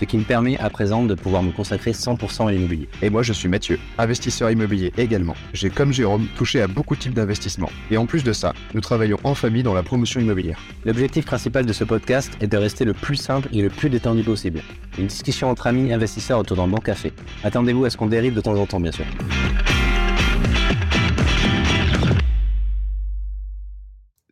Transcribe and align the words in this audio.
ce 0.00 0.06
qui 0.06 0.16
me 0.16 0.24
permet 0.24 0.56
à 0.58 0.70
présent 0.70 1.04
de 1.04 1.14
pouvoir 1.14 1.42
me 1.42 1.52
consacrer 1.52 1.92
100% 1.92 2.48
à 2.48 2.52
l'immobilier. 2.52 2.88
Et 3.02 3.10
moi, 3.10 3.22
je 3.22 3.34
suis 3.34 3.48
Mathieu, 3.48 3.78
investisseur 3.98 4.50
immobilier 4.50 4.94
également. 4.96 5.34
J'ai, 5.52 5.68
comme 5.68 5.92
Jérôme, 5.92 6.26
touché 6.38 6.62
à 6.62 6.68
beaucoup 6.68 6.96
de 6.96 7.00
types 7.00 7.12
d'investissements. 7.12 7.68
Et 7.90 7.98
en 7.98 8.06
plus 8.06 8.24
de 8.24 8.32
ça, 8.32 8.54
nous 8.72 8.80
travaillons 8.80 9.18
en 9.24 9.34
famille 9.34 9.62
dans 9.62 9.74
la 9.74 9.82
promotion 9.82 10.18
immobilière. 10.18 10.58
L'objectif 10.86 11.26
principal 11.26 11.66
de 11.66 11.72
ce 11.74 11.84
podcast 11.84 12.32
est 12.40 12.46
de 12.46 12.56
rester 12.56 12.86
le 12.86 12.94
plus 12.94 13.16
simple 13.16 13.48
et 13.52 13.60
le 13.60 13.68
plus 13.68 13.90
détendu 13.90 14.22
possible. 14.22 14.62
Une 14.98 15.06
discussion 15.06 15.50
entre 15.50 15.66
amis 15.66 15.92
investisseurs 15.92 16.38
autour 16.38 16.56
d'un 16.56 16.68
bon 16.68 16.78
café. 16.78 17.12
Attendez-vous 17.44 17.84
à 17.84 17.90
ce 17.90 17.98
qu'on 17.98 18.06
dérive 18.06 18.32
de 18.32 18.40
temps 18.40 18.56
en 18.56 18.64
temps, 18.64 18.80
bien 18.80 18.92
sûr. 18.92 19.04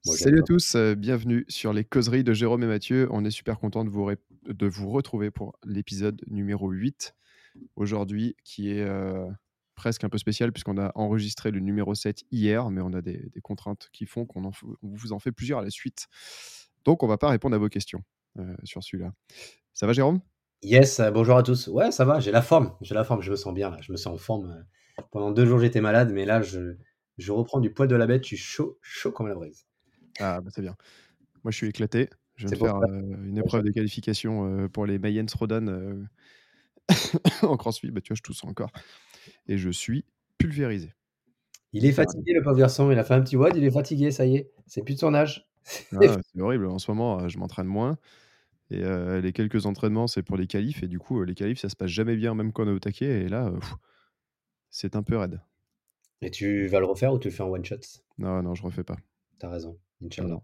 Salut 0.03 0.39
à 0.39 0.43
tous, 0.43 0.75
euh, 0.75 0.95
bienvenue 0.95 1.45
sur 1.49 1.75
les 1.75 1.85
causeries 1.85 2.25
de 2.25 2.33
Jérôme 2.33 2.63
et 2.63 2.67
Mathieu. 2.67 3.07
On 3.11 3.25
est 3.27 3.31
super 3.31 3.59
content 3.59 3.85
de 3.85 3.91
vous, 3.91 4.05
de 4.49 4.67
vous 4.67 4.91
retrouver 4.91 5.31
pour 5.31 5.57
l'épisode 5.65 6.23
numéro 6.27 6.71
8 6.71 7.15
aujourd'hui, 7.77 8.37
qui 8.45 8.71
est 8.71 8.83
euh, 8.83 9.27
presque 9.75 10.05
un 10.05 10.09
peu 10.09 10.19
spécial 10.19 10.53
puisqu'on 10.53 10.79
a 10.79 10.93
enregistré 10.95 11.51
le 11.51 11.61
numéro 11.61 11.95
7 11.95 12.25
hier, 12.31 12.71
mais 12.71 12.81
on 12.81 12.93
a 12.93 13.03
des, 13.03 13.31
contraintes 13.43 13.89
qui 13.93 14.07
font 14.07 14.27
qu'on 14.27 14.51
vous 14.83 15.13
en 15.13 15.19
fait 15.19 15.33
plusieurs 15.33 15.61
à 15.61 15.63
la 15.63 15.71
suite. 15.71 16.09
Donc 16.85 17.03
on 17.03 17.07
va 17.07 17.19
pas 17.19 17.29
répondre 17.29 17.55
à 17.55 17.59
vos 17.59 17.69
questions 17.69 18.03
euh, 18.39 18.55
sur 18.65 18.83
celui-là. 18.83 19.13
Ça 19.73 19.87
va 19.87 19.93
Jérôme? 19.93 20.21
Yes, 20.63 21.01
bonjour 21.13 21.37
à 21.37 21.43
tous. 21.43 21.69
Ouais, 21.69 21.93
ça 21.93 22.05
va, 22.05 22.19
j'ai 22.19 22.33
la 22.33 22.43
forme, 22.43 22.75
j'ai 22.81 22.95
la 22.95 23.05
forme, 23.05 23.23
je 23.23 23.31
me 23.31 23.37
sens 23.37 23.55
bien 23.55 23.71
là, 23.71 23.79
je 23.81 23.93
me 23.93 23.97
sens 23.97 24.15
en 24.15 24.19
forme. 24.19 24.65
Pendant 25.13 25.31
deux 25.31 25.47
jours 25.47 25.61
j'étais 25.61 25.81
malade, 25.81 26.11
mais 26.13 26.25
là 26.25 26.43
je, 26.43 26.77
je 27.19 27.33
reprends 27.33 27.61
du 27.61 27.73
poil 27.73 27.89
de 27.89 27.97
la 27.97 28.07
bête, 28.07 28.23
je 28.25 28.29
suis 28.29 28.37
chaud, 28.37 28.79
chaud 28.83 29.13
comme 29.13 29.29
la 29.29 29.35
braise. 29.35 29.67
Ah, 30.21 30.41
bah, 30.41 30.51
c'est 30.53 30.63
bien. 30.63 30.77
Moi, 31.45 31.51
je 31.51 31.57
suis 31.57 31.69
éclaté. 31.69 32.09
Je 32.39 32.47
viens 32.47 32.57
de 32.57 32.57
faire 32.57 32.77
une 33.25 33.37
épreuve 33.37 33.65
de 33.65 33.71
qualification 33.71 34.69
pour 34.69 34.87
les 34.87 34.99
Mayens 34.99 35.27
Rodan 35.37 36.07
en 37.43 37.57
crossfit. 37.57 37.91
Bah, 37.91 38.01
tu 38.01 38.13
vois, 38.13 38.17
je 38.17 38.23
tousse 38.23 38.45
encore. 38.45 38.71
Et 39.49 39.59
je 39.59 39.71
suis 39.71 40.05
pulvérisé. 40.39 40.95
Il 41.73 41.85
est 41.85 41.93
fatigué, 41.93 42.33
le 42.33 42.43
pauvre 42.43 42.57
garçon. 42.57 42.91
Il 42.91 42.99
a 42.99 43.05
fait 43.05 43.15
un 43.15 43.21
petit 43.21 43.37
WOD, 43.37 43.57
il 43.57 43.65
est 43.65 43.71
fatigué, 43.71 44.11
ça 44.11 44.25
y 44.25 44.37
est. 44.37 44.53
C'est 44.67 44.83
plus 44.83 44.95
de 44.95 45.01
son 45.01 45.15
âge. 45.15 45.47
Ah, 45.93 46.17
c'est 46.33 46.41
horrible. 46.41 46.67
En 46.67 46.79
ce 46.79 46.91
moment, 46.91 47.29
je 47.29 47.37
m'entraîne 47.37 47.67
moins. 47.67 47.99
Et 48.71 48.81
les 49.21 49.33
quelques 49.33 49.67
entraînements, 49.67 50.07
c'est 50.07 50.23
pour 50.23 50.39
les 50.39 50.47
qualifs. 50.47 50.83
Et 50.83 50.89
du 50.89 50.99
coup, 50.99 51.23
les 51.25 51.35
qualifs, 51.35 51.59
ça 51.59 51.69
se 51.69 51.77
passe 51.77 51.91
jamais 51.91 52.17
bien, 52.17 52.35
même 52.35 52.53
quand 52.53 52.65
on 52.65 52.69
est 52.69 52.73
au 52.73 52.79
taquet. 52.79 53.25
Et 53.25 53.29
là, 53.29 53.53
c'est 54.71 54.97
un 54.97 55.03
peu 55.03 55.19
raide. 55.19 55.43
Et 56.23 56.31
tu 56.31 56.67
vas 56.69 56.81
le 56.81 56.87
refaire 56.87 57.13
ou 57.13 57.19
tu 57.19 57.29
le 57.29 57.35
fais 57.35 57.43
en 57.43 57.49
one 57.51 57.65
shot 57.65 57.77
Non, 58.17 58.43
non, 58.43 58.55
je 58.55 58.63
refais 58.63 58.83
pas. 58.83 58.97
T'as 59.39 59.51
raison. 59.51 59.79
Inch'Allah. 60.03 60.41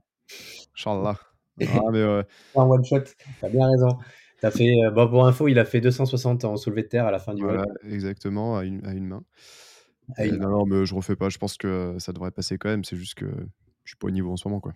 Inch'Allah. 0.77 1.19
Ah, 1.61 1.81
mais 1.93 2.25
En 2.55 2.69
one 2.69 2.85
shot, 2.85 3.05
t'as 3.41 3.49
bien 3.49 3.69
raison. 3.69 3.99
As 4.43 4.51
fait, 4.51 4.85
euh, 4.85 4.91
bon, 4.91 5.09
pour 5.09 5.27
info, 5.27 5.49
il 5.49 5.59
a 5.59 5.65
fait 5.65 5.81
260 5.81 6.45
en 6.45 6.57
soulevé 6.57 6.83
de 6.83 6.89
terre 6.89 7.07
à 7.07 7.11
la 7.11 7.19
fin 7.19 7.33
du 7.35 7.43
voilà, 7.43 7.65
exactement, 7.89 8.59
à 8.59 8.65
une, 8.65 8.85
à 8.87 8.93
une 8.93 9.07
main. 9.07 9.25
non, 10.19 10.67
mais 10.67 10.85
je 10.85 10.95
refais 10.95 11.17
pas. 11.17 11.31
Je 11.31 11.39
pense 11.39 11.57
que 11.57 11.97
ça 11.99 12.13
devrait 12.13 12.31
passer 12.31 12.59
quand 12.59 12.69
même. 12.69 12.85
C'est 12.85 12.97
juste 12.97 13.15
que 13.15 13.27
je 13.85 13.91
suis 13.91 13.97
pas 13.97 14.09
au 14.09 14.11
niveau 14.11 14.31
en 14.33 14.37
ce 14.37 14.47
moment, 14.47 14.61
quoi. 14.61 14.75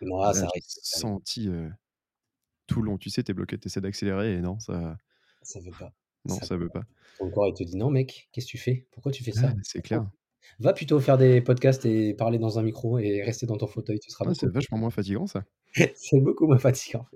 Non, 0.00 0.32
ça 0.32 0.48
senti 0.82 1.48
tout 2.66 2.82
long. 2.82 2.98
Tu 2.98 3.10
sais, 3.10 3.22
t'es 3.22 3.34
bloqué, 3.34 3.56
t'essaies 3.56 3.80
d'accélérer 3.80 4.34
et 4.34 4.40
non, 4.40 4.58
ça. 4.58 4.96
Ça 5.42 5.60
veut 5.60 5.72
pas. 5.78 5.92
Non, 6.24 6.36
ça, 6.40 6.56
veut 6.56 6.70
pas. 6.70 6.84
Ton 7.18 7.30
corps, 7.30 7.48
il 7.48 7.54
te 7.54 7.62
dit 7.62 7.76
non, 7.76 7.90
mec, 7.90 8.28
qu'est-ce 8.32 8.46
que 8.46 8.52
tu 8.52 8.58
fais? 8.58 8.86
Pourquoi 8.90 9.12
tu 9.12 9.22
fais 9.22 9.32
ça? 9.32 9.52
C'est 9.62 9.82
clair. 9.82 10.06
Va 10.60 10.72
plutôt 10.72 11.00
faire 11.00 11.18
des 11.18 11.40
podcasts 11.40 11.84
et 11.86 12.14
parler 12.14 12.38
dans 12.38 12.58
un 12.58 12.62
micro 12.62 12.98
et 12.98 13.22
rester 13.22 13.46
dans 13.46 13.56
ton 13.56 13.66
fauteuil, 13.66 13.98
tu 13.98 14.10
seras 14.10 14.24
ah, 14.28 14.34
c'est 14.34 14.50
vachement 14.50 14.78
moins 14.78 14.90
fatigant 14.90 15.26
ça. 15.26 15.44
c'est 15.94 16.20
beaucoup 16.20 16.46
moins 16.46 16.58
fatigant. 16.58 17.06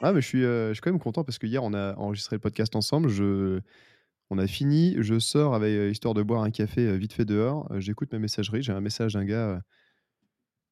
Ah 0.00 0.12
mais 0.12 0.20
je 0.20 0.26
suis, 0.26 0.42
je 0.42 0.72
suis 0.74 0.80
quand 0.82 0.90
même 0.90 1.00
content 1.00 1.24
parce 1.24 1.38
que 1.38 1.46
hier 1.46 1.62
on 1.62 1.72
a 1.72 1.94
enregistré 1.96 2.36
le 2.36 2.40
podcast 2.40 2.76
ensemble, 2.76 3.08
je 3.08 3.60
on 4.30 4.38
a 4.38 4.46
fini, 4.46 4.96
je 4.98 5.18
sors 5.18 5.54
avec 5.54 5.92
histoire 5.92 6.14
de 6.14 6.22
boire 6.22 6.42
un 6.42 6.50
café 6.50 6.96
vite 6.98 7.12
fait 7.12 7.24
dehors, 7.24 7.68
j'écoute 7.80 8.12
ma 8.12 8.18
messagerie, 8.18 8.62
j'ai 8.62 8.72
un 8.72 8.80
message 8.80 9.14
d'un 9.14 9.24
gars 9.24 9.60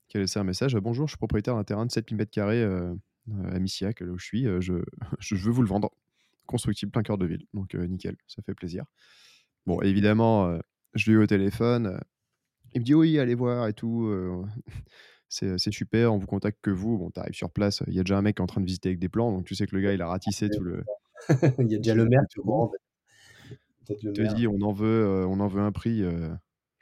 qui 0.08 0.18
a 0.18 0.20
laissé 0.20 0.38
un 0.38 0.44
message 0.44 0.76
«Bonjour, 0.76 1.06
je 1.06 1.12
suis 1.12 1.18
propriétaire 1.18 1.54
d'un 1.54 1.64
terrain 1.64 1.86
de 1.86 1.90
7000 1.90 2.26
m2 2.26 2.98
à 3.50 3.58
Missiac, 3.58 4.00
là 4.00 4.08
où 4.08 4.18
je 4.18 4.24
suis, 4.24 4.44
je 4.60 4.74
je 5.18 5.34
veux 5.36 5.50
vous 5.50 5.62
le 5.62 5.68
vendre. 5.68 5.90
Constructible, 6.46 6.92
plein 6.92 7.02
cœur 7.02 7.18
de 7.18 7.26
ville». 7.26 7.46
Donc 7.54 7.74
nickel, 7.74 8.16
ça 8.26 8.42
fait 8.42 8.54
plaisir. 8.54 8.84
Bon 9.64 9.80
évidemment, 9.80 10.58
je 10.94 11.10
l'ai 11.10 11.16
eu 11.16 11.22
au 11.22 11.26
téléphone. 11.26 12.00
Il 12.74 12.80
me 12.80 12.84
dit 12.84 12.94
oui, 12.94 13.18
allez 13.18 13.34
voir 13.34 13.68
et 13.68 13.74
tout. 13.74 14.10
c'est 15.28 15.70
super, 15.70 16.12
on 16.12 16.18
vous 16.18 16.26
contacte 16.26 16.58
que 16.62 16.70
vous. 16.70 16.98
Bon, 16.98 17.10
tu 17.10 17.20
arrives 17.20 17.34
sur 17.34 17.50
place, 17.50 17.82
il 17.86 17.94
y 17.94 18.00
a 18.00 18.02
déjà 18.02 18.18
un 18.18 18.22
mec 18.22 18.36
qui 18.36 18.40
est 18.40 18.44
en 18.44 18.46
train 18.46 18.60
de 18.60 18.66
visiter 18.66 18.90
avec 18.90 18.98
des 18.98 19.08
plans, 19.08 19.32
donc 19.32 19.44
tu 19.44 19.54
sais 19.54 19.66
que 19.66 19.74
le 19.74 19.82
gars, 19.82 19.92
il 19.92 20.02
a 20.02 20.08
ratissé 20.08 20.48
tout 20.50 20.62
le. 20.62 20.84
il 21.58 21.70
y 21.70 21.74
a 21.74 21.78
déjà 21.78 21.94
le 21.94 22.06
maire, 22.06 22.22
tu 22.28 22.40
Il 23.88 24.12
te 24.12 24.34
dit 24.34 24.46
on 24.46 24.60
en 24.60 24.72
veut, 24.72 25.24
on 25.28 25.40
en 25.40 25.48
veut 25.48 25.62
un 25.62 25.72
prix. 25.72 26.02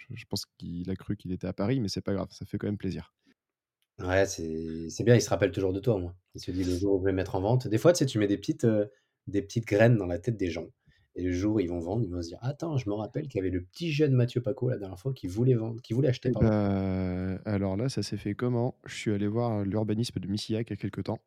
je, 0.09 0.25
pense 0.29 0.47
qu'il 0.59 0.89
a 0.91 0.97
cru 0.97 1.17
qu'il 1.17 1.33
était 1.33 1.47
à 1.47 1.53
Paris, 1.53 1.81
mais 1.81 1.89
c'est 1.89 2.01
pas 2.01 2.15
grave, 2.15 2.29
ça 2.31 2.45
fait 2.45 2.59
quand 2.59 2.67
même 2.67 2.79
plaisir. 2.79 3.15
Ouais, 3.99 4.25
c'est 4.27 5.05
bien, 5.05 5.15
il 5.15 5.21
se 5.21 5.29
rappelle 5.29 5.53
toujours 5.53 5.73
de 5.73 5.81
toi, 5.81 5.99
moi. 5.99 6.15
Il 6.35 6.41
se 6.41 6.51
dit 6.51 6.65
le 6.65 6.75
jour 6.77 6.95
où 6.95 7.01
je 7.01 7.05
vais 7.05 7.13
mettre 7.13 7.35
en 7.35 7.41
vente. 7.41 7.69
Des 7.69 7.77
fois, 7.77 7.93
tu 7.93 7.99
sais, 7.99 8.07
tu 8.07 8.19
mets 8.19 8.29
des 8.29 8.39
petites, 8.39 8.67
des 9.27 9.43
petites 9.43 9.67
graines 9.67 9.97
dans 9.97 10.07
la 10.07 10.19
tête 10.19 10.37
des 10.37 10.51
gens. 10.51 10.67
Et 11.17 11.25
le 11.25 11.33
jour 11.33 11.57
où 11.57 11.61
ils 11.61 11.69
vont 11.69 11.81
vendre, 11.81 12.05
ils 12.05 12.11
vont 12.11 12.23
se 12.23 12.29
dire 12.29 12.39
Attends, 12.41 12.77
je 12.77 12.89
me 12.89 12.95
rappelle 12.95 13.27
qu'il 13.27 13.39
y 13.39 13.41
avait 13.41 13.51
le 13.51 13.63
petit 13.63 13.91
jeune 13.91 14.13
Mathieu 14.13 14.41
Paco 14.41 14.71
la 14.71 14.79
dernière 14.79 14.99
fois 14.99 15.13
qui 15.13 15.27
voulait 15.27 15.55
vendre, 15.55 15.81
qui 15.83 15.93
voulait 15.93 16.09
acheter. 16.09 16.31
Bah, 16.31 17.37
alors 17.45 17.77
là, 17.77 17.89
ça 17.89 18.03
s'est 18.03 18.17
fait 18.17 18.35
comment? 18.35 18.77
Je 18.87 18.95
suis 18.95 19.13
allé 19.13 19.27
voir 19.27 19.65
l'urbanisme 19.65 20.21
de 20.21 20.29
Missillac 20.29 20.71
il 20.71 20.73
y 20.73 20.75
a 20.75 20.77
quelques 20.77 21.05
temps. 21.05 21.19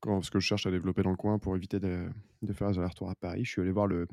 parce 0.00 0.30
que 0.30 0.38
je 0.38 0.46
cherche 0.46 0.66
à 0.66 0.70
développer 0.70 1.02
dans 1.02 1.10
le 1.10 1.16
coin 1.16 1.38
pour 1.38 1.56
éviter 1.56 1.80
de, 1.80 2.06
faire 2.52 2.70
des 2.70 2.78
allers-retours 2.78 3.10
à 3.10 3.16
Paris. 3.16 3.44
Je 3.44 3.50
suis 3.50 3.62
allé 3.62 3.72
voir 3.72 3.88
le. 3.88 4.06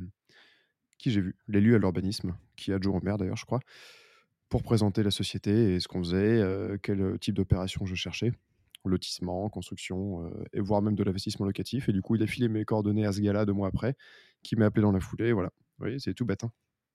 Qui 0.98 1.12
j'ai 1.12 1.22
vu? 1.22 1.36
L'élu 1.48 1.76
à 1.76 1.78
l'urbanisme, 1.78 2.36
qui 2.56 2.72
est 2.72 2.74
adjoint 2.74 2.98
au 2.98 3.02
maire 3.02 3.18
d'ailleurs, 3.18 3.38
je 3.38 3.46
crois, 3.46 3.60
pour 4.50 4.64
présenter 4.64 5.04
la 5.04 5.12
société 5.12 5.76
et 5.76 5.80
ce 5.80 5.88
qu'on 5.88 6.00
faisait, 6.00 6.42
euh, 6.42 6.78
quel 6.82 7.20
type 7.20 7.36
d'opération 7.36 7.86
je 7.86 7.96
cherchais 7.96 8.32
lotissement, 8.88 9.50
construction, 9.50 10.32
et 10.54 10.60
voire 10.60 10.80
même 10.80 10.94
de 10.94 11.04
l'investissement 11.04 11.48
locatif. 11.48 11.90
Et 11.90 11.92
du 11.92 12.04
coup, 12.04 12.16
il 12.16 12.22
a 12.22 12.28
filé 12.28 12.48
mes 12.48 12.66
coordonnées 12.66 13.08
à 13.08 13.12
ce 13.12 13.20
gars-là 13.20 13.44
deux 13.44 13.52
mois 13.52 13.68
après, 13.68 13.96
qui 14.48 14.56
m'a 14.56 14.66
appelé 14.66 14.82
dans 14.82 14.92
la 14.92 15.00
foulée. 15.00 15.34
Voilà. 15.34 15.50
Vous 15.78 15.86
voyez, 15.86 16.00
c'est 16.00 16.14
tout 16.14 16.26
bête. 16.26 16.44
Hein. 16.44 16.52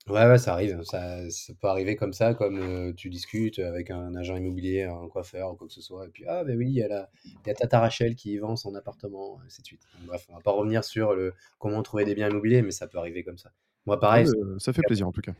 Ouais, 0.08 0.26
ouais, 0.26 0.38
ça 0.38 0.54
arrive. 0.54 0.82
Ça, 0.82 1.18
peut 1.60 1.68
arriver 1.68 1.94
comme 1.94 2.12
ça, 2.12 2.34
comme 2.34 2.94
tu 2.96 3.10
discutes 3.10 3.58
avec 3.58 3.90
un 3.90 4.14
agent 4.14 4.36
immobilier, 4.36 4.84
un 4.84 5.08
coiffeur 5.08 5.52
ou 5.52 5.56
quoi 5.56 5.66
que 5.66 5.72
ce 5.72 5.82
soit. 5.82 6.06
Et 6.06 6.10
puis, 6.10 6.24
ah, 6.26 6.42
ben 6.42 6.56
oui, 6.56 6.66
il 6.68 6.74
y, 6.74 6.82
a 6.82 7.08
il 7.24 7.46
y 7.46 7.50
a 7.50 7.54
Tata 7.54 7.80
Rachel 7.80 8.14
qui 8.14 8.38
vend 8.38 8.56
son 8.56 8.74
appartement, 8.74 9.38
et 9.42 9.46
ainsi 9.46 9.60
de 9.60 9.66
suite. 9.66 9.82
bref, 10.06 10.26
on 10.30 10.34
va 10.34 10.40
pas 10.40 10.52
revenir 10.52 10.84
sur 10.84 11.14
le 11.14 11.34
comment 11.58 11.82
trouver 11.82 12.04
des 12.04 12.14
biens 12.14 12.30
immobiliers, 12.30 12.62
mais 12.62 12.70
ça 12.70 12.88
peut 12.88 12.98
arriver 12.98 13.22
comme 13.22 13.38
ça. 13.38 13.52
Moi, 13.86 13.96
ah, 13.96 14.00
pareil. 14.00 14.26
ça 14.58 14.72
fait 14.72 14.82
plaisir 14.82 15.06
en 15.06 15.12
tout 15.12 15.20
cas. 15.20 15.34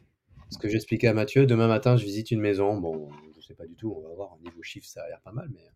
Ce 0.50 0.58
que 0.58 0.68
j'expliquais 0.68 1.08
à 1.08 1.14
Mathieu, 1.14 1.46
demain 1.46 1.68
matin, 1.68 1.96
je 1.96 2.04
visite 2.04 2.30
une 2.30 2.40
maison. 2.40 2.78
Bon, 2.78 3.08
je 3.36 3.40
sais 3.40 3.54
pas 3.54 3.66
du 3.66 3.76
tout, 3.76 3.94
on 3.96 4.08
va 4.08 4.14
voir. 4.14 4.34
Au 4.34 4.42
niveau 4.42 4.62
chiffre, 4.62 4.86
ça 4.86 5.02
a 5.02 5.08
l'air 5.08 5.20
pas 5.22 5.32
mal, 5.32 5.48
mais 5.52 5.70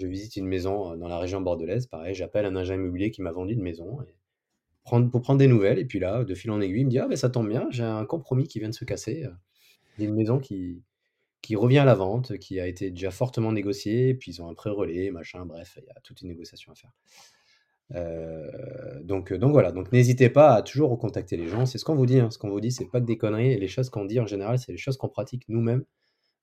je 0.00 0.06
visite 0.06 0.36
une 0.36 0.46
maison 0.46 0.96
dans 0.96 1.08
la 1.08 1.18
région 1.18 1.40
bordelaise. 1.40 1.86
Pareil, 1.86 2.14
j'appelle 2.14 2.46
un 2.46 2.56
agent 2.56 2.74
immobilier 2.74 3.10
qui 3.10 3.22
m'a 3.22 3.32
vendu 3.32 3.54
une 3.54 3.62
maison 3.62 4.00
et 4.02 4.14
prendre, 4.88 5.10
pour 5.10 5.20
prendre 5.22 5.38
des 5.38 5.46
nouvelles. 5.46 5.78
Et 5.78 5.84
puis 5.84 5.98
là, 5.98 6.24
de 6.24 6.34
fil 6.34 6.50
en 6.50 6.60
aiguille, 6.60 6.80
il 6.80 6.86
me 6.86 6.90
dit 6.90 6.98
Ah, 6.98 7.06
ben 7.06 7.16
ça 7.16 7.30
tombe 7.30 7.48
bien, 7.48 7.66
j'ai 7.70 7.84
un 7.84 8.04
compromis 8.06 8.48
qui 8.48 8.58
vient 8.58 8.68
de 8.68 8.74
se 8.74 8.84
casser. 8.84 9.26
Il 9.98 10.04
y 10.04 10.06
a 10.06 10.10
une 10.10 10.16
maison 10.16 10.38
qui, 10.38 10.82
qui 11.42 11.56
revient 11.56 11.78
à 11.78 11.84
la 11.84 11.94
vente, 11.94 12.38
qui 12.38 12.58
a 12.60 12.66
été 12.66 12.90
déjà 12.90 13.10
fortement 13.10 13.52
négociée. 13.52 14.14
Puis 14.14 14.32
ils 14.32 14.42
ont 14.42 14.48
un 14.48 14.54
pré-relais, 14.54 15.10
machin, 15.10 15.44
bref, 15.44 15.78
il 15.80 15.86
y 15.86 15.90
a 15.90 16.00
toute 16.02 16.22
une 16.22 16.28
négociation 16.28 16.72
à 16.72 16.74
faire. 16.74 16.92
donc, 19.02 19.32
donc 19.32 19.52
voilà, 19.52 19.72
donc 19.72 19.92
n'hésitez 19.92 20.30
pas 20.30 20.54
à 20.54 20.62
toujours 20.62 20.90
recontacter 20.90 21.36
les 21.36 21.48
gens. 21.48 21.66
C'est 21.66 21.78
ce 21.78 21.84
qu'on 21.84 21.96
vous 21.96 22.06
dit. 22.06 22.20
Hein. 22.20 22.30
Ce 22.30 22.38
qu'on 22.38 22.50
vous 22.50 22.60
dit, 22.60 22.72
c'est 22.72 22.86
pas 22.86 23.00
que 23.00 23.06
des 23.06 23.18
conneries. 23.18 23.52
Et 23.52 23.58
les 23.58 23.68
choses 23.68 23.90
qu'on 23.90 24.04
dit 24.04 24.20
en 24.20 24.26
général, 24.26 24.58
c'est 24.58 24.72
les 24.72 24.78
choses 24.78 24.96
qu'on 24.96 25.08
pratique 25.08 25.44
nous-mêmes 25.48 25.84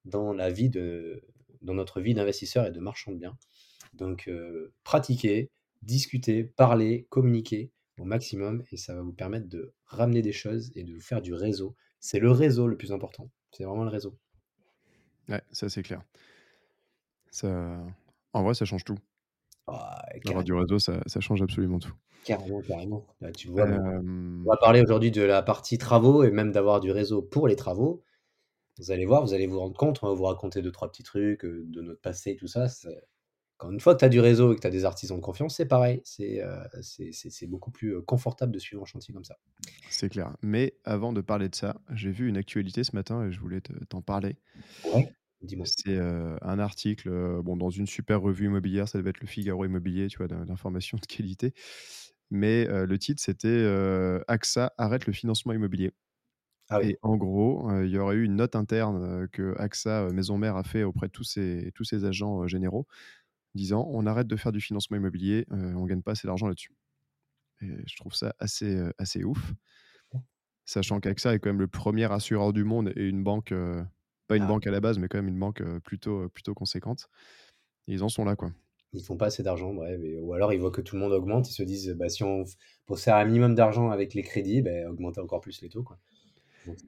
dans 0.06 0.34
la 0.34 0.52
vie 0.52 0.70
de, 0.70 1.24
dans 1.62 1.74
notre 1.74 2.00
vie 2.00 2.14
d'investisseur 2.14 2.68
et 2.68 2.72
de 2.72 2.80
marchand 2.80 3.12
de 3.12 3.18
biens. 3.18 3.38
Donc, 3.94 4.28
euh, 4.28 4.74
pratiquez, 4.84 5.52
discutez, 5.82 6.44
parlez, 6.44 7.08
communiquez 7.10 7.72
au 8.00 8.06
maximum 8.06 8.64
et 8.72 8.78
ça 8.78 8.94
va 8.94 9.02
vous 9.02 9.14
permettre 9.14 9.48
de 9.48 9.74
ramener 9.86 10.22
des 10.22 10.34
choses 10.34 10.72
et 10.76 10.84
de 10.84 10.94
vous 10.94 11.02
faire 11.02 11.22
du 11.22 11.34
réseau. 11.34 11.76
C'est 12.00 12.20
le 12.20 12.32
réseau 12.32 12.68
le 12.68 12.78
plus 12.78 12.92
important. 12.92 13.30
C'est 13.52 13.64
vraiment 13.64 13.84
le 13.84 13.90
réseau. 13.90 14.18
Ouais, 15.30 15.42
ça 15.52 15.70
c'est 15.70 15.84
clair. 15.84 16.02
Ça... 17.32 17.84
En 18.34 18.44
vrai, 18.44 18.54
ça 18.54 18.66
change 18.66 18.84
tout. 18.84 18.98
Avoir 19.68 20.04
du 20.12 20.20
carrément. 20.22 20.60
réseau, 20.60 20.78
ça 20.78 21.02
ça 21.08 21.20
change 21.20 21.42
absolument 21.42 21.80
tout. 21.80 21.94
Carrément, 22.26 22.62
carrément. 22.62 23.06
Bah, 23.22 23.32
tu 23.32 23.48
vois, 23.48 23.66
on 23.66 24.44
va 24.46 24.58
parler 24.58 24.82
aujourd'hui 24.82 25.12
de 25.12 25.22
la 25.22 25.42
partie 25.42 25.78
travaux 25.78 26.24
et 26.24 26.32
même 26.32 26.52
d'avoir 26.52 26.80
du 26.80 26.92
réseau 26.92 27.22
pour 27.22 27.48
les 27.48 27.56
travaux. 27.56 28.04
Vous 28.78 28.92
allez 28.92 29.06
voir, 29.06 29.24
vous 29.24 29.34
allez 29.34 29.48
vous 29.48 29.60
rendre 29.60 29.78
compte, 29.78 30.00
on 30.04 30.08
va 30.10 30.14
vous 30.14 30.26
raconter 30.26 30.62
2-3 30.62 30.90
petits 30.90 31.04
trucs, 31.04 31.46
heu, 31.46 31.64
de 31.66 31.82
notre 31.82 32.02
passé 32.02 32.32
et 32.32 32.36
tout 32.36 32.48
ça, 32.48 32.68
quand 33.58 33.72
une 33.72 33.80
fois 33.80 33.96
que 33.96 34.00
tu 34.00 34.06
as 34.06 34.10
du 34.10 34.20
réseau 34.20 34.54
et 34.54 34.56
que 34.56 34.62
tu 34.62 34.68
as 34.68 34.72
des 34.72 34.86
artisans 34.86 35.18
de 35.18 35.22
confiance, 35.24 35.56
c'est 35.56 35.68
pareil. 35.68 36.02
C'est, 36.06 36.42
c'est 36.82 37.48
beaucoup 37.48 37.72
plus, 37.72 37.94
heu, 37.96 38.02
confortable 38.02 38.52
de 38.54 38.60
suivre 38.60 38.82
un 38.84 38.86
chantier 38.86 39.14
comme 39.14 39.24
ça. 39.26 39.38
C'est 39.90 40.10
clair. 40.10 40.36
Mais 40.42 40.78
avant 40.84 41.14
de 41.14 41.22
parler 41.22 41.50
de 41.50 41.56
ça, 41.56 41.78
j'ai 41.94 42.12
vu 42.12 42.28
une 42.28 42.38
actualité 42.38 42.84
ce 42.84 42.96
matin 42.96 43.26
et 43.28 43.32
je 43.32 43.40
voulais 43.40 43.62
te 43.62 43.74
t'en 43.86 44.02
parler. 44.02 44.38
Ouais. 44.84 45.16
C'est, 45.64 45.96
heu, 45.98 46.38
un 46.42 46.60
article, 46.60 47.10
bon, 47.44 47.56
dans 47.58 47.70
une 47.70 47.88
super 47.88 48.22
revue 48.22 48.46
immobilière, 48.46 48.88
ça 48.88 48.98
devait 48.98 49.12
être 49.12 49.22
Le 49.22 49.28
Figaro 49.28 49.66
Immobilier, 49.66 50.08
tu 50.08 50.18
vois, 50.18 50.28
d'in 50.28 50.46
d'information 50.46 50.98
de 50.98 51.06
qualité. 51.06 51.54
Mais, 52.32 52.66
le 52.68 53.00
titre, 53.00 53.22
c'était, 53.22 53.66
«AXA 54.28 54.74
arrête 54.78 55.06
le 55.08 55.14
financement 55.14 55.54
immobilier» 55.54 55.92
Ah 56.70 56.80
oui. 56.80 56.90
et 56.90 57.00
en 57.04 57.18
gros, 57.18 57.70
il 57.84 57.90
y 57.92 57.98
aurait 58.00 58.16
eu 58.18 58.26
une 58.26 58.36
note 58.38 58.56
interne, 58.56 59.28
que 59.32 59.56
AXA, 59.60 60.10
maison 60.14 60.38
mère, 60.40 60.58
a 60.58 60.64
fait 60.64 60.84
auprès 60.84 61.08
de 61.08 61.14
tous 61.14 61.24
ses 61.26 61.72
tous 61.76 61.86
ses 61.86 62.06
agents, 62.06 62.48
généraux, 62.48 62.88
disant: 63.56 63.88
«On 63.92 64.06
arrête 64.08 64.28
de 64.28 64.36
faire 64.38 64.52
du 64.54 64.62
financement 64.62 64.98
immobilier, 64.98 65.46
heu, 65.54 65.76
on 65.78 65.86
gagne 65.86 66.04
pas 66.04 66.12
assez 66.14 66.28
d'argent 66.28 66.48
là-dessus» 66.48 66.76
et 67.62 67.68
je 67.88 67.98
trouve 67.98 68.16
ça 68.16 68.36
assez, 68.40 68.76
heu, 68.76 68.94
assez 69.00 69.24
ouf. 69.26 69.54
Sachant 70.68 71.00
qu'AXA 71.00 71.36
est 71.36 71.40
quand 71.40 71.50
même 71.52 71.60
le 71.60 71.68
1er 71.68 72.12
assureur 72.12 72.52
du 72.52 72.64
monde 72.64 72.92
et 72.96 73.08
une 73.08 73.24
banque, 73.24 73.52
heu, 73.52 73.86
pas 74.28 74.36
une 74.38 74.48
Ah. 74.48 74.48
banque 74.48 74.66
à 74.66 74.72
la 74.72 74.80
base, 74.82 74.98
mais 74.98 75.08
quand 75.08 75.20
même 75.20 75.28
une 75.28 75.40
banque, 75.40 75.62
plutôt, 75.82 76.28
plutôt 76.30 76.56
conséquente. 76.56 77.08
Ils 77.88 78.04
en 78.04 78.10
sont 78.10 78.26
là, 78.26 78.36
quoi. 78.38 78.52
Ils 78.94 79.04
font 79.04 79.18
pas 79.18 79.28
assez 79.28 79.44
d'argent, 79.44 79.74
bref 79.74 80.00
et 80.04 80.20
ou 80.20 80.34
alors 80.34 80.54
ils 80.54 80.60
voient 80.60 80.72
que 80.72 80.82
tout 80.82 80.96
le 80.96 81.02
monde 81.02 81.12
augmente, 81.14 81.50
ils 81.50 81.54
se 81.54 81.64
disent: 81.64 81.90
«Bah, 81.98 82.08
si 82.10 82.24
on 82.24 82.44
pour 82.86 83.00
faire 83.00 83.16
un 83.16 83.26
minimum 83.26 83.56
d'argent 83.56 83.90
avec 83.90 84.14
les 84.14 84.22
crédits, 84.24 84.62
beh, 84.62 84.86
augmenter 84.86 85.20
encore 85.22 85.42
plus 85.42 85.62
les 85.62 85.70
taux, 85.70 85.84
quoi». 85.84 86.00
Donc 86.66 86.80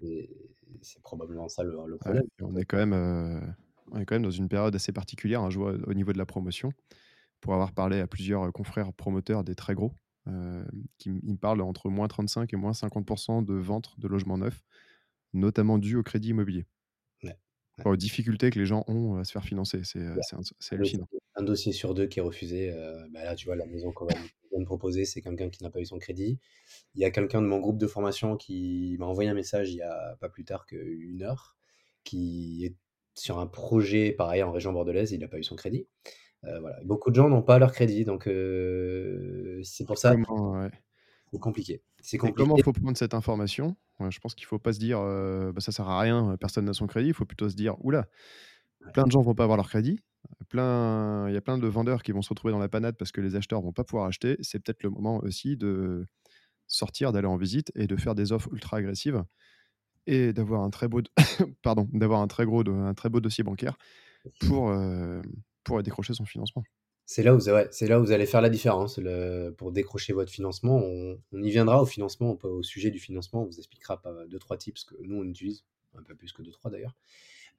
c'est 0.82 1.02
probablement 1.04 1.50
ça 1.50 1.64
le 1.64 1.98
problème. 2.00 2.24
on 2.42 2.56
est 2.56 2.66
quand 2.66 2.78
même, 2.78 3.56
on 3.92 4.00
est 4.00 4.06
quand 4.06 4.16
même 4.16 4.24
dans 4.24 4.32
une 4.32 4.50
période 4.50 4.76
assez 4.76 4.92
particulière, 4.94 5.42
hein. 5.44 5.50
Je 5.50 5.60
vois 5.60 5.74
au 5.88 5.94
niveau 5.94 6.14
de 6.14 6.18
la 6.18 6.26
promotion, 6.26 6.72
pour 7.42 7.54
avoir 7.54 7.74
parlé 7.74 8.00
à 8.02 8.08
plusieurs, 8.08 8.46
heu, 8.48 8.52
confrères 8.54 8.94
promoteurs 8.94 9.44
des 9.44 9.56
très 9.56 9.76
gros, 9.76 9.94
hem, 10.28 10.68
qui 11.00 11.10
ils 11.24 11.34
me 11.34 11.38
parlent 11.38 11.62
entre 11.62 11.90
-35 11.90 12.54
et 12.54 12.58
-50 12.58 13.06
% 13.08 13.44
de 13.44 13.56
ventes 13.56 14.00
de 14.00 14.08
logements 14.10 14.38
neufs, 14.40 14.64
notamment 15.34 15.80
dû 15.80 15.98
au 15.98 16.04
crédit 16.04 16.30
immobilier. 16.30 16.68
Ouais, 17.24 17.38
ouais. 17.78 17.86
Enfin, 17.86 17.92
aux 17.92 17.96
difficultés 17.96 18.50
que 18.50 18.58
les 18.60 18.66
gens 18.66 18.84
ont 18.88 19.18
à 19.18 19.24
se 19.24 19.32
faire 19.32 19.44
financer, 19.44 19.82
c'est, 19.84 20.04
Ouais. 20.16 20.24
hallucinant. 20.72 21.08
un 21.36 21.44
dossier 21.44 21.72
sur 21.72 21.94
2 21.94 22.08
qui 22.08 22.20
est 22.20 22.22
refusé, 22.22 22.72
bah, 23.12 23.24
là, 23.24 23.36
tu 23.36 23.46
vois, 23.48 23.56
la 23.56 23.66
maison 23.66 23.92
qu'on 23.92 24.06
vient 24.08 24.16
me 24.60 24.66
proposer, 24.66 25.06
c'est 25.06 25.22
quelqu'un 25.22 25.50
qui 25.50 25.64
n'a 25.64 25.70
pas 25.70 25.80
eu 25.82 25.86
son 25.86 26.00
crédit. 26.00 26.40
Il 26.96 27.02
y 27.02 27.06
a 27.06 27.12
quelqu'un 27.12 27.42
de 27.44 27.48
mon 27.48 27.60
groupe 27.60 27.80
de 27.80 27.88
formation 27.88 28.38
qui 28.38 28.98
m'a 29.00 29.08
envoyé 29.08 29.30
un 29.30 29.36
message 29.36 29.72
il 29.72 29.78
y 29.78 29.82
a 29.84 30.18
pas 30.22 30.30
plus 30.30 30.46
tard 30.46 30.66
qu'1 30.68 31.24
heure, 31.24 31.58
qui 32.06 32.66
est 32.66 32.76
sur 33.18 33.40
un 33.40 33.48
projet 33.48 34.14
pareil 34.14 34.44
en 34.44 34.52
région 34.54 34.74
bordelaise, 34.74 35.12
il 35.14 35.24
a 35.24 35.28
pas 35.30 35.40
eu 35.40 35.44
son 35.44 35.56
crédit. 35.58 35.88
Heu, 36.46 36.60
voilà, 36.62 36.80
beaucoup 36.86 37.12
de 37.12 37.16
gens 37.16 37.30
n'ont 37.30 37.44
pas 37.44 37.60
leur 37.60 37.74
crédit 37.74 38.06
donc 38.06 38.28
heu, 38.28 39.62
c'est 39.64 39.86
pour 39.86 39.98
ça 40.00 40.18
ouais. 40.54 40.72
c'est 41.34 41.40
compliqué. 41.40 41.84
C'est 42.02 42.18
Et 42.24 42.34
comment 42.34 42.58
compliqué. 42.58 42.64
faut 42.64 42.74
prendre 42.74 42.98
cette 42.98 43.14
information? 43.14 43.76
Je 44.10 44.20
pense 44.20 44.36
qu'il 44.36 44.46
faut 44.46 44.60
pas 44.60 44.74
se 44.74 44.80
dire, 44.80 45.00
heu: 45.00 45.52
«Bah, 45.54 45.62
ça 45.62 45.72
sert 45.72 45.88
à 45.88 46.00
rien, 46.00 46.34
heu, 46.34 46.38
personne 46.38 46.66
n'a 46.66 46.74
son 46.74 46.88
crédit». 46.88 47.10
Il 47.10 47.14
faut 47.14 47.26
plutôt 47.26 47.50
se 47.50 47.56
dire: 47.56 47.76
«Ouh 47.86 47.92
là, 47.92 48.08
Ouais. 48.82 48.94
plein 48.94 49.06
de 49.06 49.12
gens 49.12 49.22
vont 49.22 49.36
pas 49.36 49.44
avoir 49.46 49.58
leur 49.58 49.70
crédit, 49.70 50.02
plein 50.50 51.28
il 51.30 51.34
y 51.34 51.38
a 51.38 51.42
plein 51.42 51.58
de 51.60 51.68
vendeurs 51.68 52.04
qui 52.04 52.12
vont 52.14 52.22
se 52.24 52.30
retrouver 52.30 52.54
dans 52.54 52.60
la 52.60 52.70
panade 52.70 52.98
parce 52.98 53.12
que 53.14 53.22
les 53.22 53.36
acheteurs 53.36 53.62
vont 53.62 53.74
pas 53.74 53.84
pouvoir 53.86 54.08
acheter». 54.08 54.38
C'est 54.42 54.60
peut-être 54.60 54.84
le 54.84 54.92
moment 54.92 55.18
aussi 55.24 55.58
de 55.58 56.06
sortir, 56.68 57.12
d'aller 57.14 57.28
en 57.28 57.38
visite 57.38 57.72
et 57.76 57.88
de 57.88 57.96
faire 57.98 58.16
des 58.16 58.32
offres 58.34 58.50
ultra 58.54 58.78
agressives 58.78 59.24
et 60.08 60.34
d'avoir 60.34 60.62
un 60.62 60.70
très 60.70 60.88
beau 60.88 61.02
pardon, 61.62 61.88
d'avoir 61.94 62.22
un 62.22 62.28
très 62.28 62.46
gros 62.46 62.68
un 62.68 62.94
très 62.94 63.10
beau 63.10 63.20
dossier 63.20 63.44
bancaire 63.44 63.78
pour, 64.40 64.74
hem, 64.74 65.22
pour, 65.64 65.82
décrocher 65.84 66.14
son 66.14 66.26
financement. 66.26 66.64
C'est 67.06 67.24
là 67.24 67.36
où 67.36 67.40
c'est 67.40 67.88
là 67.88 68.00
où 68.00 68.04
vous 68.04 68.12
allez 68.12 68.26
faire 68.26 68.42
la 68.42 68.50
différence, 68.50 69.00
pour 69.58 69.72
décrocher 69.72 70.14
votre 70.14 70.32
financement. 70.32 70.82
On 71.32 71.44
y 71.44 71.50
viendra 71.50 71.82
au 71.82 71.86
financement, 71.86 72.38
au 72.44 72.64
sujet 72.64 72.90
du 72.90 73.00
financement, 73.00 73.44
on 73.44 73.46
vous 73.46 73.60
expliquera 73.60 74.02
pas 74.02 74.14
2-3 74.28 74.58
tips 74.58 74.84
que 74.84 74.96
nous 75.04 75.18
on 75.18 75.24
utilise, 75.24 75.64
un 75.98 76.04
peu 76.04 76.16
plus 76.16 76.34
que 76.34 76.42
2-3 76.42 76.72
d'ailleurs. 76.72 76.96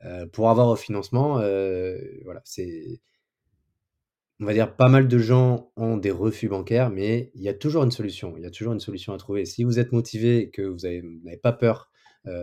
Heu, 0.05 0.29
pour 0.29 0.51
avoir 0.51 0.69
au 0.69 0.77
financement, 0.77 1.41
heu, 1.41 2.21
voilà, 2.25 2.41
c'est 2.45 3.01
on 4.41 4.45
va 4.45 4.53
dire 4.53 4.77
pas 4.77 4.89
mal 4.89 5.09
de 5.09 5.19
gens 5.19 5.73
ont 5.77 5.97
des 5.97 6.13
refus 6.13 6.49
bancaires, 6.49 6.91
mais 6.91 7.33
il 7.35 7.43
y 7.43 7.49
a 7.49 7.55
toujours 7.55 7.83
une 7.83 7.91
solution. 7.91 8.35
Il 8.37 8.45
y 8.45 8.47
a 8.47 8.51
toujours 8.51 8.73
une 8.73 8.81
solution 8.81 9.13
à 9.13 9.19
trouver. 9.19 9.45
Si 9.45 9.65
vous 9.65 9.81
êtes 9.81 9.91
motivé 9.93 10.51
que 10.51 10.63
vous 10.63 10.87
avez 10.87 11.01
vous 11.01 11.21
n'avez 11.25 11.37
pas 11.37 11.53
peur, 11.53 11.91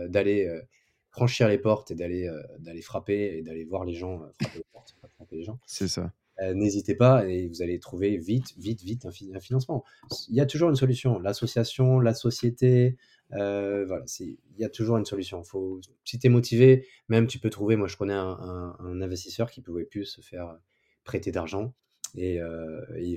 d'aller, 0.08 0.46
heu, 0.46 0.62
franchir 1.10 1.48
les 1.48 1.58
portes 1.58 1.90
et 1.92 1.94
d'aller, 1.96 2.26
heu, 2.28 2.42
d'aller 2.60 2.82
frapper 2.82 3.36
et 3.38 3.42
d'aller 3.42 3.64
voir 3.64 3.84
les 3.86 3.94
gens, 3.94 4.20
frapper 4.34 4.58
aux 4.60 4.66
portes, 4.72 4.96
pas 5.02 5.08
frapper 5.08 5.36
les 5.38 5.44
gens, 5.44 5.60
C'est 5.66 5.88
ça. 5.88 6.12
n'hésitez 6.54 6.94
pas 6.96 7.26
et 7.28 7.48
vous 7.48 7.62
allez 7.62 7.78
trouver 7.80 8.18
vite, 8.18 8.54
vite, 8.58 8.82
vite 8.82 9.06
un 9.06 9.12
fi 9.12 9.32
un 9.34 9.40
financement. 9.40 9.84
Il 10.28 10.36
y 10.36 10.40
a 10.42 10.46
toujours 10.46 10.70
une 10.70 10.76
solution. 10.76 11.18
L'association, 11.20 12.00
la 12.00 12.14
société, 12.14 12.96
heu, 13.34 13.84
voilà, 13.86 14.04
c'est 14.08 14.26
il 14.26 14.58
y 14.58 14.64
a 14.64 14.70
toujours 14.70 14.98
une 14.98 15.06
solution. 15.06 15.42
Faut 15.44 15.80
si 16.04 16.18
tu 16.20 16.26
es 16.28 16.30
motivé, 16.30 16.86
même 17.10 17.26
tu 17.28 17.38
peux 17.40 17.50
trouver 17.50 17.76
moi 17.76 17.88
je 17.88 17.96
connais 17.98 18.14
un 18.14 18.28
un 18.40 18.76
un 18.80 19.00
investisseur 19.02 19.50
qui 19.52 19.62
pouvait 19.62 19.84
plus 19.86 20.04
se 20.06 20.20
faire 20.22 20.58
prêter 21.04 21.32
d'argent 21.32 21.74
et 22.16 22.40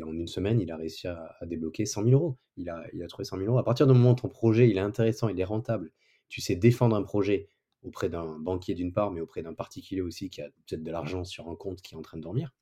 en 0.03 0.13
1 0.13 0.27
semaine, 0.27 0.59
il 0.61 0.71
a 0.71 0.77
réussi 0.77 1.07
à 1.07 1.35
à 1.41 1.45
débloquer 1.47 1.85
100 1.87 2.03
000 2.03 2.15
€. 2.15 2.37
Il 2.57 2.69
a 2.69 2.85
il 2.93 3.03
a 3.03 3.07
trouvé 3.07 3.25
100 3.25 3.37
000 3.37 3.57
€. 3.57 3.59
À 3.59 3.63
partir 3.65 3.87
du 3.87 3.93
moment 3.93 4.11
où 4.13 4.15
ton 4.15 4.29
projet, 4.29 4.69
il 4.69 4.77
est 4.77 4.81
intéressant, 4.81 5.29
il 5.29 5.39
est 5.39 5.45
rentable, 5.45 5.91
tu 6.29 6.41
sais 6.41 6.55
défendre 6.55 6.95
un 6.95 7.03
projet 7.03 7.47
auprès 7.83 8.09
d'un 8.09 8.39
banquier 8.39 8.75
d'une 8.75 8.93
part, 8.93 9.11
mais 9.11 9.21
auprès 9.21 9.41
d'un 9.41 9.53
particulier 9.53 10.01
aussi 10.01 10.29
qui 10.29 10.41
a 10.41 10.49
peut-être 10.67 10.83
de 10.83 10.91
l'argent 10.91 11.23
sur 11.23 11.49
un 11.49 11.55
compte 11.55 11.81
qui 11.81 11.95
est 11.95 11.97
en 11.97 12.01
train 12.01 12.17
de 12.17 12.23
dormir, 12.23 12.53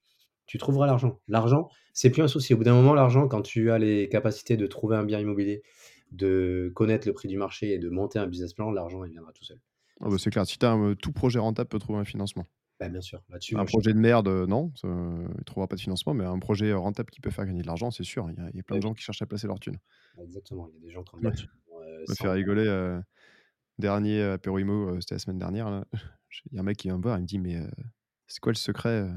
tu 0.48 0.58
trouveras 0.58 0.88
l'argent. 0.88 1.22
L'argent, 1.28 1.69
c'est 1.94 2.10
plus 2.12 2.24
un 2.24 2.28
souci. 2.28 2.54
Au 2.54 2.58
bout 2.58 2.64
d'un 2.66 2.75
moment, 2.75 2.94
l'argent, 2.96 3.28
quand 3.28 3.42
tu 3.44 3.72
as 3.72 3.80
les 3.80 4.10
capacités 4.10 4.58
de 4.58 4.68
trouver 4.68 4.98
un 4.98 5.04
bien 5.06 5.19
immobilier, 5.19 5.64
de 6.12 6.72
connaître 6.75 7.08
le 7.08 7.14
prix 7.14 7.28
du 7.30 7.38
marché 7.38 7.74
et 7.74 7.80
de 7.80 7.90
monter 7.90 8.19
un 8.19 8.28
business 8.28 8.54
plan, 8.54 8.72
l'argent, 8.72 9.04
il 9.06 9.12
viendra 9.12 9.34
tout 9.34 9.44
seul. 9.46 9.62
Ah 10.02 10.10
bah, 10.10 10.18
C'est 10.18 10.31
clair, 10.31 10.46
si 10.48 10.58
tu 10.58 10.66
as 10.66 10.72
un, 10.72 10.90
heu, 10.92 10.96
tout 10.96 11.12
projet 11.12 11.38
rentable 11.40 11.69
peut 11.69 11.78
trouver 11.80 12.00
un 12.00 12.06
financement. 12.06 12.46
Bah, 12.80 12.90
bien 12.90 13.02
sûr, 13.02 13.24
Un 13.54 13.66
je 13.66 13.66
projet 13.66 13.94
de 13.94 14.00
merde, 14.00 14.28
heu, 14.30 14.46
non, 14.46 14.72
il 14.84 15.44
trouvera 15.46 15.68
pas 15.68 15.75
de 15.75 15.81
financement, 15.81 16.14
mais 16.14 16.24
un 16.25 16.40
projet, 16.40 16.68
heu, 16.68 16.78
rentable 16.78 17.10
qui 17.12 17.19
peut 17.22 17.30
faire 17.30 17.46
gagner 17.46 17.62
de 17.62 17.68
l'argent, 17.68 17.92
c'est 17.92 18.04
sûr, 18.04 18.30
il 18.30 18.38
y 18.38 18.40
a 18.42 18.50
il 18.52 18.56
y 18.58 18.60
a 18.60 18.64
plein 18.64 18.78
de 18.78 18.81
gens 18.81 18.94
qui 18.94 19.04
cherchent 19.04 19.22
à 19.22 19.25
placer 19.25 19.48
leur 19.48 19.60
thune. 19.60 19.78
Exactement, 20.18 20.68
il 20.69 20.74
y 20.75 20.78
a 20.78 20.80
des 20.81 20.90
gens 20.92 21.04
qui 21.04 21.16
ont 21.16 21.19
de 21.19 21.24
Ouais. 21.24 21.31
me 22.08 22.16
sans 22.16 22.30
fait 22.30 22.30
rigoler, 22.30 22.68
dernier 23.80 24.22
apéro 24.24 24.60
IMO, 24.60 24.90
heu, 24.96 25.02
c'était 25.02 25.16
la 25.16 25.19
semaine 25.19 25.40
dernière 25.40 25.86
il 26.52 26.56
y 26.56 26.57
a 26.57 26.62
un 26.62 26.64
mec 26.64 26.78
qui 26.78 26.88
vient 26.88 26.98
me 26.98 27.02
voir, 27.04 27.18
il 27.18 27.22
me 27.24 27.28
dit: 27.28 27.40
«Mais, 27.40 27.57
heu, 27.57 27.69
c'est 28.28 28.40
quoi 28.42 28.52
le 28.52 28.57
secret? 28.57 29.07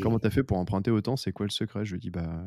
Comment 0.00 0.18
tu 0.20 0.26
as 0.28 0.30
fait 0.30 0.44
pour 0.44 0.58
emprunter 0.58 0.90
autant? 0.92 1.16
C'est 1.16 1.32
quoi 1.32 1.46
le 1.46 1.50
secret?» 1.52 1.84
je 1.86 1.94
lui 1.94 2.00
dis: 2.00 2.10
«Bah 2.10 2.44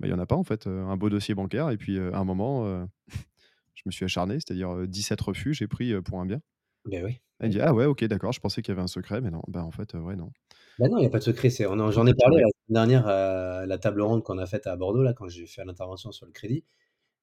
bah, 0.00 0.08
il 0.08 0.10
y 0.10 0.14
en 0.14 0.18
a 0.20 0.26
pas 0.26 0.36
en 0.36 0.44
fait, 0.44 0.66
un 0.68 0.96
beau 0.96 1.10
dossier 1.10 1.34
bancaire 1.34 1.70
et 1.70 1.76
puis, 1.78 1.98
à 2.00 2.18
un 2.18 2.24
moment, 2.24 2.66
je 3.74 3.82
me 3.86 3.92
suis 3.92 4.04
acharné, 4.06 4.34
c'est-à-dire, 4.36 4.72
heu, 4.74 4.88
17 4.88 5.20
refus, 5.22 5.54
j'ai 5.54 5.68
pris, 5.68 6.00
pour 6.02 6.20
un 6.20 6.26
bien». 6.26 6.40
Beh, 6.84 7.02
oui, 7.04 7.20
oui. 7.42 7.48
dit: 7.50 7.60
«Ah 7.60 7.72
ouais, 7.74 7.84
OK, 7.86 8.04
d'accord, 8.04 8.32
je 8.32 8.40
pensais 8.40 8.62
qu'il 8.62 8.72
y 8.72 8.74
avait 8.74 8.82
un 8.82 8.86
secret, 8.88 9.20
mais 9.20 9.30
non». 9.30 9.42
Bah, 9.48 9.64
en 9.64 9.70
fait, 9.70 9.94
ouais, 9.94 10.16
non. 10.16 10.32
Bah, 10.78 10.86
non, 10.88 10.98
il 10.98 11.02
y 11.02 11.06
a 11.06 11.10
pas 11.10 11.18
de 11.18 11.24
secret, 11.24 11.50
j'en 11.90 12.06
ai 12.06 12.14
parlé 12.14 12.36
la 12.40 12.46
semaine 12.46 12.74
dernière 12.86 13.06
à 13.08 13.66
la 13.66 13.78
table 13.78 14.00
ronde 14.00 14.22
qu'on 14.22 14.38
a 14.38 14.46
faite 14.46 14.66
à 14.68 14.76
Bordeaux 14.76 15.02
là, 15.02 15.12
quand 15.12 15.28
j'ai 15.28 15.46
fait 15.46 15.64
l'intervention 15.64 16.12
sur 16.12 16.24
le 16.26 16.30
crédit. 16.32 16.64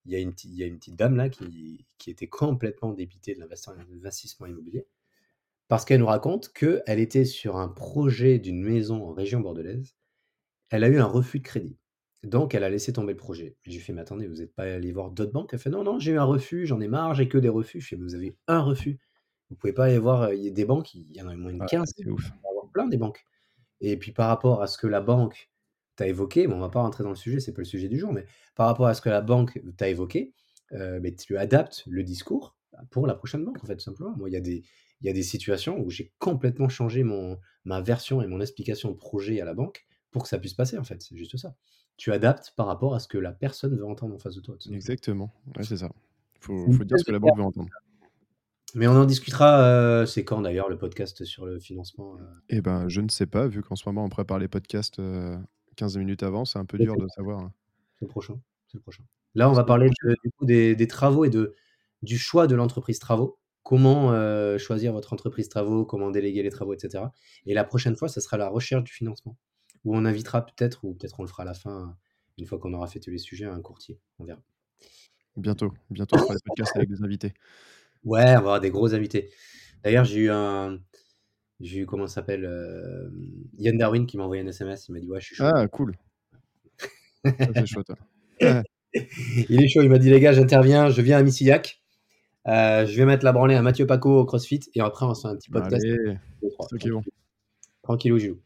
Il 0.05 0.12
y 0.13 0.15
a 0.15 0.19
une 0.19 0.31
petite 0.33 0.51
il 0.51 0.57
y 0.57 0.63
a 0.63 0.67
une 0.67 0.77
petite 0.79 0.95
dame 0.97 1.15
là 1.17 1.29
qui 1.29 1.88
qui 1.97 2.12
était 2.12 2.27
complètement 2.27 2.93
débitée 2.93 3.35
de 3.35 3.39
l'investissement 3.41 4.47
immobilier. 4.47 4.88
Parce 5.69 5.85
qu'elle 5.85 6.01
nous 6.01 6.07
raconte 6.07 6.53
qu'elle 6.53 7.00
était 7.00 7.25
sur 7.25 7.57
un 7.57 7.69
projet 7.69 8.39
d'une 8.39 8.62
maison 8.63 9.03
en 9.07 9.13
région 9.13 9.41
bordelaise. 9.41 9.95
Elle 10.69 10.83
a 10.83 10.89
eu 10.89 11.00
un 11.00 11.05
refus 11.05 11.39
de 11.39 11.43
crédit. 11.45 11.79
Donc 12.24 12.55
elle 12.55 12.63
a 12.63 12.69
laissé 12.69 12.93
tomber 12.93 13.13
le 13.13 13.17
projet. 13.17 13.57
Je 13.63 13.71
lui 13.74 13.79
fais: 13.79 13.93
«Mais 13.93 14.01
attendez, 14.01 14.27
vous 14.27 14.41
êtes 14.41 14.53
pas 14.55 14.63
allés 14.63 14.91
voir 14.93 15.12
d'autres 15.12 15.31
banques?» 15.33 15.53
elle 15.53 15.59
fait: 15.59 15.69
«Non, 15.71 15.83
non, 15.83 16.00
j'ai 16.00 16.13
eu 16.13 16.17
un 16.19 16.24
refus, 16.25 16.65
j'en 16.67 16.81
ai 16.81 16.88
marre, 16.89 17.15
j'ai 17.15 17.29
que 17.29 17.38
des 17.39 17.50
refus». 17.50 17.81
Je 17.81 17.88
fais: 17.89 17.97
«Mais 17.97 18.03
vous 18.03 18.15
avez 18.15 18.38
1 18.47 18.62
refus? 18.62 19.00
Vous 19.50 19.55
pouvez 19.57 19.74
pas 19.74 19.85
aller 19.85 20.00
voir, 20.00 20.29
heu, 20.31 20.35
il 20.38 20.43
y 20.45 20.47
a 20.50 20.51
des 20.51 20.65
banques, 20.65 20.95
il 20.95 21.12
y 21.15 21.21
en 21.21 21.29
a 21.29 21.35
au 21.35 21.38
moins 21.38 21.51
une 21.51 21.63
Ouais, 21.63 21.67
quinzaine, 21.67 21.85
c'est 21.85 22.09
ouf. 22.09 22.31
avoir 22.50 22.69
plein 22.71 22.88
des 22.88 22.97
banques». 22.97 23.25
Et 23.81 23.97
puis 23.97 24.12
par 24.13 24.29
rapport 24.29 24.62
à 24.63 24.67
ce 24.67 24.77
que 24.79 24.88
la 24.88 25.01
banque 25.01 25.51
t'a 25.95 26.07
évoqué, 26.07 26.47
bon 26.47 26.55
on 26.55 26.59
va 26.59 26.69
pas 26.69 26.81
rentrer 26.81 27.03
dans 27.03 27.09
le 27.09 27.15
sujet, 27.15 27.39
c'est 27.39 27.53
pas 27.53 27.61
le 27.61 27.65
sujet 27.65 27.87
du 27.89 27.97
jour, 27.99 28.13
mais 28.13 28.25
par 28.55 28.67
rapport 28.67 28.87
à 28.87 28.93
ce 28.93 29.01
que 29.01 29.09
la 29.09 29.21
banque 29.21 29.59
t'a 29.77 29.89
évoqué, 29.89 30.33
heu, 30.73 30.99
beh, 30.99 31.15
tu 31.15 31.37
adaptes 31.37 31.83
le 31.87 32.03
discours, 32.03 32.55
pour 32.91 33.07
la 33.07 33.15
prochaine 33.15 33.43
banque 33.45 33.63
en 33.63 33.67
fait, 33.67 33.75
tout 33.75 33.83
simplement. 33.83 34.15
Moi, 34.17 34.29
il 34.29 34.33
y 34.33 34.37
a 34.37 34.41
des 34.41 34.63
il 35.01 35.07
y 35.07 35.09
a 35.09 35.13
des 35.13 35.23
situations 35.23 35.79
où 35.79 35.89
j'ai 35.89 36.13
complètement 36.19 36.69
changé 36.69 37.03
mon 37.03 37.37
ma 37.65 37.81
version 37.81 38.21
et 38.21 38.27
mon 38.27 38.39
explication 38.41 38.89
de 38.91 38.95
projet 38.95 39.41
à 39.41 39.45
la 39.45 39.53
banque 39.53 39.85
pour 40.11 40.23
que 40.23 40.29
ça 40.29 40.39
puisse 40.39 40.53
passer 40.53 40.77
en 40.77 40.83
fait, 40.83 41.01
c'est 41.01 41.15
juste 41.17 41.37
ça. 41.37 41.55
Tu 41.97 42.11
adaptes 42.11 42.53
par 42.55 42.65
rapport 42.67 42.95
à 42.95 42.99
ce 42.99 43.07
que 43.07 43.17
la 43.17 43.31
personne 43.31 43.75
veut 43.77 43.85
entendre 43.85 44.15
en 44.15 44.19
face 44.19 44.35
de 44.35 44.41
toi. 44.41 44.55
Exactement, 44.71 45.31
ouais, 45.57 45.63
c'est 45.63 45.77
ça. 45.77 45.89
Faut 46.41 46.67
une 46.67 46.73
faut 46.73 46.83
dire 46.83 46.97
ce 46.99 47.05
que 47.05 47.11
la 47.11 47.19
banque 47.19 47.37
veut 47.37 47.43
entendre. 47.43 47.69
mais 48.73 48.87
on 48.87 48.95
en 48.95 49.05
discutera, 49.05 50.01
heu, 50.01 50.05
c'est 50.05 50.23
quand 50.23 50.41
d'ailleurs 50.41 50.69
le 50.69 50.77
podcast 50.77 51.23
sur 51.23 51.45
le 51.45 51.59
financement, 51.59 52.17
heu? 52.17 52.23
Et 52.49 52.61
ben, 52.61 52.87
je 52.89 53.01
ne 53.01 53.09
sais 53.09 53.25
pas, 53.25 53.47
vu 53.47 53.61
qu'en 53.61 53.75
ce 53.75 53.87
moment 53.87 54.03
on 54.05 54.09
prépare 54.09 54.39
les 54.39 54.47
podcasts, 54.47 54.99
heu, 54.99 55.37
15 55.75 55.98
minutes 55.98 56.24
avant, 56.24 56.46
c'est 56.46 56.60
un 56.60 56.65
peu 56.65 56.77
dur 56.79 56.96
de 56.98 57.08
savoir, 57.08 57.39
hein. 57.39 57.53
C'est 58.00 58.05
le 58.05 58.10
prochain, 58.10 58.39
c'est 58.67 58.77
le 58.77 58.82
prochain. 58.82 59.03
Là, 59.36 59.50
on 59.50 59.53
va 59.53 59.63
parler 59.63 59.89
de 59.89 60.15
du 60.24 60.32
coup 60.32 60.46
des 60.46 60.75
des 60.75 60.88
travaux 60.88 61.25
et 61.25 61.29
de 61.29 61.55
du 62.01 62.17
choix 62.17 62.48
de 62.48 62.55
l'entreprise 62.55 63.00
travaux. 63.00 63.39
Comment, 63.63 64.13
heu, 64.13 64.58
choisir 64.60 64.94
votre 64.94 65.13
entreprise 65.13 65.50
travaux, 65.50 65.86
comment 65.86 66.12
déléguer 66.12 66.44
les 66.44 66.51
travaux 66.51 66.74
et 66.75 66.79
cetera 66.79 67.13
et 67.48 67.53
la 67.55 67.63
prochaine 67.63 67.96
fois, 67.96 68.10
ça 68.10 68.22
sera 68.22 68.38
la 68.38 68.48
recherche 68.50 68.84
du 68.84 68.91
financement 68.94 69.38
où 69.86 69.96
on 69.96 70.05
invitera 70.05 70.46
peut-être 70.46 70.84
ou 70.86 70.94
peut-être 70.94 71.20
on 71.20 71.24
le 71.24 71.29
fera 71.29 71.44
à 71.44 71.46
la 71.46 71.53
fin, 71.53 71.98
une 72.38 72.46
fois 72.46 72.60
qu'on 72.60 72.74
aura 72.74 72.88
fait 72.88 73.00
tous 73.00 73.12
les 73.12 73.17
sujets, 73.17 73.46
un 73.46 73.62
courtier, 73.62 74.00
on 74.20 74.25
verra. 74.25 74.41
Bientôt, 75.38 75.74
bientôt, 75.89 76.15
on 76.17 76.22
fera 76.22 76.36
des 76.36 76.41
podcasts 76.46 76.75
avec 76.75 76.89
des 76.89 77.03
invités. 77.03 77.34
Ouais, 78.03 78.22
on 78.22 78.25
va 78.25 78.38
avoir 78.38 78.60
des 78.62 78.70
gros 78.70 78.94
invités. 78.94 79.32
D'ailleurs, 79.84 80.05
j'ai 80.05 80.22
eu 80.22 80.29
un 80.29 80.79
j'ai 81.59 81.79
eu 81.79 81.85
comment 81.85 82.07
ça 82.07 82.15
s'appelle? 82.15 82.45
Hem, 82.45 83.43
Yann 83.57 83.77
Darwin 83.77 84.05
qui 84.05 84.17
m'a 84.17 84.24
envoyé 84.24 84.43
un 84.43 84.47
SMS, 84.47 84.88
il 84.89 84.93
m'a 84.93 85.00
dit: 85.00 85.09
«Ouais, 85.09 85.19
je 85.21 85.25
suis 85.27 85.35
chaud». 85.35 85.45
Ah 85.45 85.67
cool. 85.67 85.95
C'est 87.24 87.33
ouais. 88.41 88.63
Il 89.50 89.62
est 89.62 89.67
chaud, 89.67 89.81
il 89.81 89.89
m'a 89.89 89.97
dit: 89.97 90.09
«Les 90.09 90.19
gars, 90.19 90.31
j'interviens, 90.31 90.89
je 90.89 91.01
viens 91.01 91.17
à 91.17 91.24
Missillac, 91.24 91.81
heu, 92.47 92.85
je 92.85 92.95
vais 92.95 93.05
mettre 93.05 93.25
la 93.25 93.31
branlée 93.33 93.55
à 93.55 93.62
Mathieu 93.62 93.85
Paco 93.88 94.19
au 94.19 94.25
CrossFit 94.25 94.62
et 94.74 94.81
après 94.81 95.05
on 95.05 95.13
se 95.13 95.21
fait 95.21 95.27
un 95.27 95.35
petit 95.35 95.50
podcast 95.50 95.83
Allez, 95.83 96.17
tous 96.39 96.45
les 96.45 96.51
3, 96.51 96.65
c'est 96.65 96.69
toi 96.69 96.77
qui 96.79 96.88
es 96.88 96.91
bon. 96.91 97.01
tranquillou 97.83 98.17
gilou». 98.19 98.39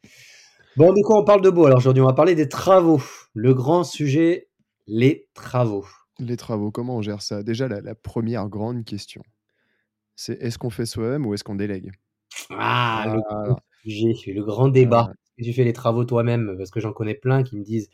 Bon, 0.78 0.94
de 0.94 1.01
quoi 1.01 1.20
on 1.20 1.25
parle 1.25 1.42
de 1.42 1.50
beau? 1.50 1.66
Alors 1.66 1.80
aujourd'hui? 1.80 2.01
On 2.01 2.08
va 2.08 2.13
parler 2.13 2.36
des 2.36 2.48
travaux. 2.48 3.01
Le 3.34 3.54
grand 3.54 3.84
sujet, 3.84 4.48
les 4.88 5.28
travaux. 5.34 5.86
Les 6.20 6.38
travaux, 6.38 6.72
comment 6.72 6.98
on 6.98 7.01
gère 7.01 7.22
ça? 7.22 7.44
Déjà, 7.44 7.68
la 7.68 7.82
la 7.82 7.96
1re 7.96 8.48
grande 8.50 8.86
question, 8.86 9.22
c'est 10.16 10.42
est-ce 10.42 10.58
qu'on 10.58 10.70
fait 10.70 10.86
soi-même 10.86 11.25
ou 11.25 11.34
est-ce 11.34 11.44
qu'on 11.44 11.56
délègue? 11.56 11.92
Ah, 12.52 13.06
le 13.44 13.54
sujet, 13.84 14.34
le 14.34 14.44
grand 14.44 14.68
débat. 14.70 15.02
Voilà. 15.02 15.14
Est-ce 15.38 15.46
que 15.48 15.52
tu 15.52 15.54
fais 15.56 15.64
les 15.64 15.74
travaux 15.74 16.04
toi-même? 16.06 16.56
Parce 16.58 16.72
que 16.72 16.80
j'en 16.80 16.94
connais 16.94 17.16
plein 17.16 17.44
qui 17.44 17.56
me 17.58 17.64
disent: 17.64 17.90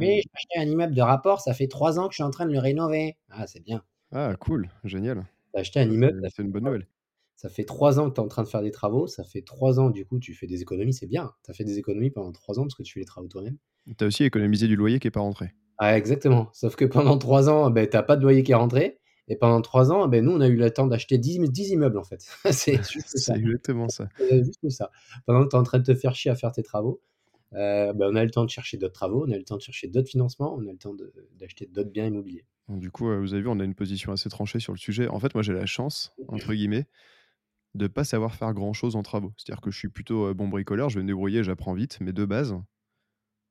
«Oui, 0.00 0.06
Mmh. 0.06 0.20
j'ai 0.22 0.30
acheté 0.34 0.58
un 0.58 0.70
immeuble 0.72 0.94
de 0.94 1.02
rapport, 1.02 1.40
ça 1.40 1.54
fait 1.54 1.68
3 1.68 1.98
ans 1.98 2.08
que 2.08 2.12
je 2.14 2.16
suis 2.16 2.22
en 2.24 2.30
train 2.30 2.46
de 2.46 2.52
le 2.52 2.58
rénover». 2.58 3.16
Ah, 3.30 3.46
c'est 3.46 3.60
bien. 3.60 3.84
Ah 4.12 4.34
cool, 4.38 4.68
génial. 4.84 5.26
Tu 5.52 5.58
as 5.58 5.60
acheté 5.60 5.80
un 5.80 5.90
Ça, 5.90 5.90
immeuble, 5.90 6.18
c'est 6.20 6.22
ça 6.22 6.30
c'est 6.30 6.36
fait 6.36 6.42
une 6.42 6.52
bonne 6.52 6.64
3 6.64 6.66
nouvelle. 6.66 6.88
ça 7.36 7.48
fait 7.50 7.64
3 7.64 8.00
ans 8.00 8.10
que 8.10 8.14
tu 8.16 8.20
es 8.20 8.24
en 8.24 8.28
train 8.28 8.42
de 8.44 8.48
faire 8.48 8.62
des 8.62 8.70
travaux, 8.72 9.06
ça 9.08 9.24
fait 9.24 9.42
3 9.42 9.80
ans, 9.80 9.90
du 9.90 10.06
coup, 10.06 10.18
tu 10.20 10.34
fais 10.34 10.46
des 10.46 10.62
économies, 10.62 10.94
c'est 10.94 11.06
bien. 11.08 11.32
Tu 11.44 11.50
as 11.50 11.54
fait 11.54 11.64
des 11.64 11.78
économies 11.78 12.10
pendant 12.10 12.32
3 12.32 12.58
ans 12.60 12.64
parce 12.64 12.74
que 12.76 12.82
tu 12.84 12.94
fais 12.94 13.00
les 13.00 13.06
travaux 13.06 13.28
toi-même. 13.28 13.58
Tu 13.98 14.04
as 14.04 14.06
aussi 14.06 14.22
économisé 14.22 14.68
du 14.68 14.76
loyer 14.76 15.00
qui 15.00 15.08
est 15.08 15.10
pas 15.10 15.18
rentré. 15.20 15.52
Ah 15.80 15.96
exactement, 15.96 16.48
sauf 16.54 16.74
que 16.76 16.84
pendant 16.84 17.18
3 17.18 17.48
ans, 17.48 17.70
beh, 17.70 17.88
tu 17.88 17.96
as 17.96 18.02
pas 18.02 18.16
de 18.16 18.22
loyer 18.22 18.42
qui 18.42 18.50
est 18.52 18.54
rentré 18.56 18.98
et 19.28 19.36
pendant 19.36 19.60
3 19.60 19.92
ans, 19.92 20.08
beh, 20.08 20.20
nous, 20.22 20.32
on 20.32 20.40
a 20.40 20.48
eu 20.48 20.56
le 20.56 20.70
temps 20.70 20.86
d'acheter 20.86 21.18
10 21.18 21.38
im 21.38 21.44
10 21.44 21.70
immeubles, 21.70 21.98
en 21.98 22.04
fait. 22.04 22.24
C'est 22.50 22.76
juste 22.76 23.16
ça. 23.18 23.34
C'est 23.34 23.38
exactement 23.38 23.88
ça. 23.88 24.08
C'est 24.18 24.44
juste 24.44 24.70
ça. 24.70 24.90
Pendant 25.26 25.44
que 25.44 25.50
tu 25.50 25.56
es 25.56 25.58
en 25.58 25.62
train 25.62 25.78
de 25.78 25.84
te 25.84 25.94
faire 25.94 26.14
chier 26.14 26.30
à 26.30 26.34
faire 26.36 26.52
tes 26.52 26.62
travaux, 26.62 27.00
heu, 27.54 27.92
bah, 27.94 28.06
on 28.10 28.16
a 28.16 28.22
eu 28.22 28.26
le 28.26 28.30
temps 28.30 28.44
de 28.44 28.50
chercher 28.50 28.76
d'autres 28.76 28.94
travaux, 28.94 29.26
on 29.26 29.30
a 29.30 29.36
eu 29.36 29.38
le 29.38 29.44
temps 29.44 29.56
de 29.56 29.62
chercher 29.62 29.88
d'autres 29.88 30.08
financements, 30.08 30.54
on 30.54 30.60
a 30.60 30.68
eu 30.68 30.72
le 30.72 30.78
temps 30.78 30.94
d'acheter 31.38 31.66
d'autres 31.66 31.90
biens 31.90 32.06
immobiliers. 32.06 32.44
Du 32.68 32.90
coup, 32.90 33.04
vous 33.06 33.32
avez 33.32 33.42
vu, 33.42 33.48
on 33.48 33.60
a 33.60 33.64
une 33.64 33.74
position 33.74 34.12
assez 34.12 34.28
tranchée 34.28 34.60
sur 34.60 34.72
le 34.72 34.78
sujet. 34.78 35.08
En 35.08 35.18
fait, 35.20 35.34
moi, 35.34 35.42
j'ai 35.42 35.54
la 35.54 35.66
«chance» 35.66 36.12
entre 36.28 36.52
guillemets, 36.52 36.86
de 37.74 37.86
pas 37.86 38.04
savoir 38.04 38.34
faire 38.34 38.52
grand 38.52 38.72
chose 38.72 38.96
en 38.96 39.02
travaux. 39.02 39.32
C'est-à-dire 39.36 39.60
que 39.62 39.70
je 39.70 39.78
suis 39.78 39.88
plutôt, 39.88 40.26
heu, 40.28 40.34
bon 40.34 40.48
bricoleur, 40.48 40.90
je 40.90 40.96
vais 40.98 41.02
me 41.02 41.08
débrouiller, 41.08 41.44
j'apprends 41.44 41.74
vite, 41.74 41.98
mais 42.00 42.12
de 42.12 42.24
base 42.24 42.54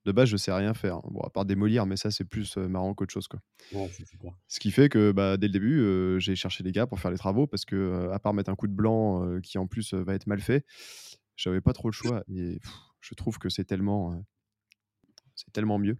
de 0.07 0.13
base, 0.13 0.29
je 0.29 0.37
sais 0.37 0.51
rien 0.53 0.73
faire. 0.73 1.01
Bon, 1.03 1.21
à 1.21 1.29
part 1.29 1.45
démolir, 1.45 1.85
mais 1.85 1.97
ça, 1.97 2.11
c'est 2.11 2.25
plus, 2.25 2.57
heu, 2.57 2.67
marrant 2.67 2.93
qu'autre 2.95 3.13
chose, 3.13 3.27
quoi. 3.27 3.41
Ouais, 3.71 3.89
c'est 3.93 4.03
super. 4.05 4.33
Ce 4.49 4.59
qui 4.59 4.71
fait 4.71 4.87
que, 4.89 5.11
bah, 5.11 5.35
dès 5.37 5.47
le 5.47 5.53
début, 5.53 5.79
heu, 5.81 6.19
j'ai 6.19 6.35
cherché 6.35 6.63
des 6.63 6.71
gars 6.71 6.87
pour 6.87 6.99
faire 6.99 7.11
les 7.11 7.17
travaux 7.17 7.47
parce 7.47 7.65
que, 7.65 7.75
heu, 7.75 8.13
à 8.13 8.19
part 8.19 8.33
mettre 8.33 8.49
un 8.49 8.55
coup 8.55 8.67
de 8.67 8.73
blanc, 8.73 9.39
qui 9.41 9.57
en 9.57 9.67
plus, 9.67 9.93
va 9.93 10.13
être 10.15 10.27
mal 10.27 10.39
fait, 10.39 10.65
j'avais 11.35 11.61
pas 11.61 11.73
trop 11.73 11.89
le 11.89 11.93
choix 11.93 12.23
et 12.29 12.59
je 13.01 13.13
trouve 13.15 13.39
que 13.39 13.49
c'est 13.49 13.65
tellement, 13.65 14.23
c'est 15.35 15.51
tellement 15.53 15.79
mieux. 15.79 15.97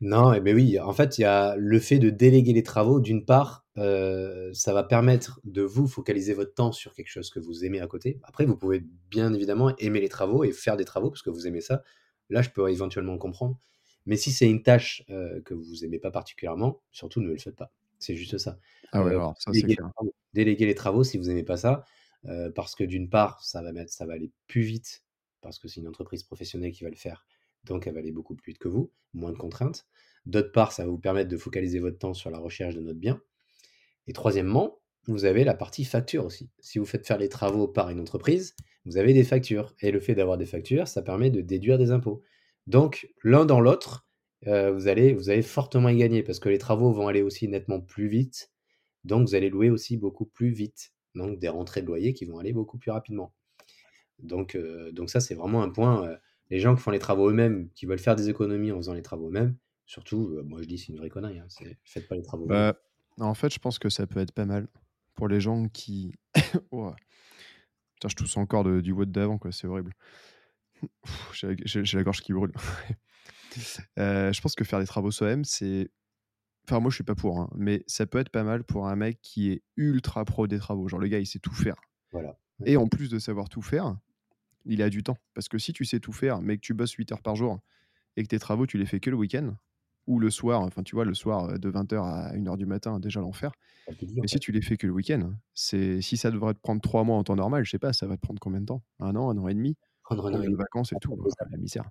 Non 0.00 0.32
et 0.34 0.40
beh, 0.40 0.52
oui, 0.52 0.78
en 0.78 0.92
fait, 0.92 1.16
il 1.18 1.22
y 1.22 1.24
a 1.24 1.56
le 1.56 1.78
fait 1.78 1.98
de 1.98 2.10
déléguer 2.10 2.52
les 2.52 2.62
travaux, 2.62 3.00
d'une 3.00 3.24
part, 3.24 3.66
ça 3.76 4.72
va 4.72 4.82
permettre 4.84 5.40
de 5.44 5.62
vous 5.62 5.86
focaliser 5.86 6.34
votre 6.34 6.54
temps 6.54 6.72
sur 6.72 6.94
quelque 6.94 7.08
chose 7.08 7.30
que 7.30 7.40
vous 7.40 7.64
aimez 7.64 7.80
à 7.80 7.86
côté. 7.86 8.20
Après, 8.22 8.44
vous 8.46 8.56
pouvez 8.56 8.84
bien 9.10 9.32
évidemment 9.32 9.74
aimer 9.78 10.00
les 10.00 10.08
travaux 10.08 10.44
et 10.44 10.52
faire 10.52 10.76
des 10.76 10.84
travaux 10.84 11.10
parce 11.10 11.22
que 11.22 11.30
vous 11.30 11.46
aimez 11.46 11.60
ça. 11.62 11.82
Là, 12.30 12.42
je 12.42 12.50
peux 12.50 12.68
éventuellement 12.70 13.18
comprendre. 13.18 13.58
Mais 14.06 14.16
si 14.16 14.30
c'est 14.32 14.48
une 14.48 14.62
tâche, 14.62 15.04
heu, 15.10 15.42
que 15.44 15.54
vous 15.54 15.84
aimez 15.84 15.98
pas 15.98 16.10
particulièrement, 16.10 16.82
surtout 16.92 17.20
ne 17.20 17.28
le 17.28 17.38
faites 17.38 17.56
pas. 17.56 17.72
C'est 17.98 18.16
juste 18.16 18.38
ça. 18.38 18.58
Ah 18.92 19.04
ouais, 19.04 19.10
Heu, 19.10 19.20
alors 19.20 19.36
ça, 19.40 19.52
c'est 19.54 19.66
déléguer 19.66 19.74
les 19.76 19.76
travaux 19.94 20.14
déléguer 20.32 20.66
les 20.66 20.74
travaux 20.74 21.02
si 21.04 21.16
vous 21.18 21.30
aimez 21.30 21.44
pas 21.44 21.56
ça, 21.56 21.84
heu, 22.26 22.52
parce 22.54 22.74
que 22.74 22.84
d'une 22.84 23.08
part, 23.08 23.42
ça 23.44 23.62
va 23.62 23.72
mettre 23.72 23.92
ça 23.92 24.06
va 24.06 24.14
aller 24.14 24.30
plus 24.48 24.62
vite 24.62 25.04
parce 25.40 25.58
que 25.58 25.68
c'est 25.68 25.80
une 25.80 25.88
entreprise 25.88 26.22
professionnelle 26.24 26.72
qui 26.72 26.84
va 26.84 26.90
le 26.90 26.96
faire, 26.96 27.26
donc 27.64 27.86
elle 27.86 27.94
va 27.94 28.00
aller 28.00 28.12
beaucoup 28.12 28.34
plus 28.34 28.52
vite 28.52 28.58
que 28.58 28.68
vous, 28.68 28.92
moins 29.14 29.32
de 29.32 29.36
contraintes. 29.38 29.86
D'autre 30.26 30.50
part, 30.52 30.72
ça 30.72 30.84
va 30.84 30.90
vous 30.90 30.98
permettre 30.98 31.30
de 31.30 31.36
focaliser 31.36 31.78
votre 31.78 31.98
temps 31.98 32.14
sur 32.14 32.30
la 32.30 32.38
recherche 32.38 32.74
de 32.74 32.80
notre 32.80 32.98
bien 32.98 33.20
et 34.06 34.12
troisièmement, 34.12 34.80
vous 35.06 35.24
avez 35.24 35.44
la 35.44 35.54
partie 35.54 35.84
facture 35.84 36.24
aussi. 36.24 36.50
Si 36.60 36.78
vous 36.78 36.86
faites 36.86 37.06
faire 37.06 37.18
les 37.18 37.28
travaux 37.28 37.68
par 37.68 37.90
une 37.90 38.00
entreprise, 38.00 38.54
vous 38.84 38.96
avez 38.98 39.12
des 39.14 39.24
factures 39.24 39.74
et 39.80 39.90
le 39.90 40.00
fait 40.00 40.14
d'avoir 40.14 40.38
des 40.38 40.46
factures, 40.46 40.88
ça 40.88 41.02
permet 41.02 41.30
de 41.30 41.40
déduire 41.40 41.78
des 41.78 41.90
impôts. 41.90 42.22
Donc 42.66 43.08
l'un 43.24 43.44
dans 43.46 43.60
l'autre, 43.60 44.06
heu, 44.46 44.70
vous 44.70 44.88
allez 44.88 45.12
vous 45.14 45.30
allez 45.30 45.42
fortement 45.42 45.88
y 45.88 45.96
gagner 45.96 46.22
parce 46.22 46.38
que 46.40 46.48
les 46.48 46.58
travaux 46.58 46.92
vont 46.92 47.08
aller 47.08 47.22
aussi 47.22 47.48
nettement 47.48 47.80
plus 47.80 48.08
vite, 48.08 48.52
donc 49.04 49.28
vous 49.28 49.34
allez 49.36 49.50
louer 49.50 49.70
aussi 49.70 49.96
beaucoup 49.96 50.26
plus 50.26 50.50
vite. 50.50 50.92
Donc 51.14 51.38
des 51.38 51.48
rentrées 51.48 51.82
de 51.82 51.86
loyer 51.86 52.14
qui 52.14 52.26
vont 52.26 52.38
aller 52.38 52.52
beaucoup 52.52 52.78
plus 52.78 52.90
rapidement. 52.90 53.34
Donc 54.18 54.54
heu, 54.56 54.92
donc 54.92 55.10
ça, 55.10 55.20
c'est 55.20 55.34
vraiment 55.34 55.62
un 55.62 55.70
point, 55.70 56.08
heu, 56.08 56.16
les 56.50 56.60
gens 56.60 56.74
qui 56.74 56.82
font 56.82 56.90
les 56.90 56.98
travaux 56.98 57.30
eux-mêmes, 57.30 57.70
qui 57.74 57.86
veulent 57.86 57.98
faire 57.98 58.16
des 58.16 58.28
économies 58.30 58.72
en 58.72 58.76
faisant 58.78 58.94
les 58.94 59.02
travaux 59.02 59.28
eux-mêmes, 59.28 59.56
surtout, 59.86 60.40
moi 60.44 60.62
je 60.62 60.66
dis: 60.68 60.78
«C'est 60.78 60.88
une 60.92 60.98
vraie 60.98 61.10
connerie, 61.10 61.38
hein», 61.38 61.46
faites 61.84 62.08
pas 62.08 62.16
les 62.16 62.22
travaux. 62.22 62.46
Bah, 62.46 62.74
en 63.18 63.34
fait, 63.34 63.52
je 63.52 63.58
pense 63.58 63.78
que 63.78 63.88
ça 63.88 64.06
peut 64.06 64.20
être 64.20 64.32
pas 64.32 64.44
mal 64.46 64.68
pour 65.16 65.28
les 65.28 65.40
gens 65.40 65.68
qui 65.68 66.14
ouah, 66.70 66.94
putain, 67.94 68.08
je 68.08 68.14
tousse 68.14 68.36
encore 68.36 68.62
de 68.62 68.80
du 68.80 68.92
WOD 68.92 69.10
d'avant, 69.10 69.38
quoi, 69.38 69.50
c'est 69.50 69.66
horrible. 69.66 69.92
J'ai 71.32 71.82
la 71.96 72.02
gorge 72.04 72.20
qui 72.20 72.32
brûle. 72.32 72.52
Heu, 73.98 74.32
je 74.32 74.40
pense 74.40 74.54
que 74.54 74.64
faire 74.64 74.78
les 74.78 74.86
travaux 74.86 75.10
soi-même, 75.10 75.44
c'est 75.44 75.90
enfin, 76.68 76.80
moi, 76.80 76.90
je 76.90 76.96
suis 76.96 77.04
pas 77.04 77.14
pour, 77.14 77.40
hein, 77.40 77.50
mais 77.54 77.82
ça 77.86 78.06
peut 78.06 78.18
être 78.18 78.28
pas 78.28 78.44
mal 78.44 78.62
pour 78.64 78.88
un 78.88 78.96
mec 78.96 79.20
qui 79.22 79.50
est 79.50 79.62
ultra 79.76 80.24
pro 80.24 80.46
des 80.46 80.58
travaux. 80.58 80.88
Genre 80.88 81.00
le 81.00 81.08
gars, 81.08 81.18
il 81.18 81.26
sait 81.26 81.38
tout 81.38 81.54
faire 81.54 81.76
Voilà, 82.12 82.38
et 82.64 82.76
en 82.76 82.88
plus 82.88 83.08
de 83.08 83.18
savoir 83.18 83.48
tout 83.48 83.62
faire, 83.62 83.96
il 84.64 84.82
a 84.82 84.90
du 84.90 85.02
temps. 85.02 85.18
Parce 85.34 85.48
que 85.48 85.58
si 85.58 85.72
tu 85.72 85.84
sais 85.84 86.00
tout 86.00 86.12
faire, 86.12 86.40
mais 86.40 86.56
que 86.56 86.62
tu 86.62 86.74
bosses 86.74 86.92
8 86.92 87.12
heures 87.12 87.22
par 87.22 87.36
jour 87.36 87.60
et 88.16 88.22
que 88.22 88.28
tes 88.28 88.38
travaux, 88.38 88.66
tu 88.66 88.78
les 88.78 88.86
fais 88.86 89.00
que 89.00 89.10
le 89.10 89.16
week-end 89.16 89.56
ou 90.06 90.18
le 90.20 90.30
soir, 90.30 90.62
enfin, 90.62 90.82
tu 90.82 90.94
vois, 90.96 91.04
le 91.04 91.14
soir, 91.14 91.50
heu, 91.50 91.58
de 91.58 91.68
20:00 91.68 92.04
à 92.06 92.34
01:00 92.36 92.56
du 92.56 92.66
matin, 92.66 93.00
déjà 93.00 93.20
l'enfer. 93.20 93.52
En 93.86 93.94
Mais 94.22 94.28
si 94.28 94.40
tu 94.40 94.52
les 94.52 94.62
fais 94.62 94.76
que 94.78 94.86
le 94.86 94.92
week-end, 94.94 95.34
c'est 95.54 96.00
si 96.02 96.16
ça 96.18 96.30
devrait 96.30 96.54
te 96.54 96.60
prendre 96.60 96.80
3 96.82 97.04
mois 97.04 97.16
en 97.18 97.24
temps 97.24 97.36
normal, 97.36 97.64
je 97.66 97.70
sais 97.72 97.78
pas, 97.80 97.92
ça 97.94 98.06
va 98.06 98.16
te 98.16 98.22
prendre 98.22 98.40
combien 98.40 98.60
de 98.60 98.66
temps? 98.66 98.82
1 99.00 99.16
an, 99.16 99.30
1 99.30 99.38
an 99.38 99.48
et 99.48 99.54
demi? 99.54 99.76
Prendre 100.04 100.26
1 100.26 100.34
an 100.36 100.42
et 100.42 100.48
demi 100.48 100.56
vacances 100.56 100.92
et 100.92 100.98
tout? 100.98 101.14
faire 101.38 101.46
2 101.48 101.52
la 101.52 101.58
misère. 101.58 101.90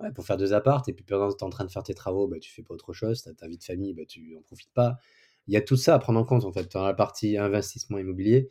Ouais, 0.00 0.10
pour 0.12 0.26
faire 0.26 0.36
2 0.36 0.52
apparts 0.52 0.82
et 0.88 0.92
puis 0.92 1.04
pendant 1.04 1.28
que 1.30 1.36
tu 1.36 1.40
es 1.40 1.44
en 1.46 1.50
train 1.50 1.64
de 1.64 1.70
faire 1.70 1.82
tes 1.84 1.94
travaux, 1.94 2.26
bah, 2.26 2.38
tu 2.40 2.50
fais 2.52 2.62
pas 2.62 2.74
autre 2.74 2.92
chose, 2.92 3.22
tu 3.22 3.28
as 3.28 3.34
ta 3.34 3.46
vie 3.48 3.58
de 3.58 3.62
famille, 3.64 3.94
bah, 3.94 4.04
tu 4.06 4.36
en 4.36 4.42
profites 4.42 4.72
pas. 4.72 4.96
Il 5.46 5.54
y 5.54 5.56
a 5.56 5.60
tout 5.60 5.76
ça 5.76 5.94
à 5.94 5.98
prendre 5.98 6.18
en 6.18 6.24
compte, 6.24 6.44
en 6.44 6.52
fait, 6.52 6.70
dans 6.72 6.84
la 6.84 6.94
partie 6.94 7.36
investissement 7.36 7.98
immobilier. 7.98 8.48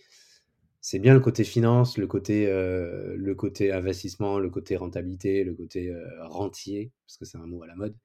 C'est 0.81 0.99
bien 0.99 1.13
le 1.15 1.19
côté 1.21 1.43
finance, 1.45 1.97
le 1.97 2.07
côté, 2.07 2.47
heu, 2.47 3.15
le 3.17 3.35
côté 3.35 3.71
investissement, 3.73 4.39
le 4.39 4.49
côté 4.49 4.77
rentabilité, 4.77 5.43
le 5.45 5.55
côté, 5.55 5.89
heu, 5.89 6.03
rentier, 6.23 6.91
parce 7.07 7.17
que 7.17 7.25
c'est 7.25 7.37
un 7.39 7.47
mot 7.47 7.63
à 7.63 7.67
la 7.67 7.75
mode. 7.75 7.95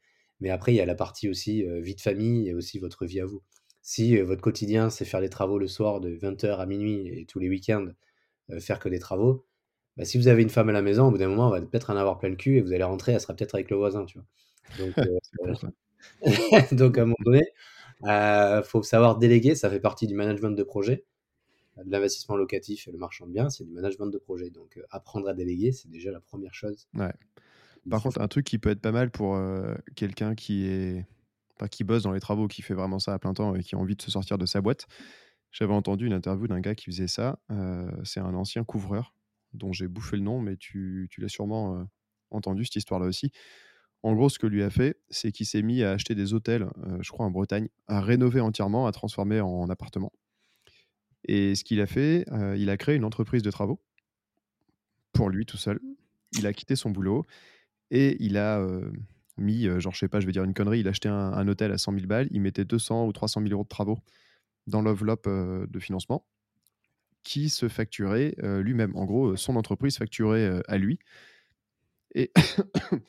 Mais 0.41 0.51
après, 0.51 0.73
il 0.73 0.77
y 0.77 0.81
a 0.81 0.87
la 0.87 0.95
partie 0.95 1.29
aussi, 1.29 1.65
vie 1.81 1.95
de 1.97 2.01
famille 2.01 2.49
et 2.49 2.55
aussi 2.55 2.79
votre 2.79 3.07
vie 3.07 3.21
à 3.21 3.27
vous. 3.27 3.43
Si, 3.83 4.19
votre 4.21 4.43
quotidien, 4.43 4.91
c'est 4.91 5.05
faire 5.07 5.21
des 5.21 5.31
travaux 5.31 5.59
le 5.59 5.69
soir 5.69 6.01
de 6.01 6.11
20:00 6.11 6.61
à 6.61 6.67
00:00 6.67 7.09
et 7.21 7.27
tous 7.27 7.39
les 7.41 7.49
week-ends, 7.49 7.87
faire 8.61 8.79
que 8.81 8.89
des 8.91 8.99
travaux, 9.01 9.47
bah, 9.99 10.05
si 10.07 10.19
vous 10.19 10.29
avez 10.29 10.43
une 10.43 10.51
femme 10.51 10.69
à 10.71 10.73
la 10.73 10.83
maison, 10.83 11.09
au 11.09 11.13
bout 11.13 11.19
d'un 11.19 11.29
moment, 11.29 11.55
elle 11.57 11.63
va 11.65 11.69
peut-être 11.69 11.91
en 11.91 11.97
avoir 11.99 12.19
plein 12.19 12.31
le 12.31 12.37
cul 12.37 12.59
et 12.59 12.63
vous 12.63 12.73
allez 12.75 12.85
rentrer, 12.85 13.13
elle 13.15 13.21
sera 13.23 13.35
peut-être 13.37 13.55
avec 13.57 13.71
le 13.71 13.77
voisin, 13.79 14.05
tu 14.07 14.19
vois? 14.19 14.27
Donc 14.75 14.97
donc 16.73 16.99
à 16.99 17.03
un 17.03 17.07
moment 17.07 17.17
donné, 17.27 17.45
heu, 18.09 18.63
faut 18.65 18.83
savoir 18.85 19.19
déléguer, 19.19 19.55
ça 19.57 19.71
fait 19.71 19.81
partie 19.81 20.07
du 20.09 20.15
management 20.17 20.53
de 20.53 20.63
projet. 20.65 21.07
De 21.85 21.91
l'investissement 21.93 22.37
locatif 22.37 22.89
et 22.89 22.93
le 22.93 22.99
marchand 22.99 23.27
de 23.29 23.33
biens, 23.33 23.51
c'est 23.51 23.65
du 23.65 23.73
management 23.73 24.09
de 24.09 24.19
projet. 24.19 24.51
Donc 24.51 24.81
apprendre 24.91 25.29
à 25.29 25.35
déléguer, 25.35 25.73
c'est 25.73 25.91
déjà 25.91 26.13
la 26.13 26.21
1re 26.21 26.55
chose 26.55 26.87
Ouais. 26.95 27.13
Par 27.91 28.03
contre, 28.03 28.21
un 28.21 28.29
truc 28.29 28.47
qui 28.47 28.59
peut 28.59 28.71
être 28.71 28.81
pas 28.81 28.93
mal 28.93 29.11
pour, 29.11 29.37
heu, 29.37 29.77
quelqu'un 29.97 30.35
qui 30.35 30.67
est 30.67 31.07
qui 31.73 31.83
bosse 31.83 32.05
dans 32.05 32.13
les 32.13 32.21
travaux, 32.21 32.47
qui 32.47 32.63
fait 32.63 32.75
vraiment 32.75 33.01
ça 33.01 33.15
à 33.15 33.19
plein 33.19 33.35
temps 33.35 33.57
et 33.57 33.65
qui 33.65 33.75
a 33.75 33.79
envie 33.79 33.97
de 33.97 34.03
se 34.03 34.13
sortir 34.13 34.39
de 34.39 34.47
sa 34.47 34.61
boîte. 34.61 34.87
J'avais 35.51 35.73
entendu 35.75 36.07
une 36.07 36.13
interview 36.13 36.47
d'un 36.47 36.61
gars 36.61 36.77
qui 36.77 36.87
faisait 36.87 37.09
ça, 37.09 37.41
heu, 37.51 37.91
c'est 38.05 38.21
un 38.21 38.35
ancien 38.35 38.63
couvreur 38.63 39.15
dont 39.55 39.73
j'ai 39.73 39.89
bouffé 39.89 40.17
le 40.17 40.23
nom, 40.23 40.41
mais 40.41 40.57
tu 40.57 41.09
l'as 41.19 41.29
sûrement, 41.29 41.81
heu, 41.81 41.87
entendu 42.31 42.65
cette 42.65 42.77
histoire-là 42.77 43.07
aussi. 43.07 43.33
En 44.05 44.15
gros, 44.15 44.29
ce 44.29 44.39
que 44.39 44.47
lui 44.47 44.63
a 44.63 44.71
fait, 44.71 44.99
c'est 45.11 45.33
qu'il 45.33 45.47
s'est 45.47 45.63
mis 45.63 45.83
à 45.83 45.93
acheter 45.93 46.15
des 46.15 46.35
hôtels, 46.35 46.69
je 47.01 47.11
crois 47.11 47.27
en 47.27 47.31
Bretagne, 47.33 47.69
à 47.89 48.01
rénover 48.01 48.41
entièrement, 48.41 48.87
à 48.87 48.93
transformer 48.93 49.41
en 49.41 49.69
appartements 49.69 50.13
et 51.25 51.55
ce 51.55 51.65
qu'il 51.65 51.81
a 51.81 51.87
fait, 51.87 52.25
il 52.57 52.71
a 52.71 52.77
créé 52.77 52.97
une 52.97 53.05
entreprise 53.05 53.43
de 53.43 53.51
travaux 53.51 53.81
pour 55.13 55.31
lui 55.31 55.47
tout 55.47 55.57
seul. 55.57 55.81
Il 56.33 56.47
a 56.47 56.53
quitté 56.53 56.77
son 56.77 56.91
boulot 56.91 57.25
et 57.91 58.17
il 58.25 58.37
a, 58.39 58.61
heu, 58.61 58.93
mis, 59.39 59.67
heu, 59.67 59.81
genre, 59.81 59.95
je 59.95 60.01
sais 60.01 60.09
pas, 60.09 60.21
je 60.21 60.27
vais 60.27 60.33
dire 60.33 60.45
une 60.45 60.55
connerie, 60.55 60.81
il 60.81 60.89
achetait 60.89 61.09
un 61.09 61.33
un 61.33 61.49
hôtel 61.49 61.73
à 61.73 61.79
100 61.79 61.93
000 61.93 62.07
balles, 62.09 62.29
il 62.33 62.41
mettait 62.43 62.65
200 62.65 63.07
ou 63.07 63.13
300 63.13 63.41
000 63.41 63.55
€ 63.55 63.65
de 63.65 63.69
travaux 63.69 63.99
dans 64.69 64.83
l'enveloppe, 64.83 65.27
heu, 65.29 65.67
de 65.71 65.79
financement 65.81 66.25
qui 67.25 67.49
se 67.49 67.69
facturait, 67.69 68.35
lui-même. 68.43 68.95
En 68.97 69.05
gros, 69.05 69.37
son 69.37 69.57
entreprise 69.57 69.99
facturait, 69.99 70.63
à 70.69 70.79
lui 70.79 70.99
et 72.15 72.31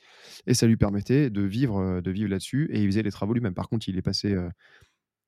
et 0.47 0.53
ça 0.53 0.67
lui 0.67 0.77
permettait 0.77 1.29
de 1.29 1.41
vivre, 1.41 2.01
de 2.01 2.11
vivre 2.11 2.29
là-dessus 2.29 2.69
et 2.71 2.81
il 2.81 2.87
faisait 2.87 3.03
les 3.03 3.11
travaux 3.11 3.33
lui-même. 3.33 3.53
Par 3.53 3.69
contre, 3.69 3.87
il 3.89 4.01
passait, 4.03 4.33
heu, 4.33 4.49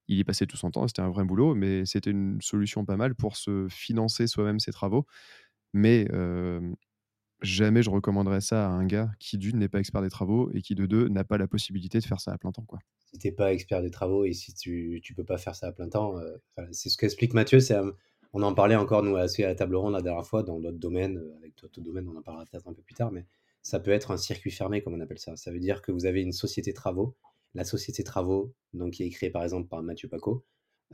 il 0.08 0.18
y 0.20 0.24
passait 0.26 0.48
tout 0.48 0.58
son 0.58 0.72
temps, 0.72 0.88
c'était 0.88 1.02
un 1.04 1.10
vrai 1.10 1.26
boulot, 1.26 1.56
mais 1.56 1.86
c'était 1.86 2.12
une 2.12 2.42
solution 2.42 2.86
pas 2.86 2.98
mal 2.98 3.16
pour 3.16 3.38
se 3.38 3.68
financer 3.70 4.28
soi-même 4.28 4.60
ses 4.60 4.72
travaux. 4.74 5.06
Mais, 5.74 6.08
jamais 7.42 7.84
je 7.84 7.90
recommanderais 7.90 8.42
ça 8.42 8.68
à 8.68 8.70
un 8.70 8.86
gars 8.86 9.12
qui 9.20 9.38
d'1 9.38 9.58
n'est 9.58 9.70
pas 9.70 9.80
expert 9.80 10.02
des 10.02 10.10
travaux 10.10 10.52
et 10.54 10.62
qui 10.62 10.76
de 10.76 10.86
2 10.86 11.08
n'a 11.10 11.24
pas 11.24 11.38
la 11.38 11.48
possibilité 11.48 12.00
de 12.00 12.06
faire 12.06 12.20
ça 12.22 12.32
à 12.34 12.38
plein 12.38 12.52
temps, 12.52 12.66
quoi. 12.66 12.80
Si 13.14 13.18
tu 13.20 13.28
es 13.28 13.32
pas 13.32 13.52
expert 13.54 13.82
des 13.82 13.92
travaux 13.92 14.26
et 14.26 14.34
si 14.34 14.54
tu 14.54 15.00
tu 15.04 15.14
peux 15.14 15.26
pas 15.26 15.38
faire 15.38 15.56
ça 15.56 15.68
à 15.68 15.72
plein 15.74 15.90
temps, 15.90 16.16
enfin, 16.56 16.68
c'est 16.72 16.90
ce 16.90 16.98
qu'explique 16.98 17.34
Mathieu, 17.34 17.60
c'est, 17.60 17.74
hem, 17.74 17.94
on 18.34 18.42
en 18.44 18.54
parlait 18.54 18.76
encore 18.76 19.04
nous 19.04 19.18
assis 19.18 19.44
à 19.44 19.48
la 19.48 19.56
table 19.56 19.76
ronde 19.76 19.94
la 19.94 20.02
dernière 20.02 20.26
fois 20.26 20.44
dans 20.44 20.60
d'autres 20.60 20.78
domaines, 20.80 21.18
heu, 21.18 21.34
avec 21.38 21.58
d'autres 21.58 21.82
domaines, 21.82 22.08
on 22.08 22.16
en 22.18 22.22
parlera 22.22 22.46
peut-être 22.46 22.68
un 22.68 22.74
peu 22.74 22.82
plus 22.82 22.96
tard, 22.96 23.12
mais 23.12 23.26
ça 23.62 23.80
peut 23.80 23.92
être 23.92 24.12
un 24.12 24.18
circuit 24.18 24.52
fermé 24.52 24.82
comme 24.82 24.94
on 24.94 25.02
appelle 25.02 25.20
ça. 25.20 25.36
Ça 25.36 25.52
veut 25.52 25.60
dire 25.60 25.82
que 25.82 25.92
vous 25.92 26.06
avez 26.06 26.22
une 26.22 26.32
société 26.32 26.74
travaux. 26.74 27.18
La 27.54 27.66
société 27.66 28.04
travaux, 28.04 28.56
donc 28.74 28.94
qui 28.94 29.04
est 29.04 29.10
créée 29.10 29.30
par 29.30 29.44
exemple 29.44 29.68
par 29.68 29.84
Mathieu 29.84 30.10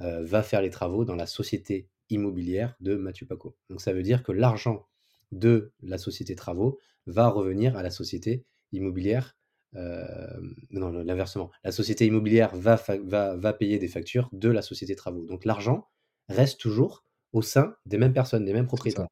heu, 0.02 0.24
va 0.24 0.44
faire 0.44 0.62
les 0.62 0.70
travaux 0.72 1.06
dans 1.06 1.16
la 1.16 1.28
société 1.28 1.90
immobilière 2.10 2.76
de 2.80 2.96
Mathieu 2.96 3.28
Pacaud. 3.28 3.56
Donc 3.70 3.82
ça 3.82 3.94
veut 3.94 4.04
dire 4.04 4.24
que 4.24 4.32
l'argent 4.32 4.88
de 5.32 5.74
la 5.82 5.98
société 5.98 6.36
travaux 6.36 6.80
va 7.06 7.28
revenir 7.30 7.78
à 7.78 7.84
la 7.84 7.90
société 7.92 8.46
immobilière, 8.72 9.38
hem, 9.76 10.56
non, 10.72 10.92
l'inversement. 10.92 11.52
La 11.64 11.72
société 11.72 12.06
immobilière 12.06 12.56
va 12.56 12.76
va 13.04 13.36
va 13.38 13.54
payer 13.54 13.80
des 13.80 13.88
factures 13.88 14.30
de 14.34 14.50
la 14.50 14.62
société 14.62 14.96
travaux. 14.96 15.26
Donc 15.26 15.46
l'argent 15.46 15.88
reste 16.30 16.60
toujours 16.60 17.06
au 17.34 17.42
sein 17.42 17.76
des 17.86 17.98
mêmes 17.98 18.14
personnes, 18.14 18.46
des 18.46 18.54
mêmes 18.54 18.68
propriétaires. 18.68 19.08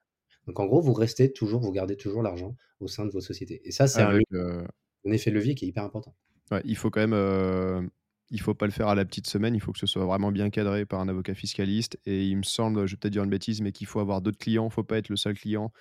Donc 0.47 0.59
en 0.59 0.65
gros, 0.67 0.81
vous 0.81 0.93
restez 0.93 1.33
toujours 1.33 1.61
vous 1.61 1.71
gardez 1.71 1.97
toujours 1.97 2.23
l'argent 2.23 2.55
au 2.79 2.87
sein 2.87 3.05
de 3.05 3.11
vos 3.11 3.21
sociétés 3.21 3.61
et 3.67 3.71
ça, 3.71 3.87
c'est 3.87 4.01
un 4.03 4.13
heu 4.33 4.67
un 5.05 5.11
effet 5.13 5.31
levier 5.31 5.55
qui 5.55 5.65
est 5.65 5.69
hyper 5.69 5.83
important. 5.85 6.15
Ouais, 6.51 6.61
il 6.63 6.75
faut 6.77 6.91
quand 6.91 6.99
même, 7.01 7.13
heu, 7.13 7.89
il 8.29 8.41
faut 8.41 8.53
pas 8.55 8.65
le 8.65 8.71
faire 8.71 8.87
à 8.87 8.95
la 8.95 9.05
petite 9.05 9.27
semaine, 9.27 9.55
il 9.55 9.59
faut 9.61 9.71
que 9.71 9.79
ce 9.79 9.87
soit 9.87 10.05
vraiment 10.05 10.31
bien 10.31 10.49
cadré 10.49 10.85
par 10.85 10.99
un 10.99 11.07
avocat 11.07 11.35
fiscaliste 11.35 11.99
et 12.05 12.25
il 12.27 12.37
me 12.37 12.43
semble, 12.43 12.85
je 12.87 12.93
vais 12.93 12.97
peut-être 12.97 13.13
dire 13.13 13.23
une 13.23 13.29
bêtise, 13.29 13.61
mais 13.61 13.71
qu'il 13.71 13.87
faut 13.87 13.99
avoir 13.99 14.21
d'autres 14.21 14.37
clients. 14.39 14.69
Faut 14.69 14.83
pas 14.83 14.97
être 14.97 15.09
le 15.09 15.15
seul 15.17 15.35
client 15.37 15.71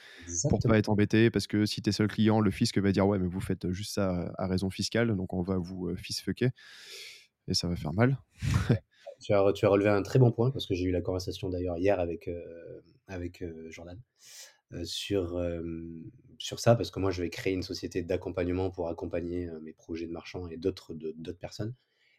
pour 0.48 0.62
Exactement. 0.62 0.74
pas 0.74 0.78
être 0.78 0.90
embêté 0.90 1.30
parce 1.30 1.46
que 1.48 1.66
si 1.66 1.82
tu 1.82 1.90
es 1.90 1.92
seul 1.92 2.08
client, 2.08 2.40
le 2.40 2.50
fisc 2.52 2.78
va 2.78 2.92
dire: 2.92 3.06
«Ouais, 3.08 3.18
mais 3.18 3.28
vous 3.28 3.40
faites 3.40 3.70
juste 3.72 3.94
ça 3.94 4.32
à 4.38 4.46
raison 4.48 4.70
fiscale, 4.70 5.16
donc 5.16 5.32
on 5.34 5.42
va 5.42 5.58
vous, 5.58 5.88
heu, 5.90 5.96
fisfucker» 5.96 6.50
et 7.48 7.54
ça 7.54 7.68
va 7.68 7.76
faire 7.76 7.94
mal. 7.94 8.18
Tu 9.20 9.32
as 9.32 9.40
relevé 9.68 9.88
un 9.88 10.02
très 10.02 10.18
bon 10.18 10.32
point 10.32 10.50
parce 10.50 10.66
que 10.66 10.74
j'ai 10.74 10.84
eu 10.84 10.90
la 10.90 11.00
conversation 11.00 11.48
d'ailleurs 11.48 11.78
hier 11.78 11.98
avec, 12.00 12.28
heu, 12.28 12.82
avec, 13.06 13.42
heu, 13.42 13.68
Jordan, 13.70 14.00
sur, 14.84 15.40
sur 16.38 16.60
ça 16.60 16.74
parce 16.76 16.90
que 16.90 17.00
moi 17.00 17.10
je 17.10 17.22
vais 17.22 17.30
créer 17.30 17.54
une 17.54 17.62
société 17.62 18.02
d'accompagnement 18.02 18.70
pour 18.70 18.88
accompagner, 18.88 19.48
mes 19.62 19.72
projets 19.72 20.06
de 20.06 20.12
marchand 20.12 20.48
et 20.48 20.56
d'autres 20.56 20.94
d'autres 20.94 21.38
personnes 21.38 21.74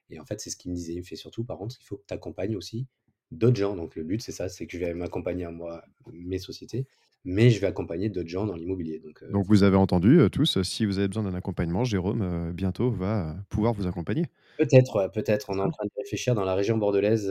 et 0.10 0.20
en 0.20 0.26
fait, 0.26 0.40
c'est 0.42 0.50
ce 0.52 0.58
qu'il 0.58 0.72
me 0.72 0.76
disait. 0.76 0.94
Il 0.94 1.00
me 1.00 1.04
fait: 1.06 1.16
«Surtout 1.18 1.44
par 1.46 1.58
contre, 1.58 1.78
il 1.82 1.86
faut 1.86 1.98
que 1.98 2.06
tu 2.08 2.14
accompagnes 2.14 2.56
aussi 2.58 2.88
d'autres 3.32 3.58
gens». 3.58 3.76
Donc 3.76 3.96
le 3.96 4.04
but, 4.04 4.22
c'est 4.22 4.32
ça, 4.34 4.50
c'est 4.50 4.68
que 4.68 4.78
je 4.78 4.86
vais 4.86 4.94
m'accompagner 4.94 5.46
à 5.46 5.52
moi, 5.52 5.84
mes 6.14 6.40
sociétés, 6.40 6.88
mais 7.26 7.50
je 7.52 7.60
vais 7.62 7.68
accompagner 7.68 8.10
d'autres 8.10 8.30
gens 8.30 8.46
dans 8.48 8.56
l'immobilier 8.56 9.00
donc 9.00 9.24
Donc 9.30 9.46
vous 9.48 9.64
avez 9.64 9.76
entendu, 9.78 10.20
heu, 10.20 10.30
tous, 10.30 10.62
si 10.62 10.86
vous 10.86 11.00
avez 11.00 11.08
besoin 11.08 11.24
d'un 11.24 11.34
accompagnement, 11.34 11.84
Jérôme, 11.84 12.52
bientôt 12.54 12.92
va 12.92 13.36
pouvoir 13.50 13.74
vous 13.74 13.88
accompagner. 13.88 14.28
Peut-être, 14.58 14.96
ouais, 14.98 15.10
peut-être. 15.10 15.50
On 15.50 15.58
est 15.58 15.62
en 15.62 15.70
train 15.70 15.86
de 15.86 15.92
réfléchir 15.98 16.34
dans 16.34 16.46
la 16.46 16.56
région 16.56 16.78
bordelaise, 16.78 17.28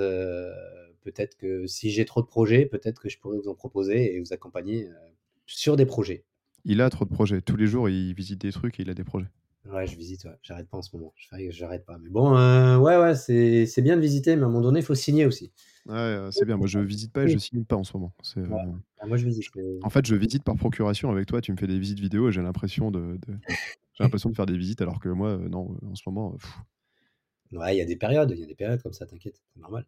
peut-être 1.03 1.37
que 1.37 1.67
si 1.67 1.91
j'ai 1.91 2.05
trop 2.05 2.21
de 2.21 2.27
projets, 2.27 2.67
peut-être 2.67 3.01
que 3.01 3.09
je 3.09 3.19
pourrais 3.19 3.39
vous 3.39 3.49
en 3.49 3.55
proposer 3.55 4.15
et 4.15 4.21
vous 4.21 4.33
accompagner, 4.35 4.89
sur 5.47 5.77
des 5.77 5.87
projets. 5.87 6.25
Il 6.67 6.81
a 6.81 6.89
trop 6.89 7.05
de 7.05 7.11
projets. 7.11 7.43
Tous 7.43 7.57
les 7.57 7.67
jours, 7.67 7.89
il 7.91 8.15
visite 8.15 8.41
des 8.41 8.53
trucs 8.53 8.81
et 8.81 8.83
il 8.85 8.91
a 8.91 8.95
des 8.95 9.05
projets. 9.05 9.29
Ouais, 9.67 9.87
je 9.87 9.97
visite, 9.97 10.25
ouais. 10.25 10.37
J'arrête 10.43 10.69
pas 10.69 10.77
en 10.77 10.83
ce 10.83 10.95
moment. 10.95 11.15
Je 11.17 11.27
j'arrête 11.51 11.87
pas. 11.87 11.97
Mais 11.99 12.11
bon, 12.11 12.37
heu, 12.37 12.77
ouais, 12.79 12.99
ouais, 12.99 13.15
c'est 13.15 13.65
c'est 13.67 13.81
bien 13.83 13.97
de 13.97 14.01
visiter, 14.03 14.37
mais 14.37 14.43
à 14.43 14.45
un 14.47 14.49
moment 14.49 14.61
donné, 14.61 14.81
il 14.81 14.85
faut 14.85 14.95
signer 14.95 15.25
aussi. 15.25 15.53
Ouais, 15.87 15.95
heu, 16.17 16.31
c'est 16.31 16.47
bien. 16.47 16.57
Moi, 16.57 16.67
je 16.67 16.79
visite 16.79 17.13
pas 17.13 17.25
et 17.25 17.29
je 17.29 17.39
signe 17.39 17.65
pas 17.65 17.77
en 17.77 17.85
ce 17.85 17.97
moment. 17.97 18.15
Ouais. 18.47 18.63
heu, 18.67 18.73
Ah 18.99 19.07
moi, 19.07 19.17
je 19.19 19.25
visite, 19.27 19.51
en 19.83 19.91
fait, 19.91 20.07
je 20.07 20.15
visite 20.15 20.45
par 20.45 20.57
procuration 20.57 21.11
avec 21.11 21.27
toi. 21.27 21.41
Tu 21.41 21.53
me 21.53 21.57
fais 21.57 21.67
des 21.67 21.79
visites 21.79 22.01
vidéo 22.01 22.29
et 22.29 22.33
j'ai 22.33 22.43
l'impression 22.43 22.91
de 22.91 23.19
de 23.27 23.35
j'ai 23.95 24.05
l'impression 24.05 24.31
de 24.31 24.37
faire 24.37 24.47
des 24.47 24.57
visites 24.59 24.83
alors 24.83 25.01
que 25.01 25.09
moi, 25.11 25.37
non, 25.39 25.77
en 25.87 25.95
ce 25.95 26.03
moment, 26.07 26.37
Ouais, 27.53 27.75
il 27.77 27.79
y 27.79 27.83
a 27.83 27.85
des 27.85 27.97
périodes, 27.97 28.31
il 28.33 28.41
y 28.41 28.43
a 28.43 28.47
des 28.47 28.55
périodes 28.55 28.83
comme 28.83 28.93
ça, 28.93 29.07
t'inquiète, 29.07 29.41
c'est 29.55 29.61
normal. 29.61 29.87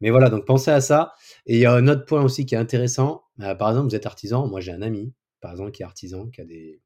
Mais 0.00 0.10
voilà, 0.10 0.30
donc 0.30 0.46
pensez 0.46 0.70
à 0.72 0.80
ça 0.80 1.14
et 1.46 1.56
il 1.56 1.60
y 1.60 1.66
a 1.66 1.74
un 1.74 1.88
autre 1.88 2.06
point 2.06 2.22
aussi 2.24 2.46
qui 2.46 2.54
est 2.56 2.58
intéressant. 2.58 3.24
Par 3.38 3.70
exemple, 3.70 3.88
vous 3.90 3.96
êtes 3.96 4.06
artisan. 4.06 4.48
Moi, 4.48 4.60
j'ai 4.60 4.72
un 4.72 4.82
ami, 4.82 5.14
par 5.40 5.52
exemple, 5.52 5.72
qui 5.72 5.82
est 5.82 5.86
artisan, 5.86 6.28
qui 6.30 6.40
a 6.42 6.46
des 6.46 6.82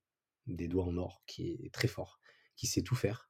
des 0.49 0.69
doigts 0.69 0.85
en 0.87 0.97
or, 0.99 1.23
qui 1.27 1.61
est 1.65 1.73
très 1.75 1.89
fort, 1.89 2.21
qui 2.57 2.67
sait 2.67 2.83
tout 2.83 2.95
faire 2.97 3.29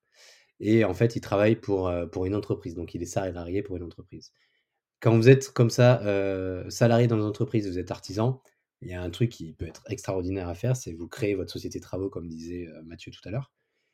et 0.61 0.85
en 0.85 0.95
fait, 0.95 1.17
il 1.17 1.21
travaille 1.21 1.57
pour, 1.57 1.89
heu, 1.91 2.09
pour 2.11 2.27
une 2.27 2.35
entreprise. 2.35 2.75
Donc 2.75 2.95
il 2.95 3.03
est 3.03 3.07
salarié 3.07 3.63
pour 3.63 3.77
une 3.77 3.83
entreprise. 3.85 4.33
Quand 5.01 5.17
vous 5.17 5.29
êtes 5.29 5.51
comme 5.53 5.71
ça, 5.71 6.01
heu, 6.07 6.67
salarié 6.71 7.07
dans 7.07 7.17
une 7.17 7.23
entreprise, 7.25 7.69
vous 7.69 7.79
êtes 7.79 7.91
artisan, 7.91 8.43
il 8.83 8.89
y 8.89 8.95
a 8.95 9.03
un 9.03 9.11
truc 9.11 9.31
qui 9.31 9.53
peut 9.55 9.67
être 9.67 9.83
extraordinaire 9.91 10.49
à 10.49 10.55
faire, 10.55 10.77
c'est 10.77 10.93
vous 10.93 11.09
créez 11.09 11.35
votre 11.35 11.53
société 11.53 11.79
de 11.79 11.85
travaux 11.85 12.09
comme 12.11 12.29
disait, 12.29 12.67
heu, 12.69 12.83
Mathieu 12.85 13.13
tout 13.13 13.27
à 13.29 13.31
l'heure 13.31 13.53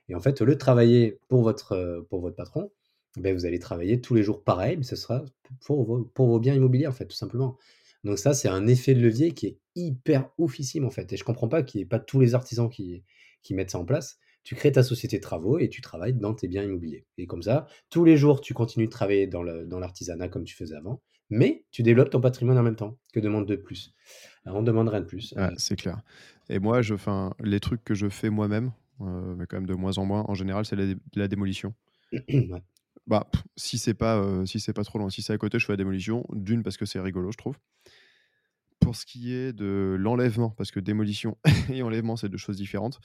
et 0.09 0.15
en 0.17 0.21
fait, 0.21 0.41
au 0.43 0.45
lieu 0.45 0.55
de 0.55 0.59
travailler 0.59 1.19
pour 1.29 1.43
votre, 1.43 2.05
pour 2.11 2.21
votre 2.21 2.37
patron, 2.37 2.73
beh, 3.17 3.33
vous 3.33 3.47
allez 3.47 3.59
travailler 3.61 4.01
tous 4.01 4.15
les 4.15 4.23
jours 4.25 4.43
pareil, 4.45 4.77
mais 4.77 4.83
ce 4.85 4.97
sera 4.97 5.25
pour 5.67 5.85
vos 5.85 6.05
pour 6.05 6.27
vos 6.29 6.41
biens 6.41 6.55
immobiliers, 6.55 6.89
en 6.89 6.93
fait, 6.93 7.07
tout 7.07 7.17
simplement. 7.17 7.57
Donc 8.05 8.19
ça, 8.19 8.35
c'est 8.35 8.49
un 8.49 8.67
effet 8.67 8.95
de 8.95 9.01
levier 9.01 9.33
qui 9.33 9.47
est 9.47 9.59
hyper 9.77 10.31
oufissime, 10.39 10.85
en 10.85 10.91
fait 10.91 11.13
et 11.13 11.17
je 11.17 11.25
comprends 11.25 11.49
pas 11.49 11.63
qu'il 11.63 11.81
y 11.81 11.83
ait 11.85 11.87
pas 11.87 12.01
tous 12.01 12.21
les 12.21 12.35
artisans 12.35 12.69
qui 12.71 13.05
qui 13.43 13.55
mettent 13.55 13.71
ça 13.73 13.79
en 13.79 13.85
place. 13.87 14.19
Tu 14.45 14.55
crées 14.55 14.73
ta 14.73 14.83
société 14.83 15.19
de 15.19 15.23
travaux 15.23 15.59
et 15.59 15.69
tu 15.69 15.81
travailles 15.81 16.15
dans 16.15 16.35
tes 16.35 16.49
biens 16.49 16.63
immobiliers 16.65 17.07
et 17.19 17.27
comme 17.27 17.43
ça, 17.43 17.67
tous 17.91 18.05
les 18.05 18.17
jours, 18.17 18.41
tu 18.41 18.55
continues 18.55 18.87
de 18.87 18.91
travailler 18.91 19.27
dans 19.27 19.43
l'artisanat 19.43 20.29
comme 20.29 20.45
tu 20.45 20.57
faisais 20.57 20.75
avant, 20.77 21.03
mais 21.31 21.65
tu 21.71 21.83
développes 21.83 22.11
ton 22.11 22.21
patrimoine 22.21 22.59
en 22.59 22.63
même 22.63 22.77
temps. 22.77 22.99
Que 23.13 23.21
demander 23.21 23.57
de 23.57 23.63
plus? 23.63 23.95
Heu, 24.47 24.51
on 24.53 24.63
demande 24.63 24.89
rien 24.89 25.01
de 25.01 25.07
plus, 25.07 25.35
Ouais, 25.37 25.51
c'est 25.57 25.77
clair 25.77 26.03
et 26.49 26.59
moi, 26.59 26.83
je 26.83 26.93
enfin, 26.95 27.33
les 27.41 27.61
trucs 27.61 27.83
que 27.85 27.95
je 27.95 28.09
fais 28.09 28.29
moi-même, 28.29 28.73
heu, 29.01 29.35
mais 29.37 29.47
quand 29.47 29.57
même 29.57 29.67
de 29.67 29.75
moins 29.75 29.97
en 29.99 30.05
moins, 30.05 30.25
en 30.29 30.35
général, 30.35 30.67
c'est 30.67 30.77
la 30.77 30.87
dé 30.87 30.97
la 31.15 31.29
démolition. 31.29 31.75
Ouais. 32.51 32.63
Bah, 33.07 33.29
si 33.57 33.79
c'est 33.79 33.95
pas, 33.95 34.45
si 34.47 34.61
c'est 34.61 34.73
pas 34.73 34.85
trop 34.85 34.99
loin. 34.99 35.11
Si 35.11 35.23
c'est 35.23 35.33
à 35.33 35.39
côté, 35.39 35.59
je 35.59 35.67
fais 35.67 35.73
la 35.73 35.77
démolition. 35.77 36.25
D'1 36.33 36.63
parce 36.63 36.77
que 36.77 36.87
c'est 36.87 37.01
rigolo, 37.01 37.33
je 37.33 37.37
trouve. 37.37 37.57
Pour 38.81 38.97
ce 38.97 39.07
qui 39.07 39.33
est 39.33 39.53
de 39.53 39.97
l'enlèvement, 39.99 40.51
parce 40.51 40.73
que 40.73 40.81
démolition 40.81 41.39
et 41.73 41.83
enlèvement, 41.83 42.17
c'est 42.17 42.29
2 42.29 42.37
choses 42.37 42.57
différentes. 42.57 42.99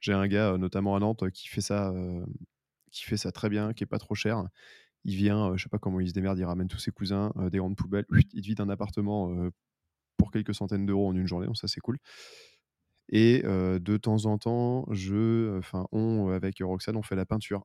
J'ai 0.00 0.12
un 0.12 0.26
gars, 0.28 0.56
notamment 0.58 0.96
à 0.96 1.00
Nantes, 1.00 1.30
qui 1.30 1.48
fait 1.48 1.60
ça, 1.60 1.92
qui 2.92 3.04
fait 3.04 3.16
ça 3.16 3.32
très 3.32 3.48
bien, 3.48 3.72
qui 3.72 3.84
est 3.84 3.86
pas 3.86 3.98
trop 3.98 4.14
cher. 4.14 4.44
Il 5.04 5.16
vient, 5.16 5.56
je 5.56 5.62
sais 5.64 5.68
pas 5.68 5.78
comment 5.78 6.00
il 6.00 6.08
se 6.08 6.14
démerde, 6.14 6.38
il 6.38 6.44
ramène 6.44 6.68
tous 6.68 6.78
ses 6.78 6.90
cousins, 6.90 7.32
des 7.50 7.58
grandes 7.58 7.76
poubelles, 7.76 8.06
il 8.32 8.42
vide 8.42 8.60
un 8.60 8.68
appartement, 8.68 9.32
pour 10.16 10.30
quelques 10.32 10.54
centaines 10.54 10.86
d'euros 10.86 11.08
en 11.08 11.16
1 11.16 11.26
journée, 11.26 11.46
donc 11.46 11.56
ça, 11.58 11.68
c'est 11.68 11.80
cool 11.80 11.98
et 13.10 13.42
de 13.42 13.96
temps 13.96 14.26
en 14.26 14.38
temps, 14.38 14.84
je 14.90 15.56
enfin, 15.58 15.86
on, 15.92 16.28
avec 16.30 16.58
Roxane, 16.60 16.96
on 16.96 17.02
fait 17.02 17.16
la 17.16 17.26
peinture. 17.26 17.64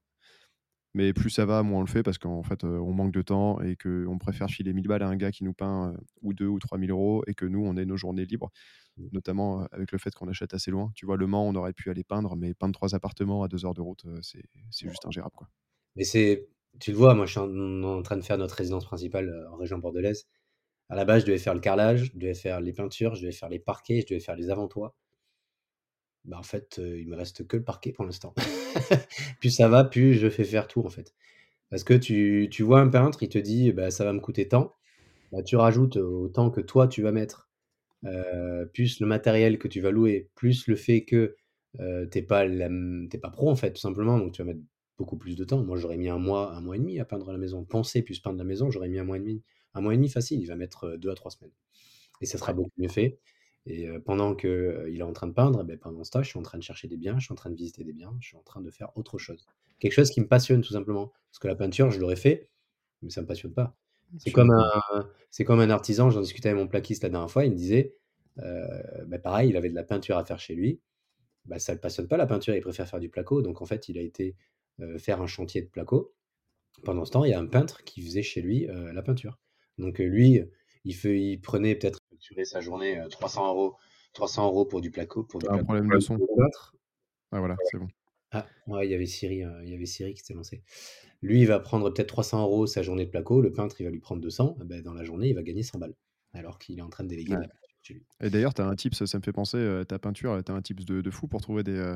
Mais 0.96 1.12
plus 1.14 1.32
ça 1.32 1.46
va, 1.46 1.64
moins 1.64 1.80
on 1.80 1.82
le 1.82 1.88
fait 1.88 2.04
parce 2.04 2.20
qu'en 2.20 2.44
fait, 2.44 2.64
heu, 2.64 2.80
on 2.80 2.94
manque 2.94 3.12
de 3.14 3.24
temps 3.24 3.60
et 3.62 3.76
qu'on 3.76 4.18
préfère 4.20 4.50
filer 4.52 4.74
1 4.74 4.76
000 4.76 4.88
balles 4.88 5.02
à 5.02 5.08
un 5.08 5.16
gars 5.16 5.32
qui 5.32 5.44
nous 5.44 5.54
peint, 5.54 5.94
heu, 5.94 5.98
ou 6.22 6.34
2 6.34 6.46
ou 6.48 6.60
3 6.60 6.78
000 6.78 6.92
€ 6.92 7.24
et 7.28 7.34
que 7.34 7.46
nous, 7.46 7.66
on 7.66 7.76
ait 7.78 7.86
nos 7.86 7.98
journées 7.98 8.26
libres. 8.26 8.52
Mmh. 8.98 9.08
Notamment, 9.12 9.64
heu, 9.64 9.68
avec 9.72 9.92
le 9.92 9.98
fait 9.98 10.14
qu'on 10.14 10.28
achète 10.28 10.54
assez 10.54 10.70
loin. 10.72 10.92
Tu 10.96 11.06
vois, 11.08 11.18
Le 11.18 11.26
Mans, 11.28 11.48
on 11.48 11.56
aurait 11.56 11.74
pu 11.74 11.90
aller 11.90 12.04
peindre, 12.04 12.36
mais 12.36 12.54
peindre 12.54 12.74
3 12.74 12.94
appartements 12.96 13.44
à 13.44 13.48
2 13.48 13.66
heures 13.66 13.74
de 13.74 13.82
route, 13.82 14.06
c'est 14.22 14.44
c'est 14.72 14.88
juste 14.90 15.06
ingérable, 15.08 15.36
quoi. 15.36 15.48
Mais 15.96 16.04
c'est 16.04 16.48
tu 16.80 16.92
le 16.92 16.98
vois, 16.98 17.14
moi, 17.14 17.26
je 17.28 17.32
suis 17.32 17.40
en 17.40 17.84
en 17.84 18.02
train 18.02 18.18
de 18.18 18.24
faire 18.24 18.38
notre 18.38 18.56
résidence 18.56 18.86
principale, 18.86 19.48
en 19.52 19.58
région 19.58 19.78
bordelaise. 19.78 20.28
À 20.90 20.96
la 20.96 21.06
base, 21.06 21.22
je 21.24 21.28
devais 21.28 21.40
faire 21.40 21.54
le 21.56 21.62
carrelage, 21.62 22.12
je 22.14 22.20
devais 22.20 22.34
faire 22.36 22.62
les 22.62 22.74
peintures, 22.74 23.16
je 23.16 23.22
devais 23.24 23.34
faire 23.34 23.50
les 23.50 23.60
parquets, 23.60 24.02
je 24.02 24.08
devais 24.08 24.20
faire 24.22 24.36
les 24.38 24.50
avant-toits. 24.52 24.96
Bah, 26.26 26.38
en 26.40 26.44
fait, 26.44 26.80
il 26.84 27.08
me 27.08 27.16
reste 27.18 27.46
que 27.48 27.58
le 27.58 27.64
parquet 27.64 27.92
pour 27.92 28.06
l'instant. 28.06 28.34
Plus 29.42 29.50
ça 29.52 29.68
va, 29.68 29.84
plus 29.84 30.14
je 30.14 30.30
fais 30.30 30.46
faire 30.46 30.68
tout, 30.68 30.82
en 30.86 30.90
fait. 30.90 31.14
Parce 31.72 31.84
que 31.84 31.94
tu 31.96 32.50
tu 32.52 32.64
vois 32.64 32.82
un 32.82 32.90
peintre, 32.90 33.24
il 33.24 33.30
te 33.30 33.40
dit: 33.40 33.72
«Bah, 33.74 33.92
ça 33.92 34.06
va 34.06 34.14
me 34.14 34.20
coûter 34.22 34.48
tant». 34.50 34.74
Bah, 35.34 35.44
tu 35.44 35.56
rajoutes 35.58 35.98
au 35.98 36.30
temps 36.30 36.52
que 36.52 36.62
toi 36.62 36.88
tu 36.88 37.02
vas 37.04 37.12
mettre, 37.14 37.50
plus 38.74 39.00
le 39.00 39.08
matériel 39.08 39.58
que 39.60 39.68
tu 39.68 39.82
vas 39.82 39.92
louer, 39.92 40.30
plus 40.36 40.68
le 40.68 40.76
fait 40.76 41.04
que, 41.06 41.36
heu, 41.80 42.10
tu 42.12 42.18
es 42.20 42.22
pas 42.24 42.46
la 42.46 42.68
es 43.14 43.18
pas 43.20 43.30
pro, 43.32 43.50
en 43.50 43.56
fait, 43.56 43.74
tout 43.74 43.82
simplement, 43.82 44.18
donc 44.20 44.34
tu 44.34 44.42
vas 44.44 44.48
mettre 44.48 44.62
beaucoup 44.98 45.18
plus 45.18 45.36
de 45.36 45.44
temps. 45.46 45.64
Moi, 45.64 45.78
j'aurais 45.78 45.98
mis 45.98 46.10
1 46.10 46.20
mois, 46.20 46.54
1 46.56 46.62
mois 46.62 46.76
et 46.76 46.80
demi 46.80 47.00
à 47.00 47.06
peindre 47.06 47.32
la 47.32 47.38
maison. 47.38 47.64
Poncer 47.66 48.02
plus 48.04 48.20
peindre 48.20 48.38
la 48.40 48.44
maison, 48.46 48.72
j'aurais 48.72 48.90
mis 48.90 49.00
1 49.00 49.04
mois 49.06 49.18
et 49.18 49.20
demi. 49.22 49.44
1 49.76 49.82
mois 49.82 49.94
et 49.94 49.98
demi 49.98 50.10
facile, 50.10 50.42
il 50.42 50.48
va 50.48 50.56
mettre, 50.56 50.86
heu, 50.88 50.98
2 50.98 51.10
à 51.12 51.16
3 51.16 51.32
semaines 51.32 51.52
et 52.22 52.26
ça 52.28 52.38
sera 52.40 52.54
beaucoup 52.54 52.72
mieux 52.80 52.90
fait 52.90 53.20
et 53.66 53.88
heu, 53.88 54.02
pendant 54.02 54.36
que, 54.36 54.48
heu, 54.48 54.92
il 54.92 55.00
est 55.00 55.04
en 55.04 55.14
train 55.14 55.28
de 55.28 55.34
peindre, 55.34 55.64
beh, 55.64 55.78
pendant 55.78 56.04
ce 56.04 56.12
temps, 56.12 56.24
je 56.24 56.30
suis 56.30 56.40
en 56.40 56.44
train 56.44 56.58
de 56.58 56.64
chercher 56.64 56.88
des 56.88 56.98
biens, 56.98 57.18
je 57.20 57.26
suis 57.26 57.32
en 57.34 57.36
train 57.36 57.50
de 57.50 57.56
visiter 57.56 57.84
des 57.84 57.94
biens, 57.94 58.16
je 58.22 58.28
suis 58.30 58.38
en 58.38 58.44
train 58.44 58.62
de 58.62 58.70
faire 58.72 58.96
autre 58.98 59.18
chose. 59.18 59.46
Quelque 59.80 59.94
chose 59.94 60.10
qui 60.12 60.22
me 60.22 60.28
passionne 60.28 60.62
tout 60.62 60.74
simplement. 60.74 61.14
Parce 61.32 61.40
que 61.40 61.48
la 61.48 61.56
peinture, 61.56 61.92
je 61.92 62.00
l'aurais 62.00 62.16
fait, 62.18 62.50
mais 63.02 63.10
ça 63.10 63.22
me 63.22 63.28
passionne 63.28 63.54
pas. 63.54 63.78
C'est 64.20 64.32
comme 64.32 64.52
un 64.52 64.72
c'est 65.32 65.44
comme 65.46 65.60
un 65.62 65.70
artisan, 65.72 66.10
j'en 66.12 66.22
discutais 66.22 66.50
avec 66.50 66.62
mon 66.62 66.68
plaquiste 66.68 67.04
la 67.04 67.10
dernière 67.10 67.32
fois, 67.32 67.46
il 67.46 67.52
me 67.52 67.58
disait, 67.58 67.96
bah, 68.38 69.20
pareil, 69.20 69.50
il 69.50 69.58
avait 69.58 69.70
de 69.70 69.76
la 69.76 69.84
peinture 69.84 70.18
à 70.18 70.26
faire 70.26 70.40
chez 70.40 70.56
lui, 70.56 70.82
bah, 71.46 71.60
ça 71.60 71.74
le 71.74 71.80
passionne 71.80 72.08
pas 72.08 72.18
la 72.18 72.28
peinture, 72.28 72.56
il 72.56 72.62
préfère 72.62 72.88
faire 72.90 73.00
du 73.00 73.10
placo, 73.10 73.42
donc 73.42 73.62
en 73.62 73.66
fait, 73.66 73.90
il 73.90 73.98
a 73.98 74.02
été, 74.02 74.36
faire 75.00 75.22
un 75.22 75.28
chantier 75.28 75.62
de 75.64 75.68
placo. 75.70 76.14
Pendant 76.86 77.06
ce 77.06 77.12
temps, 77.12 77.26
il 77.26 77.32
y 77.32 77.34
a 77.36 77.40
un 77.40 77.48
peintre 77.48 77.84
qui 77.86 78.02
faisait 78.04 78.24
chez 78.24 78.42
lui, 78.42 78.68
la 78.68 79.02
peinture. 79.04 79.40
Donc, 79.80 80.00
lui, 80.00 80.42
il 80.86 80.96
fait 80.96 81.20
il 81.22 81.40
prenait 81.42 81.76
peut-être 81.76 82.00
facturait 82.24 82.46
sa 82.46 82.62
journée, 82.62 83.00
heu, 83.00 83.10
300 83.10 83.54
€, 83.54 83.78
300 84.14 84.50
€ 84.52 84.68
pour 84.70 84.82
du 84.82 84.92
placo 84.92 85.24
pour 85.24 85.42
du 85.42 85.50
un 85.50 85.60
placo 85.64 85.64
problème 85.64 85.90
de 85.90 86.00
son. 86.00 86.20
peintre. 86.36 86.76
Ah 87.32 87.40
voilà, 87.40 87.60
c'est 87.64 87.78
bon. 87.78 87.90
Ah, 88.32 88.48
ouais, 88.68 88.88
il 88.88 88.92
y 88.92 88.96
avait 88.96 89.06
Siri, 89.06 89.44
heu, 89.44 89.62
il 89.64 89.70
y 89.70 89.74
avait 89.76 89.86
Siri 89.86 90.14
qui 90.14 90.20
s'était 90.22 90.34
lancée. 90.34 90.64
Lui, 91.22 91.42
il 91.42 91.48
va 91.48 91.60
prendre 91.60 91.90
peut-être 91.92 92.08
300 92.10 92.48
€ 92.48 92.68
sa 92.68 92.82
journée 92.84 93.06
de 93.06 93.10
placo, 93.12 93.42
le 93.42 93.52
peintre, 93.54 93.80
il 93.82 93.86
va 93.86 93.92
lui 93.92 94.00
prendre 94.00 94.22
200, 94.22 94.58
et 94.62 94.66
beh, 94.66 94.82
dans 94.82 94.94
la 94.94 95.04
journée, 95.06 95.30
il 95.30 95.36
va 95.36 95.44
gagner 95.44 95.64
100 95.64 95.78
balles, 95.80 95.96
alors 96.34 96.60
qu'il 96.60 96.80
est 96.80 96.82
en 96.82 96.90
train 96.90 97.04
de 97.04 97.10
déléguer 97.10 97.36
de 97.38 97.42
Ouais. 97.42 97.48
la 97.48 97.48
peinture 97.50 97.78
chez 97.84 97.94
lui. 97.96 98.06
Et 98.22 98.30
d'ailleurs, 98.32 98.54
tu 98.56 98.62
as 98.62 98.68
un 98.68 98.76
tips, 98.76 99.06
ça 99.06 99.20
me 99.20 99.24
fait 99.24 99.34
penser, 99.34 99.58
heu, 99.58 99.86
ta 99.86 100.00
peinture, 100.00 100.42
tu 100.46 100.52
as 100.52 100.56
un 100.56 100.62
tips 100.64 100.86
de 100.86 101.02
de 101.02 101.12
fou 101.12 101.28
pour 101.28 101.42
trouver 101.42 101.64
des, 101.64 101.96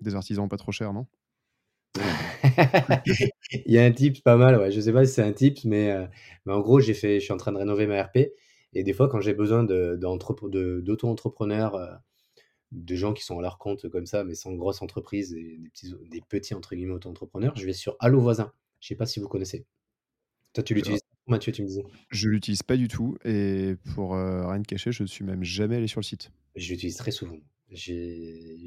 des 0.00 0.14
artisans 0.16 0.48
pas 0.48 0.56
trop 0.58 0.72
chers, 0.72 0.92
non? 0.94 1.06
Il 3.66 3.72
y 3.72 3.78
a 3.78 3.84
un 3.84 3.92
tips 3.92 4.20
pas 4.20 4.36
mal, 4.36 4.58
ouais, 4.58 4.70
je 4.70 4.80
sais 4.80 4.92
pas 4.92 5.04
si 5.06 5.12
c'est 5.14 5.22
un 5.22 5.32
tips, 5.32 5.64
mais 5.64 6.08
mais 6.46 6.52
en 6.52 6.60
gros, 6.60 6.80
j'ai 6.80 6.94
fait 6.94 7.20
je 7.20 7.24
suis 7.24 7.32
en 7.32 7.36
train 7.36 7.52
de 7.52 7.58
rénover 7.58 7.86
ma 7.86 8.02
RP 8.02 8.32
et 8.74 8.82
des 8.84 8.92
fois, 8.92 9.08
quand 9.08 9.20
j'ai 9.20 9.34
besoin 9.34 9.64
de 9.64 9.98
de 10.00 10.80
d'auto-entrepreneurs, 10.80 11.76
heu, 11.76 11.88
de 12.72 12.96
gens 12.96 13.12
qui 13.14 13.24
sont 13.24 13.38
à 13.38 13.42
leur 13.42 13.58
compte 13.58 13.88
comme 13.88 14.06
ça, 14.06 14.24
mais 14.24 14.34
sans 14.34 14.52
grosse 14.54 14.82
entreprise 14.82 15.34
et 15.34 15.58
des 15.58 15.68
petits 15.70 15.94
des 16.10 16.20
petits 16.22 16.54
entre 16.54 16.74
guillemets 16.74 16.94
«auto-entrepreneurs», 16.94 17.56
je 17.56 17.66
vais 17.66 17.72
sur 17.72 17.96
Allo 18.00 18.20
Voisin. 18.20 18.52
Je 18.80 18.88
sais 18.88 18.96
pas 18.96 19.06
si 19.06 19.20
vous 19.20 19.28
connaissez? 19.28 19.66
Toi, 20.52 20.62
tu 20.64 20.74
l'utilises, 20.74 21.02
Mathieu, 21.26 21.52
tu 21.52 21.62
me 21.62 21.68
disais? 21.68 21.84
je 22.10 22.28
l'utilise 22.28 22.62
pas 22.62 22.76
du 22.76 22.88
tout 22.88 23.16
et 23.24 23.76
pour, 23.94 24.14
heu, 24.14 24.46
rien 24.46 24.62
te 24.62 24.68
cacher, 24.68 24.92
je 24.92 25.04
suis 25.04 25.24
même 25.24 25.42
jamais 25.44 25.76
allé 25.76 25.86
sur 25.86 26.00
le 26.00 26.04
site. 26.04 26.30
Je 26.54 26.70
l'utilise 26.72 26.96
très 26.96 27.10
souvent. 27.10 27.36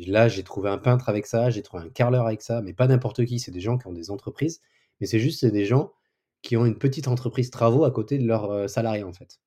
Là, 0.08 0.28
j'ai 0.28 0.44
trouvé 0.44 0.70
un 0.70 0.78
peintre 0.78 1.08
avec 1.10 1.26
ça, 1.26 1.50
j'ai 1.50 1.62
trouvé 1.62 1.84
un 1.84 1.90
carreleur 1.90 2.26
avec 2.26 2.42
ça, 2.42 2.62
mais 2.62 2.74
pas 2.74 2.88
n'importe 2.88 3.26
qui, 3.26 3.40
c'est 3.40 3.52
des 3.52 3.62
gens 3.62 3.78
qui 3.78 3.88
ont 3.88 3.94
des 3.94 4.12
entreprises, 4.12 4.62
mais 5.00 5.08
c'est 5.08 5.20
juste, 5.20 5.46
des 5.46 5.66
gens 5.66 5.94
qui 6.42 6.58
ont 6.58 6.66
une 6.66 6.78
petite 6.78 7.08
entreprise 7.08 7.50
travaux 7.50 7.86
à 7.86 7.92
côté 7.92 8.18
de 8.18 8.26
leurs, 8.28 8.52
heu, 8.52 8.68
salariés, 8.68 9.04
en 9.04 9.14
fait. 9.14 9.40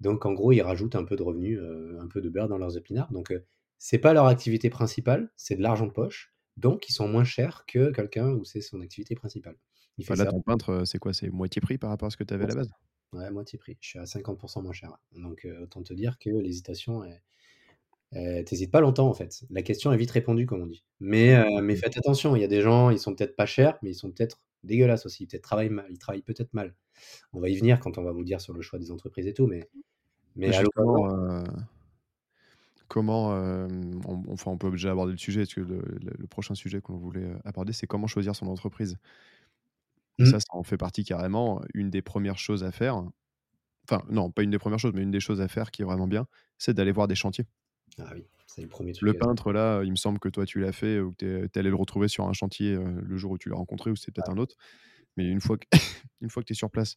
Donc 0.00 0.26
en 0.26 0.32
gros, 0.32 0.52
ils 0.52 0.62
rajoutent 0.62 0.96
un 0.96 1.04
peu 1.04 1.16
de 1.16 1.22
revenus, 1.22 1.58
heu, 1.60 1.98
un 2.00 2.08
peu 2.08 2.20
de 2.20 2.28
beurre 2.28 2.48
dans 2.48 2.58
leurs 2.58 2.76
épinards. 2.76 3.12
Donc 3.12 3.30
heu, 3.32 3.44
c'est 3.78 3.98
pas 3.98 4.12
leur 4.14 4.26
activité 4.26 4.70
principale, 4.70 5.32
c'est 5.36 5.56
de 5.56 5.62
l'argent 5.62 5.86
de 5.86 5.92
poche, 5.92 6.34
donc 6.56 6.88
ils 6.88 6.92
sont 6.92 7.08
moins 7.08 7.24
chers 7.24 7.64
que 7.66 7.90
quelqu'un 7.92 8.30
où 8.32 8.44
c'est 8.44 8.60
son 8.60 8.80
activité 8.80 9.14
principale. 9.14 9.56
Il 9.98 10.06
fait 10.06 10.16
là, 10.16 10.26
ça 10.26 10.26
ton 10.26 10.42
peintre, 10.42 10.70
heu, 10.82 10.84
c'est 10.84 10.98
quoi? 10.98 11.12
C'est 11.14 11.30
moitié 11.30 11.60
prix 11.60 11.78
par 11.78 11.90
rapport 11.90 12.06
à 12.08 12.10
ce 12.10 12.16
que 12.16 12.24
tu 12.24 12.34
avais 12.34 12.44
à 12.44 12.46
la 12.48 12.54
base? 12.54 12.70
ouais, 13.12 13.30
moitié 13.30 13.58
prix. 13.58 13.76
Je 13.80 13.88
suis 13.88 13.98
à 13.98 14.06
50% 14.06 14.62
moins 14.62 14.72
cher. 14.72 14.96
Donc 15.12 15.46
autant 15.62 15.82
te 15.82 15.94
dire 15.94 16.18
que 16.18 16.30
l'hésitation 16.30 17.04
est 17.04 17.22
pas 18.70 18.80
longtemps, 18.80 19.08
en 19.08 19.14
fait. 19.14 19.44
La 19.50 19.62
question 19.62 19.92
est 19.92 19.96
vite 19.96 20.10
répondue, 20.10 20.46
comme 20.46 20.62
on 20.62 20.66
dit. 20.66 20.84
Mais 21.00 21.36
mais 21.62 21.76
faites 21.76 21.96
attention, 21.96 22.36
il 22.36 22.40
y 22.42 22.44
a 22.44 22.48
des 22.48 22.60
gens, 22.62 22.90
ils 22.90 22.98
sont 22.98 23.14
peut-être 23.14 23.36
pas 23.36 23.46
chers, 23.46 23.78
mais 23.82 23.90
ils 23.90 23.94
sont 23.94 24.10
peut-être 24.12 24.46
dégueulasses 24.62 25.06
aussi. 25.06 25.26
Peut-être 25.26 25.42
travaillent 25.42 25.70
mal 25.70 25.86
ils 25.90 25.98
travaillent 25.98 26.22
peut-être 26.22 26.52
mal. 26.54 26.76
On 27.32 27.40
va 27.40 27.48
y 27.50 27.56
venir 27.56 27.80
quand 27.80 27.98
on 27.98 28.02
va 28.04 28.12
vous 28.12 28.24
dire 28.24 28.40
sur 28.40 28.54
le 28.54 28.62
choix 28.62 28.78
des 28.78 28.90
entreprises 28.92 29.26
et 29.26 29.34
tout, 29.34 29.46
mais 29.46 29.70
mais 30.36 30.54
à 30.54 30.62
comment, 32.88 33.32
hem, 33.36 34.00
on 34.06 34.32
enfin, 34.32 34.50
on 34.50 34.58
peut 34.58 34.70
déjà 34.70 34.90
aborder 34.90 35.12
le 35.12 35.18
sujet 35.18 35.40
parce 35.42 35.54
que 35.54 35.60
le 35.60 35.76
le 36.02 36.12
le 36.18 36.26
prochain 36.26 36.54
sujet 36.54 36.80
qu'on 36.80 36.96
voulait, 36.96 37.32
aborder, 37.44 37.72
c'est 37.72 37.86
comment 37.86 38.06
choisir 38.08 38.34
son 38.34 38.46
entreprise? 38.48 38.96
Mmh. 40.18 40.26
ça, 40.26 40.40
ça 40.40 40.46
en 40.50 40.62
fait 40.62 40.76
partie 40.76 41.04
carrément. 41.04 41.62
Une 41.74 41.90
des 41.90 42.02
premières 42.02 42.38
choses 42.38 42.64
à 42.64 42.72
faire, 42.72 43.02
enfin, 43.88 44.04
non, 44.10 44.30
pas 44.30 44.42
une 44.42 44.50
des 44.50 44.58
premières 44.58 44.78
choses, 44.78 44.92
mais 44.94 45.02
une 45.02 45.10
des 45.10 45.20
choses 45.20 45.40
à 45.40 45.48
faire 45.48 45.70
qui 45.70 45.82
est 45.82 45.84
vraiment 45.84 46.08
bien, 46.08 46.26
c'est 46.58 46.74
d'aller 46.74 46.92
voir 46.92 47.08
des 47.08 47.14
chantiers. 47.14 47.46
Ah 47.98 48.10
oui, 48.14 48.24
c'est 48.46 48.62
le 48.62 48.68
premier 48.68 48.92
truc 48.92 49.06
Le 49.06 49.14
peintre 49.14 49.52
là, 49.52 49.82
il 49.82 49.90
me 49.90 49.96
semble 49.96 50.18
que 50.18 50.28
toi 50.28 50.46
tu 50.46 50.60
l'as 50.60 50.72
fait 50.72 51.00
ou 51.00 51.12
que 51.12 51.16
tu 51.18 51.26
es 51.26 51.58
allé 51.58 51.70
le 51.70 51.76
retrouver 51.76 52.08
sur 52.08 52.26
un 52.28 52.32
chantier, 52.32 52.76
le 52.76 53.16
jour 53.16 53.32
où 53.32 53.38
tu 53.38 53.48
l'as 53.48 53.56
rencontré 53.56 53.90
ou 53.90 53.96
c'était 53.96 54.12
peut-être 54.12 54.30
un 54.30 54.38
autre. 54.38 54.56
Mais 55.16 55.28
une 55.28 55.40
fois 55.40 55.58
que 55.58 55.66
une 56.20 56.30
fois 56.30 56.42
que 56.42 56.46
tu 56.46 56.52
es 56.52 56.56
sur 56.56 56.70
place, 56.70 56.96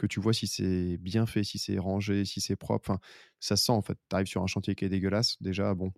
que 0.00 0.06
tu 0.08 0.20
vois 0.20 0.32
si 0.34 0.46
c'est 0.48 0.98
bien 0.98 1.26
fait, 1.26 1.44
si 1.44 1.58
c'est 1.58 1.78
rangé, 1.78 2.24
si 2.24 2.40
c'est 2.40 2.56
propre, 2.56 2.98
ça 3.40 3.56
se 3.56 3.66
sent 3.66 3.72
en 3.72 3.82
fait. 3.82 3.98
Tu 4.10 4.16
arrives 4.16 4.26
sur 4.28 4.42
un 4.42 4.46
chantier 4.48 4.74
qui 4.74 4.84
est 4.86 4.88
dégueulasse, 4.90 5.36
déjà 5.42 5.74
bon, 5.74 5.92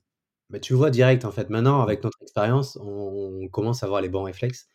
Bah, 0.51 0.61
tu 0.61 0.75
vois 0.75 0.91
direct, 0.91 1.25
en 1.25 1.33
fait. 1.33 1.49
Maintenant, 1.51 1.81
avec 1.81 2.05
notre 2.05 2.19
expérience, 2.23 2.77
on 2.81 3.49
commence 3.49 3.83
à 3.83 3.87
avoir 3.87 4.01
les 4.03 4.09
bons 4.09 4.23
réflexes. 4.23 4.69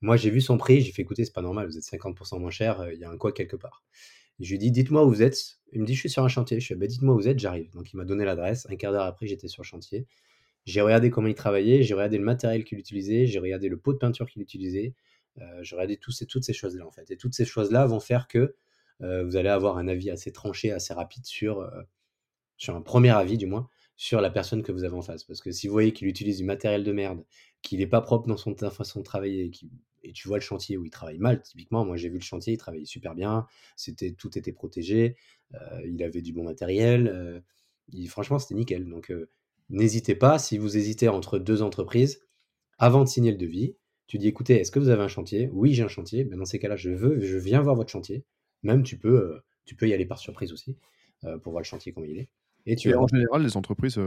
Moi, 0.00 0.16
j'ai 0.16 0.30
vu 0.30 0.40
son 0.40 0.58
prix, 0.58 0.80
j'ai 0.82 0.92
fait: 0.92 1.02
«Écoutez, 1.02 1.24
c'est 1.24 1.32
pas 1.32 1.42
normal, 1.42 1.66
vous 1.66 1.76
êtes 1.78 1.84
50% 1.84 2.38
moins 2.38 2.50
cher, 2.50 2.80
heu, 2.82 2.92
il 2.94 3.00
y 3.00 3.04
a 3.04 3.10
un 3.10 3.16
couac 3.18 3.34
quelque 3.34 3.56
part». 3.56 3.82
Je 4.40 4.48
lui 4.50 4.56
ai 4.56 4.58
dit: 4.58 4.70
«Dites-moi 4.72 5.04
où 5.06 5.10
vous 5.10 5.22
êtes». 5.22 5.58
Il 5.72 5.80
me 5.82 5.86
dit: 5.86 5.94
«Je 5.94 6.00
suis 6.00 6.10
sur 6.10 6.24
un 6.24 6.28
chantier». 6.28 6.60
Je 6.60 6.66
fais: 6.68 6.76
«Bah, 6.76 6.86
dites-moi 6.88 7.14
où 7.14 7.18
vous 7.18 7.28
êtes, 7.28 7.38
j'arrive». 7.40 7.70
Donc 7.72 7.92
il 7.92 7.96
m'a 7.98 8.04
donné 8.06 8.24
l'adresse. 8.24 8.66
Un 8.70 8.76
quart 8.76 8.92
d'heure 8.92 9.04
après, 9.06 9.26
j'étais 9.28 9.48
sur 9.48 9.62
le 9.62 9.66
chantier. 9.68 10.06
J'ai 10.66 10.80
regardé 10.82 11.10
comment 11.10 11.28
il 11.28 11.34
travaillait, 11.34 11.82
j'ai 11.82 11.94
regardé 11.94 12.18
le 12.18 12.24
matériel 12.24 12.64
qu'il 12.64 12.78
utilisait, 12.78 13.26
j'ai 13.26 13.38
regardé 13.38 13.68
le 13.68 13.78
pot 13.78 13.92
de 13.92 13.98
peinture 13.98 14.28
qu'il 14.30 14.42
utilisait, 14.42 14.94
heu, 15.40 15.44
j'ai 15.62 15.76
regardé 15.76 15.98
ces 16.10 16.26
toutes 16.26 16.44
ces 16.44 16.52
choses-là, 16.54 16.86
en 16.86 16.90
fait 16.92 17.10
et 17.10 17.16
toutes 17.18 17.34
ces 17.34 17.44
choses-là 17.44 17.86
vont 17.86 18.00
faire 18.00 18.28
que, 18.28 18.56
vous 19.00 19.36
allez 19.36 19.48
avoir 19.50 19.78
un 19.78 19.88
avis 19.88 20.10
assez 20.10 20.32
tranché, 20.32 20.72
assez 20.72 20.94
rapide 20.94 21.24
sur, 21.26 21.60
heu, 21.62 21.70
sur 22.58 22.76
un 22.76 22.82
premier 22.82 23.10
avis 23.10 23.38
du 23.38 23.46
moins, 23.46 23.68
sur 23.96 24.20
la 24.20 24.30
personne 24.30 24.62
que 24.62 24.72
vous 24.72 24.84
avez 24.84 24.94
en 24.96 25.02
face. 25.02 25.24
Parce 25.24 25.40
que 25.42 25.52
si 25.52 25.68
vous 25.68 25.72
voyez 25.74 25.92
qu'il 25.92 26.08
utilise 26.08 26.38
du 26.38 26.44
matériel 26.44 26.84
de 26.84 26.92
merde, 26.92 27.24
qu'il 27.62 27.80
est 27.82 27.86
pas 27.88 28.00
propre 28.02 28.28
dans 28.28 28.36
son 28.38 28.54
façon 28.56 29.00
de 29.00 29.04
travailler, 29.04 29.50
et 30.04 30.12
tu 30.12 30.28
vois 30.28 30.38
le 30.38 30.42
chantier 30.42 30.76
où 30.78 30.84
il 30.84 30.90
travaille 30.90 31.18
mal, 31.18 31.42
typiquement, 31.42 31.84
moi 31.84 31.96
j'ai 31.96 32.08
vu 32.10 32.16
le 32.18 32.22
chantier, 32.24 32.54
il 32.54 32.58
travaillait 32.58 32.86
super 32.86 33.14
bien, 33.14 33.46
c'était 33.76 34.12
tout 34.12 34.38
était 34.38 34.52
protégé, 34.52 35.16
heu, 35.54 35.58
il 35.86 36.02
avait 36.02 36.22
du 36.22 36.32
bon 36.34 36.44
matériel, 36.44 37.42
il 37.92 38.08
franchement 38.08 38.38
c'était 38.38 38.54
nickel 38.56 38.86
donc 38.88 39.12
n'hésitez 39.70 40.14
pas, 40.16 40.38
si 40.38 40.58
vous 40.58 40.76
hésitez 40.76 41.08
entre 41.08 41.38
2 41.38 41.62
entreprises, 41.62 42.20
avant 42.78 43.02
de 43.04 43.08
signer 43.08 43.32
le 43.32 43.38
devis, 43.38 43.76
tu 44.08 44.18
dis: 44.18 44.28
«Écoutez, 44.28 44.60
est-ce 44.60 44.70
que 44.72 44.78
vous 44.80 44.90
avez 44.90 45.02
un 45.02 45.08
chantier?» 45.08 45.48
«Oui, 45.52 45.74
j'ai 45.74 45.82
un 45.84 45.88
chantier». 45.88 46.24
Ben, 46.24 46.38
dans 46.38 46.44
ces 46.46 46.58
cas-là, 46.60 46.76
je 46.76 46.90
veux 46.90 47.20
je 47.20 47.38
viens 47.38 47.62
voir 47.62 47.76
votre 47.76 47.90
chantier. 47.92 48.24
Même 48.64 48.82
tu 48.84 48.98
peux, 48.98 49.10
heu, 49.36 49.42
tu 49.66 49.76
peux 49.76 49.88
y 49.88 49.94
aller 49.94 50.06
par 50.06 50.18
surprise 50.18 50.52
aussi, 50.52 50.78
heu, 51.24 51.38
pour 51.40 51.52
voir 51.52 51.62
le 51.62 51.66
chantier 51.66 51.92
comment 51.92 52.06
il 52.06 52.18
est 52.18 52.30
et 52.66 52.76
tu 52.76 52.88
et 52.88 52.94
vas 52.94 52.96
en 52.96 53.06
général, 53.06 53.42
les 53.42 53.56
entreprises, 53.56 53.98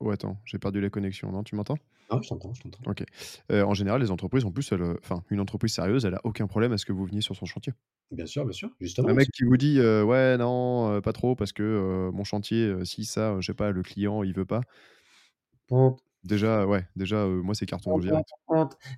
oh 0.00 0.10
attends, 0.10 0.40
j'ai 0.44 0.58
perdu 0.60 0.80
la 0.80 0.88
connexion, 0.90 1.32
non, 1.32 1.42
tu 1.42 1.56
m'entends? 1.56 1.78
non, 2.10 2.22
je 2.22 2.28
t'entends, 2.28 2.54
je 2.54 2.62
t'entends. 2.62 2.84
OK. 2.86 3.04
En 3.50 3.74
général, 3.74 4.00
les 4.00 4.10
entreprises, 4.10 4.44
en 4.44 4.52
plus, 4.52 4.70
elles, 4.72 4.82
heu 4.82 4.98
enfin, 5.02 5.22
une 5.30 5.40
entreprise 5.40 5.72
sérieuse, 5.74 6.04
elle 6.04 6.14
a 6.14 6.20
aucun 6.24 6.46
problème 6.46 6.72
à 6.72 6.78
ce 6.78 6.86
que 6.86 6.92
vous 6.92 7.04
veniez 7.06 7.20
sur 7.22 7.36
son 7.36 7.46
chantier. 7.46 7.72
Bien 8.10 8.24
sûr, 8.26 8.44
bien 8.46 8.52
sûr, 8.54 8.70
Un 9.06 9.12
justement, 9.12 9.14
mec 9.14 9.28
c'est 9.28 9.30
qui 9.32 9.44
vous 9.44 9.56
dit, 9.58 9.78
«Ouais, 9.80 10.36
non, 10.38 11.00
pas 11.02 11.12
trop 11.12 11.34
parce 11.36 11.52
que, 11.52 12.10
mon 12.12 12.24
chantier, 12.24 12.84
ci, 12.84 13.04
ça, 13.04 13.36
je 13.40 13.46
sais 13.46 13.54
pas, 13.54 13.70
le 13.70 13.82
client, 13.82 14.22
il 14.22 14.32
veut 14.34 14.46
pas». 14.46 14.62
Déjà, 16.24 16.66
ouais, 16.66 16.86
déjà, 16.96 17.26
heu, 17.26 17.42
moi, 17.42 17.54
c'est 17.54 17.66
carton 17.66 17.92
rouge 17.92 18.04
direct. 18.04 18.28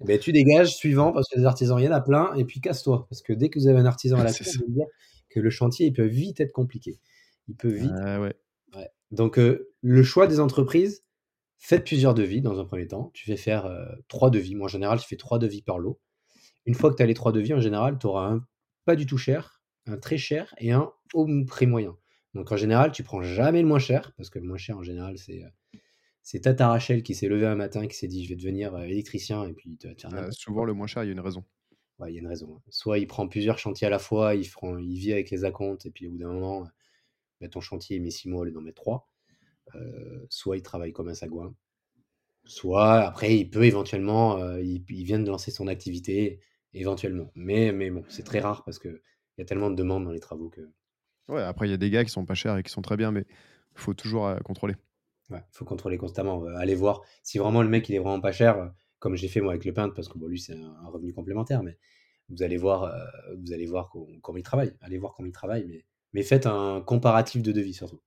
beh, 0.04 0.18
tu 0.18 0.32
dégages, 0.32 0.74
suivant, 0.76 1.12
parce 1.12 1.28
que 1.28 1.38
des 1.38 1.44
artisans, 1.44 1.78
il 1.78 1.84
y 1.84 1.88
en 1.88 1.92
a 1.92 2.00
plein 2.00 2.34
et 2.34 2.44
puis 2.44 2.60
casse-toi. 2.60 3.06
Parce 3.10 3.20
que 3.22 3.32
dès 3.32 3.48
que 3.50 3.58
vous 3.58 3.66
avez 3.66 3.78
un 3.80 3.86
artisan 3.86 4.18
à 4.18 4.24
la 4.24 4.30
vous 4.66 4.72
dire 4.72 4.86
que 5.28 5.40
le 5.40 5.50
chantier, 5.50 5.86
il 5.86 5.92
peut 5.92 6.06
vite 6.06 6.40
être 6.40 6.52
compliqué. 6.52 7.00
Il 7.48 7.56
peut 7.56 7.68
vite 7.68 7.92
Ah 7.92 8.20
ouais. 8.20 8.34
ouais. 8.76 8.88
Donc 9.10 9.38
heu, 9.38 9.72
le 9.82 10.02
choix 10.02 10.26
des 10.26 10.40
entreprises, 10.40 11.04
faites 11.58 11.84
plusieurs 11.84 12.14
devis 12.14 12.42
dans 12.42 12.60
un 12.60 12.64
premier 12.64 12.86
temps. 12.86 13.10
Tu 13.14 13.24
fais 13.24 13.36
faire, 13.36 13.66
heu, 13.66 13.86
3 14.08 14.30
devis. 14.30 14.54
Moi, 14.54 14.66
en 14.66 14.68
général, 14.68 15.00
je 15.00 15.06
fais 15.06 15.16
3 15.16 15.38
devis 15.38 15.62
par 15.62 15.78
lot. 15.78 16.00
Une 16.66 16.74
fois 16.74 16.90
que 16.90 16.96
tu 16.96 17.02
as 17.02 17.06
les 17.06 17.14
3 17.14 17.32
devis, 17.32 17.54
en 17.54 17.60
général, 17.60 17.98
tu 17.98 18.06
auras 18.06 18.28
un 18.28 18.46
pas 18.84 18.96
du 18.96 19.06
tout 19.06 19.18
cher, 19.18 19.62
un 19.86 19.98
très 19.98 20.18
cher 20.18 20.54
et 20.58 20.72
un 20.72 20.92
au 21.14 21.26
prix 21.46 21.66
moyen. 21.66 21.96
Donc 22.34 22.52
en 22.52 22.56
général, 22.56 22.92
tu 22.92 23.02
prends 23.02 23.22
jamais 23.22 23.62
le 23.62 23.68
moins 23.68 23.78
cher, 23.78 24.12
parce 24.16 24.30
que 24.30 24.38
le 24.38 24.46
moins 24.46 24.58
cher, 24.58 24.76
en 24.78 24.82
général, 24.82 25.18
c'est, 25.18 25.42
c'est 26.26 26.42
tata 26.42 26.68
Rachel 26.68 27.02
qui 27.04 27.14
s'est 27.16 27.28
levée 27.28 27.46
un 27.46 27.56
matin, 27.56 27.86
qui 27.88 27.96
s'est 27.96 28.08
dit: 28.08 28.24
«Je 28.24 28.30
vais 28.30 28.36
devenir, 28.36 28.76
heu, 28.76 28.84
électricien» 28.86 29.46
et 29.48 29.54
puis 29.54 29.78
te 29.78 29.88
n'importe 30.10 30.32
souvent, 30.32 30.64
le 30.64 30.72
moins 30.74 30.86
cher, 30.86 31.04
il 31.04 31.06
y 31.06 31.10
a 31.10 31.12
une 31.12 31.20
raison. 31.20 31.44
Ouais, 31.98 32.12
il 32.12 32.14
y 32.14 32.18
a 32.18 32.20
une 32.20 32.26
raison, 32.26 32.56
hein. 32.56 32.62
Soit 32.70 32.98
il 32.98 33.06
prend 33.06 33.26
plusieurs 33.28 33.58
chantiers 33.58 33.86
à 33.86 33.90
la 33.90 33.98
fois, 33.98 34.34
il 34.34 34.44
fera 34.46 34.80
il 34.80 34.98
vit 34.98 35.12
avec 35.12 35.30
les 35.30 35.44
acomptes 35.44 35.86
et 35.86 35.90
puis 35.90 36.06
au 36.06 36.10
bout 36.10 36.18
d'un 36.18 36.32
moment, 36.32 36.66
bah, 37.40 37.48
ton 37.48 37.60
chantier, 37.60 37.96
il 37.98 38.02
met 38.02 38.10
6 38.10 38.28
mois 38.28 38.42
au 38.42 38.44
lieu 38.44 38.52
d'en 38.52 38.62
mettre 38.62 38.82
3. 38.82 39.10
Heu, 39.76 40.26
soit 40.30 40.56
il 40.58 40.62
travaille 40.62 40.92
comme 40.92 41.08
un 41.08 41.14
sagouin, 41.14 41.54
soit 42.46 43.00
après 43.02 43.36
il 43.38 43.50
peut 43.50 43.64
éventuellement, 43.66 44.38
il 44.58 44.84
il 44.90 45.04
vient 45.04 45.20
de 45.20 45.28
lancer 45.30 45.50
son 45.52 45.68
activité, 45.68 46.40
éventuellement. 46.74 47.32
Mais 47.36 47.72
mais 47.72 47.90
bon, 47.90 48.04
c'est 48.08 48.24
très 48.24 48.40
rare 48.40 48.64
parce 48.64 48.78
qu'il 48.80 49.00
y 49.38 49.42
a 49.42 49.46
tellement 49.46 49.70
de 49.70 49.76
demandes 49.76 50.04
dans 50.06 50.12
les 50.12 50.20
travaux 50.20 50.50
que 50.50 50.62
Ouais, 51.28 51.42
après, 51.42 51.66
il 51.68 51.70
y 51.70 51.74
a 51.74 51.76
des 51.76 51.90
gars 51.90 52.04
qui 52.04 52.10
sont 52.10 52.24
pas 52.26 52.34
chers 52.34 52.56
et 52.56 52.62
qui 52.62 52.70
sont 52.70 52.82
très 52.82 52.96
bien, 52.96 53.10
mais 53.12 53.26
faut 53.74 53.94
toujours, 53.94 54.32
contrôler. 54.44 54.76
Ouais, 55.30 55.42
faut 55.50 55.64
contrôler 55.64 55.98
constamment, 55.98 56.44
heu, 56.46 56.54
aller 56.56 56.76
voir 56.76 57.02
si 57.24 57.38
vraiment 57.38 57.60
le 57.62 57.68
mec 57.68 57.88
il 57.88 57.96
est 57.96 57.98
vraiment 57.98 58.20
pas 58.20 58.30
cher, 58.30 58.58
heu, 58.62 58.70
comme 59.00 59.16
j'ai 59.16 59.26
fait 59.26 59.40
moi 59.40 59.52
avec 59.52 59.64
le 59.64 59.72
peintre 59.74 59.92
parce 59.94 60.08
que 60.08 60.16
bon 60.18 60.28
lui 60.28 60.38
c'est 60.38 60.54
un 60.54 60.70
un 60.84 60.86
revenu 60.88 61.12
complémentaire, 61.12 61.64
mais 61.64 61.78
vous 62.28 62.42
allez 62.44 62.56
voir, 62.56 62.84
heu, 62.84 63.36
vous 63.42 63.52
allez 63.52 63.66
voir 63.66 63.88
com 63.90 64.06
comment 64.22 64.38
il 64.38 64.44
travaille. 64.44 64.72
Allez 64.80 64.98
voir 64.98 65.14
comment 65.14 65.26
il 65.28 65.32
travaille, 65.32 65.64
mais 65.66 65.84
mais 66.12 66.22
faites 66.22 66.46
un 66.46 66.80
comparatif 66.80 67.42
de 67.42 67.50
devis 67.52 67.74
surtout. 67.74 68.00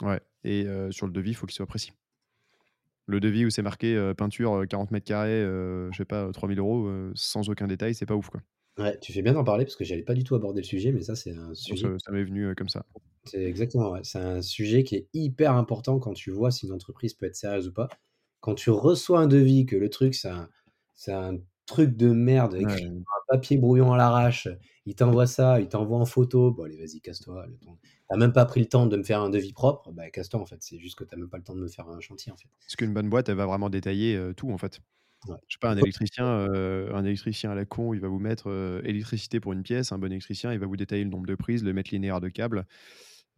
Ouais 0.00 0.20
et 0.44 0.64
sur 0.90 1.06
le 1.06 1.12
devis, 1.12 1.30
il 1.30 1.34
faut 1.34 1.46
qu'il 1.46 1.54
soit 1.54 1.66
précis. 1.66 1.92
Le 3.06 3.18
devis 3.20 3.44
où 3.44 3.50
c'est 3.50 3.62
marqué, 3.62 4.12
peinture, 4.16 4.54
heu, 4.60 4.66
40 4.66 4.90
mètres 4.92 5.06
carrés, 5.06 5.40
je 5.42 5.90
sais 5.96 6.04
pas, 6.04 6.26
heu, 6.28 6.32
3 6.32 6.48
000 6.48 6.60
€, 6.60 6.86
heu, 6.88 7.12
sans 7.14 7.48
aucun 7.50 7.66
détail, 7.66 7.94
c'est 7.94 8.06
pas 8.06 8.14
ouf, 8.14 8.28
quoi. 8.30 8.42
Ouais, 8.78 8.98
tu 9.00 9.12
fais 9.12 9.20
bien 9.22 9.34
d'en 9.34 9.44
parler 9.44 9.64
parce 9.66 9.76
que 9.76 9.84
j'allais 9.84 10.02
pas 10.02 10.14
du 10.14 10.24
tout 10.24 10.34
aborder 10.34 10.60
le 10.62 10.66
sujet, 10.66 10.92
mais 10.92 11.02
ça, 11.02 11.14
c'est 11.14 11.34
un 11.36 11.52
sujet 11.54 11.92
ça 11.92 11.98
ça 11.98 12.12
m'est 12.12 12.24
venu, 12.24 12.54
comme 12.54 12.68
ça. 12.68 12.84
C'est 13.24 13.44
exactement, 13.44 13.92
ouais, 13.92 14.00
c'est 14.02 14.18
un 14.18 14.42
sujet 14.42 14.84
qui 14.84 14.96
est 14.96 15.08
hyper 15.14 15.54
important 15.54 15.98
quand 15.98 16.12
tu 16.14 16.30
vois 16.30 16.50
si 16.50 16.66
une 16.66 16.72
entreprise 16.72 17.14
peut 17.14 17.26
être 17.26 17.36
sérieuse 17.36 17.68
ou 17.68 17.72
pas. 17.72 17.88
Quand 18.40 18.54
tu 18.54 18.70
reçois 18.70 19.20
un 19.20 19.26
devis, 19.26 19.66
que 19.66 19.76
le 19.76 19.88
truc, 19.90 20.14
c'est 20.14 20.28
un 20.28 20.48
c'est 20.94 21.12
un 21.12 21.38
truc 21.66 21.96
de 21.96 22.08
merde 22.10 22.54
écrit 22.56 22.82
sur 22.82 22.90
un 22.90 23.34
papier 23.34 23.56
brouillon 23.56 23.92
à 23.92 23.96
l'arrache, 23.96 24.48
il 24.84 24.94
t'envoie 24.94 25.26
ça, 25.26 25.60
il 25.60 25.68
t'envoie 25.68 25.98
en 25.98 26.04
photo, 26.04 26.50
bon 26.50 26.64
allez 26.64 26.76
vas-y 26.76 27.00
casse-toi, 27.00 27.46
le 27.46 27.56
temps 27.58 27.78
tu 27.82 28.14
as 28.14 28.16
même 28.18 28.32
pas 28.32 28.44
pris 28.44 28.60
le 28.60 28.66
temps 28.66 28.86
de 28.86 28.96
me 28.96 29.04
faire 29.04 29.20
un 29.22 29.30
devis 29.30 29.52
propre, 29.52 29.90
bah 29.92 30.10
casse-toi 30.10 30.40
en 30.40 30.46
fait, 30.46 30.58
c'est 30.60 30.78
juste 30.78 30.98
que 30.98 31.04
tu 31.04 31.14
as 31.14 31.18
même 31.18 31.30
pas 31.30 31.38
le 31.38 31.44
temps 31.44 31.54
de 31.54 31.60
me 31.60 31.68
faire 31.68 31.88
un 31.88 32.00
chantier 32.00 32.32
en 32.32 32.36
fait. 32.36 32.48
Parce 32.60 32.76
qu'une 32.76 32.92
bonne 32.92 33.08
boîte, 33.08 33.28
elle 33.28 33.36
va 33.36 33.46
vraiment 33.46 33.70
détailler, 33.70 34.20
tout 34.36 34.50
en 34.50 34.58
fait. 34.58 34.80
Ouais. 35.28 35.36
Je 35.46 35.54
sais 35.54 35.58
pas, 35.60 35.70
un 35.70 35.76
électricien, 35.76 36.26
un 36.26 37.04
électricien 37.04 37.52
à 37.52 37.54
la 37.54 37.64
con, 37.64 37.94
il 37.94 38.00
va 38.00 38.08
vous 38.08 38.18
mettre, 38.18 38.50
électricité 38.84 39.38
pour 39.38 39.52
une 39.52 39.62
pièce. 39.62 39.92
Un 39.92 39.98
bon 39.98 40.10
électricien, 40.10 40.52
il 40.52 40.58
va 40.58 40.66
vous 40.66 40.76
détailler 40.76 41.04
le 41.04 41.10
nombre 41.10 41.26
de 41.26 41.36
prises, 41.36 41.62
le 41.62 41.72
mètre 41.72 41.90
linéaire 41.94 42.20
de 42.20 42.28
câbles, 42.28 42.58
heu, 42.58 42.64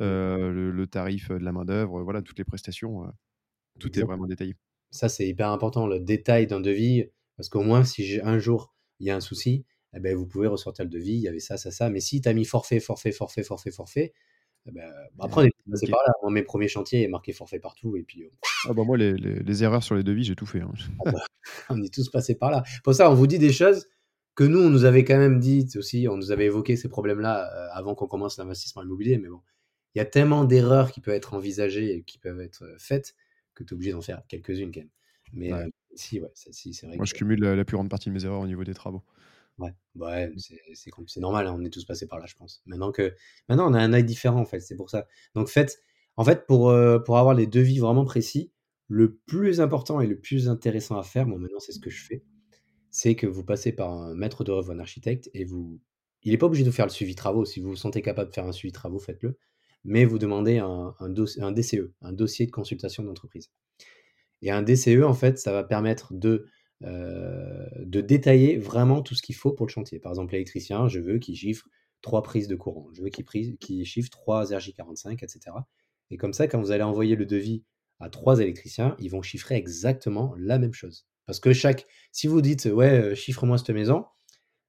le 0.01 0.71
le 0.71 0.87
tarif, 0.87 1.31
de 1.31 1.37
la 1.45 1.53
main-d'œuvre, 1.53 2.03
voilà, 2.03 2.23
toutes 2.23 2.39
les 2.39 2.45
prestations, 2.45 3.13
tout 3.81 3.99
est 3.99 4.03
vraiment 4.03 4.27
détaillé. 4.27 4.57
Ça, 4.91 5.09
c'est 5.09 5.27
hyper 5.27 5.49
important, 5.51 5.87
le 5.87 5.99
détail 6.01 6.47
d'un 6.47 6.61
devis, 6.61 7.07
parce 7.37 7.49
qu'au 7.49 7.63
moins 7.63 7.85
si 7.85 8.21
un 8.23 8.39
jour, 8.39 8.75
il 9.01 9.07
y 9.09 9.11
a 9.11 9.17
un 9.17 9.21
souci, 9.21 9.65
et 9.95 10.01
beh, 10.01 10.15
vous 10.15 10.27
pouvez 10.27 10.47
ressortir 10.47 10.85
le 10.85 10.91
devis, 10.91 11.15
il 11.15 11.21
y 11.23 11.29
avait 11.29 11.41
ça, 11.41 11.57
ça, 11.57 11.71
ça, 11.71 11.91
mais 11.91 12.01
si 12.01 12.21
tu 12.21 12.29
as 12.29 12.33
mis 12.35 12.45
forfait, 12.45 12.81
forfait, 12.81 13.13
forfait, 13.13 13.43
forfait, 13.43 13.71
forfait, 13.73 14.13
bah, 14.67 14.83
bah, 15.17 15.25
après 15.27 15.43
on 15.43 15.45
Et 15.45 15.49
est 15.49 15.51
tous 15.51 15.71
passés 15.71 15.87
bloqué. 15.87 15.89
par 15.89 16.01
là. 16.07 16.13
Moi, 16.23 16.33
mes 16.33 16.43
1ers 16.43 16.69
chantiers, 16.69 17.05
il 17.05 17.11
marqué 17.11 17.33
forfait 17.33 17.61
partout 17.61 17.97
et 17.97 18.03
puis, 18.05 18.25
Ah 18.65 18.73
bah, 18.75 18.85
moi 18.85 18.97
les 18.97 19.15
les 19.17 19.41
les 19.43 19.63
erreurs 19.65 19.83
sur 19.83 19.95
les 19.95 20.03
devis, 20.03 20.25
j'ai 20.25 20.37
tout 20.37 20.47
fait, 20.47 20.61
hein. 20.61 20.73
Ah 21.05 21.11
bah, 21.11 21.19
on 21.71 21.83
est 21.83 21.93
tous 21.93 22.09
passés 22.11 22.35
par 22.37 22.51
là. 22.51 22.63
Pour 22.85 22.95
ça, 22.95 23.11
on 23.11 23.15
vous 23.15 23.27
dit 23.27 23.39
des 23.39 23.53
choses 23.53 23.87
que 24.35 24.45
nous, 24.45 24.59
on 24.61 24.71
nous 24.71 24.85
avait 24.85 25.05
quand 25.05 25.19
même 25.19 25.39
dites 25.41 25.77
aussi, 25.77 26.09
on 26.09 26.17
nous 26.17 26.33
avait 26.33 26.47
évoqué 26.47 26.77
ces 26.77 26.89
problèmes-là, 26.89 27.37
avant 27.73 27.95
qu'on 27.95 28.07
commence 28.09 28.39
l'investissement 28.39 28.83
immobilier, 28.83 29.19
mais 29.19 29.29
bon, 29.29 29.41
il 29.95 29.99
y 29.99 30.01
a 30.03 30.07
tellement 30.07 30.45
d'erreurs 30.45 30.93
qui 30.93 31.01
peuvent 31.01 31.15
être 31.15 31.35
envisagées 31.35 31.95
et 31.97 32.03
qui 32.05 32.19
peuvent 32.19 32.41
être, 32.41 32.65
heu, 32.65 32.77
faites, 32.79 33.15
que 33.55 33.65
tu 33.65 33.71
es 33.73 33.75
obligé 33.75 33.93
d'en 33.93 34.03
faire 34.03 34.23
quelques-unes 34.29 34.73
quand 34.73 34.81
même. 34.81 34.91
Mais, 35.33 35.53
Ouais. 35.53 35.65
heu, 35.67 35.71
si 35.95 36.21
ouais, 36.21 36.31
c'est 36.35 36.87
vrai 36.87 36.99
Moi, 36.99 37.05
que 37.05 37.07
je 37.07 37.15
cumule 37.15 37.39
la 37.41 37.55
la 37.55 37.65
plus 37.65 37.77
grande 37.77 37.89
partie 37.89 38.09
de 38.09 38.15
mes 38.15 38.25
erreurs 38.25 38.41
au 38.41 38.49
niveau 38.49 38.65
des 38.65 38.75
travaux. 38.75 39.05
Ouais, 39.59 39.71
bah, 39.95 40.07
ouais, 40.09 40.33
c'est 40.75 41.21
normal, 41.21 41.47
hein, 41.47 41.55
on 41.57 41.65
est 41.65 41.71
tous 41.71 41.85
passés 41.85 42.09
par 42.09 42.19
là, 42.19 42.27
je 42.27 42.35
pense. 42.35 42.61
Maintenant 42.67 42.91
que 42.91 43.15
maintenant 43.49 43.71
on 43.71 43.75
a 43.75 43.79
un 43.81 43.93
œil 43.93 44.03
différent 44.05 44.41
en 44.41 44.45
fait, 44.45 44.59
c'est 44.61 44.75
pour 44.77 44.91
ça. 44.91 45.07
Donc 45.37 45.49
faites 45.49 45.79
en 46.17 46.25
fait 46.25 46.47
pour, 46.47 46.75
pour 47.05 47.19
avoir 47.19 47.35
les 47.35 47.47
devis 47.47 47.79
vraiment 47.79 48.05
précis, 48.05 48.53
le 48.89 49.15
plus 49.15 49.61
important 49.61 50.01
et 50.01 50.09
le 50.09 50.19
plus 50.21 50.49
intéressant 50.49 50.99
à 50.99 51.05
faire, 51.05 51.27
moi 51.29 51.39
maintenant 51.39 51.61
c'est 51.61 51.71
ce 51.73 51.79
que 51.79 51.89
je 51.91 52.03
fais, 52.05 52.25
c'est 52.91 53.17
que 53.17 53.27
vous 53.27 53.45
passez 53.45 53.73
par 53.73 53.93
un 53.93 54.15
maître 54.15 54.45
d'œuvre 54.45 54.71
ou 54.71 54.73
un 54.73 54.81
architecte 54.81 55.31
et 55.35 55.45
vous 55.45 55.81
il 56.23 56.35
est 56.35 56.39
pas 56.39 56.47
obligé 56.47 56.65
de 56.65 56.71
vous 56.71 56.77
faire 56.77 56.87
le 56.87 56.93
suivi 56.93 57.15
travaux, 57.17 57.45
si 57.47 57.61
vous 57.61 57.71
vous 57.71 57.77
sentez 57.77 58.03
capable 58.03 58.31
de 58.31 58.35
faire 58.35 58.47
un 58.47 58.53
suivi 58.53 58.73
travaux, 58.73 58.99
faites-le, 59.01 59.39
mais 59.85 60.05
vous 60.05 60.19
demandez 60.19 60.59
un 60.59 60.95
DCE, 61.53 61.93
un 62.03 62.13
dossier 62.13 62.47
de 62.47 62.51
consultation 62.53 63.03
d'entreprise. 63.05 63.51
Et 64.43 64.51
un 64.51 64.63
DCE 64.63 65.05
en 65.05 65.15
fait, 65.15 65.39
ça 65.39 65.53
va 65.53 65.65
permettre 65.65 66.13
de, 66.15 66.47
heu, 66.85 67.67
de 67.85 68.01
détailler 68.01 68.57
vraiment 68.59 69.03
tout 69.03 69.15
ce 69.15 69.23
qu'il 69.23 69.35
faut 69.35 69.53
pour 69.53 69.67
le 69.67 69.73
chantier. 69.73 69.99
Par 70.01 70.13
exemple, 70.13 70.33
l'électricien, 70.33 70.89
je 70.89 71.01
veux 71.01 71.19
qu'il 71.19 71.37
chiffre 71.37 71.67
3 72.03 72.23
prises 72.23 72.49
de 72.49 72.57
courant, 72.57 72.89
je 72.95 73.03
veux 73.03 73.09
qu'il 73.09 73.25
qu'il 73.59 73.85
chiffre 73.87 74.11
3 74.11 74.53
RJ45 74.55 75.23
et 75.23 75.29
cetera. 75.29 75.67
Et 76.11 76.17
comme 76.19 76.33
ça, 76.35 76.47
quand 76.49 76.61
vous 76.61 76.71
allez 76.73 76.83
envoyer 76.83 77.17
le 77.17 77.27
devis 77.27 77.65
à 78.01 78.11
3 78.11 78.41
électriciens, 78.41 78.97
ils 78.99 79.11
vont 79.11 79.23
chiffrer 79.23 79.55
exactement 79.57 80.35
la 80.39 80.59
même 80.59 80.75
chose. 80.75 81.07
Parce 81.27 81.41
que 81.41 81.53
chaque 81.55 81.87
si 82.13 82.27
vous 82.27 82.43
dites: 82.43 82.67
«Ouais, 82.67 83.01
heu, 83.13 83.15
chiffre-moi 83.15 83.57
cette 83.59 83.71
maison», 83.71 84.05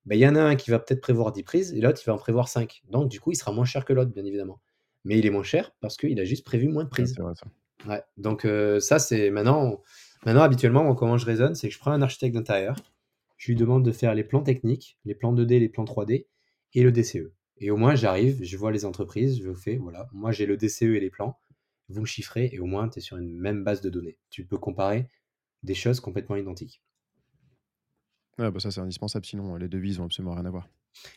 bah, 0.06 0.15
il 0.15 0.19
y 0.21 0.28
en 0.28 0.36
a 0.36 0.41
un 0.41 0.56
qui 0.56 0.71
va 0.71 0.80
peut-être 0.80 1.01
prévoir 1.01 1.32
10 1.32 1.43
prises 1.43 1.73
et 1.73 1.82
l'autre 1.82 2.01
il 2.04 2.08
va 2.08 2.13
en 2.15 2.17
prévoir 2.17 2.49
5. 2.49 2.82
Donc 2.89 3.10
du 3.12 3.19
coup, 3.19 3.32
il 3.32 3.36
sera 3.38 3.51
moins 3.54 3.65
cher 3.65 3.86
que 3.86 3.93
l'autre, 3.93 4.12
bien 4.12 4.25
évidemment. 4.25 4.62
Mais 5.06 5.18
il 5.20 5.26
est 5.26 5.30
moins 5.30 5.44
cher 5.44 5.72
parce 5.80 5.98
qu'il 5.98 6.20
a 6.20 6.26
juste 6.26 6.44
prévu 6.46 6.68
moins 6.68 6.84
de 6.84 6.89
prises. 6.89 7.15
ça. 7.15 7.34
Ouais, 7.88 8.02
donc 8.18 8.46
heu, 8.46 8.80
ça 8.80 9.00
c'est 9.00 9.30
maintenant 9.30 9.82
maintenant 10.26 10.41
habituellement, 10.41 10.94
comment 10.96 11.18
je 11.18 11.26
raisonne, 11.26 11.56
c'est 11.56 11.68
que 11.70 11.74
je 11.74 11.80
prends 11.80 11.91
un 11.91 12.02
architecte 12.02 12.36
d'intérieur, 12.36 12.76
je 13.38 13.52
lui 13.52 13.56
demande 13.56 13.86
de 13.86 13.91
faire 13.91 14.15
les 14.15 14.24
plans 14.24 14.41
techniques, 14.44 14.98
les 15.06 15.15
plans 15.15 15.34
2D, 15.34 15.60
les 15.60 15.70
plans 15.70 15.86
3D 15.86 16.28
et 16.74 16.84
le 16.84 16.91
DCE. 16.91 17.32
Et 17.58 17.72
au 17.72 17.78
moins 17.78 17.96
j'arrive, 17.96 18.44
je 18.44 18.58
vois 18.58 18.72
les 18.72 18.86
entreprises, 18.86 19.41
je 19.41 19.54
fais: 19.54 19.78
«Voilà, 19.78 20.10
moi 20.12 20.32
j'ai 20.32 20.46
le 20.46 20.58
DCE 20.58 20.96
et 20.96 21.00
les 21.00 21.10
plans, 21.10 21.39
vous 21.89 22.02
me 22.02 22.06
chiffrez» 22.06 22.50
et 22.52 22.60
au 22.60 22.65
moins 22.65 22.89
tu 22.89 23.00
es 23.00 23.02
sur 23.02 23.18
une 23.18 23.38
même 23.38 23.63
base 23.63 23.82
de 23.82 23.89
données. 23.89 24.18
Tu 24.30 24.46
peux 24.46 24.58
comparer 24.58 25.10
des 25.63 25.76
choses 25.76 26.00
complètement 26.00 26.36
identiques. 26.36 26.82
Ouais, 28.38 28.50
bah, 28.52 28.60
ça, 28.60 28.72
c'est 28.72 28.82
indispensable, 28.82 29.26
sinon, 29.26 29.56
les 29.56 29.68
devis, 29.70 29.91
ils 29.91 30.02
ont 30.02 30.06
absolument 30.06 30.36
rien 30.36 30.46
à 30.46 30.50
voir. 30.50 30.68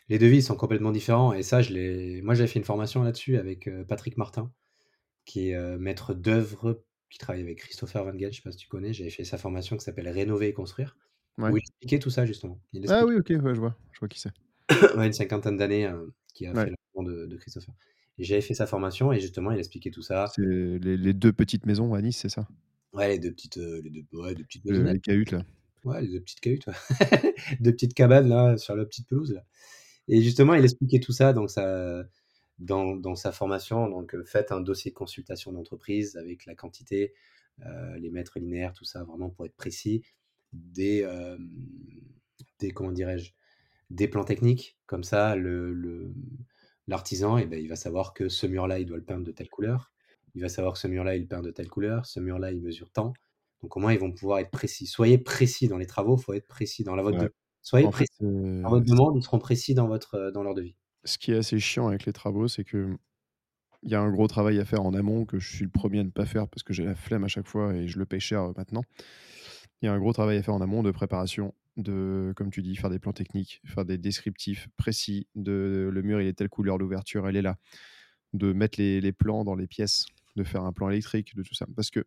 Les 0.09 0.19
devis 0.19 0.41
sont 0.43 0.57
complètement 0.57 0.91
différents 0.91 1.35
et 1.35 1.43
ça 1.43 1.61
je 1.61 1.73
l'ai 1.75 2.23
moi 2.23 2.33
j'avais 2.35 2.49
fait 2.49 2.59
une 2.59 2.65
formation 2.65 3.03
là-dessus 3.03 3.37
avec, 3.37 3.69
heu, 3.69 3.85
Patrick 3.87 4.17
Martin, 4.17 4.53
qui 5.27 5.51
est, 5.51 5.57
heu, 5.57 5.79
maître 5.79 6.15
d'œuvre, 6.15 6.85
qui 7.11 7.19
travaille 7.19 7.43
avec 7.43 7.59
Christopher 7.61 8.05
Van 8.05 8.19
Gelt, 8.19 8.33
je 8.35 8.39
sais 8.39 8.43
pas 8.43 8.53
si 8.53 8.59
tu 8.59 8.69
connais? 8.69 8.93
J'avais 8.95 9.11
fait 9.11 9.25
sa 9.25 9.39
formation 9.39 9.77
qui 9.77 9.85
s'appelle 9.85 10.09
«Rénover 10.09 10.49
et 10.49 10.55
construire», 10.55 10.97
où 11.47 11.57
Ouais. 11.57 11.59
il 11.59 11.61
expliquait 11.61 11.99
tout 12.01 12.11
ça 12.11 12.27
justement. 12.27 12.63
Il 12.73 12.87
Ah 12.87 13.05
oui, 13.05 13.17
OK, 13.17 13.29
ouais, 13.31 13.55
je 13.55 13.61
vois, 13.61 13.77
je 13.93 13.99
vois 13.99 14.09
qui 14.09 14.21
c'est. 14.21 14.33
ouais, 14.97 15.07
une 15.07 15.13
cinquantaine 15.13 15.57
d'années, 15.57 15.87
heu, 15.87 16.13
qui 16.35 16.47
a 16.47 16.55
fait 16.55 16.71
la 16.71 16.77
de 17.05 17.27
de 17.27 17.37
Christopher. 17.37 17.75
Et 18.19 18.25
j'avais 18.25 18.41
fait 18.41 18.55
sa 18.55 18.67
formation 18.67 19.13
et 19.13 19.21
justement 19.21 19.53
il 19.53 19.59
expliquait 19.59 19.91
tout 19.93 20.03
ça. 20.03 20.35
C'est 20.35 20.43
les 20.43 20.97
les 20.97 21.13
2 21.15 21.33
petites 21.33 21.65
maisons 21.67 21.95
à 21.95 22.03
Nice, 22.03 22.19
c'est 22.19 22.29
ça? 22.29 22.49
Ouais, 22.93 23.09
les 23.09 23.19
2 23.19 23.31
petites, 23.33 23.57
les 23.57 23.91
2 23.91 24.05
ouais, 24.13 24.35
2 24.35 24.45
petites 24.45 24.65
Le 24.67 24.87
maisonnettes. 24.87 24.87
les 24.87 25.01
cahutes 25.01 25.31
là. 25.31 25.43
Ouais, 25.89 26.03
les 26.03 26.09
2 26.09 26.21
petites 26.21 26.41
cahutes. 26.41 26.67
2 27.61 27.73
petites 27.73 27.95
cabanes 27.95 28.29
là, 28.29 28.57
sur 28.59 28.77
la 28.77 28.85
petite 28.85 29.09
pelouse 29.09 29.33
là. 29.33 29.45
Et 30.09 30.23
justement, 30.23 30.55
il 30.55 30.65
expliquait 30.65 31.01
tout 31.01 31.13
ça 31.13 31.33
dans 31.35 31.49
sa 31.49 32.05
dans 32.61 33.17
sa 33.17 33.33
formation, 33.33 33.89
donc 33.89 34.15
heu, 34.15 34.25
faites 34.25 34.53
un 34.53 34.61
dossier 34.61 34.91
de 34.93 34.97
consultation 34.97 35.53
d'entreprise 35.53 36.17
avec 36.17 36.47
la 36.47 36.55
quantité, 36.57 37.15
heu, 37.67 37.97
les 37.99 38.11
mètres 38.11 38.39
linéaires, 38.41 38.73
tout 38.75 38.85
ça, 38.85 39.05
vraiment 39.05 39.31
pour 39.31 39.47
être 39.47 39.57
précis. 39.57 40.05
Des, 40.53 41.01
hem, 41.01 41.51
des 42.61 42.71
comment 42.71 42.93
dirais-je? 42.93 43.33
Des 43.91 44.09
plans 44.09 44.25
techniques, 44.25 44.79
comme 44.87 45.05
ça 45.05 45.37
l'artisan 46.87 47.39
et 47.39 47.47
bah, 47.47 47.57
il 47.57 47.69
va 47.69 47.77
savoir 47.77 48.15
que 48.15 48.29
ce 48.29 48.47
mur-là, 48.47 48.79
il 48.79 48.87
doit 48.87 48.97
le 48.97 49.05
peindre 49.05 49.25
de 49.25 49.33
telle 49.33 49.51
couleur. 49.51 49.93
Il 50.35 50.43
va 50.43 50.49
savoir 50.49 50.75
que 50.75 50.79
ce 50.79 50.89
mur-là, 50.89 51.17
il 51.17 51.27
peint 51.29 51.43
de 51.43 51.51
telle 51.51 51.69
couleur, 51.69 52.07
ce 52.07 52.21
mur-là, 52.21 52.53
il 52.53 52.63
mesure 52.63 52.91
tant. 52.91 53.13
Donc 53.63 53.77
au 53.77 53.81
moins, 53.81 53.93
ils 53.93 53.99
vont 54.01 54.13
pouvoir 54.13 54.39
être 54.41 54.51
précis. 54.51 54.87
Soyez 54.87 55.19
précis 55.19 55.69
dans 55.69 55.79
les 55.79 55.87
travaux, 55.87 56.17
il 56.19 56.23
faut 56.23 56.33
être 56.35 56.47
précis 56.49 56.85
dans 56.85 56.97
la 56.97 57.03
votre 57.03 57.19
Ouais. 57.19 57.27
de 57.27 57.33
soyez 57.63 57.89
En 57.89 57.93
fait, 57.93 58.07
précis 58.07 58.13
dans 58.65 58.71
votre 58.71 58.87
demande, 58.87 59.17
ils 59.17 59.23
seront 59.25 59.39
précis 59.41 59.75
dans 59.75 59.89
votre, 59.89 60.17
heu, 60.17 60.33
dans 60.33 60.43
leur 60.45 60.55
devis. 60.55 60.77
ce 61.05 61.19
qui 61.19 61.33
est 61.33 61.37
assez 61.37 61.59
chiant 61.59 61.89
avec 61.89 62.05
les 62.07 62.13
travaux, 62.13 62.49
c'est 62.49 62.65
que, 62.65 62.77
mmh, 62.79 62.99
il 63.85 63.91
y 63.93 63.97
a 63.97 64.01
un 64.03 64.11
gros 64.11 64.29
travail 64.29 64.59
à 64.61 64.65
faire 64.67 64.83
en 64.85 64.95
amont 64.95 65.27
que 65.27 65.39
je 65.41 65.49
suis 65.55 65.65
le 65.65 65.71
1er 65.71 66.01
à 66.01 66.05
ne 66.05 66.11
pas 66.11 66.27
faire 66.27 66.49
parce 66.49 66.63
que 66.65 66.73
j'ai 66.75 66.85
la 66.85 66.97
flemme 66.97 67.25
à 67.25 67.29
chaque 67.29 67.49
fois 67.49 67.75
et 67.75 67.89
je 67.89 67.99
le 67.99 68.07
paye 68.07 68.21
cher, 68.21 68.43
heu, 68.45 68.55
maintenant. 68.57 68.83
Il 69.83 69.87
y 69.87 69.89
a 69.89 69.95
un 69.95 69.99
gros 70.01 70.13
travail 70.13 70.39
à 70.39 70.43
faire 70.45 70.55
en 70.55 70.63
amont 70.63 70.83
de 70.83 70.91
préparation, 70.93 71.55
de 71.77 72.33
comme 72.37 72.51
tu 72.51 72.63
dis, 72.63 72.77
faire 72.77 72.91
des 72.91 72.99
plans 73.01 73.13
techniques, 73.15 73.63
faire 73.67 73.85
des 73.87 73.99
descriptifs 73.99 74.69
précis 74.77 75.29
de 75.37 75.91
le 75.93 76.03
mur, 76.03 76.21
il 76.23 76.29
est 76.29 76.35
telle 76.35 76.51
couleur, 76.51 76.79
l'ouverture, 76.79 77.29
elle 77.29 77.37
est 77.37 77.43
là. 77.43 77.57
De 78.35 78.53
mettre 78.55 78.81
les 78.81 79.01
les 79.01 79.13
plans 79.13 79.45
dans 79.45 79.57
les 79.57 79.69
pièces, 79.69 80.07
de 80.37 80.45
faire 80.45 80.65
un 80.65 80.73
plan 80.75 80.91
électrique, 80.91 81.37
de 81.37 81.43
tout 81.45 81.55
ça. 81.55 81.67
Parce 81.77 81.91
que 81.91 82.05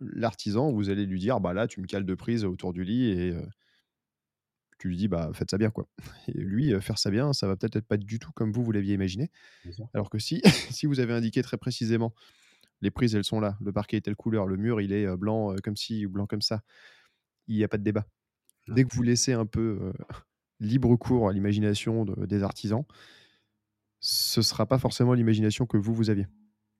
l'artisan, 0.00 0.72
vous 0.72 0.90
allez 0.90 1.06
lui 1.06 1.18
dire: 1.20 1.40
«Bah, 1.40 1.52
là, 1.54 1.66
tu 1.66 1.80
me 1.80 1.86
cales 1.86 2.04
2 2.04 2.16
prises 2.16 2.44
autour 2.44 2.72
du 2.72 2.84
lit» 2.84 3.10
et 3.10 3.34
tu 4.78 4.88
lui 4.88 4.96
dis: 4.96 5.08
«Bah, 5.08 5.30
faites 5.32 5.50
ça 5.50 5.58
bien, 5.58 5.70
quoi». 5.70 5.88
Et 6.28 6.32
lui, 6.32 6.78
faire 6.80 6.98
ça 6.98 7.10
bien, 7.10 7.32
ça 7.32 7.46
va 7.46 7.56
peut-être 7.56 7.76
être 7.76 7.86
pas 7.86 7.96
du 7.96 8.18
tout 8.18 8.30
comme 8.32 8.52
vous, 8.52 8.62
vous 8.62 8.72
l'aviez 8.72 8.94
imaginé. 8.94 9.30
Alors 9.94 10.10
que 10.10 10.18
si 10.18 10.42
si 10.70 10.86
vous 10.86 11.00
avez 11.00 11.14
indiqué 11.14 11.42
très 11.42 11.58
précisément, 11.58 12.14
les 12.82 12.90
prises, 12.90 13.14
elles 13.16 13.24
sont 13.24 13.40
là, 13.40 13.58
le 13.62 13.72
parquet 13.72 13.98
est 13.98 14.02
telle 14.02 14.16
couleur, 14.16 14.46
le 14.46 14.56
mur, 14.56 14.80
il 14.80 14.92
est, 14.92 15.16
blanc, 15.16 15.54
comme 15.64 15.76
ci 15.76 16.06
ou 16.06 16.10
blanc 16.10 16.26
comme 16.26 16.42
ça, 16.42 16.62
il 17.48 17.56
y 17.56 17.64
a 17.64 17.68
pas 17.68 17.78
de 17.78 17.84
débat. 17.84 18.06
Ouais. 18.68 18.76
Dès 18.76 18.84
que 18.84 18.94
vous 18.94 19.02
laissez 19.02 19.32
un 19.34 19.46
peu, 19.46 19.92
libre 20.60 20.96
cours 20.96 21.28
à 21.28 21.32
l'imagination 21.34 22.04
de 22.06 22.26
des 22.26 22.42
artisans 22.44 22.84
ce 24.00 24.42
sera 24.42 24.66
pas 24.66 24.78
forcément 24.78 25.14
l'imagination 25.14 25.66
que 25.66 25.76
vous, 25.76 25.94
vous 25.94 26.10
aviez. 26.10 26.26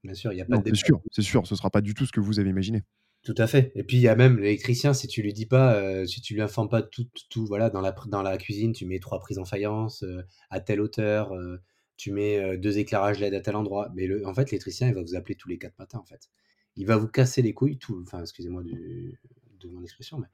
Bien 0.04 0.14
sûr, 0.14 0.32
il 0.32 0.36
y 0.36 0.40
a 0.40 0.44
pas 0.46 0.56
Non, 0.56 0.58
de 0.58 0.62
c'est 0.68 0.76
débat 0.76 0.76
sûr, 0.76 1.00
c'est 1.12 1.22
sûr, 1.22 1.46
ce 1.46 1.56
sera 1.56 1.70
pas 1.70 1.80
du 1.80 1.94
tout 1.94 2.06
ce 2.06 2.12
que 2.12 2.20
vous 2.20 2.38
avez 2.40 2.50
imaginé. 2.50 2.84
Tout 3.26 3.34
à 3.38 3.48
fait. 3.48 3.72
Et 3.74 3.82
puis 3.82 3.96
il 3.96 4.02
y 4.02 4.06
a 4.08 4.14
même 4.14 4.38
l'électricien, 4.38 4.94
si 4.94 5.08
tu 5.08 5.20
lui 5.20 5.32
dis 5.32 5.46
pas, 5.46 5.80
heu, 5.82 6.06
si 6.06 6.20
tu 6.20 6.34
lui 6.34 6.42
informes 6.42 6.68
pas 6.68 6.80
tout 6.82 7.08
tout 7.28 7.44
voilà, 7.44 7.70
dans 7.70 7.80
la 7.80 7.90
pr 7.92 8.06
dans 8.06 8.22
la 8.22 8.38
cuisine, 8.38 8.72
tu 8.72 8.86
mets 8.86 9.00
3 9.00 9.18
prises 9.18 9.40
en 9.40 9.44
faïence, 9.44 10.04
heu, 10.04 10.22
à 10.48 10.60
telle 10.60 10.80
hauteur, 10.80 11.34
heu, 11.34 11.58
tu 11.96 12.12
mets, 12.12 12.38
heu, 12.38 12.56
2 12.56 12.78
éclairages 12.78 13.20
LED 13.20 13.34
à 13.34 13.40
tel 13.40 13.56
endroit. 13.56 13.90
Mais 13.96 14.06
le 14.06 14.24
en 14.28 14.32
fait, 14.32 14.52
l'électricien, 14.52 14.86
il 14.86 14.94
va 14.94 15.02
vous 15.02 15.16
appeler 15.16 15.34
tous 15.34 15.48
les 15.48 15.58
4 15.58 15.76
matins, 15.80 15.98
en 15.98 16.04
fait. 16.04 16.30
Il 16.76 16.86
va 16.86 16.96
vous 16.96 17.08
casser 17.08 17.42
les 17.42 17.52
couilles 17.52 17.78
tout 17.78 18.00
enfin, 18.06 18.20
excusez-moi 18.20 18.62
du 18.62 19.18
de 19.58 19.68
mon 19.70 19.82
expression, 19.82 20.18
mais 20.20 20.28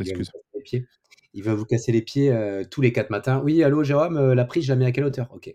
il 0.00 0.10
va 0.10 0.16
vous 0.16 0.24
Excuse. 0.24 0.32
casser 0.32 0.44
les 0.56 0.62
pieds. 0.62 0.88
Il 1.34 1.44
va 1.44 1.54
vous 1.54 1.66
casser 1.66 1.92
les 1.92 2.02
pieds, 2.02 2.32
tous 2.70 2.80
les 2.82 2.92
4 2.92 3.10
matins: 3.10 3.40
«Oui, 3.44 3.62
allô 3.64 3.84
Jérôme, 3.84 4.32
la 4.34 4.44
prise, 4.44 4.64
je 4.64 4.72
la 4.72 4.76
mets 4.76 4.86
à 4.86 4.92
quelle 4.92 5.04
hauteur?» 5.04 5.32
«OK». 5.34 5.54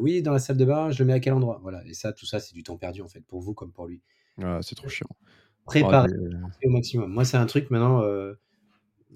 «Oui, 0.00 0.22
dans 0.22 0.32
la 0.32 0.38
salle 0.40 0.56
de 0.58 0.64
bain, 0.66 0.90
je 0.90 0.98
le 1.02 1.06
mets 1.06 1.14
à 1.14 1.20
quel 1.20 1.32
endroit?» 1.34 1.60
voilà 1.62 1.82
et 1.86 1.94
ça, 1.94 2.12
tout 2.12 2.26
ça, 2.26 2.40
c'est 2.40 2.54
du 2.54 2.62
temps 2.64 2.78
perdu, 2.78 3.02
en 3.02 3.08
fait, 3.08 3.22
pour 3.22 3.40
vous 3.42 3.54
comme 3.54 3.72
pour 3.72 3.86
lui. 3.88 4.02
Ah, 4.42 4.60
c'est 4.62 4.74
trop 4.74 4.88
chiant. 4.88 5.06
Préparer 5.66 6.08
au 6.64 6.70
maximum. 6.70 7.10
Moi, 7.12 7.24
c'est 7.24 7.36
un 7.36 7.46
truc 7.46 7.70
maintenant, 7.70 8.02
heu, 8.04 8.38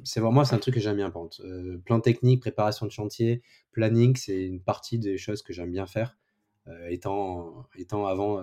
c'est 0.04 0.20
vraiment 0.20 0.44
c'est 0.44 0.54
un 0.56 0.58
truc 0.60 0.74
que 0.74 0.80
j'aime 0.80 0.96
bien 0.96 1.10
contre. 1.10 1.42
Heu, 1.44 1.80
plan 1.84 2.00
technique, 2.00 2.40
préparation 2.40 2.86
de 2.86 2.92
chantier, 2.92 3.42
planning, 3.72 4.16
c'est 4.16 4.44
une 4.46 4.60
partie 4.62 4.98
des 4.98 5.18
choses 5.18 5.42
que 5.42 5.52
j'aime 5.54 5.72
bien 5.72 5.86
faire. 5.86 6.16
Heu, 6.68 6.90
étant 6.92 7.66
étant 7.76 8.06
avant, 8.06 8.42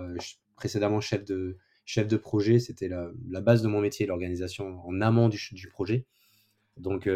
précédemment 0.56 1.02
chef 1.02 1.26
de 1.26 1.58
chef 1.86 2.08
de 2.08 2.18
projet, 2.18 2.60
c'était 2.60 2.90
la 2.90 3.12
la 3.30 3.42
base 3.42 3.62
de 3.64 3.70
mon 3.70 3.82
métier, 3.82 4.06
l'organisation 4.08 4.82
en 4.88 5.02
amont 5.02 5.30
du 5.30 5.70
projet. 5.70 6.08
Donc 6.78 7.10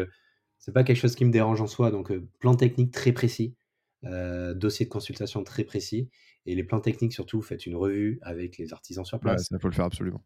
c'est 0.58 0.72
pas 0.74 0.84
quelque 0.84 0.98
chose 0.98 1.16
qui 1.16 1.24
me 1.26 1.32
dérange 1.32 1.60
en 1.62 1.68
soi, 1.68 1.90
donc 1.92 2.12
plan 2.40 2.54
technique 2.56 2.92
très 2.92 3.12
précis, 3.12 3.56
dossier 4.04 4.86
de 4.86 4.90
consultation 4.90 5.44
très 5.44 5.64
précis 5.64 6.10
et 6.46 6.54
les 6.56 6.64
plans 6.64 6.80
techniques 6.80 7.12
surtout, 7.14 7.42
faites 7.42 7.66
une 7.66 7.76
revue 7.76 8.18
avec 8.22 8.58
les 8.58 8.72
artisans 8.74 9.04
sur 9.06 9.20
Ouais, 9.22 9.36
place. 9.36 9.50
ça, 9.50 9.58
faut 9.58 9.68
le 9.68 9.74
faire 9.74 9.84
absolument. 9.86 10.24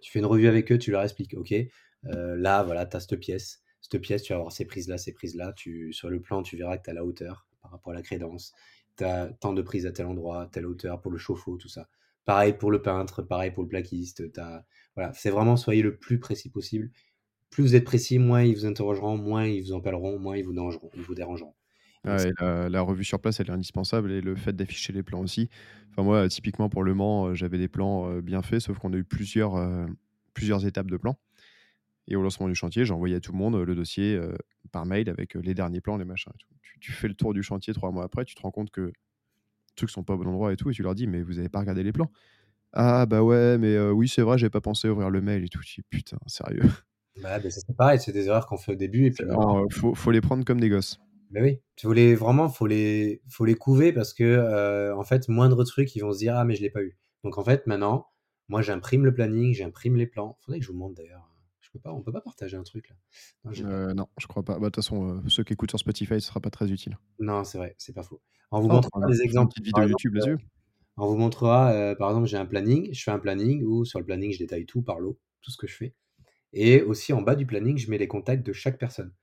Tu 0.00 0.10
fais 0.10 0.18
une 0.20 0.26
revue 0.26 0.48
avec 0.48 0.70
eux, 0.72 0.78
tu 0.78 0.90
leur 0.90 1.02
expliques: 1.02 1.34
«OK, 1.36 1.52
heu, 1.52 2.34
là, 2.36 2.62
voilà, 2.62 2.86
tu 2.86 2.96
as 2.96 3.00
cette 3.00 3.16
pièce. 3.16 3.62
Cette 3.80 4.00
pièce, 4.00 4.22
tu 4.22 4.32
vas 4.32 4.38
avoir 4.38 4.52
ces 4.52 4.64
prises-là, 4.64 4.98
ces 4.98 5.12
prises-là. 5.12 5.52
Tu 5.54 5.92
sur 5.92 6.08
le 6.10 6.20
plan, 6.20 6.42
tu 6.42 6.56
verras 6.56 6.78
que 6.78 6.84
tu 6.84 6.90
as 6.90 6.94
la 6.94 7.04
hauteur 7.04 7.46
par 7.62 7.70
rapport 7.72 7.92
à 7.92 7.96
la 7.96 8.02
crédence. 8.02 8.52
Tu 8.96 9.04
as 9.04 9.28
tant 9.40 9.52
de 9.52 9.62
prises 9.62 9.86
à 9.86 9.92
tel 9.92 10.06
endroit, 10.06 10.48
telle 10.52 10.66
hauteur 10.66 11.00
pour 11.00 11.10
le 11.12 11.18
chauffe-eau», 11.18 11.56
tout 11.58 11.68
ça. 11.68 11.88
Pareil 12.24 12.52
pour 12.52 12.70
le 12.70 12.82
peintre, 12.82 13.22
pareil 13.22 13.50
pour 13.50 13.62
le 13.62 13.68
plaquiste, 13.68 14.22
as 14.38 14.64
voilà, 14.94 15.12
c'est 15.14 15.30
vraiment 15.30 15.56
soyez 15.56 15.82
le 15.82 15.96
plus 15.96 16.18
précis 16.20 16.50
possible. 16.50 16.90
Plus 17.50 17.62
vous 17.62 17.74
êtes 17.76 17.84
précis, 17.84 18.18
moins 18.18 18.42
ils 18.42 18.54
vous 18.54 18.66
interrogeront, 18.66 19.16
moins 19.16 19.46
ils 19.46 19.62
vous 19.62 19.74
appelleront, 19.74 20.18
moins 20.18 20.36
ils 20.36 20.44
vous 20.44 20.52
ils 20.94 21.02
vous 21.02 21.14
dérangeront. 21.14 21.54
Et 22.06 22.30
la 22.40 22.68
la 22.68 22.80
revue 22.82 23.04
sur 23.04 23.20
place, 23.20 23.40
elle 23.40 23.48
est 23.48 23.50
indispensable 23.52 24.12
et 24.12 24.20
le 24.20 24.36
fait 24.36 24.54
d'afficher 24.54 24.92
les 24.92 25.02
plans 25.02 25.20
aussi. 25.20 25.48
Enfin 25.90 26.02
moi, 26.04 26.28
typiquement 26.28 26.68
pour 26.68 26.84
Le 26.84 26.94
Mans, 26.94 27.28
heu, 27.30 27.34
j'avais 27.34 27.58
des 27.58 27.68
plans, 27.68 28.08
heu, 28.10 28.20
bien 28.20 28.42
faits, 28.42 28.60
sauf 28.60 28.78
qu'on 28.78 28.92
a 28.92 28.96
eu 28.96 29.04
plusieurs, 29.04 29.56
heu, 29.56 29.86
plusieurs 30.34 30.64
étapes 30.66 30.90
de 30.90 30.96
plans 30.96 31.18
et 32.08 32.16
au 32.16 32.22
lancement 32.22 32.48
du 32.48 32.54
chantier, 32.56 32.84
j'ai 32.86 32.94
envoyé 32.94 33.16
à 33.16 33.20
tout 33.20 33.32
le 33.32 33.38
monde, 33.38 33.56
le 33.56 33.74
dossier, 33.76 34.20
par 34.72 34.86
mail 34.86 35.08
avec, 35.10 35.34
les 35.34 35.54
derniers 35.54 35.80
plans, 35.80 35.96
les 35.98 36.04
machins 36.06 36.32
et 36.34 36.38
tout. 36.38 36.48
Tu 36.62 36.78
tu 36.80 36.92
fais 36.92 37.08
le 37.08 37.14
tour 37.14 37.34
du 37.34 37.42
chantier 37.42 37.74
3 37.74 37.92
mois 37.92 38.04
après, 38.04 38.24
tu 38.26 38.34
te 38.36 38.42
rends 38.42 38.50
compte 38.52 38.70
que 38.70 38.82
les 38.82 38.92
trucs 39.76 39.90
sont 39.90 40.04
pas 40.04 40.14
au 40.14 40.18
bon 40.18 40.28
endroit 40.28 40.52
et 40.52 40.56
tout 40.56 40.70
et 40.70 40.74
tu 40.74 40.82
leur 40.84 40.94
dis: 40.96 41.06
«Mais 41.08 41.22
vous 41.22 41.38
avez 41.40 41.48
pas 41.50 41.60
regardé 41.60 41.82
les 41.84 41.92
plans?» 41.92 42.10
«Ah 42.74 43.06
bah 43.06 43.22
ouais, 43.24 43.58
mais 43.58 43.78
oui, 43.90 44.08
c'est 44.08 44.22
vrai, 44.22 44.38
j'avais 44.38 44.50
pas 44.50 44.60
pensé 44.62 44.88
à 44.88 44.92
ouvrir 44.92 45.10
le 45.10 45.20
mail 45.22 45.44
et 45.44 45.48
tout». 45.50 45.62
Je 45.62 45.76
dis: 45.76 45.82
«Putain, 45.90 46.18
sérieux?» 46.28 46.62
Bah, 47.16 47.40
c'est 47.50 47.76
pareil, 47.76 47.98
c'est 48.00 48.12
des 48.12 48.26
erreurs 48.28 48.46
qu'on 48.46 48.56
fait 48.58 48.72
au 48.72 48.74
début 48.76 49.06
et 49.06 49.10
puis 49.10 49.24
faut 49.94 50.10
les 50.10 50.20
prendre 50.20 50.44
comme 50.44 50.60
des 50.60 50.68
gosses. 50.68 50.98
Beh 51.30 51.42
oui, 51.42 51.60
tu 51.76 51.86
faut 51.86 51.92
les 51.92 52.14
vraiment, 52.14 52.48
faut 52.48 52.66
les 52.66 53.22
faut 53.28 53.44
les 53.44 53.54
couver 53.54 53.92
parce 53.92 54.14
que, 54.14 54.24
heu, 54.24 54.94
en 54.94 55.04
fait, 55.04 55.28
moindre 55.28 55.62
truc, 55.64 55.94
ils 55.94 56.00
vont 56.00 56.12
se 56.12 56.18
dire: 56.18 56.36
«Ah 56.36 56.44
mais 56.44 56.54
je 56.56 56.62
l'ai 56.62 56.70
pas 56.70 56.82
eu». 56.82 56.98
Donc 57.24 57.36
en 57.38 57.44
fait, 57.44 57.66
maintenant, 57.66 58.06
moi 58.48 58.62
j'imprime 58.62 59.04
le 59.04 59.12
planning, 59.14 59.52
j'imprime 59.54 59.96
les 59.96 60.06
plans. 60.06 60.38
Faudrait 60.40 60.60
que 60.60 60.64
je 60.66 60.72
vous 60.72 60.78
montre 60.78 60.94
d'ailleurs, 60.94 61.30
je 61.60 61.70
peux 61.70 61.80
pas 61.80 61.92
on 61.92 62.02
peut 62.02 62.12
pas 62.12 62.22
partager 62.22 62.56
un 62.56 62.62
truc 62.62 62.88
là? 62.88 62.96
Non, 63.44 63.52
Heu, 63.56 63.92
non, 63.94 64.06
je 64.18 64.26
crois 64.26 64.42
pas. 64.42 64.54
Bah, 64.54 64.60
de 64.60 64.64
toute 64.66 64.76
façon, 64.76 65.22
heu, 65.24 65.28
ceux 65.28 65.44
qui 65.44 65.52
écoutent 65.52 65.70
sur 65.70 65.78
Spotify, 65.78 66.20
ce 66.20 66.28
sera 66.28 66.40
pas 66.40 66.50
très 66.50 66.70
utile. 66.72 66.98
Non, 67.18 67.44
c'est 67.44 67.58
vrai, 67.58 67.74
c'est 67.78 67.92
pas 67.94 68.02
faux. 68.02 68.20
On 68.50 68.60
vous 68.60 68.68
Oh, 68.68 68.80
on 68.94 69.02
montrera 69.02 69.06
des 69.06 69.22
une 69.22 69.22
exemples. 69.22 69.54
Par 69.70 69.82
vidéo 69.82 69.84
exemple, 69.84 70.02
YouTube 70.02 70.14
heu, 70.22 70.26
là-dessus. 70.26 70.38
on 70.98 71.06
vous 71.08 71.16
montrera, 71.18 71.96
par 71.98 72.10
exemple, 72.10 72.28
j'ai 72.28 72.38
un 72.38 72.46
planning, 72.46 72.92
je 72.94 73.02
fais 73.04 73.12
un 73.12 73.18
planning 73.20 73.64
où 73.64 73.84
sur 73.84 73.98
le 74.00 74.06
planning, 74.06 74.32
je 74.32 74.38
détaille 74.38 74.66
tout 74.66 74.82
par 74.82 75.00
lot, 75.00 75.20
tout 75.42 75.50
ce 75.52 75.56
que 75.58 75.66
je 75.66 75.76
fais 75.76 75.94
et 76.54 76.82
aussi 76.82 77.12
en 77.12 77.22
bas 77.22 77.36
du 77.36 77.46
planning, 77.46 77.78
je 77.78 77.90
mets 77.90 77.98
les 77.98 78.08
contacts 78.08 78.46
de 78.46 78.52
chaque 78.54 78.78
personne. 78.78 79.14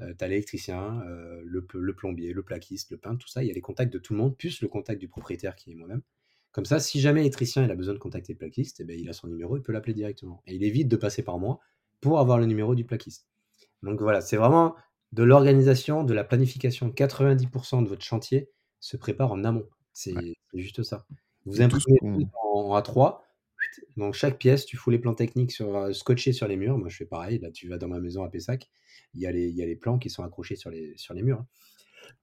Heu, 0.00 0.14
tu 0.18 0.24
as 0.24 0.28
l'électricien, 0.28 1.02
heu, 1.06 1.42
le 1.44 1.94
plombier, 1.94 2.32
le 2.32 2.42
plaquiste, 2.42 2.90
le 2.90 2.98
peintre, 2.98 3.18
tout 3.18 3.28
ça, 3.28 3.42
il 3.42 3.48
y 3.48 3.50
a 3.50 3.54
les 3.54 3.60
contacts 3.60 3.92
de 3.92 3.98
tout 3.98 4.12
le 4.14 4.18
monde, 4.18 4.36
plus 4.36 4.60
le 4.62 4.68
contact 4.68 5.00
du 5.00 5.08
propriétaire 5.08 5.56
qui 5.56 5.72
est 5.72 5.74
moi-même. 5.74 6.02
Comme 6.52 6.64
ça, 6.66 6.80
si 6.80 7.00
jamais 7.00 7.20
l'électricien, 7.20 7.64
il 7.64 7.70
a 7.70 7.74
besoin 7.74 7.94
de 7.94 7.98
contacter 7.98 8.32
le 8.34 8.38
plaquiste 8.38 8.80
et 8.80 8.84
beh, 8.84 8.98
il 8.98 9.08
a 9.08 9.12
son 9.12 9.28
numéro, 9.28 9.56
il 9.56 9.62
peut 9.62 9.72
l'appeler 9.72 9.94
directement 9.94 10.42
et 10.46 10.54
il 10.54 10.64
évite 10.64 10.88
de 10.88 10.96
passer 10.96 11.22
par 11.22 11.38
moi 11.38 11.60
pour 12.00 12.18
avoir 12.20 12.38
le 12.38 12.46
numéro 12.46 12.74
du 12.74 12.84
plaquiste. 12.84 13.26
Donc 13.82 14.00
voilà, 14.02 14.20
c'est 14.20 14.36
vraiment 14.36 14.76
de 15.12 15.22
l'organisation, 15.24 16.04
de 16.04 16.14
la 16.14 16.24
planification. 16.24 16.90
90% 16.92 17.82
de 17.82 17.88
votre 17.88 18.04
chantier 18.04 18.50
se 18.80 18.96
prépare 18.96 19.32
en 19.32 19.44
amont. 19.44 19.68
C'est 19.92 20.34
juste 20.54 20.82
ça. 20.82 21.06
Vous 21.46 21.62
imprimez 21.62 21.98
tout 22.14 22.28
en 22.44 22.76
A3, 22.76 23.22
donc 23.96 24.14
chaque 24.14 24.38
pièce, 24.38 24.66
tu 24.66 24.76
fous 24.76 24.90
les 24.90 24.98
plans 24.98 25.14
techniques 25.14 25.52
sur, 25.52 25.76
heu, 25.76 25.92
scotchés 25.92 26.32
sur 26.32 26.48
les 26.48 26.56
murs. 26.56 26.78
Moi, 26.78 26.88
je 26.88 26.96
fais 26.96 27.04
pareil. 27.04 27.38
Là, 27.38 27.50
tu 27.50 27.68
vas 27.68 27.78
dans 27.78 27.88
ma 27.88 28.00
maison 28.00 28.24
à 28.24 28.28
Pessac, 28.28 28.70
il 29.14 29.20
y 29.20 29.26
a 29.26 29.32
les 29.32 29.48
il 29.48 29.56
y 29.56 29.62
a 29.62 29.66
les 29.66 29.76
plans 29.76 29.98
qui 29.98 30.10
sont 30.10 30.22
accrochés 30.22 30.56
sur 30.56 30.70
les 30.70 30.94
sur 30.96 31.14
les 31.14 31.22
murs, 31.22 31.44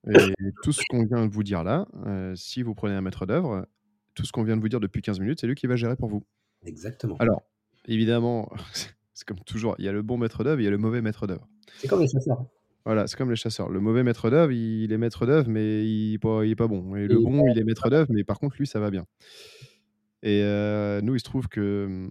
hein. 0.07 0.31
et 0.39 0.51
tout 0.63 0.71
ce 0.71 0.81
qu'on 0.89 1.05
vient 1.05 1.25
de 1.25 1.31
vous 1.31 1.43
dire 1.43 1.63
là, 1.63 1.87
heu, 2.05 2.33
si 2.35 2.63
vous 2.63 2.75
prenez 2.75 2.93
un 2.93 3.01
maître 3.01 3.25
d'œuvre, 3.25 3.67
tout 4.15 4.25
ce 4.25 4.31
qu'on 4.31 4.43
vient 4.43 4.57
de 4.57 4.61
vous 4.61 4.69
dire 4.69 4.79
depuis 4.79 5.01
15 5.01 5.19
minutes, 5.19 5.39
c'est 5.41 5.47
lui 5.47 5.55
qui 5.55 5.67
va 5.67 5.75
gérer 5.75 5.95
pour 5.95 6.09
vous. 6.09 6.25
Exactement. 6.65 7.15
Alors, 7.19 7.43
évidemment, 7.87 8.51
c'est 9.13 9.25
comme 9.25 9.39
toujours, 9.39 9.75
il 9.79 9.85
y 9.85 9.87
a 9.87 9.91
le 9.91 10.01
bon 10.01 10.17
maître 10.17 10.43
d'œuvre, 10.43 10.59
il 10.61 10.65
y 10.65 10.67
a 10.67 10.71
le 10.71 10.77
mauvais 10.77 11.01
maître 11.01 11.27
d'œuvre. 11.27 11.47
C'est 11.77 11.87
comme 11.87 12.01
les 12.01 12.07
chasseurs. 12.07 12.45
Voilà, 12.85 13.07
c'est 13.07 13.17
comme 13.17 13.29
les 13.29 13.35
chasseurs. 13.35 13.69
Le 13.69 13.79
mauvais 13.79 14.03
maître 14.03 14.29
d'œuvre, 14.29 14.51
il 14.51 14.91
est 14.91 14.97
maître 14.97 15.25
d'œuvre, 15.25 15.49
mais 15.49 15.85
il 15.85 16.15
est 16.15 16.17
pas 16.17 16.43
il 16.43 16.51
est 16.51 16.55
pas 16.55 16.67
bon 16.67 16.95
et 16.95 17.07
le 17.07 17.19
Et 17.19 17.23
bon, 17.23 17.47
il 17.51 17.57
est 17.59 17.63
maître 17.63 17.89
d'œuvre, 17.89 18.07
mais 18.09 18.23
par 18.23 18.39
contre, 18.39 18.55
lui, 18.57 18.67
ça 18.67 18.79
va 18.79 18.89
bien 18.89 19.05
et 20.23 20.41
nous, 21.03 21.15
il 21.15 21.19
se 21.19 21.25
trouve 21.25 21.47
que, 21.47 21.87
mmh, 21.87 22.09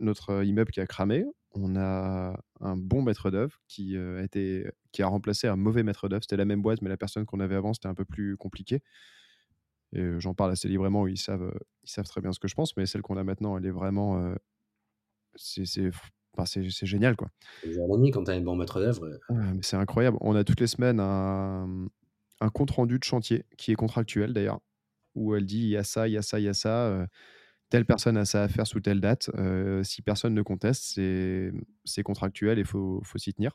notre 0.00 0.44
immeuble 0.44 0.72
qui 0.72 0.80
a 0.80 0.86
cramé, 0.86 1.24
on 1.52 1.76
a 1.76 2.36
un 2.60 2.76
bon 2.76 3.02
maître 3.02 3.30
d'œuvre 3.30 3.58
qui, 3.68 3.96
a 3.96 4.22
été 4.22 4.66
qui 4.92 5.02
a 5.02 5.06
remplacé 5.08 5.48
un 5.48 5.56
mauvais 5.56 5.82
maître 5.84 6.08
d'œuvre. 6.08 6.22
C'était 6.24 6.36
la 6.36 6.44
même 6.46 6.62
boîte, 6.62 6.82
mais 6.82 6.90
la 6.90 6.96
personne 6.96 7.26
qu'on 7.26 7.40
avait 7.40 7.56
avant, 7.56 7.74
c'était 7.74 7.88
un 7.88 7.94
peu 7.94 8.04
plus 8.04 8.36
compliqué 8.36 8.82
et 9.92 10.18
j'en 10.20 10.34
parle 10.34 10.50
assez 10.52 10.68
librement, 10.68 11.06
ils 11.06 11.18
savent, 11.18 11.52
ils 11.84 11.90
savent 11.90 12.06
très 12.06 12.20
bien 12.20 12.32
ce 12.32 12.40
que 12.40 12.48
je 12.48 12.54
pense, 12.54 12.76
mais 12.76 12.86
celle 12.86 13.02
qu'on 13.02 13.16
a 13.16 13.24
maintenant, 13.24 13.56
elle 13.56 13.66
est 13.66 13.70
vraiment, 13.70 14.34
c'est 15.34 15.64
c'est 15.66 15.90
enfin, 16.36 16.46
c'est 16.46 16.68
c'est 16.70 16.86
génial, 16.86 17.16
quoi. 17.16 17.28
C'est 17.62 17.70
quand 18.12 18.24
tu 18.24 18.30
as 18.30 18.34
un 18.34 18.40
bon 18.40 18.56
maître 18.56 18.80
d'œuvre, 18.80 19.18
mais 19.30 19.62
c'est 19.62 19.76
incroyable. 19.76 20.18
On 20.20 20.34
a 20.36 20.44
toutes 20.44 20.60
les 20.60 20.66
semaines 20.66 21.00
un, 21.00 21.66
mmh, 21.66 21.88
un 22.40 22.50
compte 22.50 22.70
rendu 22.72 22.98
de 22.98 23.04
chantier 23.04 23.44
qui 23.58 23.72
est 23.72 23.76
contractuel 23.76 24.32
d'ailleurs, 24.32 24.60
où 25.14 25.34
elle 25.34 25.46
dit: 25.46 25.60
«Il 25.60 25.68
y 25.68 25.76
a 25.76 25.84
ça, 25.84 26.08
il 26.08 26.12
y 26.12 26.16
a 26.18 26.22
ça, 26.22 26.40
il 26.40 26.44
y 26.44 26.48
a 26.48 26.54
ça, 26.54 27.06
telle 27.70 27.86
personne 27.86 28.16
a 28.16 28.24
ça 28.24 28.44
à 28.44 28.48
faire 28.48 28.66
sous 28.66 28.80
telle 28.80 29.00
date». 29.00 29.30
Si 29.84 30.02
personne 30.02 30.34
ne 30.34 30.42
conteste, 30.42 30.84
c'est, 31.84 32.02
contractuel 32.04 32.58
et 32.58 32.64
faut 32.64 33.00
faut 33.04 33.18
s'y 33.18 33.32
tenir. 33.34 33.52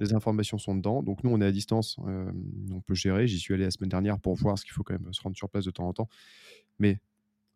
Les 0.00 0.14
informations 0.14 0.58
sont 0.58 0.74
dedans, 0.74 1.02
donc 1.02 1.22
nous, 1.24 1.30
on 1.30 1.40
est 1.40 1.46
à 1.46 1.52
distance, 1.52 1.96
on 1.98 2.80
peut 2.80 2.94
gérer. 2.94 3.28
J'y 3.28 3.38
suis 3.38 3.54
allé 3.54 3.64
la 3.64 3.70
semaine 3.70 3.90
dernière 3.90 4.18
pour 4.20 4.34
voir, 4.34 4.54
parce 4.54 4.64
qu'il 4.64 4.72
faut 4.72 4.82
quand 4.82 4.94
même 4.98 5.12
se 5.12 5.22
rendre 5.22 5.36
sur 5.36 5.48
place 5.50 5.64
de 5.64 5.70
temps 5.70 5.86
en 5.88 5.92
temps. 5.92 6.08
Mais 6.78 7.00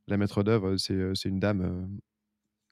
la 0.08 0.16
maître 0.16 0.42
d'œuvre, 0.42 0.76
c'est, 0.76 0.94
une 1.26 1.40
dame, 1.40 1.98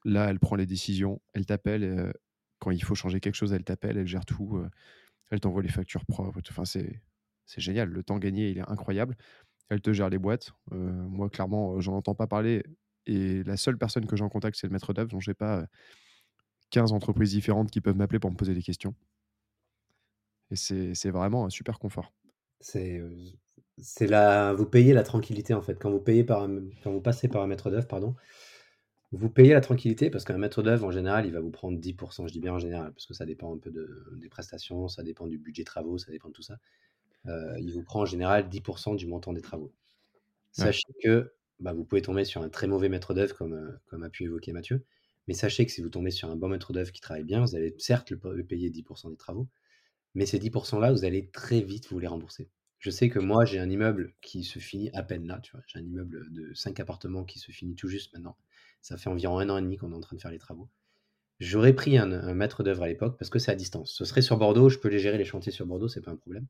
là, 0.05 0.29
elle 0.29 0.39
prend 0.39 0.55
les 0.55 0.65
décisions, 0.65 1.21
elle 1.33 1.45
t'appelle, 1.45 2.13
quand 2.59 2.71
il 2.71 2.83
faut 2.83 2.95
changer 2.95 3.19
quelque 3.19 3.35
chose, 3.35 3.53
elle 3.53 3.63
t'appelle, 3.65 3.97
elle 3.97 4.07
gère 4.07 4.25
tout, 4.25 4.61
elle 5.31 5.39
t'envoie 5.41 5.61
les 5.63 5.69
factures 5.69 6.05
propres. 6.05 6.39
Enfin, 6.49 6.65
c'est 6.65 7.01
génial. 7.57 7.89
Le 7.89 8.03
temps 8.03 8.19
gagné, 8.19 8.51
il 8.51 8.59
est 8.59 8.69
incroyable. 8.69 9.17
Elle 9.69 9.81
te 9.81 9.93
gère 9.93 10.09
les 10.09 10.17
boîtes. 10.17 10.51
Heu, 10.73 10.77
moi, 10.77 11.29
clairement, 11.29 11.75
heu, 11.77 11.81
j'en 11.81 11.93
entends 11.95 12.15
pas 12.15 12.27
parler 12.27 12.63
et 13.05 13.43
la 13.43 13.57
seule 13.57 13.77
personne 13.77 14.05
que 14.07 14.15
j'ai 14.15 14.23
en 14.23 14.29
contact, 14.29 14.57
c'est 14.59 14.67
le 14.67 14.73
maître 14.73 14.93
d'œuvre, 14.93 15.09
donc 15.09 15.21
j'ai 15.21 15.33
pas, 15.33 15.61
heu, 15.61 15.67
15 16.71 16.91
entreprises 16.93 17.31
différentes 17.31 17.71
qui 17.71 17.81
peuvent 17.81 17.95
m'appeler 17.97 18.19
pour 18.19 18.31
me 18.31 18.35
poser 18.37 18.53
des 18.55 18.63
questions 18.63 18.95
et 20.51 20.55
c'est 20.55 21.09
vraiment 21.09 21.45
un 21.45 21.49
super 21.49 21.79
confort. 21.79 22.13
c'est, 22.59 23.01
vous 24.55 24.65
payez 24.65 24.93
la 24.93 25.03
tranquillité, 25.03 25.53
en 25.53 25.61
fait. 25.61 25.77
Quand 25.79 25.91
vous 25.91 27.01
passez 27.01 27.27
par 27.27 27.41
un 27.41 27.47
maître 27.47 27.69
d'œuvre, 27.69 27.87
pardon, 27.87 28.15
vous 29.11 29.29
payez 29.29 29.53
la 29.53 29.61
tranquillité 29.61 30.09
parce 30.09 30.25
qu'un 30.25 30.37
maître 30.37 30.63
d'œuvre, 30.63 30.85
en 30.87 30.91
général, 30.91 31.25
il 31.25 31.33
va 31.33 31.39
vous 31.41 31.51
prendre 31.51 31.79
10% 31.79 32.27
Je 32.27 32.33
dis 32.33 32.39
bien 32.41 32.53
en 32.53 32.59
général, 32.59 32.93
parce 32.93 33.07
que 33.07 33.13
ça 33.13 33.25
dépend 33.25 33.55
un 33.55 33.59
peu 33.59 33.71
de 33.71 34.13
des 34.17 34.29
prestations, 34.29 34.87
ça 34.87 35.03
dépend 35.03 35.27
du 35.27 35.37
budget 35.39 35.63
travaux, 35.63 35.97
ça 35.97 36.11
dépend 36.11 36.29
de 36.29 36.33
tout 36.33 36.43
ça. 36.43 36.57
Heu, 37.27 37.55
il 37.59 37.73
vous 37.73 37.83
prend 37.83 38.01
en 38.01 38.05
général 38.05 38.49
10% 38.49 38.95
du 38.95 39.07
montant 39.07 39.33
des 39.33 39.41
travaux. 39.41 39.73
Ouais, 40.57 40.71
Sachez 40.71 40.93
que, 41.03 41.33
bah, 41.59 41.73
vous 41.73 41.85
pouvez 41.85 42.01
tomber 42.01 42.25
sur 42.25 42.41
un 42.41 42.49
très 42.49 42.67
mauvais 42.67 42.89
maître 42.89 43.13
d'œuvre 43.13 43.35
comme, 43.35 43.53
heu, 43.55 43.79
comme 43.87 44.03
a 44.03 44.09
pu 44.09 44.25
évoquer 44.25 44.53
Mathieu, 44.53 44.85
mais 45.27 45.33
sachez 45.33 45.65
que 45.65 45.71
si 45.71 45.81
vous 45.81 45.89
tombez 45.89 46.11
sur 46.11 46.29
un 46.29 46.35
bon 46.35 46.49
maître 46.49 46.73
d'œuvre 46.73 46.91
qui 46.91 47.01
travaille 47.01 47.23
bien, 47.25 47.41
vous 47.41 47.55
allez 47.55 47.75
certes 47.79 48.11
le 48.11 48.43
payer 48.45 48.69
10% 48.69 49.09
des 49.09 49.17
travaux, 49.17 49.49
mais 50.15 50.25
ces 50.25 50.39
10% 50.39 50.79
là, 50.79 50.91
vous 50.91 51.05
allez 51.05 51.29
très 51.31 51.61
vite 51.61 51.89
vous 51.89 51.99
les 51.99 52.07
rembourser. 52.07 52.49
Je 52.79 52.89
sais 52.91 53.09
que 53.09 53.19
moi, 53.19 53.45
j'ai 53.45 53.59
un 53.59 53.69
immeuble 53.69 54.15
qui 54.21 54.43
se 54.43 54.59
finit 54.59 54.89
à 54.93 55.03
peine 55.03 55.27
là, 55.27 55.39
tu 55.41 55.51
vois? 55.51 55.61
J'ai 55.67 55.79
un 55.79 55.83
immeuble 55.85 56.31
de 56.31 56.53
5 56.53 56.79
appartements 56.79 57.25
qui 57.25 57.39
se 57.39 57.51
finit 57.51 57.75
tout 57.75 57.89
juste 57.89 58.13
maintenant. 58.13 58.37
Ça 58.81 58.97
fait 58.97 59.09
environ 59.09 59.39
un 59.39 59.49
an 59.49 59.57
et 59.57 59.61
demi 59.61 59.77
qu'on 59.77 59.91
est 59.91 59.95
en 59.95 59.99
train 60.01 60.15
de 60.15 60.21
faire 60.21 60.31
les 60.31 60.39
travaux. 60.39 60.69
J'aurais 61.39 61.73
pris 61.73 61.97
un 61.97 62.11
un 62.13 62.33
maître 62.35 62.63
d'œuvre 62.63 62.83
à 62.83 62.87
l'époque 62.87 63.17
parce 63.19 63.29
que 63.31 63.39
c'est 63.39 63.51
à 63.51 63.55
distance. 63.55 63.93
Ce 63.93 64.05
serait 64.05 64.21
sur 64.23 64.37
Bordeaux, 64.37 64.69
je 64.69 64.79
peux 64.79 64.89
les 64.89 64.99
gérer 64.99 65.17
les 65.17 65.25
chantiers 65.25 65.51
sur 65.51 65.65
Bordeaux, 65.67 65.89
c'est 65.89 66.01
pas 66.01 66.11
un 66.11 66.17
problème. 66.17 66.47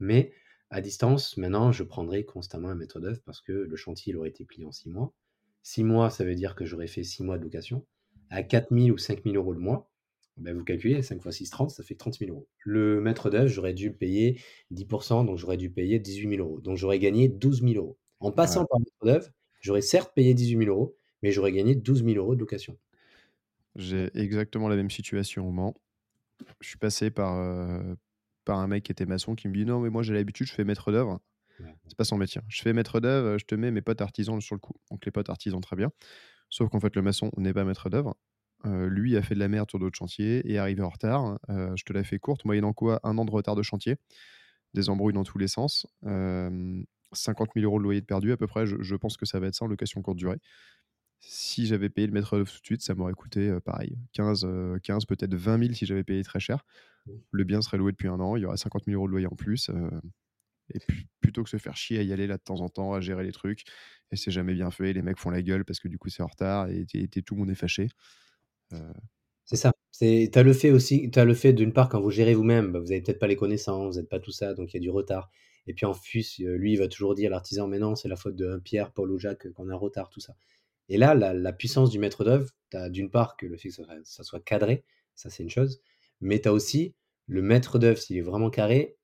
Mais 0.00 0.32
à 0.70 0.80
distance, 0.80 1.36
maintenant, 1.36 1.72
je 1.72 1.82
prendrai 1.84 2.24
constamment 2.24 2.68
un 2.68 2.74
maître 2.74 3.00
d'œuvre 3.00 3.20
parce 3.24 3.40
que 3.40 3.52
le 3.52 3.76
chantier, 3.76 4.12
il 4.12 4.16
aurait 4.16 4.30
été 4.30 4.44
plié 4.44 4.64
en 4.66 4.72
6 4.72 4.88
mois. 4.90 5.14
6 5.62 5.84
mois, 5.84 6.10
ça 6.10 6.24
veut 6.24 6.34
dire 6.34 6.54
que 6.56 6.64
j'aurais 6.64 6.86
fait 6.88 7.04
6 7.04 7.22
mois 7.22 7.38
de 7.38 7.44
location. 7.44 7.86
À 8.30 8.42
4 8.42 8.70
000 8.72 8.90
ou 8.92 8.98
5 8.98 9.24
000 9.24 9.36
€ 9.36 9.52
le 9.54 9.60
mois, 9.60 9.90
ben 10.36 10.56
vous 10.56 10.64
calculez, 10.64 11.02
5 11.02 11.20
fois 11.22 11.32
6, 11.32 11.48
30, 11.50 11.70
ça 11.70 11.82
fait 11.84 11.94
30 11.94 12.18
000 12.18 12.30
€. 12.32 12.48
Le 12.64 13.00
maître 13.00 13.30
d'œuvre, 13.30 13.46
j'aurais 13.48 13.74
dû 13.74 13.88
le 13.90 13.94
payer 13.96 14.40
10% 14.70 15.24
donc 15.24 15.38
j'aurais 15.38 15.56
dû 15.56 15.70
payer 15.70 15.98
18 16.00 16.28
000 16.28 16.42
€. 16.42 16.60
Donc 16.60 16.76
j'aurais 16.76 16.98
gagné 16.98 17.28
12 17.28 17.62
000 17.62 17.78
€. 17.78 17.98
En 18.20 18.32
ouais. 18.36 18.64
passant 18.64 18.64
par 18.66 18.78
le 18.80 18.84
maître 18.84 19.04
d'œuvre, 19.20 19.32
j'aurais 19.60 19.82
certes 19.82 20.12
payé 20.14 20.34
18 20.34 20.56
000 20.56 20.70
€, 20.70 20.96
mais 21.22 21.30
j'aurais 21.32 21.52
gagné 21.52 21.74
12 21.76 22.02
000 22.02 22.18
€ 22.18 22.34
de 22.34 22.40
location. 22.40 22.78
J'ai 23.76 24.10
exactement 24.16 24.68
la 24.68 24.76
même 24.76 24.90
situation 24.90 25.48
au 25.48 25.50
Mans. 25.50 25.74
Je 26.60 26.68
suis 26.68 26.78
passé 26.78 27.10
par, 27.10 27.38
heu, 27.40 27.96
par 28.44 28.58
un 28.58 28.66
mec 28.68 28.84
qui 28.84 28.92
était 28.92 29.06
maçon 29.06 29.34
qui 29.34 29.48
me 29.48 29.54
dit: 29.54 29.64
«Non, 29.66 29.80
mais 29.80 29.90
moi 29.90 30.02
j'ai 30.02 30.14
l'habitude, 30.14 30.46
je 30.48 30.54
fais 30.54 30.64
maître 30.64 30.92
d'œuvre». 30.92 31.20
Ouais. 31.58 31.74
C'est 31.88 31.98
pas 31.98 32.04
son 32.04 32.18
métier. 32.18 32.40
Je 32.48 32.62
fais 32.62 32.72
maître 32.72 33.00
d'œuvre, 33.00 33.38
je 33.38 33.44
te 33.46 33.54
mets 33.54 33.70
mes 33.70 33.82
potes 33.82 34.00
artisans 34.02 34.40
sur 34.40 34.54
le 34.56 34.60
coup. 34.60 34.74
Donc 34.90 35.04
les 35.06 35.12
potes 35.12 35.30
artisans, 35.30 35.60
très 35.60 35.76
bien. 35.76 35.90
Sauf 36.50 36.70
qu'en 36.70 36.80
fait, 36.80 36.96
le 36.96 37.02
maçon 37.02 37.30
n'est 37.38 37.54
pas 37.54 37.64
maître 37.64 37.90
d'œuvre. 37.90 38.16
Heu, 38.66 38.86
lui 38.88 39.16
a 39.16 39.22
fait 39.22 39.34
de 39.34 39.40
la 39.40 39.48
merde 39.48 39.70
sur 39.70 39.78
d'autres 39.80 39.98
chantiers 39.98 40.38
et 40.48 40.54
est 40.54 40.58
arrivé 40.58 40.82
en 40.82 40.90
retard. 40.90 41.38
Heu, 41.50 41.72
je 41.76 41.84
te 41.84 41.92
la 41.94 42.04
fais 42.04 42.18
courte, 42.20 42.44
moyennant 42.46 42.72
quoi, 42.74 43.00
1 43.04 43.18
an 43.18 43.24
de 43.26 43.30
retard 43.32 43.56
de 43.56 43.62
chantier, 43.64 43.96
des 44.74 44.88
embrouilles 44.90 45.14
dans 45.14 45.24
tous 45.24 45.38
les 45.38 45.48
sens, 45.48 45.86
hem, 46.06 46.84
50 47.12 47.54
000 47.56 47.66
€ 47.66 47.78
de 47.78 47.84
loyer 47.84 48.00
de 48.02 48.06
perdu 48.06 48.32
à 48.32 48.36
peu 48.36 48.46
près. 48.48 48.66
Je 48.66 48.76
je 48.82 48.96
pense 48.96 49.16
que 49.16 49.26
ça 49.26 49.40
va 49.40 49.48
être 49.48 49.54
ça 49.56 49.64
en 49.66 49.68
location 49.68 50.02
courte 50.02 50.18
durée. 50.18 50.38
Si 51.26 51.66
j'avais 51.66 51.88
payé 51.90 52.06
le 52.06 52.12
maître 52.12 52.36
d'œuvre 52.36 52.50
tout 52.52 52.60
de 52.60 52.66
suite, 52.66 52.82
ça 52.82 52.94
m'aurait 52.94 53.14
coûté, 53.14 53.48
heu, 53.48 53.60
pareil 53.60 53.96
15, 54.12 54.44
heu, 54.44 54.78
15 54.82 55.06
peut-être 55.06 55.34
20 55.34 55.58
000 55.58 55.74
si 55.74 55.86
j'avais 55.86 56.04
payé 56.04 56.22
très 56.22 56.40
cher. 56.40 56.64
Le 57.32 57.44
bien 57.44 57.62
serait 57.62 57.78
loué 57.78 57.92
depuis 57.92 58.08
1 58.08 58.20
an, 58.20 58.36
il 58.36 58.42
y 58.42 58.46
aurait 58.46 58.56
50 58.58 58.86
000 58.86 58.96
€ 58.96 59.06
de 59.08 59.12
loyer 59.12 59.26
en 59.28 59.36
plus, 59.36 59.70
heu 59.70 59.90
et 60.74 60.80
plutôt 61.20 61.44
que 61.44 61.50
se 61.50 61.58
faire 61.58 61.76
chier 61.76 61.98
à 62.00 62.02
y 62.02 62.12
aller 62.12 62.26
là 62.28 62.38
de 62.38 62.42
temps 62.42 62.60
en 62.62 62.68
temps, 62.70 62.94
à 62.94 63.00
gérer 63.02 63.24
les 63.24 63.32
trucs 63.32 63.64
et 64.12 64.16
c'est 64.16 64.30
jamais 64.32 64.54
bien 64.54 64.70
fait. 64.72 64.92
Les 64.94 65.02
mecs 65.02 65.18
font 65.18 65.30
la 65.30 65.42
gueule 65.42 65.64
parce 65.66 65.80
que 65.80 65.88
du 65.88 65.98
coup 65.98 66.10
c'est 66.10 66.22
en 66.24 66.28
retard 66.28 66.68
et 66.70 66.86
tout 66.86 67.34
le 67.34 67.40
monde 67.40 67.50
est 67.50 67.54
fâché. 67.56 67.88
Heu, 68.74 68.78
C'est 69.46 69.56
ça. 69.56 69.72
Tu 69.98 70.30
as 70.34 70.42
le 70.42 70.52
fait 70.52 70.70
aussi 70.70 71.10
tu 71.10 71.18
as 71.18 71.24
le 71.24 71.34
fait 71.34 71.52
d'une 71.52 71.72
part 71.72 71.88
quand 71.88 72.00
vous 72.00 72.10
gérez 72.10 72.34
vous-même, 72.34 72.72
bah, 72.72 72.80
vous 72.80 72.90
avez 72.92 73.00
peut-être 73.02 73.18
pas 73.18 73.26
les 73.26 73.36
connaissances, 73.36 73.94
vous 73.94 73.98
êtes 74.00 74.08
pas 74.08 74.18
tout 74.20 74.30
ça, 74.32 74.54
donc 74.54 74.72
il 74.72 74.76
y 74.76 74.78
a 74.78 74.80
du 74.80 74.90
retard 74.90 75.30
et 75.66 75.72
puis 75.72 75.86
en 75.86 75.94
plus, 75.94 76.40
heu, 76.40 76.56
lui, 76.56 76.72
il 76.74 76.78
va 76.78 76.88
toujours 76.88 77.14
dire 77.14 77.30
l'artisan: 77.30 77.66
«Mais 77.66 77.78
non, 77.78 77.94
c'est 77.94 78.08
la 78.08 78.16
faute 78.16 78.36
de 78.36 78.58
Pierre, 78.62 78.92
Paul 78.92 79.10
ou 79.10 79.18
Jacques, 79.18 79.50
qu'on 79.52 79.70
est 79.70 79.72
en 79.72 79.78
retard», 79.78 80.10
tout 80.10 80.20
ça 80.20 80.36
et 80.88 80.98
là, 80.98 81.14
la 81.14 81.52
puissance 81.52 81.90
du 81.90 81.98
maître 81.98 82.24
d'œuvre, 82.24 82.50
tu 82.70 82.76
as 82.76 82.90
d'une 82.90 83.10
part 83.10 83.36
que 83.36 83.46
le 83.46 83.56
fait 83.56 83.68
que 83.70 83.74
ça 84.04 84.22
soit 84.24 84.40
cadré, 84.40 84.84
ça 85.14 85.30
c'est 85.30 85.42
une 85.42 85.50
chose, 85.50 85.82
mais 86.20 86.40
tu 86.40 86.48
as 86.48 86.52
aussi 86.52 86.94
le 87.26 87.42
maître 87.42 87.78
d'œuvre, 87.78 87.98
s'il 87.98 88.16
est 88.18 88.20
vraiment 88.22 88.50
carré, 88.50 88.96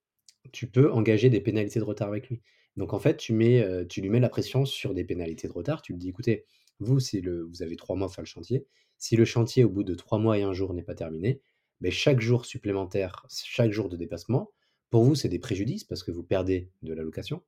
tu 0.51 0.67
peux 0.69 0.91
engager 0.91 1.29
des 1.29 1.41
pénalités 1.41 1.79
de 1.79 1.85
retard 1.85 2.09
avec 2.09 2.29
lui. 2.29 2.41
Donc 2.77 2.93
en 2.93 2.99
fait, 2.99 3.17
tu 3.17 3.33
mets, 3.33 3.61
heu, 3.63 3.87
tu 3.87 4.01
lui 4.01 4.09
mets 4.09 4.19
la 4.19 4.29
pression 4.29 4.65
sur 4.65 4.93
des 4.93 5.03
pénalités 5.05 5.47
de 5.47 5.53
retard. 5.53 5.81
Tu 5.81 5.93
lui 5.93 5.99
dis: 5.99 6.09
«Écoutez, 6.09 6.45
vous, 6.79 6.99
si 6.99 7.21
le 7.21 7.43
vous 7.43 7.61
avez 7.63 7.75
3 7.75 7.95
mois 7.95 8.07
pour 8.07 8.15
faire 8.15 8.23
le 8.23 8.27
chantier. 8.27 8.65
Si 8.97 9.15
le 9.17 9.25
chantier, 9.25 9.63
au 9.65 9.69
bout 9.69 9.83
de 9.83 9.95
3 9.95 10.19
mois 10.19 10.37
et 10.39 10.43
1 10.43 10.53
jour 10.53 10.73
n'est 10.73 10.83
pas 10.83 10.95
terminé, 10.95 11.41
beh, 11.81 11.91
chaque 11.91 12.21
jour 12.21 12.45
supplémentaire, 12.45 13.25
chaque 13.31 13.71
jour 13.71 13.89
de 13.89 13.97
dépassement, 13.97 14.51
pour 14.91 15.03
vous, 15.03 15.15
c'est 15.15 15.29
des 15.29 15.39
préjudices 15.39 15.83
parce 15.85 16.03
que 16.03 16.11
vous 16.11 16.23
perdez 16.23 16.69
de 16.83 16.93
la 16.93 17.03
location, 17.03 17.43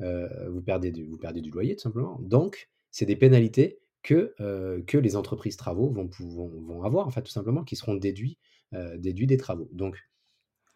heu, 0.00 0.28
vous 0.50 0.62
perdez 0.62 0.92
du 0.92 1.04
vous 1.06 1.18
perdez 1.18 1.40
du 1.42 1.50
loyer 1.50 1.76
tout 1.76 1.82
simplement. 1.84 2.18
Donc 2.22 2.70
c'est 2.96 3.04
des 3.04 3.16
pénalités 3.16 3.78
que, 4.02 4.34
les 4.94 5.16
entreprises 5.16 5.58
travaux 5.58 5.90
vont 5.90 6.08
pou 6.08 6.30
vont 6.30 6.48
vont 6.48 6.82
avoir 6.82 7.06
en 7.06 7.10
fait 7.10 7.20
tout 7.20 7.30
simplement, 7.30 7.62
qui 7.62 7.76
seront 7.76 7.94
déduits, 7.94 8.38
des 8.72 9.36
travaux. 9.36 9.68
Donc 9.72 9.98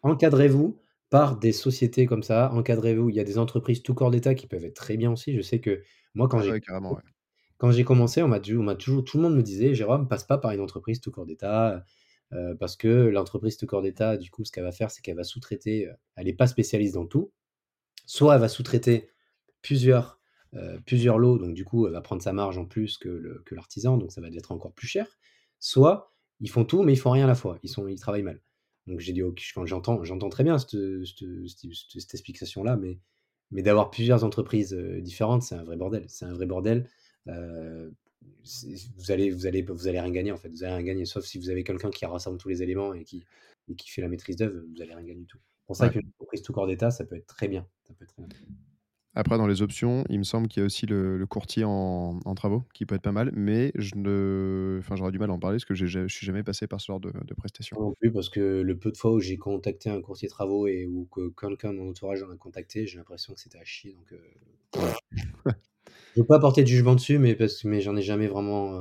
Encadrez-vous 0.03 0.79
par 1.09 1.39
des 1.39 1.51
sociétés 1.51 2.05
comme 2.05 2.21
ça, 2.21 2.51
encadrez-vous 2.53 3.09
il 3.09 3.15
y 3.15 3.19
a 3.19 3.23
des 3.23 3.39
entreprises 3.39 3.81
tout 3.81 3.95
corps 3.95 4.11
d'État 4.11 4.35
qui 4.35 4.45
peuvent 4.45 4.63
être 4.65 4.75
très 4.75 4.97
bien 4.97 5.11
aussi. 5.11 5.35
Je 5.35 5.41
sais 5.41 5.59
que 5.59 5.81
moi 6.13 6.27
quand 6.27 6.39
ah 6.39 6.43
j'ai 6.43 6.51
ouais, 6.51 6.61
carrément, 6.61 6.93
ouais. 6.93 7.01
quand 7.57 7.71
j'ai 7.71 7.83
commencé, 7.83 8.21
on 8.21 8.27
m'a 8.27 8.39
dû 8.39 8.55
on 8.55 8.63
m'a 8.63 8.75
toujours 8.75 9.03
tout 9.03 9.17
le 9.17 9.23
monde 9.23 9.35
me 9.35 9.41
disait: 9.41 9.73
«Jérôme, 9.73 10.07
passe 10.07 10.23
pas 10.23 10.37
par 10.37 10.51
une 10.51 10.61
entreprise 10.61 11.01
tout 11.01 11.09
corps 11.09 11.25
d'État, 11.25 11.83
parce 12.59 12.75
que 12.75 12.87
l'entreprise 12.87 13.57
tout 13.57 13.65
corps 13.65 13.81
d'État, 13.81 14.15
du 14.17 14.29
coup, 14.29 14.45
ce 14.45 14.51
qu'elle 14.51 14.63
va 14.63 14.71
faire, 14.71 14.91
c'est 14.91 15.01
qu'elle 15.01 15.17
va 15.17 15.23
sous-traiter, 15.23 15.89
elle 16.15 16.27
est 16.27 16.33
pas 16.33 16.47
spécialiste 16.47 16.93
dans 16.93 17.07
tout. 17.07 17.31
Soit 18.05 18.35
elle 18.35 18.41
va 18.41 18.47
sous-traiter 18.47 19.09
plusieurs, 19.63 20.20
heu, 20.55 20.79
plusieurs 20.85 21.17
lots, 21.17 21.37
donc 21.37 21.53
du 21.53 21.65
coup, 21.65 21.87
elle 21.87 21.93
va 21.93 22.01
prendre 22.01 22.21
sa 22.21 22.33
marge 22.33 22.57
en 22.57 22.65
plus 22.65 22.97
que 22.97 23.43
l'artisan, 23.51 23.97
donc 23.97 24.11
ça 24.11 24.21
va 24.21 24.29
être 24.29 24.51
encore 24.51 24.73
plus 24.73 24.87
cher. 24.87 25.17
Soit 25.59 26.13
ils 26.39 26.49
font 26.49 26.65
tout, 26.65 26.83
mais 26.83 26.93
ils 26.93 26.97
font 26.99 27.11
rien 27.11 27.25
à 27.25 27.27
la 27.27 27.35
fois, 27.35 27.59
ils 27.63 27.69
sont 27.69 27.87
ils 27.87 27.99
travaillent 27.99 28.23
mal. 28.23 28.41
Donc 28.87 28.99
j'ai 28.99 29.13
dit: 29.13 29.21
«OK», 29.23 29.41
quand 29.55 29.65
j'entends 29.65 30.03
j'entends 30.03 30.29
très 30.29 30.43
bien 30.43 30.57
cette, 30.57 30.71
cette 31.05 31.27
cette 31.45 32.01
cette 32.01 32.13
explication-là, 32.15 32.77
mais 32.77 32.99
mais 33.51 33.61
d'avoir 33.63 33.91
plusieurs 33.91 34.23
entreprises, 34.23 34.73
heu, 34.73 35.01
différentes, 35.01 35.43
c'est 35.43 35.55
un 35.55 35.63
vrai 35.63 35.75
bordel. 35.77 36.05
C'est 36.09 36.25
un 36.25 36.33
vrai 36.33 36.45
bordel, 36.47 36.89
c'est 38.43 38.75
vous 38.97 39.11
allez 39.11 39.31
vous 39.31 39.45
allez 39.47 39.61
vous 39.63 39.87
allez 39.87 39.99
rien 39.99 40.11
gagner, 40.11 40.31
en 40.31 40.37
fait, 40.37 40.49
vous 40.49 40.63
allez 40.63 40.73
rien 40.75 40.83
gagner, 40.83 41.05
sauf 41.05 41.25
si 41.25 41.37
vous 41.39 41.49
avez 41.49 41.63
quelqu'un 41.63 41.89
qui 41.91 42.05
rassemble 42.05 42.37
tous 42.37 42.49
les 42.49 42.63
éléments 42.63 42.93
et 42.93 43.03
qui 43.03 43.23
et 43.67 43.75
qui 43.75 43.89
fait 43.89 44.01
la 44.01 44.09
maîtrise 44.09 44.35
d'œuvre, 44.37 44.61
vous 44.75 44.81
allez 44.81 44.93
rien 44.95 45.03
gagner 45.05 45.21
du 45.21 45.27
tout. 45.27 45.39
C'est 45.59 45.65
pour 45.67 45.75
ça 45.75 45.87
Ouais. 45.87 45.91
qu'une 45.91 46.07
entreprise 46.19 46.41
tout 46.41 46.53
corps 46.53 46.67
d'État, 46.67 46.91
ça 46.91 47.05
peut 47.05 47.15
être 47.15 47.27
très 47.27 47.47
bien, 47.47 47.67
ça 47.87 47.93
peut 47.93 48.03
être 48.05 48.13
très 48.13 48.23
bien. 48.23 48.31
Après 49.13 49.37
dans 49.37 49.47
les 49.47 49.61
options, 49.61 50.05
il 50.09 50.19
me 50.19 50.23
semble 50.23 50.47
qu'il 50.47 50.61
y 50.61 50.63
a 50.63 50.65
aussi 50.65 50.85
le 50.85 51.17
le 51.17 51.25
courtier 51.27 51.63
en 51.65 52.19
en 52.23 52.35
travaux 52.35 52.63
qui 52.73 52.85
peut 52.85 52.95
être 52.95 53.01
pas 53.01 53.11
mal, 53.11 53.31
mais 53.35 53.71
je 53.75 53.95
ne 53.95 54.77
enfin 54.79 54.95
j'aurais 54.95 55.11
du 55.11 55.19
mal 55.19 55.29
à 55.29 55.33
en 55.33 55.39
parler 55.39 55.55
parce 55.57 55.65
que 55.65 55.75
je 55.75 56.07
suis 56.07 56.25
jamais 56.25 56.43
passé 56.43 56.67
par 56.67 56.79
ce 56.79 56.87
genre 56.87 56.99
de 57.01 57.11
de 57.11 57.33
prestation. 57.33 57.77
Non 57.77 57.93
plus, 57.93 58.11
parce 58.11 58.29
que 58.29 58.61
le 58.61 58.77
peu 58.79 58.91
de 58.91 58.97
fois 58.97 59.11
où 59.13 59.19
j'ai 59.19 59.37
contacté 59.37 59.89
un 59.89 60.01
courtier 60.01 60.27
travaux 60.29 60.67
et 60.67 60.85
ou 60.85 61.05
que 61.05 61.29
quelqu'un 61.29 61.73
de 61.73 61.79
mon 61.79 61.89
entourage 61.89 62.21
en 62.23 62.29
a 62.29 62.35
contacté, 62.37 62.85
j'ai 62.87 62.97
l'impression 62.97 63.33
que 63.33 63.39
c'était 63.41 63.59
à 63.59 63.63
chier 63.65 63.93
donc 63.93 64.13
voilà. 64.75 64.97
Je 66.15 66.21
veux 66.21 66.25
pas 66.27 66.39
porter 66.39 66.61
de 66.63 66.67
jugement 66.67 66.95
dessus, 66.95 67.17
mais 67.19 67.35
parce 67.35 67.65
mais 67.65 67.81
j'en 67.81 67.95
ai 67.97 68.01
jamais 68.01 68.27
vraiment, 68.27 68.79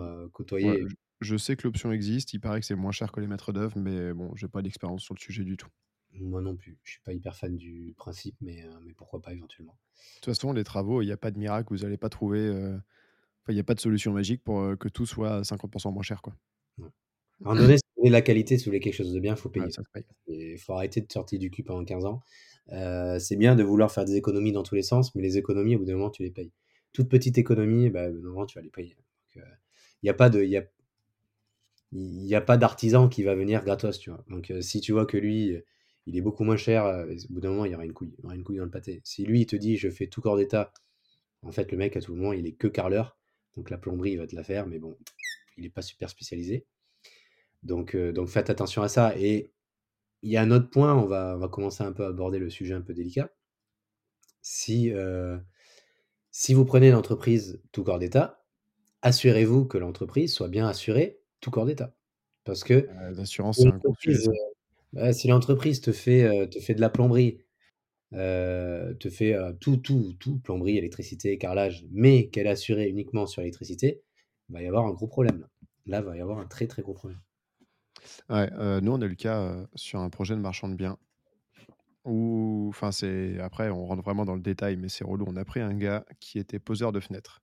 Ouais, 0.63 0.77
côtoyé. 0.77 0.83
je 0.89 0.95
je 1.23 1.37
sais 1.37 1.55
que 1.57 1.65
l'option 1.65 1.93
existe, 1.93 2.33
il 2.33 2.41
paraît 2.41 2.61
que 2.61 2.67
c'est 2.67 2.75
moins 2.75 2.93
cher 2.93 3.13
que 3.13 3.21
les 3.21 3.27
maîtres 3.27 3.53
d'œuvre, 3.53 3.79
mais 3.79 4.15
bon, 4.15 4.35
j'ai 4.37 4.49
pas 4.49 4.63
d'expérience 4.63 5.03
sur 5.03 5.13
le 5.15 5.21
sujet 5.21 5.45
du 5.45 5.57
tout. 5.59 5.69
Moi 6.13 6.41
non 6.41 6.55
plus. 6.57 6.79
Je 6.85 6.93
suis 6.93 7.01
pas 7.01 7.13
hyper 7.13 7.35
fan 7.37 7.57
du 7.57 7.95
principe, 7.97 8.37
mais 8.41 8.63
heu, 8.65 8.71
mais 8.83 8.95
pourquoi 8.95 9.21
pas 9.21 9.33
éventuellement. 9.33 9.77
De 10.21 10.27
toute 10.27 10.35
façon, 10.35 10.53
les 10.53 10.65
travaux, 10.65 11.03
il 11.03 11.07
y 11.07 11.13
a 11.13 11.17
pas 11.17 11.31
de 11.31 11.39
miracle, 11.39 11.69
vous 11.73 11.85
allez 11.85 11.97
pas 11.97 12.09
trouver, 12.11 12.51
enfin 12.51 12.83
il 13.51 13.57
y 13.57 13.61
a 13.61 13.65
pas 13.65 13.75
de 13.75 13.81
solution 13.81 14.13
magique 14.13 14.45
pour, 14.45 14.61
heu, 14.63 14.77
que 14.77 14.89
tout 14.89 15.07
soit 15.07 15.37
à 15.39 15.45
50 15.45 15.93
moins 15.93 16.03
cher, 16.05 16.23
quoi. 16.23 16.35
À 17.45 17.51
un 17.51 17.55
moment 17.55 17.57
donné, 17.57 17.77
si 17.79 17.83
vous 17.97 18.03
voulez 18.03 18.11
la 18.11 18.23
qualité, 18.23 18.59
si 18.59 18.65
vous 18.65 18.71
voulez 18.71 18.81
quelque 18.81 18.95
chose 18.95 19.13
de 19.13 19.21
bien, 19.21 19.37
faut 19.37 19.49
Ouais, 19.57 19.67
payer. 19.67 19.71
ça 19.71 19.83
se 19.83 19.89
paye. 19.93 20.05
Et 20.29 20.57
faut 20.59 20.75
arrêter 20.75 21.01
de 21.01 21.11
sortir 21.13 21.39
du 21.39 21.51
cul 21.51 21.63
pendant 21.65 21.85
15 21.85 22.05
ans. 22.07 22.23
C'est 23.19 23.37
bien 23.37 23.57
de 23.57 23.63
vouloir 23.65 23.93
faire 23.93 24.05
des 24.05 24.17
économies 24.17 24.53
dans 24.53 24.63
tous 24.63 24.75
les 24.75 24.83
sens, 24.83 25.15
mais 25.15 25.23
les 25.23 25.39
économies, 25.39 25.77
au 25.77 25.81
bout 25.81 25.85
d'un 25.87 25.95
moment, 25.95 26.11
tu 26.11 26.23
les 26.23 26.31
payes. 26.31 26.53
Toute 26.93 27.09
petite 27.09 27.39
économie, 27.39 27.91
bah, 27.91 28.09
au 28.11 28.13
bout 28.15 28.21
d'un 28.23 28.29
moment, 28.29 28.47
tu 28.47 28.59
vas 28.59 28.63
les 28.63 28.71
payer. 28.71 28.97
Il 29.37 30.07
y 30.07 30.11
a 30.11 30.15
pas 30.15 30.31
de 30.31 30.43
il 30.43 30.51
y 30.51 30.57
a 30.59 30.65
il 31.93 32.25
y 32.27 32.35
a 32.35 32.41
pas 32.41 32.57
d'artisan 32.57 33.09
qui 33.09 33.23
va 33.23 33.35
venir 33.35 33.65
gratos, 33.65 33.99
tu 33.99 34.11
vois? 34.11 34.25
Donc, 34.29 34.53
si 34.61 34.81
tu 34.81 34.93
vois 34.93 35.07
que 35.07 35.17
lui, 35.17 35.57
il 36.11 36.17
est 36.19 36.23
beaucoup 36.23 36.45
moins 36.45 36.57
cher, 36.59 36.87
heu, 36.87 37.17
au 37.31 37.35
bout 37.35 37.41
d'un 37.43 37.51
moment, 37.51 37.65
il 37.67 37.73
y 37.73 37.77
aura 37.77 37.85
une 37.87 37.95
couille 37.95 38.13
il 38.19 38.23
y 38.25 38.27
aura 38.27 38.37
une 38.37 38.45
couille 38.45 38.59
dans 38.59 38.65
le 38.65 38.71
pâté. 38.71 39.01
Si 39.05 39.25
lui, 39.27 39.43
il 39.43 39.47
te 39.47 39.57
dit: 39.57 39.77
«Je 39.79 39.91
fais 39.91 40.09
tout 40.09 40.21
corps 40.23 40.37
d'état», 40.39 40.73
en 41.43 41.53
fait, 41.53 41.73
le 41.73 41.79
mec, 41.79 41.97
à 41.97 42.01
tout 42.03 42.15
moment, 42.17 42.33
il 42.35 42.47
est 42.47 42.53
que 42.55 42.69
carreleur, 42.69 43.19
donc 43.57 43.71
la 43.71 43.79
plomberie, 43.79 44.13
il 44.13 44.19
va 44.19 44.27
te 44.29 44.37
la 44.37 44.45
faire, 44.45 44.67
mais 44.69 44.79
bon, 44.81 44.99
il 45.59 45.67
est 45.67 45.71
pas 45.71 45.83
super 45.83 46.11
spécialisé. 46.11 46.67
Donc, 47.63 47.95
heu, 47.97 48.13
donc 48.13 48.29
faites 48.29 48.51
attention 48.51 48.83
à 48.83 48.89
ça 48.89 49.15
et 49.19 49.53
il 50.23 50.31
y 50.33 50.37
a 50.39 50.43
un 50.43 50.51
autre 50.53 50.71
point, 50.71 50.95
on 50.97 51.07
va 51.07 51.35
on 51.37 51.41
va 51.41 51.49
commencer 51.49 51.85
un 51.85 51.93
peu 51.93 52.05
à 52.05 52.09
aborder 52.09 52.39
le 52.41 52.51
sujet 52.51 52.75
un 52.75 52.83
peu 52.83 52.95
délicat. 52.95 53.31
Si, 54.43 54.91
heu, 54.91 55.41
si 56.33 56.55
vous 56.55 56.65
prenez 56.67 56.89
une 56.91 56.97
entreprise 56.97 57.63
tout 57.73 57.85
corps 57.85 57.99
d'état, 58.01 58.45
assurez-vous 59.03 59.67
que 59.67 59.79
l'entreprise 59.79 60.35
soit 60.35 60.49
bien 60.49 60.69
assurée 60.69 61.23
tout 61.41 61.51
corps 61.53 61.67
d'état. 61.67 61.97
Parce 62.45 62.65
que 62.65 62.89
l'assurance, 63.13 63.63
c'est 63.63 63.69
un 63.71 63.79
gros 63.79 63.95
sujet 64.01 64.29
Ouais, 64.93 65.13
si 65.13 65.29
l'entreprise 65.29 65.81
te 65.81 65.93
fait, 65.93 66.25
heu, 66.45 66.49
te 66.49 66.59
fait 66.61 66.75
de 66.75 66.81
la 66.81 66.91
plomberie, 66.91 67.39
heu, 68.15 68.97
te 69.01 69.11
fait, 69.11 69.35
heu, 69.35 69.57
tout, 69.61 69.79
tout, 69.79 70.15
tout, 70.21 70.41
plomberie, 70.41 70.79
électricité, 70.79 71.39
carrelage, 71.39 71.87
mais 71.93 72.29
qu'elle 72.31 72.47
est 72.49 72.51
assurée 72.51 72.89
uniquement 72.89 73.27
sur 73.27 73.43
l'électricité, 73.43 74.03
il 74.51 74.55
va 74.55 74.63
y 74.63 74.69
avoir 74.69 74.87
un 74.87 74.93
gros 74.93 75.09
problème 75.09 75.41
là. 75.41 75.49
Là, 75.87 76.01
il 76.01 76.05
va 76.07 76.17
y 76.19 76.21
avoir 76.23 76.39
un 76.41 76.47
très, 76.47 76.67
très 76.69 76.83
gros 76.83 76.95
problème. 76.95 77.21
Ouais, 78.29 78.51
heu, 78.53 78.81
nous, 78.81 78.93
on 78.93 79.01
a 79.03 79.07
eu 79.07 79.09
le 79.11 79.15
cas, 79.15 79.41
heu, 79.43 79.69
sur 79.75 80.01
un 80.01 80.09
projet 80.11 80.35
de 80.35 80.41
marchand 80.41 80.69
de 80.69 80.75
biens 80.75 80.99
où 82.05 82.67
enfin, 82.71 82.93
c'est 82.93 83.39
après, 83.41 83.71
on 83.71 83.85
rentre 83.87 84.03
vraiment 84.03 84.25
dans 84.25 84.35
le 84.35 84.41
détail, 84.41 84.77
mais 84.77 84.89
c'est 84.89 85.05
relou. 85.05 85.25
On 85.29 85.37
a 85.37 85.45
pris 85.45 85.61
un 85.61 85.75
gars 85.75 86.05
qui 86.21 86.39
était 86.39 86.59
poseur 86.59 86.93
de 86.93 87.01
fenêtres, 87.01 87.43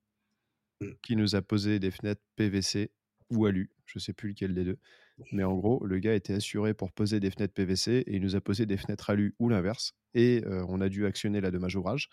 Mmh. 0.82 0.98
qui 1.02 1.16
nous 1.16 1.36
a 1.36 1.42
posé 1.42 1.80
des 1.80 1.92
fenêtres 1.92 2.22
PVC 2.36 2.92
ou 3.32 3.46
alu, 3.46 3.72
je 3.86 4.00
sais 4.00 4.14
plus 4.14 4.30
lequel 4.30 4.54
des 4.54 4.64
2. 4.64 4.80
Mais 5.32 5.44
en 5.44 5.56
gros, 5.56 5.84
le 5.86 6.00
gars 6.00 6.14
était 6.16 6.34
assuré 6.34 6.74
pour 6.74 6.92
poser 6.92 7.20
des 7.20 7.32
fenêtres 7.32 7.54
PVC 7.54 8.04
et 8.06 8.16
il 8.16 8.22
nous 8.22 8.36
a 8.36 8.42
posé 8.42 8.66
des 8.66 8.78
fenêtres 8.78 9.10
alu 9.10 9.36
ou 9.40 9.50
l'inverse 9.50 9.94
et 10.14 10.42
heu, 10.46 10.64
on 10.68 10.80
a 10.80 10.90
dû 10.90 11.06
actionner 11.06 11.42
la 11.42 11.52
dommage 11.52 11.76
ouvrage 11.76 12.10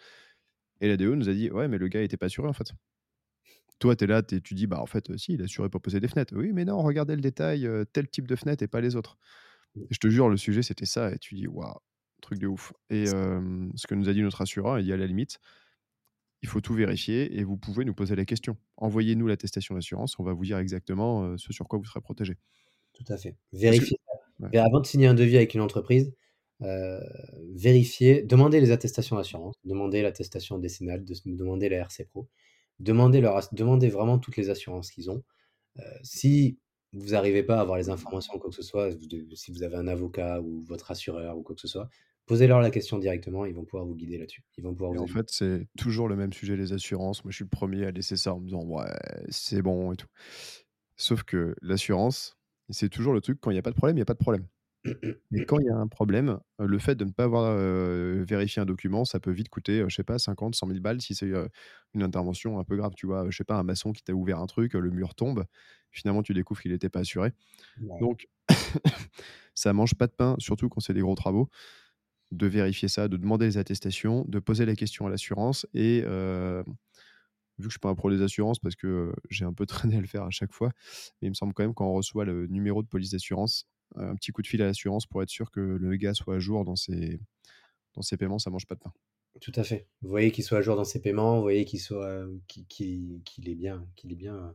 et 0.80 0.88
la 0.88 0.96
DO 0.96 1.14
nous 1.16 1.28
a 1.28 1.34
dit: 1.34 1.50
«Ouais, 1.50 1.68
mais 1.68 1.78
le 1.78 1.88
gars 1.88 2.02
était 2.02 2.16
pas 2.16 2.26
assuré, 2.26 2.48
en 2.48 2.52
fait». 2.54 2.72
Toi, 3.80 3.96
tu 3.96 4.04
es 4.04 4.06
là, 4.06 4.22
tu 4.22 4.40
tu 4.42 4.54
dis: 4.54 4.66
«Bah, 4.66 4.80
en 4.80 4.86
fait, 4.86 5.10
heu, 5.10 5.18
si, 5.18 5.34
il 5.34 5.40
est 5.40 5.44
assuré 5.44 5.68
pour 5.68 5.82
poser 5.82 6.00
des 6.00 6.08
fenêtres». 6.08 6.34
«Oui, 6.36 6.52
mais 6.52 6.64
non, 6.64 6.80
regardez 6.82 7.14
le 7.16 7.20
détail, 7.22 7.66
heu, 7.66 7.84
tel 7.92 8.08
type 8.08 8.26
de 8.28 8.36
fenêtre 8.36 8.62
et 8.62 8.68
pas 8.68 8.80
les 8.80 8.96
autres». 8.96 9.18
Et 9.90 9.94
je 9.94 10.00
te 10.00 10.08
jure, 10.08 10.28
le 10.28 10.36
sujet, 10.36 10.62
c'était 10.62 10.86
ça 10.86 11.12
et 11.12 11.18
tu 11.18 11.34
dis: 11.36 11.48
«Waouh, 11.48 11.74
truc 12.22 12.38
de 12.38 12.46
ouf» 12.46 12.72
et 12.90 13.06
ce 13.76 13.86
que 13.86 13.94
nous 13.94 14.08
a 14.08 14.12
dit 14.14 14.22
notre 14.22 14.42
assureur, 14.42 14.78
il 14.78 14.84
dit: 14.86 14.92
«À 14.92 14.96
la 14.96 15.06
limite, 15.06 15.40
il 16.42 16.48
faut 16.48 16.60
tout 16.60 16.74
vérifier 16.74 17.38
et 17.38 17.42
vous 17.44 17.56
pouvez 17.56 17.84
nous 17.84 17.94
poser 17.94 18.14
la 18.16 18.24
question. 18.24 18.56
Envoyez-nous 18.76 19.26
l'attestation 19.26 19.74
d'assurance, 19.74 20.18
on 20.18 20.24
va 20.24 20.32
vous 20.32 20.44
dire 20.44 20.58
exactement, 20.58 21.36
ce 21.38 21.52
sur 21.52 21.66
quoi 21.68 21.78
vous 21.78 21.84
serez 21.86 22.00
protégé». 22.00 22.36
Tout 22.94 23.04
à 23.12 23.16
fait. 23.16 23.36
Ouais, 23.52 23.78
et 24.52 24.58
avant 24.58 24.80
de 24.80 24.86
signer 24.86 25.06
un 25.06 25.14
devis 25.14 25.36
avec 25.36 25.54
une 25.54 25.60
entreprise, 25.60 26.12
vérifiez 27.52 28.22
demandez 28.22 28.60
les 28.60 28.70
attestations 28.70 29.16
d'assurance, 29.16 29.54
demandez 29.64 30.02
l'attestation 30.02 30.58
décennale, 30.58 31.04
de 31.04 31.14
demandez 31.26 31.68
la 31.68 31.78
RC 31.78 32.06
Pro. 32.06 32.28
demandez, 32.78 33.20
leur, 33.20 33.40
demandez 33.52 33.88
vraiment 33.88 34.18
toutes 34.18 34.36
les 34.36 34.50
assurances 34.50 34.90
qu'ils 34.90 35.10
ont. 35.10 35.22
Euh, 35.78 35.82
si 36.02 36.58
vous 36.92 37.10
n'arrivez 37.10 37.42
pas 37.42 37.58
à 37.58 37.60
avoir 37.60 37.78
les 37.78 37.90
informations 37.90 38.34
ou 38.34 38.38
quoi 38.38 38.50
que 38.50 38.56
ce 38.56 38.62
soit, 38.62 38.90
si 39.34 39.50
vous 39.50 39.62
avez 39.62 39.76
un 39.76 39.88
avocat 39.88 40.40
ou 40.40 40.62
votre 40.62 40.90
assureur 40.90 41.36
ou 41.36 41.42
quoi 41.42 41.54
que 41.54 41.60
ce 41.60 41.68
soit, 41.68 41.88
posez-leur 42.26 42.60
la 42.60 42.70
question 42.70 42.98
directement, 42.98 43.44
ils 43.44 43.54
vont 43.54 43.64
pouvoir 43.64 43.84
vous 43.84 43.96
guider 43.96 44.16
là-dessus. 44.16 44.42
Ils 44.56 44.64
vont 44.64 44.72
pouvoir 44.74 44.94
Et 44.94 44.96
vous 44.96 45.04
en 45.04 45.08
fait, 45.08 45.28
c'est 45.28 45.66
toujours 45.76 46.08
le 46.08 46.16
même 46.16 46.32
sujet, 46.32 46.56
les 46.56 46.72
assurances. 46.72 47.24
Moi, 47.24 47.32
je 47.32 47.36
suis 47.36 47.44
le 47.44 47.50
premier 47.50 47.84
à 47.86 47.90
laisser 47.90 48.16
ça 48.16 48.34
en 48.34 48.40
me 48.40 48.46
disant 48.46 48.64
ouais, 48.64 48.86
c'est 49.28 49.62
bon 49.62 49.92
et 49.92 49.96
tout. 49.96 50.06
Sauf 50.96 51.24
que 51.24 51.56
l'assurance, 51.60 52.36
c'est 52.70 52.88
toujours 52.88 53.12
le 53.14 53.20
truc 53.20 53.38
quand 53.40 53.50
il 53.50 53.56
y 53.56 53.58
a 53.58 53.62
pas 53.62 53.70
de 53.70 53.76
problème, 53.76 53.96
il 53.96 54.00
y 54.00 54.02
a 54.02 54.06
pas 54.06 54.14
de 54.14 54.18
problème. 54.18 54.46
Mais 55.30 55.42
quand 55.44 55.58
il 55.58 55.66
y 55.66 55.70
a 55.70 55.76
un 55.76 55.88
problème, 55.88 56.38
euh, 56.60 56.66
le 56.66 56.78
fait 56.78 56.94
de 56.94 57.04
ne 57.04 57.10
pas 57.10 57.24
avoir 57.24 57.44
euh, 57.46 58.24
vérifié 58.28 58.62
un 58.62 58.66
document, 58.66 59.04
ça 59.04 59.20
peut 59.20 59.30
vite 59.32 59.48
coûter, 59.48 59.80
euh, 59.80 59.88
je 59.88 59.96
sais 59.96 60.04
pas, 60.04 60.18
50, 60.18 60.54
100 60.54 60.66
000 60.68 60.80
balles 60.80 61.00
si 61.00 61.14
c'est 61.14 61.30
euh, 61.32 61.48
une 61.94 62.02
intervention 62.02 62.58
un 62.58 62.64
peu 62.64 62.76
grave. 62.76 62.92
Tu 62.96 63.06
vois, 63.06 63.28
je 63.30 63.36
sais 63.36 63.44
pas, 63.44 63.56
un 63.56 63.62
maçon 63.64 63.92
qui 63.92 64.02
t'a 64.02 64.12
ouvert 64.14 64.38
un 64.38 64.46
truc, 64.46 64.74
le 64.74 64.90
mur 64.90 65.14
tombe, 65.14 65.44
finalement 65.90 66.22
tu 66.22 66.34
découvres 66.34 66.60
qu'il 66.60 66.72
n'était 66.72 66.90
pas 66.90 67.00
assuré. 67.00 67.32
Ouais. 67.80 67.98
Donc, 68.00 68.28
ça 69.54 69.72
mange 69.72 69.94
pas 69.94 70.06
de 70.06 70.12
pain, 70.12 70.36
surtout 70.38 70.68
quand 70.68 70.80
c'est 70.80 70.94
des 70.94 71.00
gros 71.00 71.14
travaux, 71.14 71.48
de 72.32 72.46
vérifier 72.46 72.88
ça, 72.88 73.08
de 73.08 73.16
demander 73.16 73.46
les 73.46 73.58
attestations, 73.58 74.24
de 74.28 74.38
poser 74.38 74.66
la 74.66 74.76
question 74.76 75.06
à 75.06 75.10
l'assurance. 75.10 75.66
Et 75.74 76.04
vu 77.58 77.64
que 77.64 77.70
je 77.70 77.74
suis 77.74 77.78
pas 77.80 77.88
un 77.90 77.94
pro 77.94 78.10
des 78.10 78.22
assurances, 78.22 78.58
parce 78.58 78.76
que 78.76 79.12
j'ai 79.30 79.44
un 79.44 79.52
peu 79.52 79.66
traîné 79.94 79.96
à 79.96 80.00
le 80.00 80.06
faire 80.06 80.24
à 80.24 80.30
chaque 80.30 80.52
fois, 80.52 80.70
mais 81.22 81.28
il 81.28 81.30
me 81.30 81.34
semble 81.34 81.52
quand 81.54 81.62
même 81.64 81.74
quand 81.74 81.86
on 81.88 81.94
reçoit 81.94 82.24
le 82.24 82.46
numéro 82.48 82.82
de 82.82 82.88
police 82.88 83.10
d'assurance, 83.10 83.66
un 83.96 84.14
petit 84.16 84.32
coup 84.32 84.42
de 84.42 84.46
fil 84.46 84.60
à 84.62 84.66
l'assurance 84.66 85.06
pour 85.06 85.22
être 85.22 85.28
sûr 85.30 85.50
que 85.50 85.60
le 85.60 85.96
gars 85.96 86.14
soit 86.14 86.36
à 86.36 86.38
jour 86.38 86.64
dans 86.64 86.76
ses, 86.76 87.20
dans 87.94 88.02
ses 88.02 88.16
paiements, 88.16 88.38
ça 88.38 88.50
mange 88.50 88.66
pas 88.66 88.74
de 88.74 88.80
pain. 88.80 88.92
Tout 89.40 89.52
à 89.56 89.64
fait. 89.64 89.88
Vous 90.02 90.08
voyez 90.10 90.30
qu'il 90.30 90.44
soit 90.44 90.58
à 90.58 90.62
jour 90.62 90.76
dans 90.76 90.84
ses 90.84 91.00
paiements, 91.00 91.36
vous 91.36 91.42
voyez 91.42 91.64
qu'il 91.64 91.80
soit, 91.80 92.24
qu'il, 92.46 93.48
est 93.48 93.54
bien, 93.56 93.86
qu'il 93.96 94.12
est 94.12 94.16
bien, 94.16 94.54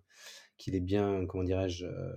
qu'il 0.57 0.73
est 0.75 0.79
bien, 0.79 1.25
comment 1.27 1.43
dirais-je, 1.43 1.85
euh, 1.85 2.13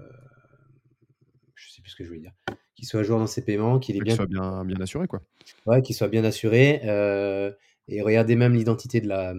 je 1.55 1.71
sais 1.71 1.83
plus 1.83 1.91
ce 1.91 1.97
que 1.97 2.05
je 2.05 2.09
voulais 2.09 2.21
dire, 2.21 2.35
qu'il 2.75 2.87
soit 2.87 3.01
à 3.01 3.03
jour 3.03 3.19
dans 3.19 3.27
ses 3.27 3.45
paiements, 3.45 3.79
qu'il 3.79 3.97
est 3.97 4.01
Qu'il 4.01 4.05
bien, 4.05 4.17
soit 4.17 4.27
bien, 4.27 4.65
bien 4.65 4.81
assuré, 4.81 5.07
quoi. 5.07 5.23
ouais, 5.67 5.83
qu'il 5.83 5.95
soit 5.95 6.09
bien 6.09 6.25
assuré. 6.25 6.81
euh, 6.85 7.53
et 7.89 8.01
regardez 8.01 8.37
même 8.37 8.55
l'identité 8.55 9.01
de 9.01 9.09
la, 9.09 9.35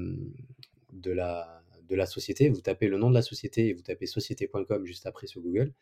de 1.04 1.12
la, 1.12 1.62
de 1.88 1.96
la 1.96 2.06
société. 2.06 2.50
Vous 2.50 2.62
tapez 2.62 2.88
le 2.88 2.98
nom 2.98 3.10
de 3.10 3.16
la 3.16 3.22
société 3.22 3.68
et 3.68 3.74
vous 3.74 3.82
tapez 3.82 4.08
société.com 4.08 4.86
juste 4.86 5.06
après 5.06 5.28
sur 5.28 5.42
Google. 5.42 5.74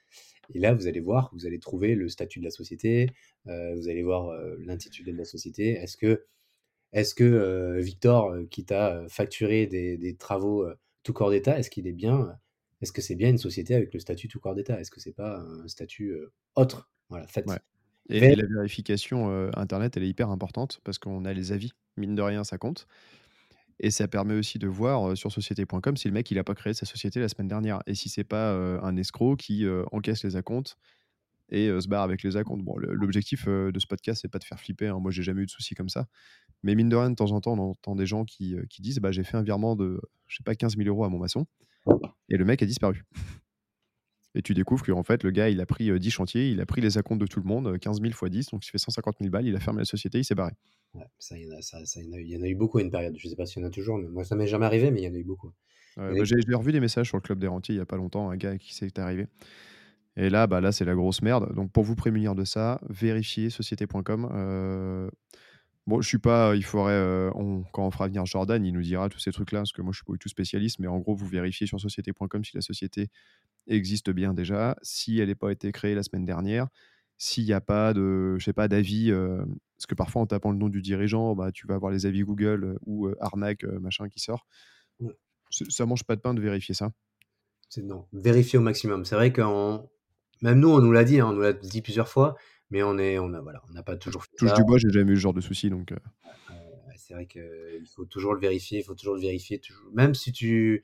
Et 0.53 0.59
là, 0.59 0.73
vous 0.73 0.87
allez 0.87 0.99
voir, 0.99 1.29
vous 1.33 1.45
allez 1.45 1.59
trouver 1.59 1.95
le 1.95 2.09
statut 2.09 2.39
de 2.39 2.43
la 2.45 2.51
société, 2.51 3.09
euh, 3.47 3.73
vous 3.75 3.87
allez 3.87 4.03
voir 4.03 4.29
euh, 4.29 4.55
l'intitulé 4.59 5.13
de 5.13 5.17
la 5.17 5.23
société. 5.23 5.69
Est-ce 5.73 5.95
que, 5.95 6.25
est-ce 6.91 7.15
que 7.15 7.23
euh, 7.23 7.79
Victor, 7.79 8.35
qui 8.49 8.65
t'a 8.65 9.05
facturé 9.07 9.67
des, 9.67 9.97
des 9.97 10.15
travaux 10.15 10.67
tout 11.03 11.13
corps 11.13 11.31
d'État, 11.31 11.57
est-ce 11.57 11.69
qu'il 11.69 11.87
est 11.87 11.93
bien, 11.93 12.37
est-ce 12.81 12.91
que 12.91 13.01
c'est 13.01 13.15
bien 13.15 13.29
une 13.29 13.37
société 13.37 13.75
avec 13.75 13.93
le 13.93 13.99
statut 13.99 14.27
tout 14.27 14.39
corps 14.39 14.55
d'État? 14.55 14.79
Est-ce 14.79 14.91
que 14.91 14.99
c'est 14.99 15.15
pas 15.15 15.39
un 15.39 15.67
statut 15.67 16.13
autre? 16.55 16.89
Voilà, 17.09 17.27
faites. 17.27 17.47
Ouais. 17.47 17.59
Et, 18.09 18.17
et 18.17 18.35
la 18.35 18.45
vérification 18.45 19.49
Internet, 19.55 19.95
elle 19.95 20.03
est 20.03 20.09
hyper 20.09 20.29
importante 20.31 20.81
parce 20.83 20.99
qu'on 20.99 21.23
a 21.23 21.33
les 21.33 21.51
avis. 21.51 21.71
Mine 21.97 22.15
de 22.15 22.21
rien, 22.21 22.43
ça 22.43 22.57
compte. 22.57 22.87
Et 23.83 23.91
ça 23.91 24.07
permet 24.07 24.35
aussi 24.35 24.59
de 24.59 24.67
voir 24.67 25.17
sur 25.17 25.31
société.com 25.31 25.97
si 25.97 26.07
le 26.07 26.13
mec 26.13 26.29
il 26.31 26.37
a 26.39 26.43
pas 26.43 26.53
créé 26.53 26.73
sa 26.73 26.85
société 26.85 27.19
la 27.19 27.27
semaine 27.27 27.47
dernière 27.47 27.81
et 27.87 27.95
si 27.95 28.09
c'est 28.09 28.23
pas 28.23 28.53
un 28.53 28.95
escroc 28.95 29.37
qui 29.37 29.65
encaisse 29.91 30.23
les 30.23 30.35
acomptes 30.35 30.77
et 31.49 31.67
se 31.67 31.87
barre 31.87 32.03
avec 32.03 32.21
les 32.21 32.37
acomptes. 32.37 32.63
L'objectif 32.77 33.47
de 33.47 33.77
ce 33.79 33.87
podcast 33.87 34.21
c'est 34.21 34.27
pas 34.27 34.37
de 34.37 34.43
faire 34.43 34.59
flipper. 34.59 34.87
hein. 34.87 34.99
Moi 34.99 35.09
j'ai 35.09 35.23
jamais 35.23 35.41
eu 35.41 35.45
de 35.47 35.51
soucis 35.51 35.73
comme 35.73 35.89
ça. 35.89 36.05
Mais 36.61 36.75
mine 36.75 36.89
de 36.89 36.95
rien, 36.95 37.09
de 37.09 37.15
temps 37.15 37.31
en 37.31 37.41
temps, 37.41 37.53
on 37.53 37.71
entend 37.71 37.95
des 37.95 38.05
gens 38.05 38.23
qui, 38.23 38.55
disent 38.79 38.99
bah, 38.99 39.11
j'ai 39.11 39.23
fait 39.23 39.35
un 39.35 39.41
virement 39.41 39.75
de 39.75 39.99
je 40.27 40.43
pas 40.43 40.53
15 40.53 40.77
000 40.77 40.87
euros 40.87 41.03
à 41.03 41.09
mon 41.09 41.17
maçon 41.17 41.47
et 42.29 42.37
le 42.37 42.45
mec 42.45 42.61
a 42.61 42.67
disparu. 42.67 43.03
Et 44.35 44.41
tu 44.41 44.53
découvres 44.53 44.85
qu'en 44.85 45.03
fait, 45.03 45.23
le 45.23 45.31
gars, 45.31 45.49
il 45.49 45.59
a 45.61 45.65
pris 45.65 45.89
euh, 45.89 45.99
10 45.99 46.11
chantiers, 46.11 46.49
il 46.49 46.61
a 46.61 46.65
pris 46.65 46.81
les 46.81 46.97
acomptes 46.97 47.21
de 47.21 47.27
tout 47.27 47.39
le 47.41 47.47
monde, 47.47 47.67
euh, 47.67 47.77
15 47.77 47.99
000 48.01 48.13
x 48.13 48.23
10, 48.29 48.49
donc 48.51 48.65
il 48.65 48.69
fait 48.69 48.77
150 48.77 49.17
000 49.19 49.29
balles, 49.31 49.45
il 49.47 49.55
a 49.55 49.59
fermé 49.59 49.79
la 49.79 49.85
société, 49.85 50.19
il 50.19 50.23
s'est 50.25 50.35
barré. 50.35 50.53
Ouais, 50.93 51.05
ça, 51.19 51.37
il 51.37 51.45
y 51.47 51.53
en 51.53 51.57
a, 51.57 51.61
ça, 51.61 51.85
ça, 51.85 51.99
il 52.01 52.07
y 52.07 52.09
en 52.09 52.13
a 52.13 52.17
eu- 52.17 52.23
il 52.23 52.29
y 52.31 52.37
en 52.37 52.41
a 52.43 52.47
eu 52.47 52.55
beaucoup 52.55 52.77
à 52.77 52.81
une 52.81 52.91
période. 52.91 53.15
Je 53.17 53.27
sais 53.27 53.35
pas 53.35 53.45
s'il 53.45 53.61
y 53.61 53.65
en 53.65 53.67
a 53.67 53.71
toujours, 53.71 53.97
mais 53.97 54.07
moi 54.09 54.23
ça 54.23 54.35
m'est 54.35 54.47
jamais 54.47 54.65
arrivé, 54.65 54.91
mais 54.91 55.01
il 55.01 55.05
y 55.05 55.07
en 55.07 55.13
a 55.13 55.17
eu 55.17 55.23
beaucoup. 55.23 55.51
Ouais, 55.97 56.15
bah, 56.15 56.23
j'ai 56.23 56.35
revu 56.55 56.71
des 56.71 56.79
messages 56.79 57.07
sur 57.09 57.17
le 57.17 57.21
club 57.21 57.39
des 57.39 57.47
rentiers 57.47 57.75
il 57.75 57.77
y 57.77 57.81
a 57.81 57.85
pas 57.85 57.97
longtemps, 57.97 58.29
un 58.29 58.37
gars 58.37 58.57
qui 58.57 58.73
s'est 58.73 58.97
arrivé. 58.99 59.27
Et 60.17 60.29
là, 60.29 60.47
bah, 60.47 60.61
là 60.61 60.71
c'est 60.71 60.85
la 60.85 60.95
grosse 60.95 61.21
merde. 61.21 61.53
Donc 61.55 61.71
pour 61.71 61.83
vous 61.83 61.95
prémunir 61.95 62.35
de 62.35 62.45
ça, 62.45 62.81
vérifiez 62.89 63.49
société.com. 63.49 64.29
Euh, 64.33 65.09
Bon, 65.87 66.01
je 66.01 66.07
suis 66.07 66.19
pas, 66.19 66.55
il 66.55 66.63
faudrait, 66.63 66.93
euh, 66.93 67.31
on- 67.35 67.63
quand 67.73 67.85
on 67.87 67.91
fera 67.91 68.07
venir 68.07 68.25
Jordan, 68.25 68.63
il 68.65 68.73
nous 68.73 68.83
dira 68.83 69.09
tous 69.09 69.19
ces 69.19 69.31
trucs-là, 69.31 69.59
parce 69.61 69.71
que 69.73 69.81
moi 69.81 69.91
je 69.93 69.97
suis 69.97 70.05
pas 70.05 70.13
du 70.13 70.19
tout 70.19 70.29
spécialiste, 70.29 70.79
mais 70.79 70.87
en 70.87 70.99
gros, 70.99 71.15
vous 71.15 71.27
vérifiez 71.27 71.67
sur 71.67 71.79
société.com 71.81 72.43
si 72.45 72.55
la 72.55 72.61
société 72.61 73.09
existe 73.67 74.09
bien 74.09 74.33
déjà, 74.33 74.75
si 74.81 75.19
elle 75.19 75.29
n'a 75.29 75.35
pas 75.35 75.51
été 75.51 75.71
créée 75.71 75.95
la 75.95 76.03
semaine 76.03 76.25
dernière, 76.25 76.67
s'il 77.17 77.45
n'y 77.45 77.53
a 77.53 77.61
pas 77.61 77.93
de, 77.93 78.35
je 78.39 78.43
sais 78.43 78.53
pas, 78.53 78.67
d'avis, 78.67 79.11
euh, 79.11 79.43
parce 79.77 79.87
que 79.87 79.95
parfois 79.95 80.21
en 80.21 80.27
tapant 80.27 80.51
le 80.51 80.57
nom 80.57 80.69
du 80.69 80.81
dirigeant, 80.81 81.35
bah, 81.35 81.51
tu 81.51 81.67
vas 81.67 81.75
avoir 81.75 81.91
les 81.91 82.05
avis 82.05 82.21
Google 82.21 82.63
euh, 82.63 82.75
ou 82.85 83.07
euh, 83.07 83.15
arnaque, 83.19 83.63
euh, 83.63 83.79
machin 83.79 84.07
qui 84.09 84.19
sort. 84.19 84.45
Ouais. 84.99 85.15
Ça 85.49 85.85
mange 85.85 86.03
pas 86.03 86.15
de 86.15 86.21
pain 86.21 86.33
de 86.33 86.41
vérifier 86.41 86.73
ça. 86.73 86.91
C'est 87.69 87.83
non, 87.83 88.05
vérifier 88.13 88.59
au 88.59 88.61
maximum. 88.61 89.05
C'est 89.05 89.15
vrai 89.15 89.33
qu'on 89.33 89.89
même 90.41 90.59
nous, 90.59 90.69
on 90.69 90.79
nous 90.79 90.91
l'a 90.91 91.03
dit, 91.03 91.19
hein, 91.19 91.27
on 91.29 91.33
nous 91.33 91.41
l'a 91.41 91.53
dit 91.53 91.81
plusieurs 91.81 92.07
fois, 92.07 92.35
mais 92.69 92.83
on 92.83 92.97
est, 92.97 93.19
on 93.19 93.33
a, 93.33 93.41
voilà, 93.41 93.61
on 93.69 93.73
n'a 93.73 93.83
pas 93.83 93.97
toujours 93.97 94.23
fait 94.23 94.35
Touche 94.37 94.49
ça. 94.49 94.55
du 94.55 94.63
bois, 94.63 94.77
j'ai 94.77 94.89
jamais 94.89 95.11
eu 95.11 95.15
ce 95.15 95.21
genre 95.21 95.33
de 95.33 95.41
souci, 95.41 95.69
donc 95.69 95.93
c'est 96.95 97.13
vrai 97.15 97.25
qu'il 97.25 97.87
faut 97.93 98.05
toujours 98.05 98.33
le 98.33 98.39
vérifier, 98.39 98.79
il 98.79 98.83
faut 98.83 98.95
toujours 98.95 99.15
le 99.15 99.21
vérifier, 99.21 99.59
toujours. 99.59 99.91
Même 99.93 100.15
si 100.15 100.31
tu, 100.31 100.83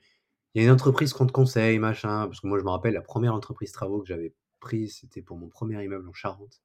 il 0.58 0.62
y 0.62 0.64
a 0.64 0.68
une 0.68 0.74
entreprise 0.74 1.12
qu'on 1.12 1.26
te 1.26 1.32
conseille, 1.32 1.78
machin, 1.78 2.26
parce 2.26 2.40
que 2.40 2.46
moi 2.46 2.58
je 2.58 2.64
me 2.64 2.70
rappelle 2.70 2.94
la 2.94 3.00
première 3.02 3.34
entreprise 3.34 3.72
travaux 3.72 4.00
que 4.00 4.08
j'avais 4.08 4.34
prise, 4.60 4.98
c'était 5.00 5.22
pour 5.22 5.36
mon 5.36 5.48
premier 5.48 5.82
immeuble 5.84 6.08
en 6.08 6.12
Charente. 6.12 6.60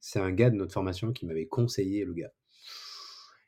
C'est 0.00 0.18
un 0.18 0.32
gars 0.32 0.50
de 0.50 0.56
notre 0.56 0.72
formation 0.72 1.12
qui 1.12 1.26
m'avait 1.26 1.46
conseillé 1.46 2.04
le 2.04 2.12
gars. 2.14 2.32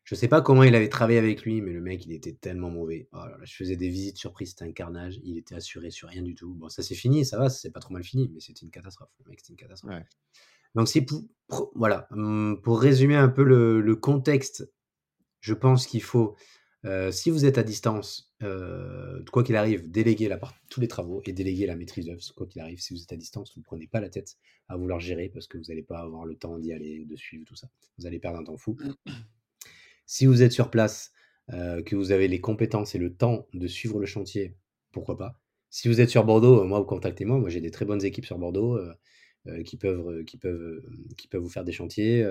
Je 0.04 0.14
sais 0.14 0.28
pas 0.28 0.42
comment 0.42 0.62
il 0.62 0.74
avait 0.74 0.88
travaillé 0.88 1.18
avec 1.18 1.42
lui, 1.42 1.62
mais 1.62 1.72
le 1.72 1.80
mec, 1.80 2.04
il 2.04 2.12
était 2.12 2.34
tellement 2.34 2.70
mauvais. 2.70 3.08
Oh 3.12 3.16
là 3.18 3.38
là, 3.38 3.44
je 3.44 3.54
faisais 3.54 3.76
des 3.76 3.88
visites 3.88 4.18
surprises, 4.18 4.50
c'était 4.50 4.64
un 4.64 4.72
carnage. 4.72 5.18
Il 5.24 5.38
était 5.38 5.54
assuré 5.54 5.90
sur 5.90 6.08
rien 6.08 6.22
du 6.22 6.34
tout. 6.34 6.54
Bon, 6.54 6.68
ça 6.68 6.82
s'est 6.82 6.94
fini, 6.96 7.24
ça 7.24 7.38
va, 7.38 7.48
ça 7.48 7.58
s'est 7.58 7.70
pas 7.70 7.80
trop 7.80 7.94
mal 7.94 8.04
fini, 8.04 8.30
mais 8.34 8.40
c'était 8.40 8.60
une 8.66 8.70
catastrophe. 8.70 9.10
Le 9.24 9.30
mec, 9.30 9.40
c'était 9.40 9.52
une 9.52 9.56
catastrophe. 9.58 9.94
Ouais. 9.94 10.04
Donc, 10.74 10.88
c'est 10.88 11.02
pour, 11.02 11.22
pour- 11.48 11.72
voilà, 11.74 12.08
hum, 12.10 12.60
pour 12.62 12.80
résumer 12.80 13.16
un 13.16 13.28
peu 13.28 13.42
le, 13.42 13.80
le 13.80 13.96
contexte, 13.96 14.70
je 15.40 15.54
pense 15.54 15.86
qu'il 15.86 16.02
faut, 16.02 16.36
euh, 16.84 17.12
si 17.12 17.30
vous 17.30 17.44
êtes 17.44 17.58
à 17.58 17.62
distance, 17.62 18.32
euh, 18.42 19.22
quoi 19.30 19.44
qu'il 19.44 19.54
arrive, 19.54 19.88
la 20.28 20.36
part, 20.36 20.54
tous 20.68 20.80
les 20.80 20.88
travaux 20.88 21.22
et 21.24 21.32
déléguer 21.32 21.66
la 21.66 21.76
maîtrise 21.76 22.06
d'œuvre. 22.06 22.20
Quoi 22.34 22.46
qu'il 22.46 22.60
arrive, 22.60 22.80
si 22.80 22.92
vous 22.92 23.02
êtes 23.02 23.12
à 23.12 23.16
distance, 23.16 23.52
vous 23.54 23.60
ne 23.60 23.64
prenez 23.64 23.86
pas 23.86 24.00
la 24.00 24.08
tête 24.08 24.36
à 24.68 24.76
vouloir 24.76 24.98
gérer 24.98 25.28
parce 25.28 25.46
que 25.46 25.58
vous 25.58 25.64
n'allez 25.68 25.82
pas 25.82 26.00
avoir 26.00 26.24
le 26.24 26.34
temps 26.34 26.58
d'y 26.58 26.72
aller, 26.72 27.04
de 27.04 27.16
suivre 27.16 27.44
tout 27.46 27.54
ça. 27.54 27.68
Vous 27.98 28.06
allez 28.06 28.18
perdre 28.18 28.38
un 28.38 28.44
temps 28.44 28.56
fou. 28.56 28.76
Si 30.04 30.26
vous 30.26 30.42
êtes 30.42 30.52
sur 30.52 30.68
place, 30.68 31.12
euh, 31.52 31.80
que 31.82 31.94
vous 31.94 32.10
avez 32.10 32.26
les 32.28 32.40
compétences 32.40 32.96
et 32.96 32.98
le 32.98 33.14
temps 33.14 33.46
de 33.54 33.66
suivre 33.68 33.98
le 34.00 34.04
chantier, 34.04 34.56
pourquoi 34.90 35.16
pas. 35.16 35.40
Si 35.70 35.88
vous 35.88 36.00
êtes 36.00 36.10
sur 36.10 36.24
Bordeaux, 36.24 36.64
moi, 36.64 36.80
vous 36.80 36.84
contactez-moi. 36.84 37.38
Moi, 37.38 37.48
j'ai 37.48 37.60
des 37.60 37.70
très 37.70 37.84
bonnes 37.86 38.04
équipes 38.04 38.26
sur 38.26 38.36
Bordeaux 38.36 38.78
qui, 39.64 39.76
peuvent, 39.78 40.24
qui, 40.24 40.36
peuvent, 40.36 40.82
qui 41.16 41.28
peuvent 41.28 41.40
vous 41.40 41.48
faire 41.48 41.64
des 41.64 41.72
chantiers. 41.72 42.26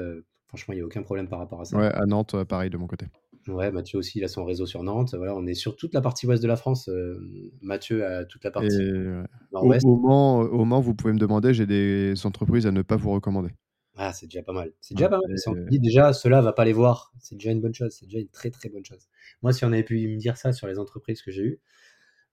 Euh, 0.53 0.57
franchement, 0.57 0.73
il 0.73 0.77
n'y 0.77 0.81
a 0.81 0.85
aucun 0.85 1.03
problème 1.03 1.27
par 1.27 1.39
rapport 1.39 1.61
à 1.61 1.65
ça. 1.65 1.77
ouais, 1.77 1.91
à 1.93 2.05
Nantes, 2.05 2.33
euh, 2.35 2.45
pareil 2.45 2.69
de 2.69 2.77
mon 2.77 2.87
côté. 2.87 3.07
Ouais, 3.47 3.71
Mathieu 3.71 3.97
aussi, 3.97 4.19
il 4.19 4.23
a 4.23 4.27
son 4.27 4.45
réseau 4.45 4.65
sur 4.67 4.83
Nantes. 4.83 5.15
Voilà, 5.15 5.35
on 5.35 5.45
est 5.47 5.55
sur 5.55 5.75
toute 5.75 5.93
la 5.93 6.01
partie 6.01 6.27
ouest 6.27 6.43
de 6.43 6.47
la 6.47 6.55
France. 6.55 6.89
euh, 6.89 7.19
Mathieu 7.61 8.05
a 8.05 8.23
toute 8.25 8.43
la 8.43 8.51
partie 8.51 8.77
ouais. 8.77 9.23
nord-ouest. 9.51 9.85
au 9.85 9.97
Mans, 9.97 10.39
au 10.41 10.63
Mans, 10.65 10.79
vous 10.79 10.93
pouvez 10.93 11.13
me 11.13 11.17
demander, 11.19 11.53
j'ai 11.53 11.65
des 11.65 12.13
entreprises 12.25 12.67
à 12.67 12.71
ne 12.71 12.83
pas 12.83 12.97
vous 12.97 13.11
recommander. 13.11 13.49
Ah, 13.97 14.13
c'est 14.13 14.27
déjà 14.27 14.41
pas 14.43 14.53
mal. 14.53 14.71
C'est 14.79 14.93
déjà 14.95 15.05
Ouais, 15.07 15.11
pas 15.11 15.19
mal. 15.27 15.37
Si 15.37 15.49
on 15.49 15.53
te 15.53 15.69
dit 15.69 15.79
déjà, 15.79 16.13
cela 16.13 16.41
va 16.41 16.53
pas 16.53 16.65
les 16.65 16.73
voir, 16.73 17.11
c'est 17.19 17.35
déjà 17.35 17.51
une 17.51 17.61
bonne 17.61 17.73
chose. 17.73 17.91
C'est 17.97 18.05
déjà 18.05 18.19
une 18.19 18.29
très 18.29 18.49
très 18.51 18.69
bonne 18.69 18.85
chose. 18.85 19.09
Moi, 19.41 19.53
si 19.53 19.65
on 19.65 19.69
avait 19.69 19.83
pu 19.83 20.07
me 20.07 20.17
dire 20.17 20.37
ça 20.37 20.53
sur 20.53 20.67
les 20.67 20.79
entreprises 20.79 21.21
que 21.21 21.31
j'ai 21.31 21.43
eues, 21.43 21.59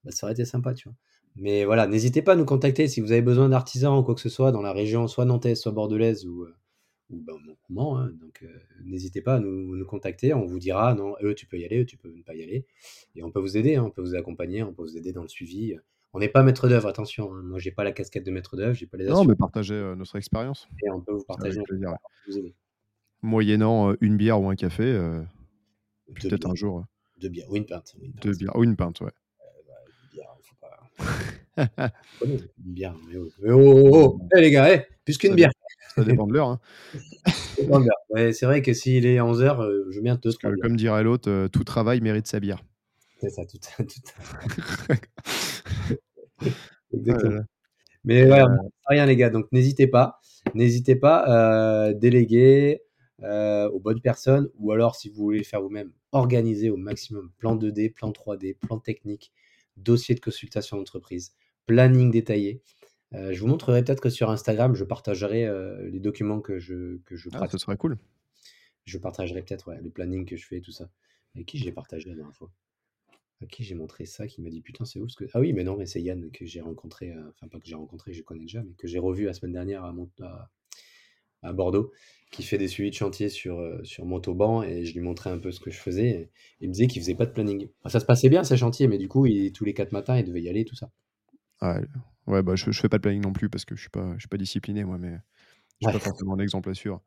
bah, 0.05 0.11
ça 0.13 0.27
aurait 0.27 0.35
été 0.35 0.45
sympa, 0.45 0.75
tu 0.75 0.89
vois. 0.89 0.97
Mais 1.37 1.65
voilà, 1.65 1.87
n'hésitez 1.87 2.21
pas 2.23 2.33
à 2.33 2.37
nous 2.37 2.45
contacter 2.45 2.87
si 2.89 3.01
vous 3.01 3.13
avez 3.13 3.23
besoin 3.23 3.49
d'artisans 3.49 3.97
ou 3.99 4.03
quoi 4.03 4.15
que 4.15 4.21
ce 4.21 4.29
soit 4.29 4.53
dans 4.53 4.63
la 4.63 4.73
région, 4.73 5.07
soit 5.09 5.25
nantaise, 5.25 5.61
soit 5.61 5.73
bordelaise 5.73 6.27
ou, 6.27 6.43
euh, 6.45 6.55
ou 7.11 7.17
ben, 7.21 7.33
au 7.35 7.39
Mans, 7.73 7.99
hein. 7.99 8.11
Donc, 8.21 8.41
euh, 8.43 8.49
n'hésitez 8.85 9.21
pas 9.23 9.35
à 9.37 9.41
nous, 9.41 9.77
nous 9.77 9.85
contacter. 9.87 10.35
On 10.35 10.45
vous 10.47 10.59
dira, 10.59 10.95
non, 10.95 11.15
eux, 11.23 11.35
tu 11.35 11.47
peux 11.47 11.59
y 11.59 11.65
aller, 11.65 11.81
eux, 11.83 11.87
tu 11.87 11.97
peux 11.97 12.09
ne 12.11 12.23
pas 12.23 12.35
y 12.35 12.43
aller. 12.43 12.67
Et 13.17 13.23
on 13.23 13.31
peut 13.31 13.41
vous 13.41 13.57
aider, 13.57 13.77
hein, 13.77 13.85
on 13.85 13.91
peut 13.91 14.03
vous 14.03 14.15
accompagner, 14.15 14.63
on 14.63 14.73
peut 14.75 14.83
vous 14.83 14.97
aider 14.97 15.13
dans 15.13 15.23
le 15.23 15.29
suivi. 15.29 15.75
On 16.15 16.19
n'est 16.21 16.29
pas 16.29 16.43
maître 16.43 16.69
d'œuvre, 16.69 16.89
attention. 16.89 17.35
hein. 17.35 17.43
Moi, 17.43 17.59
j'ai 17.59 17.71
pas 17.71 17.85
la 17.85 17.93
casquette 17.93 18.25
de 18.25 18.31
maître 18.31 18.57
d'œuvre, 18.57 18.75
j'ai 18.75 18.87
pas 18.87 18.97
les 18.97 19.05
Non, 19.05 19.11
assurances, 19.13 19.29
mais 19.29 19.35
partagez 19.37 19.75
euh, 19.75 19.95
notre 19.95 20.17
expérience. 20.17 20.69
et 20.85 20.91
on 20.91 21.01
peut 21.01 21.13
vous 21.13 21.25
partager, 21.25 21.61
plaisir. 21.63 21.95
ouais. 22.29 22.55
Moyennant 23.23 23.91
euh, 23.91 23.97
une 24.01 24.17
bière 24.17 24.41
ou 24.41 24.49
un 24.49 24.55
café, 24.57 24.85
peut-être 26.15 26.47
un 26.49 26.55
jour, 26.55 26.85
deux 27.21 27.29
bières, 27.29 27.51
ou 27.51 27.57
une 27.57 27.67
pinte. 27.67 27.95
ou 28.01 28.05
une 28.05 28.13
deux 28.13 28.33
bières 28.35 28.57
ou 28.57 28.65
une 28.65 28.77
pinte, 28.77 29.01
ouais. 29.01 29.11
Une 30.05 30.11
bière, 30.13 30.37
faut 30.43 30.57
pas. 30.61 31.91
Une 32.25 32.41
bière, 32.73 32.95
mais 33.09 33.17
oh, 33.17 33.29
mais 33.43 33.51
oh, 33.51 33.59
oh, 33.61 34.19
oh. 34.21 34.29
Eh, 34.37 34.41
les 34.41 34.51
gars, 34.51 34.73
eh, 34.75 34.87
plus 35.05 35.19
qu'une 35.19 35.35
bière. 35.35 35.51
Ça 35.95 36.05
dépend 36.05 36.27
de 36.27 36.33
l'heure. 36.33 36.49
hein. 36.49 36.61
Ouais, 38.11 38.33
c'est 38.33 38.47
vrai 38.47 38.63
que 38.63 38.73
s'il 38.73 39.05
est 39.07 39.19
11h, 39.19 39.91
je 39.91 40.01
mets 40.01 40.11
un 40.11 40.15
deux, 40.15 40.21
Parce 40.31 40.39
trois 40.39 40.51
que, 40.51 40.55
bières. 40.57 40.63
comme 40.63 40.77
dirait 40.77 41.03
l'autre, 41.03 41.31
euh, 41.31 41.49
tout 41.49 41.65
travail 41.65 42.01
mérite 42.01 42.27
sa 42.27 42.41
bière. 42.41 42.63
C'est 43.21 43.31
ça, 43.31 43.45
tout 43.45 43.59
à 43.79 43.85
tout 43.85 44.01
là 46.47 46.51
exactement. 46.93 47.31
là 47.35 47.43
Mais 48.05 48.23
ouais, 48.23 48.29
n'arrête 48.29 48.73
rien 48.87 49.07
les 49.07 49.17
gars, 49.17 49.31
donc 49.31 49.47
n'hésitez 49.51 49.89
pas, 49.89 50.21
n'hésitez 50.55 50.95
pas, 50.97 51.89
heu, 51.91 51.95
déléguer, 51.95 52.83
aux 53.21 53.81
bonnes 53.81 54.01
personnes 54.01 54.49
ou 54.59 54.71
alors 54.71 54.95
si 54.95 55.09
vous 55.09 55.17
voulez 55.17 55.39
le 55.39 55.45
faire 55.45 55.61
vous-même, 55.61 55.91
organisez 56.13 56.71
au 56.71 56.77
maximum 56.77 57.31
plan 57.39 57.57
2D, 57.57 57.93
plan 57.93 58.13
3D, 58.13 58.55
plan 58.55 58.79
technique, 58.79 59.33
dossier 59.77 60.15
de 60.15 60.21
consultation 60.21 60.77
d'entreprise, 60.77 61.33
planning 61.67 62.13
détaillé. 62.13 62.63
Heu, 63.15 63.33
je 63.33 63.41
vous 63.41 63.47
montrerai 63.49 63.85
peut-être 63.85 64.01
que 64.01 64.11
sur 64.11 64.31
Instagram, 64.31 64.75
je 64.75 64.85
partagerai, 64.85 65.47
heu, 65.47 65.89
les 65.91 66.01
documents 66.01 66.41
que 66.41 66.59
je 66.59 66.99
que 67.05 67.17
je 67.17 67.29
Ah, 67.33 67.49
ce 67.49 67.57
serait 67.59 67.77
cool. 67.79 67.99
Je 68.85 68.99
partagerai 68.99 69.43
peut-être, 69.43 69.69
ouais, 69.69 69.81
le 69.81 69.91
planning 69.91 70.25
que 70.27 70.37
je 70.37 70.47
fais 70.47 70.59
et 70.59 70.61
tout 70.61 70.73
ça. 70.73 70.91
Avec 71.35 71.47
qui 71.47 71.59
j'ai 71.59 71.73
partagé 71.73 72.09
la 72.09 72.17
dernière 72.17 72.35
fois? 72.35 72.51
À 73.43 73.47
qui 73.47 73.65
j'ai 73.65 73.75
montré 73.77 74.07
ça, 74.07 74.27
qui 74.29 74.41
m'a 74.43 74.51
dit: 74.51 74.63
«Putain, 74.63 74.85
c'est 74.85 75.01
ouf 75.01 75.11
ce 75.11 75.17
que» 75.17 75.25
ah 75.35 75.41
oui, 75.41 75.53
mais 75.53 75.65
non, 75.65 75.77
mais 75.77 75.87
c'est 75.87 76.03
Yann 76.03 76.31
que 76.33 76.47
j'ai 76.47 76.61
rencontré, 76.61 77.11
heu, 77.13 77.31
enfin 77.35 77.49
pas 77.49 77.61
que 77.61 77.67
j'ai 77.67 77.75
rencontré, 77.77 78.13
je 78.13 78.23
connais 78.23 78.43
déjà, 78.43 78.63
mais 78.65 78.75
que 78.75 78.89
j'ai 78.89 78.99
revu 78.99 79.25
la 79.27 79.35
semaine 79.35 79.53
dernière 79.53 79.85
à 79.85 79.93
Mont 79.93 80.11
à 80.21 80.51
à 81.43 81.53
Bordeaux, 81.53 81.93
qui 82.33 82.43
fait 82.43 82.59
des 82.59 82.69
suivis 82.69 82.91
de 82.91 82.95
chantier 82.97 83.29
sur, 83.29 83.61
sur 83.85 84.07
Montauban 84.07 84.63
et 84.63 84.85
je 84.85 84.95
lui 84.95 85.01
montrais 85.01 85.31
un 85.31 85.39
peu 85.39 85.53
ce 85.53 85.61
que 85.61 85.71
je 85.71 85.79
faisais 85.79 86.09
et 86.11 86.31
il 86.61 86.69
me 86.69 86.75
disait 86.75 86.87
qu'il 86.89 87.03
faisait 87.03 87.15
pas 87.17 87.27
de 87.27 87.33
planning. 87.33 87.69
Ça 87.87 88.01
se 88.01 88.07
passait 88.07 88.29
bien 88.29 88.45
ces 88.45 88.57
chantiers, 88.57 88.89
mais 88.89 88.99
du 88.99 89.09
coup, 89.09 89.27
il 89.27 89.53
tous 89.53 89.65
les 89.65 89.75
4 89.75 89.93
matins, 89.93 90.19
il 90.19 90.25
devait 90.25 90.43
y 90.43 90.49
aller, 90.49 90.65
tout 90.65 90.77
ça. 90.77 90.91
Ouais, 91.63 91.83
ouais, 92.29 92.43
bah, 92.43 92.57
je 92.57 92.71
je 92.71 92.81
fais 92.81 92.89
pas 92.89 92.99
de 92.99 93.03
planning 93.03 93.23
non 93.23 93.33
plus 93.33 93.49
parce 93.51 93.65
que 93.65 93.75
je 93.77 93.81
suis 93.83 93.91
pas 93.91 94.15
je 94.15 94.21
suis 94.21 94.29
pas 94.29 94.37
discipliné 94.39 94.85
moi, 94.85 94.99
mais 94.99 95.13
je 95.81 95.85
suis 95.85 95.89
Ouais. 95.89 95.93
pas 95.93 96.01
forcément 96.01 96.35
un 96.35 96.41
exemple 96.41 96.71
à 96.71 96.75
suivre. 96.75 97.03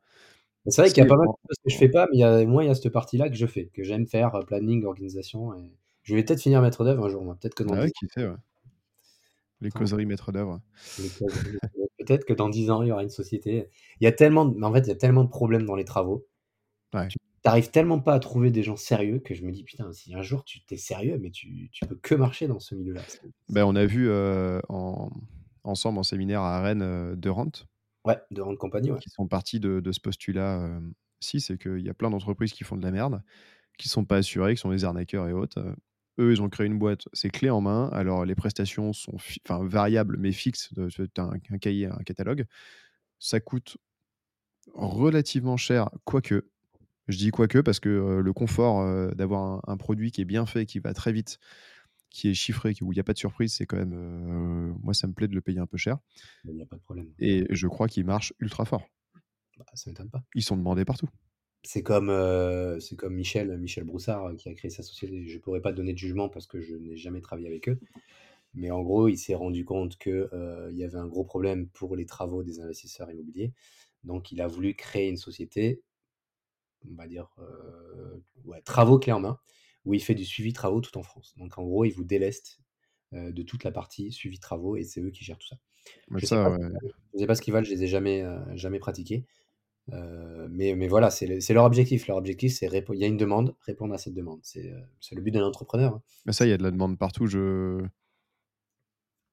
C'est 0.68 0.80
vrai 0.82 0.92
qu'il 0.92 0.98
y 0.98 1.02
a 1.02 1.06
pas 1.06 1.16
mal 1.16 1.26
de 1.26 1.32
choses 1.48 1.58
que 1.64 1.70
je 1.70 1.76
fais 1.76 1.88
pas, 1.88 2.06
mais 2.10 2.18
il 2.18 2.20
y 2.20 2.24
a 2.24 2.44
moi, 2.46 2.62
il 2.64 2.68
y 2.68 2.70
a 2.70 2.74
cette 2.74 2.92
partie-là 2.92 3.28
que 3.28 3.34
je 3.34 3.46
fais, 3.46 3.66
que 3.74 3.82
j'aime 3.82 4.06
faire, 4.06 4.34
heu, 4.36 4.44
planning, 4.46 4.84
organisation 4.84 5.54
et 5.54 5.72
je 6.04 6.14
vais 6.14 6.22
peut-être 6.24 6.40
finir 6.40 6.62
maître 6.62 6.84
d'œuvre 6.84 7.06
un 7.06 7.08
jour, 7.08 7.24
moi, 7.24 7.36
peut-être 7.40 7.54
que 7.54 7.64
dans 7.64 7.74
Ah 7.74 7.80
ouais, 7.82 7.90
10 7.90 7.92
qui 7.92 8.06
sait, 8.08 8.26
ouais. 8.26 8.36
Les 9.60 9.70
causeries 9.72 10.06
maîtres 10.06 10.32
d'œuvre. 10.32 10.60
Peut-être 11.98 12.24
que 12.24 12.32
dans 12.32 12.48
10 12.48 12.70
ans, 12.70 12.82
il 12.82 12.88
y 12.88 12.92
aura 12.92 13.02
une 13.02 13.08
société 13.10 13.68
il 14.00 14.04
y 14.04 14.06
a 14.06 14.12
tellement 14.12 14.44
d 14.46 14.54
mais 14.58 14.66
en 14.66 14.72
fait, 14.72 14.80
il 14.80 14.88
y 14.88 14.90
a 14.92 14.96
tellement 14.96 15.24
de 15.24 15.28
problèmes 15.30 15.64
dans 15.66 15.76
les 15.76 15.84
travaux. 15.84 16.26
Ouais. 16.94 17.12
Tu 17.12 17.18
tu 17.42 17.48
arrives 17.48 17.70
tellement 17.70 18.00
pas 18.00 18.14
à 18.14 18.20
trouver 18.20 18.50
des 18.50 18.62
gens 18.62 18.76
sérieux 18.76 19.20
que 19.20 19.34
je 19.34 19.44
me 19.44 19.52
dis: 19.52 19.64
«Putain, 19.64 19.92
si 19.92 20.14
un 20.14 20.22
jour 20.22 20.44
tu 20.44 20.64
tu 20.64 20.74
es 20.74 20.76
sérieux, 20.78 21.18
mais 21.20 21.30
tu 21.30 21.70
tu 21.72 21.86
peux 21.86 21.96
que 21.96 22.14
marcher 22.14 22.48
dans 22.48 22.60
ce 22.60 22.74
milieu-là». 22.74 23.04
C'est 23.08 23.32
Bah, 23.48 23.66
c'est 23.66 23.66
on 23.66 23.74
a 23.76 23.84
vu, 23.86 24.10
en 24.68 25.10
ensemble 25.64 25.98
en 25.98 26.02
séminaire 26.02 26.40
à 26.42 26.60
Rennes, 26.62 26.82
heu, 26.82 27.16
de 27.16 27.28
Rent 27.30 27.52
Ouais, 28.04 28.20
de 28.30 28.40
Rent 28.42 28.56
Company, 28.56 28.90
ouais. 28.92 29.00
qui 29.00 29.10
sont 29.10 29.26
partis 29.28 29.60
de 29.60 29.80
de 29.80 29.92
ce 29.92 30.00
postulat, 30.00 30.66
hem, 30.66 30.94
si, 31.20 31.40
c'est 31.40 31.58
qu'il 31.58 31.80
y 31.80 31.88
a 31.88 31.94
plein 31.94 32.10
d'entreprises 32.10 32.52
qui 32.52 32.64
font 32.64 32.76
de 32.76 32.82
la 32.82 32.90
merde, 32.90 33.22
qui 33.78 33.88
sont 33.90 34.04
pas 34.06 34.18
assurées, 34.18 34.54
qui 34.56 34.60
sont 34.60 34.70
des 34.70 34.84
arnaqueurs 34.84 35.28
et 35.28 35.34
autres. 35.34 35.76
Eux, 36.20 36.32
ils 36.32 36.42
ont 36.42 36.48
créé 36.50 36.66
une 36.68 36.78
boîte, 36.78 37.08
c'est 37.14 37.30
clé 37.30 37.50
en 37.50 37.60
main. 37.62 37.88
Alors 37.92 38.24
les 38.26 38.36
prestations 38.36 38.92
sont 38.94 39.18
fi 39.18 39.40
enfin 39.48 39.64
variables, 39.66 40.16
mais 40.18 40.32
fixes, 40.32 40.70
tu 40.74 41.10
as 41.18 41.22
un 41.24 41.32
un 41.50 41.58
cahier, 41.58 41.86
un 41.88 42.02
catalogue. 42.04 42.46
Ça 43.20 43.40
coûte 43.40 43.78
relativement 44.74 45.56
cher, 45.58 45.90
quoique. 46.04 46.50
Je 47.08 47.16
dis 47.18 47.30
quoique 47.30 47.58
parce 47.58 47.80
que, 47.80 48.20
le 48.20 48.32
confort, 48.32 49.14
d'avoir 49.14 49.42
un 49.42 49.60
un 49.72 49.76
produit 49.76 50.12
qui 50.12 50.20
est 50.20 50.24
bien 50.24 50.46
fait, 50.46 50.66
qui 50.66 50.78
va 50.78 50.94
très 50.94 51.12
vite, 51.12 51.38
qui 52.10 52.28
est 52.30 52.34
chiffré, 52.34 52.74
qui 52.74 52.84
où 52.84 52.92
il 52.92 52.96
y 52.96 53.00
a 53.00 53.04
pas 53.04 53.14
de 53.14 53.18
surprise, 53.18 53.54
c'est 53.54 53.66
quand 53.66 53.78
même, 53.78 54.74
moi 54.82 54.94
ça 54.94 55.06
me 55.08 55.14
plaît 55.14 55.28
de 55.28 55.34
le 55.34 55.40
payer 55.42 55.60
un 55.60 55.66
peu 55.66 55.78
cher 55.78 55.98
il 56.44 56.56
y 56.56 56.62
a 56.62 56.66
pas 56.66 56.76
de 56.76 56.82
problème. 56.82 57.14
et 57.18 57.46
je 57.48 57.66
crois 57.68 57.88
qu'il 57.88 58.04
marche 58.04 58.34
ultra 58.38 58.66
fort. 58.66 58.86
Bah, 59.56 59.64
ça 59.74 59.90
m'étonne 59.90 60.10
pas. 60.10 60.24
Ils 60.34 60.42
sont 60.42 60.56
demandés 60.58 60.84
partout. 60.84 61.08
C'est 61.64 61.82
comme, 61.84 62.10
c'est 62.80 62.96
comme 62.96 63.14
Michel, 63.14 63.56
Michel 63.58 63.84
Broussard, 63.84 64.34
qui 64.36 64.48
a 64.48 64.54
créé 64.54 64.70
sa 64.70 64.82
société. 64.82 65.26
Je 65.28 65.38
pourrais 65.38 65.60
pas 65.60 65.72
donner 65.72 65.92
de 65.92 65.98
jugement 65.98 66.28
parce 66.28 66.46
que 66.48 66.60
je 66.60 66.74
n'ai 66.74 66.96
jamais 66.96 67.20
travaillé 67.20 67.46
avec 67.46 67.68
eux. 67.68 67.78
Mais 68.54 68.70
en 68.70 68.82
gros, 68.82 69.08
il 69.08 69.18
s'est 69.18 69.34
rendu 69.34 69.64
compte 69.64 69.98
que, 69.98 70.30
heu, 70.32 70.68
il 70.72 70.78
y 70.78 70.84
avait 70.84 70.98
un 70.98 71.08
gros 71.08 71.24
problème 71.24 71.68
pour 71.68 71.96
les 71.96 72.06
travaux 72.06 72.42
des 72.44 72.60
investisseurs 72.60 73.10
immobiliers. 73.10 73.52
Donc 74.04 74.32
il 74.32 74.40
a 74.42 74.48
voulu 74.48 74.74
créer 74.76 75.08
une 75.10 75.16
société 75.18 75.82
on 76.90 76.94
va 76.96 77.06
dire, 77.08 77.28
heu, 77.38 78.22
ouais, 78.44 78.62
travaux 78.62 78.98
clés 78.98 79.12
en 79.12 79.20
main, 79.20 79.38
où 79.84 79.94
il 79.94 80.02
fait 80.02 80.14
du 80.14 80.24
suivi 80.24 80.52
travaux 80.52 80.80
tout 80.80 80.96
en 80.98 81.02
France. 81.02 81.34
Donc 81.38 81.58
en 81.58 81.64
gros, 81.64 81.84
il 81.84 81.92
vous 81.92 82.04
déleste, 82.04 82.60
heu, 83.14 83.32
de 83.32 83.42
toute 83.42 83.64
la 83.64 83.72
partie 83.72 84.12
suivi 84.12 84.40
travaux 84.40 84.76
et 84.76 84.84
c'est 84.84 85.00
eux 85.02 85.10
qui 85.10 85.24
gèrent 85.24 85.38
tout 85.38 85.48
ça. 85.48 85.56
Mais 86.08 86.20
Je 86.20 86.26
sais 86.26 86.36
ça, 86.36 86.44
pas 86.44 86.50
ce 86.52 86.58
ouais. 86.58 86.68
qu'ils 86.68 86.72
valent, 86.74 86.94
je 87.14 87.18
sais 87.20 87.26
pas 87.26 87.34
ce 87.36 87.42
qu'ils 87.42 87.52
valent, 87.54 87.66
je 87.66 87.72
les 87.72 87.84
ai 87.84 87.88
jamais, 87.88 88.22
heu, 88.24 88.40
jamais 88.56 88.78
pratiqués. 88.80 89.26
Mais 90.50 90.74
mais 90.74 90.88
voilà, 90.88 91.10
c'est 91.10 91.26
le 91.26 91.40
c'est 91.40 91.54
leur 91.54 91.64
objectif. 91.64 92.06
Leur 92.06 92.16
objectif, 92.16 92.52
c'est 92.52 92.66
il 92.66 92.98
y 93.00 93.04
a 93.04 93.06
une 93.06 93.16
demande, 93.16 93.56
répondre 93.62 93.94
à 93.94 93.98
cette 93.98 94.14
demande. 94.14 94.40
C'est 94.42 94.62
le 95.14 95.20
but 95.22 95.30
d'un 95.32 95.44
entrepreneur, 95.44 95.94
hein. 95.96 96.02
Mais 96.26 96.32
ça, 96.32 96.46
il 96.46 96.50
y 96.50 96.52
a 96.52 96.58
de 96.58 96.62
la 96.62 96.70
demande 96.70 96.98
partout. 96.98 97.26
Je 97.26 97.84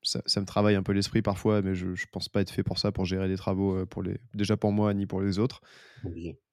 ça 0.03 0.21
ça 0.25 0.41
me 0.41 0.45
travaille 0.45 0.75
un 0.75 0.83
peu 0.83 0.93
l'esprit 0.93 1.21
parfois, 1.21 1.61
mais 1.61 1.75
je 1.75 1.95
je 1.95 2.05
pense 2.11 2.29
pas 2.29 2.41
être 2.41 2.51
fait 2.51 2.63
pour 2.63 2.79
ça, 2.79 2.91
pour 2.91 3.05
gérer 3.05 3.27
des 3.27 3.37
travaux, 3.37 3.77
heu, 3.77 3.85
pour 3.85 4.03
les 4.03 4.19
déjà 4.33 4.57
pour 4.57 4.71
moi, 4.71 4.93
ni 4.93 5.05
pour 5.07 5.21
les 5.21 5.39
autres. 5.39 5.61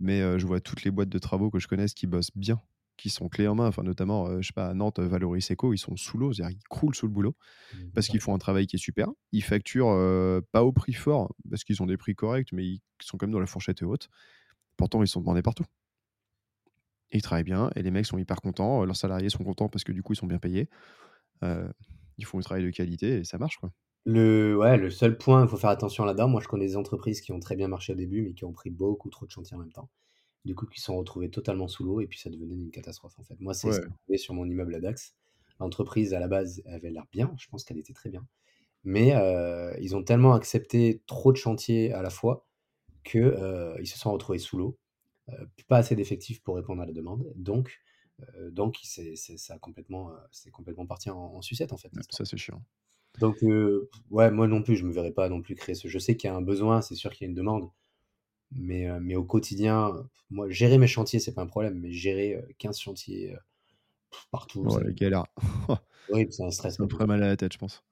Mais, 0.00 0.20
heu, 0.22 0.38
je 0.38 0.46
vois 0.46 0.60
toutes 0.60 0.84
les 0.84 0.90
boîtes 0.90 1.08
de 1.08 1.18
travaux 1.18 1.50
que 1.50 1.58
je 1.58 1.68
connaisse 1.68 1.94
qui 1.94 2.06
bossent 2.06 2.30
bien, 2.36 2.60
qui 2.98 3.10
sont 3.10 3.28
clés 3.28 3.48
en 3.48 3.54
main. 3.54 3.68
Enfin, 3.68 3.82
notamment, 3.82 4.28
heu, 4.28 4.42
je 4.42 4.48
sais 4.48 4.52
pas, 4.52 4.68
à 4.68 4.74
Nantes, 4.74 4.98
Valoris 5.00 5.50
Eco, 5.50 5.72
ils 5.72 5.78
sont 5.78 5.96
sous 5.96 6.18
l'eau, 6.18 6.32
c'est-à-dire 6.32 6.56
ils 6.58 6.68
croulent 6.68 6.94
sous 6.94 7.06
le 7.06 7.12
boulot 7.12 7.34
Mmh, 7.72 7.90
parce 7.94 8.08
qu'ils 8.08 8.20
font 8.20 8.34
un 8.34 8.38
travail 8.38 8.66
qui 8.66 8.76
est 8.76 8.80
super. 8.80 9.08
Ils 9.32 9.44
facturent, 9.44 10.42
pas 10.52 10.64
au 10.64 10.72
prix 10.72 10.94
fort 10.94 11.34
parce 11.50 11.64
qu'ils 11.64 11.82
ont 11.82 11.86
des 11.86 11.96
prix 11.98 12.14
corrects, 12.14 12.52
mais 12.52 12.64
ils 12.66 12.82
sont 13.02 13.18
quand 13.18 13.26
même 13.26 13.34
dans 13.34 13.40
la 13.40 13.46
fourchette 13.46 13.82
haute. 13.82 14.08
Pourtant, 14.76 15.02
ils 15.02 15.08
sont 15.08 15.20
demandés 15.20 15.42
partout. 15.42 15.64
Ils 17.12 17.22
travaillent 17.22 17.44
bien 17.44 17.70
et 17.76 17.82
les 17.82 17.90
mecs 17.90 18.06
sont 18.06 18.18
hyper 18.18 18.40
contents, 18.40 18.84
leurs 18.84 18.96
salariés 18.96 19.30
sont 19.30 19.44
contents 19.44 19.68
parce 19.68 19.84
que 19.84 19.92
du 19.92 20.02
coup, 20.02 20.12
ils 20.12 20.16
sont 20.16 20.26
bien 20.26 20.38
payés. 20.38 20.68
Ils 22.18 22.26
font 22.26 22.38
du 22.38 22.44
travail 22.44 22.64
de 22.64 22.70
qualité 22.70 23.18
et 23.18 23.24
ça 23.24 23.38
marche, 23.38 23.58
quoi. 23.58 23.72
Le 24.04 24.56
ouais, 24.56 24.76
le 24.76 24.90
seul 24.90 25.18
point, 25.18 25.42
il 25.44 25.48
faut 25.48 25.56
faire 25.56 25.70
attention 25.70 26.04
là-dedans. 26.04 26.28
Moi, 26.28 26.40
je 26.40 26.46
connais 26.48 26.66
des 26.66 26.76
entreprises 26.76 27.20
qui 27.20 27.32
ont 27.32 27.40
très 27.40 27.56
bien 27.56 27.66
marché 27.68 27.92
au 27.92 27.96
début, 27.96 28.22
mais 28.22 28.34
qui 28.34 28.44
ont 28.44 28.52
pris 28.52 28.70
beaucoup 28.70 29.10
trop 29.10 29.26
de 29.26 29.30
chantiers 29.32 29.56
en 29.56 29.60
même 29.60 29.72
temps. 29.72 29.90
Du 30.44 30.54
coup, 30.56 30.66
qui 30.66 30.80
se 30.80 30.86
sont 30.86 30.96
retrouvés 30.98 31.30
totalement 31.30 31.68
sous 31.68 31.84
l'eau 31.84 32.00
et 32.02 32.08
puis 32.08 32.18
ça 32.20 32.30
devenait 32.30 32.54
une 32.56 32.70
catastrophe, 32.72 33.18
en 33.18 33.24
fait. 33.24 33.40
Moi, 33.40 33.54
c'est 33.54 33.70
Ouais. 33.70 33.90
sur 34.16 34.34
mon 34.34 34.46
immeuble 34.46 34.74
à 34.76 34.80
Dax. 34.80 35.14
L'entreprise, 35.60 36.14
à 36.14 36.20
la 36.20 36.28
base, 36.28 36.62
avait 36.66 36.90
l'air 36.90 37.06
bien, 37.12 37.34
je 37.38 37.48
pense 37.48 37.64
qu'elle 37.64 37.78
était 37.78 37.94
très 37.94 38.10
bien. 38.10 38.26
Mais, 38.84 39.14
heu, 39.16 39.74
ils 39.80 39.96
ont 39.96 40.04
tellement 40.04 40.34
accepté 40.34 41.02
trop 41.06 41.32
de 41.32 41.38
chantiers 41.38 41.92
à 41.92 42.02
la 42.02 42.10
fois 42.10 42.46
que, 43.04 43.18
heu, 43.18 43.76
ils 43.80 43.86
se 43.88 43.98
sont 43.98 44.12
retrouvés 44.12 44.38
sous 44.40 44.58
l'eau, 44.58 44.78
heu, 45.30 45.48
pas 45.68 45.78
assez 45.78 45.96
d'effectifs 45.96 46.42
pour 46.42 46.56
répondre 46.56 46.82
à 46.82 46.86
la 46.86 46.92
demande. 46.92 47.32
Donc, 47.36 47.78
donc 48.50 48.82
il 48.82 48.86
s'est 48.86 49.16
c'est 49.16 49.36
ça 49.38 49.54
a 49.54 49.58
complètement, 49.58 50.10
heu, 50.12 50.16
c'est 50.32 50.50
complètement 50.50 50.86
parti 50.86 51.10
en 51.10 51.18
en 51.18 51.42
sucette, 51.42 51.72
en 51.72 51.76
fait, 51.78 52.00
ça, 52.10 52.24
c'est 52.24 52.36
chiant. 52.36 52.62
Donc, 53.18 53.42
heu, 53.42 53.88
ouais, 54.10 54.30
moi 54.30 54.46
non 54.46 54.62
plus, 54.62 54.76
je 54.76 54.84
me 54.84 54.92
verrais 54.92 55.12
pas 55.12 55.28
non 55.28 55.40
plus 55.42 55.54
créer 55.54 55.74
ce 55.74 55.88
je 55.88 55.98
sais 55.98 56.16
qu'il 56.16 56.28
y 56.28 56.30
a 56.32 56.36
un 56.36 56.42
besoin, 56.42 56.82
c'est 56.82 56.94
sûr 56.94 57.12
qu'il 57.12 57.24
y 57.24 57.28
a 57.28 57.30
une 57.30 57.34
demande, 57.34 57.70
mais, 58.52 58.88
mais 59.00 59.16
au 59.16 59.24
quotidien, 59.24 60.08
moi, 60.30 60.48
gérer 60.50 60.78
mes 60.78 60.88
chantiers, 60.88 61.20
c'est 61.20 61.34
pas 61.34 61.42
un 61.42 61.46
problème, 61.48 61.78
mais 61.80 61.92
gérer, 61.92 62.36
heu, 62.36 62.48
15 62.58 62.80
chantiers, 62.80 63.36
partout, 64.32 64.64
Oh 64.64 64.78
la 64.80 64.92
galère. 64.92 65.24
horrible, 66.08 66.32
c'est 66.32 66.42
un 66.42 66.50
stress 66.50 66.78
Ça 66.78 66.82
me 66.82 67.06
mal 67.06 67.22
à 67.22 67.28
la 67.28 67.36
tête, 67.36 67.52
je 67.54 67.58
pense. 67.58 67.84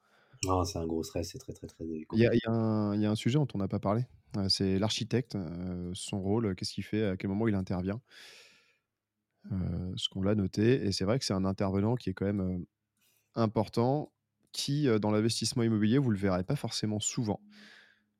Non, 0.44 0.64
c'est 0.64 0.78
un 0.78 0.86
gros 0.86 1.02
stress, 1.02 1.30
c'est 1.32 1.38
très, 1.38 1.52
très, 1.54 1.66
très, 1.66 1.84
Il 2.12 2.20
y 2.20 2.26
a 2.26 2.34
il 2.34 2.38
y 2.44 2.48
a 2.48 2.52
un 2.52 2.94
il 2.94 3.00
y 3.02 3.06
a 3.06 3.10
un 3.10 3.14
sujet 3.16 3.38
dont 3.38 3.48
on 3.54 3.58
n'a 3.58 3.68
pas 3.68 3.80
parlé, 3.80 4.06
c'est 4.48 4.78
l'architecte, 4.78 5.36
son 5.94 6.20
rôle, 6.20 6.54
qu'est-ce 6.54 6.72
qu'il 6.72 6.84
fait? 6.84 7.04
À 7.06 7.16
quel 7.16 7.30
moment 7.30 7.48
il 7.48 7.54
intervient? 7.54 8.00
Heu, 9.50 9.92
ce 9.96 10.08
qu'on 10.08 10.22
l'a 10.22 10.34
noté 10.34 10.84
et 10.86 10.92
c'est 10.92 11.04
vrai 11.04 11.18
que 11.18 11.24
c'est 11.24 11.34
un 11.34 11.44
intervenant 11.44 11.96
qui 11.96 12.10
est 12.10 12.14
quand 12.14 12.24
même, 12.26 12.40
heu, 12.40 12.66
important, 13.36 14.12
qui, 14.52 14.88
heu, 14.88 15.00
dans 15.00 15.10
l'investissement 15.12 15.62
immobilier, 15.64 15.98
vous 15.98 16.10
le 16.10 16.18
verrez 16.18 16.44
pas 16.44 16.56
forcément 16.56 17.00
souvent. 17.00 17.42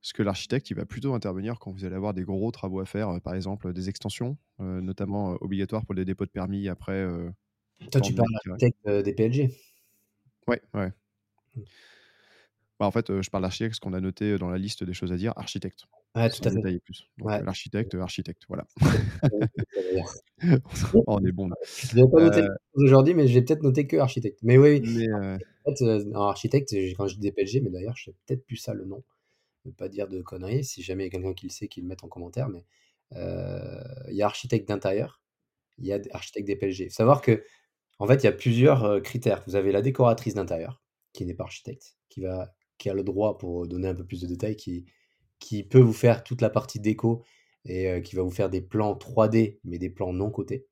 Parce 0.03 0.13
que 0.15 0.23
l'architecte, 0.25 0.71
il 0.71 0.77
va 0.77 0.87
plutôt 0.87 1.15
intervenir 1.15 1.59
quand 1.61 1.73
vous 1.73 1.85
allez 1.87 1.97
avoir 1.97 2.15
des 2.15 2.25
gros 2.25 2.51
travaux 2.53 2.81
à 2.81 2.87
faire, 2.87 3.21
par 3.23 3.35
exemple, 3.35 3.73
des 3.75 3.89
extensions, 3.91 4.39
notamment, 4.61 5.35
heu, 5.35 5.39
obligatoires 5.43 5.87
pour 5.87 5.95
les 5.95 6.05
dépôts 6.07 6.27
de 6.27 6.31
permis 6.33 6.69
après, 6.69 7.05
Toi, 7.91 8.01
tu 8.03 8.13
parles 8.15 8.29
mètres 8.29 8.39
carrés. 8.45 8.61
architecte, 8.61 8.79
heu, 8.87 9.03
des 9.03 9.15
PLG? 9.15 9.51
Ouais, 10.47 10.63
ouais. 10.75 10.93
Mmh. 11.57 11.65
Bah, 12.81 12.87
en 12.87 12.91
fait, 12.91 13.21
je 13.23 13.31
parle 13.31 13.43
d'architecte 13.43 13.73
parce 13.73 13.81
qu'on 13.81 13.93
a 13.93 14.01
noté 14.01 14.37
dans 14.39 14.49
la 14.49 14.59
liste 14.59 14.83
des 14.85 14.95
choses 14.95 15.13
à 15.13 15.17
dire 15.17 15.33
architecte, 15.37 15.85
Ouais, 16.15 16.31
tout 16.31 16.41
à 16.45 16.51
fait. 16.51 16.57
détailler 16.57 16.79
plus. 16.79 17.09
Ouais. 17.21 17.43
l'architecte, 17.43 17.95
architecte, 17.97 18.43
voilà. 18.49 18.65
On 21.07 21.25
est 21.25 21.33
bon, 21.33 21.49
nous. 21.49 21.55
J'avais 21.93 22.09
pas 22.11 22.21
noté 22.21 22.41
Heu 22.43 22.49
aujourd'hui, 22.75 23.15
mais 23.15 23.27
j'ai 23.27 23.43
peut-être 23.43 23.63
noté 23.63 23.87
que 23.87 23.97
architecte. 23.97 24.39
Mais 24.43 24.57
oui, 24.59 24.81
oui, 24.85 24.95
mais, 24.97 25.09
heu 25.09 25.39
en 25.67 25.75
fait, 25.75 25.85
en 26.15 26.23
architecte, 26.29 26.75
quand 26.97 27.09
je 27.09 27.15
dis 27.15 27.21
des 27.21 27.33
PLG, 27.33 27.61
mais 27.63 27.71
d'ailleurs, 27.71 27.97
je 27.97 28.05
sais 28.05 28.15
peut-être 28.27 28.45
plus 28.47 28.57
ça 28.57 28.75
le 28.75 28.85
nom. 28.85 29.03
Ne 29.67 29.73
pas 29.73 29.89
dire 29.89 30.09
de 30.09 30.23
conneries, 30.23 30.65
si 30.65 30.83
jamais 30.83 31.05
il 31.05 31.07
y 31.07 31.11
a 31.11 31.13
quelqu'un 31.13 31.35
qui 31.35 31.47
le 31.47 31.53
sait, 31.53 31.69
qu'il 31.69 31.85
le 31.85 31.89
mette 31.91 32.05
en 32.05 32.09
commentaire, 32.09 32.49
mais, 32.51 32.65
il 33.13 34.17
y 34.17 34.23
a 34.23 34.27
architecte 34.27 34.69
d'intérieur, 34.69 35.23
il 35.79 35.87
y 35.87 35.93
a 35.95 36.01
architecte 36.13 36.47
des 36.49 36.57
PLG. 36.57 36.91
Faut 36.91 36.95
savoir 36.97 37.23
qu'en 37.23 38.07
fait, 38.09 38.17
il 38.23 38.25
y 38.25 38.29
a 38.29 38.33
plusieurs, 38.33 39.03
critères. 39.03 39.43
Vous 39.49 39.57
avez 39.57 39.73
la 39.73 39.83
décoratrice 39.83 40.35
d'intérieur, 40.35 40.83
qui 41.15 41.27
n'est 41.27 41.35
pas 41.35 41.45
architecte, 41.45 41.97
qui 42.11 42.21
va 42.23 42.53
qui 42.79 42.91
a 42.91 42.95
le 42.95 43.05
droit, 43.05 43.39
pour 43.39 43.67
donner 43.69 43.89
un 43.89 43.95
peu 43.95 44.05
plus 44.05 44.21
de 44.23 44.27
détails, 44.29 44.57
qui 44.57 44.87
qui 45.45 45.63
peut 45.63 45.81
vous 45.81 45.93
faire 45.93 46.25
toute 46.25 46.41
la 46.41 46.49
partie 46.49 46.81
déco 46.81 47.23
et 47.67 47.91
heu, 47.91 48.01
qui 48.01 48.17
va 48.17 48.23
vous 48.23 48.31
faire 48.31 48.49
des 48.49 48.63
plans 48.63 48.95
3D, 48.95 49.59
mais 49.65 49.79
des 49.79 49.91
plans 49.91 50.13
non 50.13 50.31
cotés. 50.31 50.67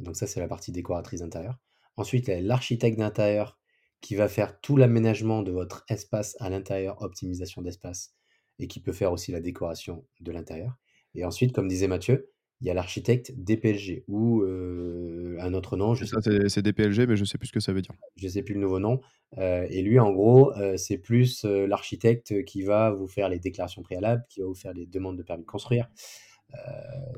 Donc 0.00 0.16
ça, 0.16 0.26
c'est 0.26 0.40
la 0.40 0.48
partie 0.48 0.72
décoratrice 0.72 1.20
d'intérieur. 1.20 1.58
Ensuite, 1.96 2.26
il 2.26 2.30
y 2.30 2.34
a 2.34 2.40
l'architecte 2.40 2.98
d'intérieur 2.98 3.58
qui 4.00 4.16
va 4.16 4.28
faire 4.28 4.60
tout 4.60 4.76
l'aménagement 4.76 5.42
de 5.42 5.52
votre 5.52 5.84
espace 5.88 6.36
à 6.40 6.50
l'intérieur, 6.50 7.02
optimisation 7.02 7.62
d'espace 7.62 8.14
et 8.58 8.66
qui 8.66 8.80
peut 8.80 8.92
faire 8.92 9.12
aussi 9.12 9.30
la 9.30 9.40
décoration 9.40 10.04
de 10.20 10.32
l'intérieur 10.32 10.76
et 11.14 11.24
ensuite, 11.24 11.52
comme 11.52 11.68
disait 11.68 11.88
Mathieu, 11.88 12.30
il 12.60 12.66
y 12.66 12.70
a 12.70 12.74
l'architecte 12.74 13.32
DPLG 13.36 14.04
ou 14.08 14.42
heu, 14.42 15.36
un 15.40 15.54
autre 15.54 15.76
nom, 15.76 15.94
je 15.94 16.04
ça, 16.04 16.18
c'est 16.48 16.62
DPLG, 16.62 17.06
mais 17.06 17.16
je 17.16 17.24
sais 17.24 17.38
plus 17.38 17.48
ce 17.48 17.52
que 17.52 17.60
ça 17.60 17.72
veut 17.72 17.82
dire. 17.82 17.94
je 18.16 18.28
sais 18.28 18.42
plus 18.42 18.54
le 18.54 18.60
nouveau 18.60 18.78
nom, 18.78 19.00
heu 19.38 19.66
et 19.70 19.82
lui, 19.82 19.98
en 19.98 20.12
gros, 20.12 20.52
heu, 20.56 20.76
c'est 20.76 20.98
plus, 20.98 21.44
l'architecte 21.44 22.44
qui 22.44 22.62
va 22.62 22.90
vous 22.90 23.06
faire 23.06 23.28
les 23.28 23.38
déclarations 23.38 23.82
préalables, 23.82 24.24
qui 24.28 24.40
va 24.40 24.46
vous 24.46 24.54
faire 24.54 24.72
les 24.74 24.86
demandes 24.86 25.16
de 25.16 25.22
permis 25.22 25.42
de 25.44 25.48
construire, 25.48 25.88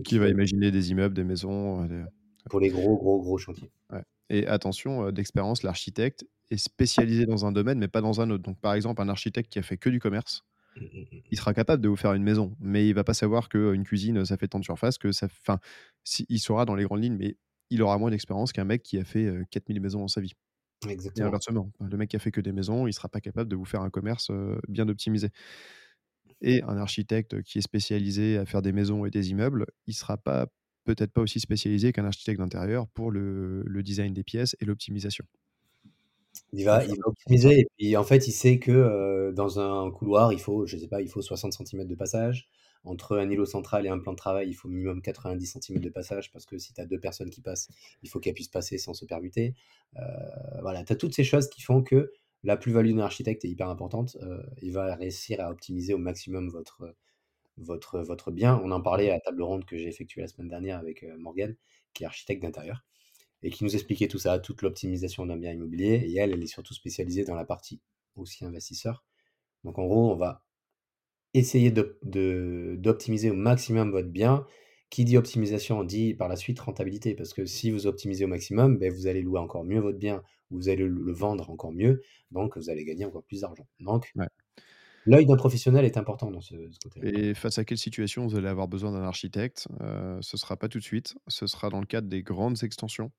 Qui 0.05 0.19
qui 0.19 0.19
va 0.19 0.29
imaginer 0.29 0.71
des 0.71 0.91
immeubles, 0.91 1.15
des 1.15 1.25
maisons, 1.25 1.85
des 1.87 2.05
pour 2.49 2.61
les 2.61 2.71
gros, 2.71 2.97
gros, 2.97 3.21
gros 3.21 3.37
chantiers. 3.37 3.73
ouais 3.91 4.03
et 4.31 4.47
attention, 4.47 5.11
d'expérience, 5.13 5.63
l'architecte 5.63 6.25
est 6.51 6.57
spécialisé 6.57 7.27
dans 7.27 7.45
un 7.45 7.53
domaine, 7.53 7.79
mais 7.79 7.89
pas 7.89 8.01
dans 8.01 8.21
un 8.23 8.31
autre. 8.31 8.43
Donc 8.43 8.59
par 8.61 8.73
exemple, 8.75 9.03
un 9.03 9.09
architecte 9.09 9.53
qui 9.53 9.59
a 9.59 9.63
fait 9.63 9.77
que 9.77 9.91
du 9.91 9.99
commerce, 9.99 10.45
il 11.31 11.39
sera 11.39 11.55
capable 11.55 11.83
de 11.83 11.89
vous 11.89 11.97
faire 11.97 12.13
une 12.15 12.23
maison, 12.23 12.57
mais 12.61 12.89
il 12.89 12.95
va 12.95 13.05
pas 13.05 13.15
savoir 13.15 13.49
qu'une 13.49 13.85
cuisine, 13.85 14.25
ça 14.25 14.37
fait 14.37 14.49
tant 14.49 14.59
de 14.61 14.65
surface, 14.65 14.99
que 14.99 15.13
ça 15.13 15.27
enfin, 15.27 15.59
si, 16.05 16.27
il 16.29 16.39
saura 16.41 16.65
dans 16.67 16.75
les 16.75 16.85
grandes 16.85 17.03
lignes, 17.03 17.17
mais 17.17 17.37
il 17.71 17.83
aura 17.83 17.99
moins 17.99 18.11
d'expérience 18.11 18.53
qu'un 18.53 18.65
mec 18.65 18.83
qui 18.83 18.99
a 18.99 19.05
fait, 19.05 19.25
heu, 19.27 19.45
4 19.51 19.69
000 19.69 19.81
maisons 19.81 20.01
dans 20.01 20.09
sa 20.09 20.21
vie 20.21 20.33
et 21.19 21.23
Exactement. 21.23 21.25
inversement. 21.25 21.73
Le 21.81 21.97
mec 21.99 22.11
qui 22.11 22.17
a 22.17 22.21
fait 22.21 22.33
que 22.33 22.41
des 22.43 22.53
maisons, 22.53 22.87
il 22.89 22.95
sera 22.95 23.09
pas 23.09 23.21
capable 23.21 23.51
de 23.51 23.57
vous 23.57 23.65
faire 23.67 23.83
un 23.83 23.91
commerce, 23.91 24.31
bien 24.69 24.89
optimisé 24.89 25.31
et 26.41 26.63
un 26.63 26.77
architecte 26.77 27.43
qui 27.43 27.59
est 27.59 27.63
spécialisé 27.63 28.37
à 28.39 28.47
faire 28.47 28.63
des 28.63 28.73
maisons 28.73 29.05
et 29.05 29.11
des 29.11 29.31
immeubles, 29.31 29.67
il 29.87 29.95
sera 29.95 30.17
pas 30.17 30.49
peut-être 30.85 31.13
pas 31.13 31.21
aussi 31.23 31.39
spécialisé 31.41 31.93
qu'un 31.93 32.05
architecte 32.05 32.41
d'intérieur 32.41 32.89
pour 32.89 33.11
le 33.13 33.63
le 33.65 33.83
design 33.83 34.13
des 34.13 34.25
pièces 34.25 34.57
et 34.61 34.65
l'optimisation. 34.65 35.25
Il 36.53 36.65
va 36.65 36.85
il 36.85 36.95
optimiser 37.05 37.61
et 37.61 37.67
puis, 37.79 37.97
en 37.97 38.05
fait, 38.05 38.27
il 38.29 38.33
sait 38.33 38.59
que, 38.59 38.71
heu, 38.73 39.33
dans 39.35 39.59
un 39.61 39.91
couloir, 39.91 40.33
il 40.33 40.41
faut, 40.41 40.67
je 40.67 40.77
sais 40.77 40.89
pas, 40.89 41.01
il 41.03 41.09
faut 41.09 41.23
60 41.23 41.53
centimètres 41.53 41.89
de 41.91 41.95
passage. 41.95 42.49
Entre 42.85 43.17
un 43.17 43.31
îlot 43.31 43.47
central 43.47 43.87
et 43.87 43.89
un 43.91 43.99
plan 43.99 44.13
de 44.13 44.17
travail, 44.17 44.49
il 44.49 44.55
faut 44.55 44.69
minimum 44.69 45.03
90 45.03 45.47
centimètres 45.47 45.85
de 45.85 45.91
passage 45.91 46.33
parce 46.33 46.47
que 46.47 46.59
si 46.59 46.73
tu 46.75 46.81
as 46.81 46.87
2 46.87 46.99
personnes 46.99 47.31
qui 47.31 47.41
passent, 47.41 47.69
il 48.03 48.09
faut 48.09 48.19
qu'elles 48.19 48.35
puissent 48.35 48.49
passer 48.49 48.77
sans 48.79 48.93
se 48.95 49.05
permuter. 49.05 49.55
Heu, 49.97 50.01
voilà, 50.63 50.83
tu 50.85 50.93
as 50.93 50.97
toutes 50.97 51.15
ces 51.15 51.25
choses 51.25 51.49
qui 51.49 51.63
font 51.63 51.83
que 51.83 52.11
la 52.45 52.57
plus-value 52.57 52.91
d'un 52.93 52.99
architecte 53.05 53.45
est 53.45 53.49
hyper 53.49 53.69
importante. 53.69 54.17
Heu, 54.23 54.43
il 54.63 54.73
va 54.73 54.95
réussir 54.97 55.41
à 55.41 55.51
optimiser 55.51 55.95
au 55.95 55.99
maximum 55.99 56.49
votre, 56.51 56.95
votre, 57.59 58.01
votre 58.01 58.31
bien. 58.33 58.61
On 58.65 58.71
en 58.73 58.81
parlait 58.83 59.11
à 59.11 59.15
la 59.15 59.21
table 59.21 59.43
ronde 59.43 59.65
que 59.67 59.77
j'ai 59.79 59.89
effectuée 59.89 60.23
la 60.23 60.29
semaine 60.29 60.49
dernière 60.49 60.79
avec, 60.79 61.05
heu, 61.05 61.17
Morgane, 61.19 61.57
qui 61.95 62.05
est 62.05 62.07
architecte 62.07 62.43
d'intérieur 62.43 62.85
et 63.43 63.51
qui 63.51 63.65
nous 63.65 63.75
expliquait 63.75 64.09
tout 64.09 64.19
ça, 64.19 64.39
toute 64.39 64.63
l'optimisation 64.63 65.27
d'un 65.27 65.37
bien 65.37 65.53
immobilier 65.53 66.05
et 66.07 66.17
elle, 66.17 66.33
elle 66.33 66.43
est 66.43 66.47
surtout 66.47 66.75
spécialisée 66.75 67.25
dans 67.25 67.35
la 67.35 67.45
partie 67.45 67.81
aussi 68.17 68.45
investisseur. 68.45 69.05
Donc 69.65 69.79
en 69.79 69.85
gros, 69.85 70.13
on 70.13 70.17
va 70.17 70.45
essayer 71.35 71.71
d'optimiser 71.71 73.31
au 73.31 73.35
maximum 73.35 73.91
votre 73.91 74.09
bien. 74.09 74.47
Qui 74.91 75.07
dit 75.07 75.17
optimisation 75.17 75.85
dit 75.85 76.13
par 76.13 76.29
la 76.29 76.37
suite 76.37 76.61
rentabilité 76.61 77.15
parce 77.15 77.33
que 77.33 77.47
si 77.47 77.71
vous 77.71 77.87
optimisez 77.87 78.27
au 78.27 78.29
maximum, 78.29 78.77
beh, 78.77 78.91
vous 78.91 79.07
allez 79.07 79.23
louer 79.23 79.41
encore 79.41 79.65
mieux 79.65 79.81
votre 79.81 79.97
bien, 79.99 80.23
vous 80.51 80.69
allez 80.69 80.85
le 80.85 81.13
vendre 81.13 81.49
encore 81.49 81.73
mieux, 81.73 82.03
donc 82.31 82.59
vous 82.59 82.69
allez 82.69 82.85
gagner 82.85 83.07
encore 83.07 83.23
plus 83.23 83.41
d'argent. 83.41 83.67
Donc 83.81 84.13
l'œil 85.05 85.27
d'un 85.27 85.37
professionnel 85.37 85.85
est 85.85 85.97
important 85.99 86.31
dans 86.31 86.41
ce 86.41 86.55
ce 86.71 86.79
côté-là. 86.81 87.11
et 87.11 87.35
face 87.35 87.59
à 87.59 87.65
quelle 87.65 87.79
situation 87.79 88.27
vous 88.27 88.37
allez 88.37 88.49
avoir 88.49 88.69
besoin 88.69 88.93
d'un 88.93 89.03
architecte? 89.05 89.69
Heu, 89.81 90.19
ce 90.23 90.37
sera 90.37 90.57
pas 90.57 90.69
tout 90.69 90.79
de 90.79 90.85
suite, 90.85 91.15
ce 91.29 91.47
sera 91.47 91.69
dans 91.71 91.81
le 91.81 91.87
cadre 91.87 92.09
des 92.09 92.23
grandes 92.23 92.63
extensions. 92.63 93.13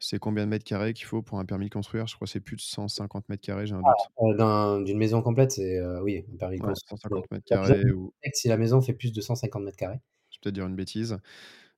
C'est 0.00 0.18
combien 0.18 0.44
de 0.44 0.50
mètres 0.50 0.64
carrés 0.64 0.92
qu'il 0.92 1.06
faut 1.06 1.22
pour 1.22 1.38
un 1.38 1.44
permis 1.44 1.66
de 1.68 1.70
construire? 1.74 2.08
Je 2.08 2.16
crois 2.16 2.26
que 2.26 2.32
c'est 2.32 2.40
plus 2.40 2.56
de 2.56 2.60
150 2.62 3.28
mètres 3.28 3.42
carrés, 3.46 3.66
j'ai 3.68 3.74
un 3.74 3.82
doute. 3.84 4.10
Heu, 4.20 4.34
d'un 4.36 4.80
d'une 4.82 4.98
maison 4.98 5.22
complète, 5.22 5.52
c'est, 5.52 5.78
heu, 5.78 6.00
oui, 6.02 6.24
un 6.32 6.36
permis 6.36 6.58
de 6.58 6.62
Ouais, 6.62 6.66
construire, 6.66 6.98
il 7.10 7.16
150 7.16 7.30
mètres 7.32 7.44
carrés 7.46 7.90
ou 7.90 8.14
si 8.34 8.48
la 8.48 8.56
maison 8.56 8.80
fait 8.82 8.94
plus 8.94 9.12
de 9.12 9.20
150 9.20 9.64
mètres 9.64 9.76
carrés. 9.76 10.00
je 10.30 10.36
vais 10.36 10.40
peut-être 10.42 10.54
dire 10.54 10.66
une 10.66 10.76
bêtise. 10.76 11.18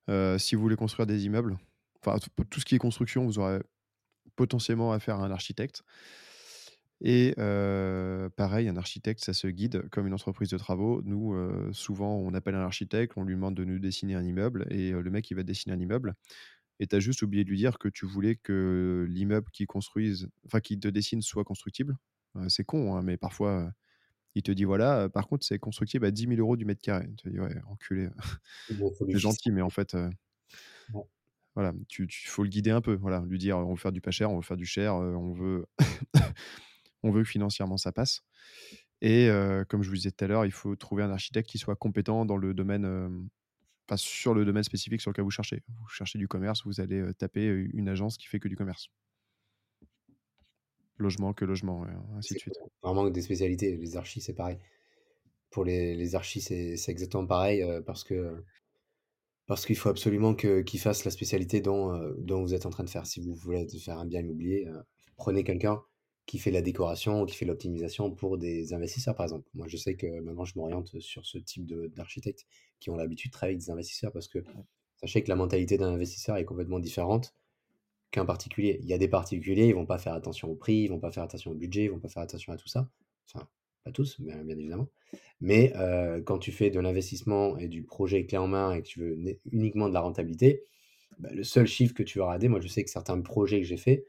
Heu, 0.09 0.37
si 0.39 0.55
vous 0.55 0.61
voulez 0.61 0.75
construire 0.75 1.07
des 1.07 1.25
immeubles, 1.25 1.57
enfin 2.05 2.19
tout 2.49 2.59
ce 2.61 2.65
qui 2.65 2.75
est 2.75 2.79
construction, 2.79 3.25
vous 3.25 3.39
aurez 3.39 3.61
potentiellement 4.35 4.93
affaire 4.93 5.17
à 5.19 5.25
un 5.25 5.31
architecte 5.31 5.83
et 7.01 7.33
pareil, 8.37 8.67
un 8.69 8.77
architecte, 8.77 9.23
ça 9.23 9.33
se 9.33 9.47
guide 9.47 9.89
comme 9.89 10.07
une 10.07 10.13
entreprise 10.13 10.49
de 10.49 10.57
travaux. 10.57 11.01
Nous, 11.03 11.35
souvent, 11.73 12.15
on 12.17 12.33
appelle 12.33 12.55
un 12.55 12.61
architecte, 12.61 13.13
on 13.17 13.23
lui 13.23 13.35
demande 13.35 13.55
de 13.55 13.65
nous 13.65 13.79
dessiner 13.79 14.15
un 14.15 14.23
immeuble 14.23 14.65
et 14.71 14.91
le 14.91 15.09
mec, 15.11 15.29
il 15.31 15.35
va 15.35 15.43
dessiner 15.43 15.73
un 15.75 15.79
immeuble 15.79 16.15
et 16.79 16.87
tu 16.87 16.95
as 16.95 16.99
juste 16.99 17.21
oublié 17.21 17.43
de 17.43 17.49
lui 17.49 17.57
dire 17.57 17.77
que 17.79 17.89
tu 17.89 18.05
voulais 18.05 18.35
que 18.35 19.05
l'immeuble 19.09 19.51
qu'il 19.51 19.67
construise 19.67 20.29
enfin, 20.45 20.59
qu'il 20.61 20.79
te 20.79 20.87
dessine 20.87 21.21
soit 21.21 21.43
constructible. 21.43 21.97
C'est 22.49 22.63
con, 22.65 22.95
hein, 22.95 23.01
mais 23.03 23.17
parfois, 23.17 23.71
il 24.35 24.43
te 24.43 24.51
dit: 24.51 24.65
«Voilà, 24.65 25.09
par 25.09 25.27
contre, 25.27 25.45
c'est 25.45 25.59
constructible 25.59 26.05
à 26.05 26.11
10 26.11 26.27
000 26.27 26.55
€ 26.55 26.57
du 26.57 26.65
mètre 26.65 26.81
carré». 26.81 27.07
Tu 27.17 27.25
te 27.25 27.29
dis: 27.29 27.39
«Ouais, 27.39 27.55
enculé, 27.67 28.09
bon, 28.69 28.91
c'est 29.11 29.19
gentil, 29.19 29.51
mais 29.51 29.61
en 29.61 29.69
fait, 29.71 29.95
heu» 29.95 30.09
ouais, 30.93 31.03
Voilà, 31.55 31.73
tu 31.89 32.07
tu 32.07 32.29
faut 32.29 32.43
le 32.43 32.49
guider 32.49 32.71
un 32.71 32.79
peu, 32.81 32.93
voilà, 32.95 33.23
lui 33.27 33.37
dire: 33.37 33.57
«On 33.57 33.71
veut 33.71 33.75
faire 33.79 33.91
du 33.91 33.99
pas 34.01 34.11
cher, 34.11 34.31
on 34.31 34.37
veut 34.37 34.41
faire 34.41 34.55
du 34.57 34.65
cher, 34.65 34.95
on 34.95 35.33
veut 35.33 35.65
on 37.03 37.11
veut 37.11 37.23
que 37.23 37.29
financièrement 37.29 37.77
ça 37.77 37.91
passe» 37.91 38.21
et 39.01 39.29
comme 39.67 39.81
je 39.81 39.89
vous 39.89 39.95
disais 39.95 40.11
tout 40.11 40.23
à 40.23 40.27
l'heure, 40.27 40.45
il 40.45 40.51
faut 40.51 40.75
trouver 40.75 41.01
un 41.03 41.09
architecte 41.11 41.49
qui 41.49 41.57
soit 41.57 41.75
compétent 41.75 42.23
dans 42.23 42.37
le 42.37 42.53
domaine, 42.53 42.85
enfin 43.87 43.97
sur 43.97 44.35
le 44.35 44.45
domaine 44.45 44.63
spécifique 44.63 45.01
sur 45.01 45.09
lequel 45.09 45.23
vous 45.23 45.31
cherchez. 45.31 45.63
Vous 45.79 45.87
cherchez 45.87 46.19
du 46.19 46.27
commerce, 46.27 46.61
vous 46.65 46.79
allez, 46.79 47.03
taper, 47.17 47.47
une 47.73 47.89
agence 47.89 48.17
qui 48.17 48.27
fait 48.27 48.39
que 48.39 48.47
du 48.47 48.55
commerce. 48.55 48.89
Logement, 50.97 51.33
que 51.33 51.45
logement, 51.45 51.83
ainsi 52.15 52.35
de 52.35 52.39
suite. 52.39 52.53
vraiment 52.83 53.09
des 53.09 53.21
spécialités. 53.23 53.75
Les 53.75 53.97
archis, 53.97 54.21
c'est 54.21 54.35
pareil. 54.35 54.59
Pour 55.49 55.65
les 55.65 55.95
les 55.95 56.13
archis, 56.13 56.41
c'est 56.41 56.77
exactement 56.89 57.25
pareil, 57.25 57.65
parce 57.87 58.03
que 58.03 58.43
parce 59.47 59.65
qu'il 59.65 59.77
faut 59.77 59.89
absolument 59.89 60.35
que 60.35 60.61
qu'ils 60.61 60.79
fassent 60.79 61.05
la 61.05 61.11
spécialité 61.11 61.59
dont, 61.59 61.99
dont 62.19 62.43
vous 62.43 62.53
êtes 62.53 62.67
en 62.67 62.69
train 62.69 62.83
de 62.83 62.89
faire. 62.89 63.07
Si 63.07 63.19
vous 63.19 63.33
voulez 63.33 63.67
faire 63.79 63.97
un 63.97 64.05
bien 64.05 64.19
immobilier, 64.19 64.67
prenez 65.17 65.43
quelqu'un 65.43 65.81
qui 66.31 66.39
fait 66.39 66.51
la 66.51 66.61
décoration 66.61 67.23
ou 67.23 67.25
qui 67.25 67.35
fait 67.35 67.43
l'optimisation 67.43 68.09
pour 68.09 68.37
des 68.37 68.73
investisseurs, 68.73 69.15
par 69.15 69.25
exemple. 69.25 69.49
Moi, 69.53 69.67
je 69.67 69.75
sais 69.75 69.95
que 69.95 70.07
maintenant 70.21 70.45
je 70.45 70.53
m'oriente 70.55 70.97
sur 71.01 71.25
ce 71.25 71.37
type 71.37 71.65
de 71.65 71.87
d'architectes 71.93 72.45
qui 72.79 72.89
ont 72.89 72.95
l'habitude 72.95 73.31
de 73.31 73.33
travailler 73.33 73.55
avec 73.55 73.65
des 73.65 73.69
investisseurs 73.69 74.13
parce 74.13 74.29
que 74.29 74.39
sachez 74.95 75.23
que 75.23 75.27
la 75.27 75.35
mentalité 75.35 75.77
d'un 75.77 75.89
investisseur 75.93 76.37
est 76.37 76.45
complètement 76.45 76.79
différente 76.79 77.35
qu'un 78.11 78.23
particulier. 78.23 78.79
Il 78.83 78.87
y 78.87 78.93
a 78.93 78.97
des 78.97 79.09
particuliers, 79.09 79.67
ils 79.67 79.75
vont 79.75 79.85
pas 79.85 79.97
faire 79.97 80.13
attention 80.13 80.49
au 80.49 80.55
prix, 80.55 80.83
ils 80.83 80.87
vont 80.87 81.01
pas 81.01 81.11
faire 81.11 81.23
attention 81.23 81.51
au 81.51 81.55
budget, 81.55 81.83
ils 81.85 81.91
vont 81.91 81.99
pas 81.99 82.07
faire 82.07 82.23
attention 82.23 82.53
à 82.53 82.57
tout 82.57 82.69
ça. 82.69 82.89
Enfin, 83.33 83.49
pas 83.83 83.91
tous, 83.91 84.21
bien 84.21 84.41
bien 84.45 84.57
évidemment. 84.57 84.87
Mais, 85.41 85.73
heu, 85.75 86.23
quand 86.25 86.39
tu 86.39 86.53
fais 86.53 86.69
de 86.69 86.79
l'investissement 86.79 87.57
et 87.57 87.67
du 87.67 87.83
projet 87.83 88.25
clé 88.25 88.37
en 88.37 88.47
main 88.47 88.73
et 88.73 88.81
que 88.83 88.87
tu 88.87 89.01
veux 89.01 89.17
uniquement 89.51 89.89
de 89.89 89.93
la 89.93 89.99
rentabilité, 90.01 90.63
bah, 91.19 91.29
le 91.33 91.43
seul 91.43 91.67
chiffre 91.67 91.93
que 91.93 92.03
tu 92.03 92.19
vas 92.19 92.25
regarder 92.27 92.47
moi 92.47 92.61
je 92.61 92.67
sais 92.69 92.83
que 92.85 92.89
certains 92.89 93.19
projets 93.21 93.59
que 93.61 93.67
j'ai 93.67 93.77
faits, 93.77 94.05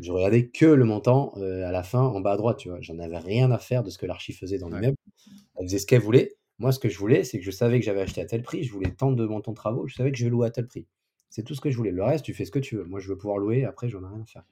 je 0.00 0.12
regardais 0.12 0.48
que 0.48 0.66
le 0.66 0.84
montant, 0.84 1.32
heu, 1.38 1.64
à 1.64 1.72
la 1.72 1.82
fin 1.82 2.02
en 2.02 2.20
bas 2.20 2.32
à 2.32 2.36
droite, 2.36 2.58
tu 2.58 2.68
vois? 2.68 2.80
J'en 2.80 2.98
avais 2.98 3.18
rien 3.18 3.50
à 3.50 3.58
faire 3.58 3.82
de 3.82 3.90
ce 3.90 3.98
que 3.98 4.06
l'archi 4.06 4.32
faisait 4.32 4.58
dans 4.58 4.68
Ouais, 4.70 4.80
l'immeuble. 4.80 4.96
Elle 5.58 5.66
faisait 5.66 5.78
ce 5.78 5.86
qu'elle 5.86 6.02
voulait. 6.02 6.36
Moi, 6.58 6.72
ce 6.72 6.78
que 6.80 6.88
je 6.88 6.98
voulais, 6.98 7.24
c'est 7.24 7.38
que 7.38 7.44
je 7.44 7.50
savais 7.50 7.80
que 7.80 7.86
j'avais 7.86 8.02
acheté 8.02 8.20
à 8.22 8.26
tel 8.26 8.42
prix, 8.42 8.64
je 8.64 8.72
voulais 8.72 8.92
tant 8.92 9.12
de 9.12 9.26
montants 9.26 9.52
de 9.52 9.56
travaux, 9.56 9.86
je 9.88 9.94
savais 9.94 10.12
que 10.12 10.18
je 10.18 10.24
vais 10.24 10.30
louer 10.30 10.48
à 10.48 10.50
tel 10.50 10.66
prix. 10.66 10.86
C'est 11.30 11.44
tout 11.44 11.54
ce 11.54 11.60
que 11.60 11.70
je 11.70 11.76
voulais. 11.76 11.92
Le 11.92 12.04
reste, 12.04 12.24
tu 12.24 12.34
fais 12.34 12.44
ce 12.44 12.50
que 12.50 12.58
tu 12.58 12.76
veux. 12.76 12.84
Moi, 12.84 13.00
je 13.00 13.08
veux 13.08 13.16
pouvoir 13.18 13.38
louer, 13.38 13.64
après, 13.64 13.88
j'en 13.88 14.02
ai 14.04 14.08
rien 14.08 14.22
à 14.22 14.26
faire 14.26 14.44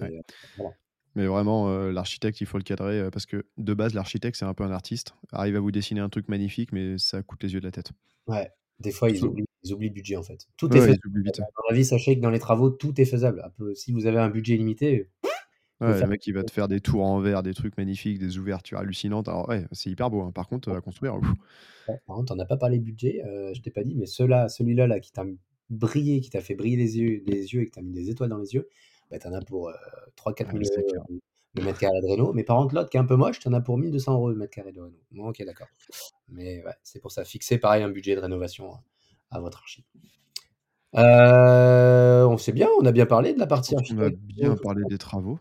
ouais, 0.00 0.12
et 0.12 0.20
voilà. 0.56 0.76
mais 1.14 1.26
vraiment, 1.26 1.68
heu, 1.70 1.90
l'architecte, 1.92 2.40
il 2.40 2.46
faut 2.46 2.58
le 2.58 2.64
cadrer, 2.64 3.08
parce 3.12 3.26
que 3.26 3.46
de 3.56 3.74
base, 3.74 3.94
l'architecte, 3.94 4.36
c'est 4.36 4.44
un 4.44 4.54
peu 4.54 4.64
un 4.64 4.72
artiste. 4.72 5.14
Arrive 5.32 5.56
à 5.56 5.60
vous 5.60 5.70
dessiner 5.70 6.00
un 6.00 6.08
truc 6.08 6.28
magnifique, 6.28 6.72
mais 6.72 6.98
ça 6.98 7.22
coûte 7.22 7.42
les 7.42 7.54
yeux 7.54 7.60
de 7.60 7.66
la 7.66 7.72
tête. 7.72 7.92
Ouais, 8.26 8.50
des 8.80 8.92
fois, 8.92 9.10
ils 9.10 9.24
oublient 9.24 9.44
ils 9.64 9.72
oublient 9.72 9.88
le 9.88 9.94
budget, 9.94 10.16
en 10.16 10.22
fait. 10.22 10.46
Tout 10.58 10.68
ouais, 10.70 10.76
est 10.76 10.80
faisable. 10.80 11.00
Dans 11.56 11.64
la 11.70 11.74
vie, 11.76 11.84
sachez 11.86 12.16
que 12.16 12.20
dans 12.20 12.30
les 12.30 12.38
travaux, 12.38 12.70
tout 12.70 13.00
est 13.00 13.04
faisable. 13.06 13.42
Un 13.44 13.50
peu 13.50 13.74
si 13.74 13.92
vous 13.92 14.06
avez 14.06 14.18
un 14.18 14.28
budget 14.30 14.56
limité, 14.56 15.10
Ouais, 15.80 16.02
le 16.02 16.08
mec, 16.08 16.26
il 16.26 16.32
va 16.34 16.44
te 16.44 16.52
faire 16.52 16.68
des 16.68 16.80
tours 16.80 17.04
en 17.04 17.18
verre, 17.20 17.42
des 17.42 17.52
trucs 17.54 17.76
magnifiques, 17.76 18.18
des 18.18 18.38
ouvertures 18.38 18.78
hallucinantes. 18.78 19.28
Alors 19.28 19.48
ouais, 19.48 19.66
c'est 19.72 19.90
hyper 19.90 20.08
beau, 20.10 20.22
hein. 20.22 20.30
Par 20.32 20.46
contre, 20.48 20.70
à 20.72 20.80
construire, 20.80 21.16
ouf. 21.16 21.32
Ouais, 21.86 21.96
par 22.06 22.16
contre, 22.16 22.32
on 22.32 22.36
n'a 22.36 22.46
pas 22.46 22.56
parlé 22.56 22.78
de 22.78 22.84
budget, 22.84 23.22
heu, 23.26 23.52
je 23.54 23.60
t'ai 23.60 23.70
pas 23.70 23.84
dit, 23.84 23.94
mais 23.94 24.06
celui-là 24.06 24.86
là 24.86 25.00
qui 25.00 25.12
t'a 25.12 25.24
brillé, 25.68 26.20
qui 26.20 26.30
t'a 26.30 26.40
fait 26.40 26.54
briller 26.54 26.76
les 26.76 26.96
yeux 26.98 27.22
les 27.26 27.52
yeux 27.52 27.62
et 27.62 27.64
qui 27.66 27.72
t'a 27.72 27.82
mis 27.82 27.92
des 27.92 28.08
étoiles 28.10 28.30
dans 28.30 28.38
les 28.38 28.54
yeux, 28.54 28.68
bah, 29.10 29.18
tu 29.18 29.26
en 29.28 29.32
as 29.34 29.42
pour, 29.42 29.68
heu, 29.68 29.74
Ah, 30.42 30.50
3-4 30.50 30.52
000 30.52 30.64
c'est 30.64 30.82
€, 30.82 30.82
clair. 30.84 31.04
heu, 31.10 31.20
le 31.54 31.62
mètre 31.62 31.78
carré 31.80 32.00
de 32.02 32.06
réno. 32.08 32.32
Mais 32.32 32.44
par 32.44 32.58
contre, 32.58 32.74
l'autre 32.74 32.90
qui 32.90 32.96
est 32.96 33.00
un 33.00 33.04
peu 33.06 33.16
moche, 33.16 33.38
tu 33.40 33.48
en 33.48 33.52
as 33.54 33.60
pour 33.60 33.78
1 33.78 33.90
200 33.90 34.16
€ 34.18 34.30
le 34.30 34.36
mètre 34.36 34.52
carré 34.52 34.72
de 34.72 34.80
réno. 34.80 34.96
Bon, 35.12 35.28
OK, 35.28 35.42
d'accord. 35.44 35.68
Mais 36.28 36.64
ouais, 36.64 36.74
c'est 36.82 37.00
pour 37.00 37.12
ça, 37.12 37.24
fixez 37.24 37.58
pareil 37.58 37.82
un 37.84 37.90
budget 37.90 38.16
de 38.16 38.20
rénovation 38.20 38.72
à 38.74 38.84
à 39.30 39.40
votre 39.40 39.58
archi. 39.58 39.84
Heu, 40.94 42.26
on 42.28 42.38
sait 42.38 42.52
bien, 42.52 42.68
on 42.80 42.84
a 42.86 42.92
bien 42.92 43.06
parlé 43.06 43.32
de 43.34 43.38
la 43.40 43.46
partie 43.46 43.74
pense 43.74 43.88
qu'on 43.88 43.98
a 44.06 44.10
bien 44.10 44.56
parlé 44.56 44.84
des 44.84 44.98
travaux. 44.98 45.38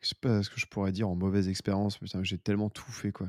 Je 0.00 0.08
sais 0.08 0.14
pas 0.20 0.42
ce 0.42 0.50
que 0.50 0.60
je 0.60 0.66
pourrais 0.66 0.92
dire 0.92 1.08
en 1.08 1.16
mauvaise 1.16 1.48
expérience, 1.48 1.98
putain, 1.98 2.22
j'ai 2.22 2.38
tellement 2.38 2.70
tout 2.70 2.90
fait, 2.92 3.12
quoi. 3.12 3.28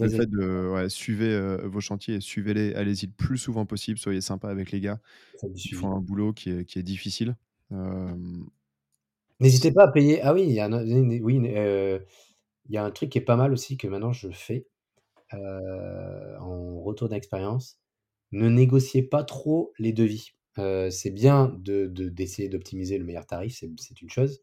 Le 0.00 0.08
fait 0.08 0.26
de 0.28 0.68
ouais, 0.72 0.88
suivez, 0.88 1.30
heu, 1.32 1.66
vos 1.66 1.80
chantiers 1.80 2.16
et 2.16 2.20
suivez-les, 2.20 2.74
allez-y 2.74 3.06
le 3.06 3.12
plus 3.12 3.38
souvent 3.38 3.66
possible, 3.66 3.98
soyez 3.98 4.20
sympa 4.20 4.48
avec 4.48 4.70
les 4.72 4.80
gars. 4.80 5.00
Ils 5.54 5.74
font 5.74 5.94
un 5.96 6.00
boulot 6.00 6.32
qui 6.32 6.50
est 6.50 6.64
qui 6.64 6.78
est 6.78 6.82
difficile. 6.82 7.36
N'hésitez 9.42 9.72
pas 9.72 9.84
à 9.84 9.88
payer 9.92 10.22
ah 10.22 10.34
oui, 10.34 10.44
il 10.44 10.52
y 10.52 10.60
a 10.60 10.66
un 10.66 10.72
oui, 10.88 11.38
heu, 11.54 12.06
il 12.68 12.72
y 12.74 12.78
a 12.78 12.84
un 12.84 12.90
truc 12.92 13.10
qui 13.10 13.18
est 13.18 13.22
pas 13.22 13.36
mal 13.36 13.52
aussi 13.52 13.76
que 13.78 13.88
maintenant 13.88 14.12
je 14.12 14.30
fais, 14.30 14.66
heu, 15.34 16.36
en 16.40 16.80
retour 16.82 17.08
d'expérience. 17.10 17.78
Ne 18.32 18.48
négociez 18.50 19.02
pas 19.04 19.24
trop 19.24 19.72
les 19.80 19.92
devis. 19.94 20.32
Heu, 20.58 20.90
c'est 20.90 21.10
bien 21.12 21.54
de 21.60 21.86
de 21.88 22.08
d'essayer 22.10 22.48
d'optimiser 22.50 22.98
le 22.98 23.04
meilleur 23.04 23.26
tarif, 23.26 23.56
c'est 23.78 24.02
une 24.02 24.10
chose, 24.10 24.42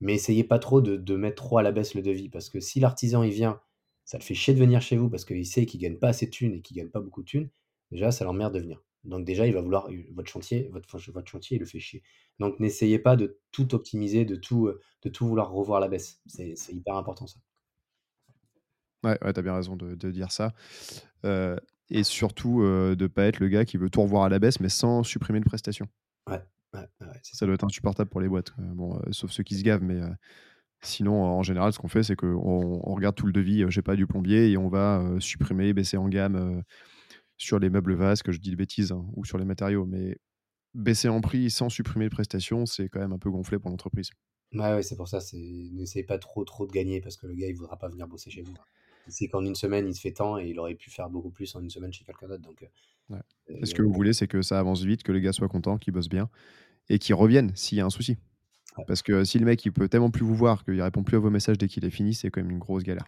mais 0.00 0.14
essayez 0.14 0.44
pas 0.44 0.58
trop 0.60 0.80
de 0.82 0.96
de 0.96 1.16
mettre 1.16 1.36
trop 1.44 1.58
à 1.58 1.64
la 1.64 1.72
baisse 1.72 1.94
le 1.94 2.02
devis 2.02 2.28
parce 2.30 2.50
que 2.50 2.60
si 2.60 2.80
l'artisan 2.80 3.22
il 3.24 3.32
vient, 3.32 3.60
ça 4.06 4.18
le 4.18 4.24
fait 4.24 4.34
chier 4.36 4.54
de 4.54 4.60
venir 4.60 4.82
chez 4.82 4.96
vous 4.98 5.10
parce 5.10 5.24
qu'il 5.26 5.46
sait 5.46 5.66
qu'il 5.66 5.80
gagne 5.80 5.98
pas 5.98 6.08
assez 6.10 6.26
de 6.26 6.32
thunes 6.32 6.54
et 6.54 6.62
qu'il 6.62 6.76
gagne 6.78 6.90
pas 6.90 7.00
beaucoup 7.00 7.22
de 7.22 7.28
thunes, 7.28 7.50
déjà 7.92 8.12
ça 8.12 8.24
l'emmerde 8.26 8.54
de 8.54 8.60
venir. 8.60 8.82
Donc 9.06 9.24
déjà 9.24 9.46
il 9.46 9.54
va 9.54 9.60
vouloir 9.62 9.88
votre 10.12 10.28
chantier 10.30 10.68
votre 10.72 10.86
enfin 10.94 11.12
votre 11.12 11.30
chantier 11.30 11.56
il 11.56 11.60
le 11.60 11.66
fait 11.66 11.80
chier. 11.80 12.02
Donc 12.38 12.60
n'essayez 12.60 12.98
pas 12.98 13.16
de 13.16 13.40
tout 13.52 13.74
optimiser, 13.74 14.24
de 14.24 14.36
tout, 14.36 14.70
de 15.02 15.08
tout 15.08 15.26
vouloir 15.28 15.50
revoir 15.52 15.78
à 15.78 15.80
la 15.80 15.88
baisse. 15.88 16.20
C'est 16.26 16.54
c'est 16.56 16.72
hyper 16.74 16.96
important 16.96 17.26
ça. 17.26 17.40
Ouais, 19.04 19.18
ouais, 19.22 19.32
tu 19.32 19.38
as 19.38 19.42
bien 19.42 19.54
raison 19.54 19.76
de 19.76 19.94
de 19.94 20.10
dire 20.10 20.32
ça, 20.32 20.52
heu 21.24 21.58
et 21.90 22.02
surtout, 22.04 22.62
heu, 22.62 22.96
de 22.96 23.06
pas 23.06 23.24
être 23.26 23.40
le 23.40 23.48
gars 23.48 23.64
qui 23.64 23.76
veut 23.76 23.90
tout 23.90 24.02
revoir 24.02 24.24
à 24.24 24.28
la 24.28 24.38
baisse, 24.40 24.60
mais 24.60 24.68
sans 24.68 25.04
supprimer 25.04 25.40
de 25.40 25.44
prestations. 25.44 25.88
Ouais, 26.28 26.40
ouais, 26.74 26.88
ouais, 27.00 27.06
ouais, 27.08 27.20
c'est 27.22 27.36
Ça 27.38 27.44
ça. 27.44 27.46
doit 27.46 27.54
être 27.54 27.64
insupportable 27.64 28.08
pour 28.10 28.20
les 28.20 28.28
boîtes, 28.28 28.52
bon, 28.58 28.98
sauf 29.10 29.30
ceux 29.30 29.42
qui 29.42 29.56
se 29.56 29.62
gavent, 29.62 29.82
mais 29.82 30.00
sinon, 30.82 31.24
en 31.24 31.42
général, 31.42 31.72
ce 31.72 31.78
qu'on 31.78 31.88
fait, 31.88 32.02
c'est 32.04 32.16
qu'on 32.16 32.28
on 32.84 32.94
regarde 32.94 33.16
tout 33.16 33.26
le 33.26 33.32
devis, 33.32 33.64
je 33.68 33.70
sais 33.74 33.82
pas, 33.82 33.96
du 33.96 34.06
plombier 34.06 34.50
et 34.50 34.58
on 34.58 34.68
va, 34.68 35.04
supprimer, 35.20 35.72
baisser 35.74 35.96
en 35.98 36.08
gamme, 36.08 36.62
sur 37.36 37.58
les 37.58 37.70
meubles 37.70 37.94
vases, 37.94 38.22
que 38.22 38.32
je 38.32 38.38
dis 38.38 38.50
des 38.50 38.56
bêtises, 38.56 38.92
hein, 38.92 39.06
ou 39.14 39.24
sur 39.24 39.38
les 39.38 39.44
matériaux, 39.44 39.86
mais 39.86 40.18
baisser 40.74 41.08
en 41.08 41.20
prix 41.20 41.50
sans 41.50 41.68
supprimer 41.68 42.06
de 42.06 42.10
prestations, 42.10 42.66
c'est 42.66 42.88
quand 42.88 43.00
même 43.00 43.12
un 43.12 43.18
peu 43.18 43.30
gonflé 43.30 43.58
pour 43.58 43.70
l'entreprise. 43.70 44.10
Ouais, 44.52 44.74
ouais, 44.74 44.82
c'est 44.82 44.96
pour 44.96 45.08
ça, 45.08 45.20
c'est 45.20 45.38
n'essayez 45.72 46.04
pas 46.04 46.18
trop, 46.18 46.44
trop 46.44 46.66
de 46.66 46.72
gagner 46.72 47.00
parce 47.00 47.16
que 47.16 47.26
le 47.26 47.34
gars, 47.34 47.48
il 47.48 47.54
voudra 47.56 47.76
pas 47.78 47.88
venir 47.88 48.06
bosser 48.06 48.30
chez 48.30 48.42
vous. 48.42 48.54
Il 49.06 49.12
sait 49.12 49.28
qu'en 49.28 49.44
1 49.44 49.54
semaine, 49.54 49.86
il 49.88 49.94
se 49.94 50.00
fait 50.00 50.12
tant 50.12 50.38
et 50.38 50.48
il 50.48 50.58
aurait 50.58 50.74
pu 50.74 50.90
faire 50.90 51.08
beaucoup 51.10 51.30
plus 51.30 51.54
en 51.54 51.62
1 51.62 51.68
semaine 51.68 51.92
chez 51.92 52.04
quelqu'un 52.04 52.28
d'autre 52.28 52.42
donc 52.42 52.68
Ouais 53.08 53.18
et 53.48 53.58
il 53.60 53.66
ce 53.66 53.74
que 53.74 53.82
vous 53.82 53.92
voulez, 53.92 54.12
c'est 54.12 54.26
que 54.26 54.42
ça 54.42 54.58
avance 54.58 54.82
vite, 54.82 55.02
que 55.02 55.12
les 55.12 55.20
gars 55.20 55.32
soient 55.32 55.48
contents, 55.48 55.78
qu'ils 55.78 55.92
bossent 55.92 56.08
bien 56.08 56.28
et 56.88 56.98
qu'ils 56.98 57.14
reviennent 57.14 57.54
s'il 57.54 57.78
y 57.78 57.80
a 57.80 57.86
un 57.86 57.90
souci. 57.90 58.16
Ouais. 58.76 58.84
Parce 58.86 59.02
que 59.02 59.24
si 59.24 59.38
le 59.38 59.44
mec, 59.46 59.64
il 59.64 59.72
peut 59.72 59.88
tellement 59.88 60.10
plus 60.10 60.24
vous 60.24 60.34
voir 60.34 60.64
qu'il 60.64 60.80
répond 60.82 61.02
plus 61.02 61.16
à 61.16 61.20
vos 61.20 61.30
messages 61.30 61.58
dès 61.58 61.68
qu'il 61.68 61.84
est 61.84 61.90
fini, 61.90 62.14
c'est 62.14 62.30
quand 62.30 62.40
même 62.42 62.50
une 62.50 62.58
grosse 62.58 62.82
galère. 62.82 63.06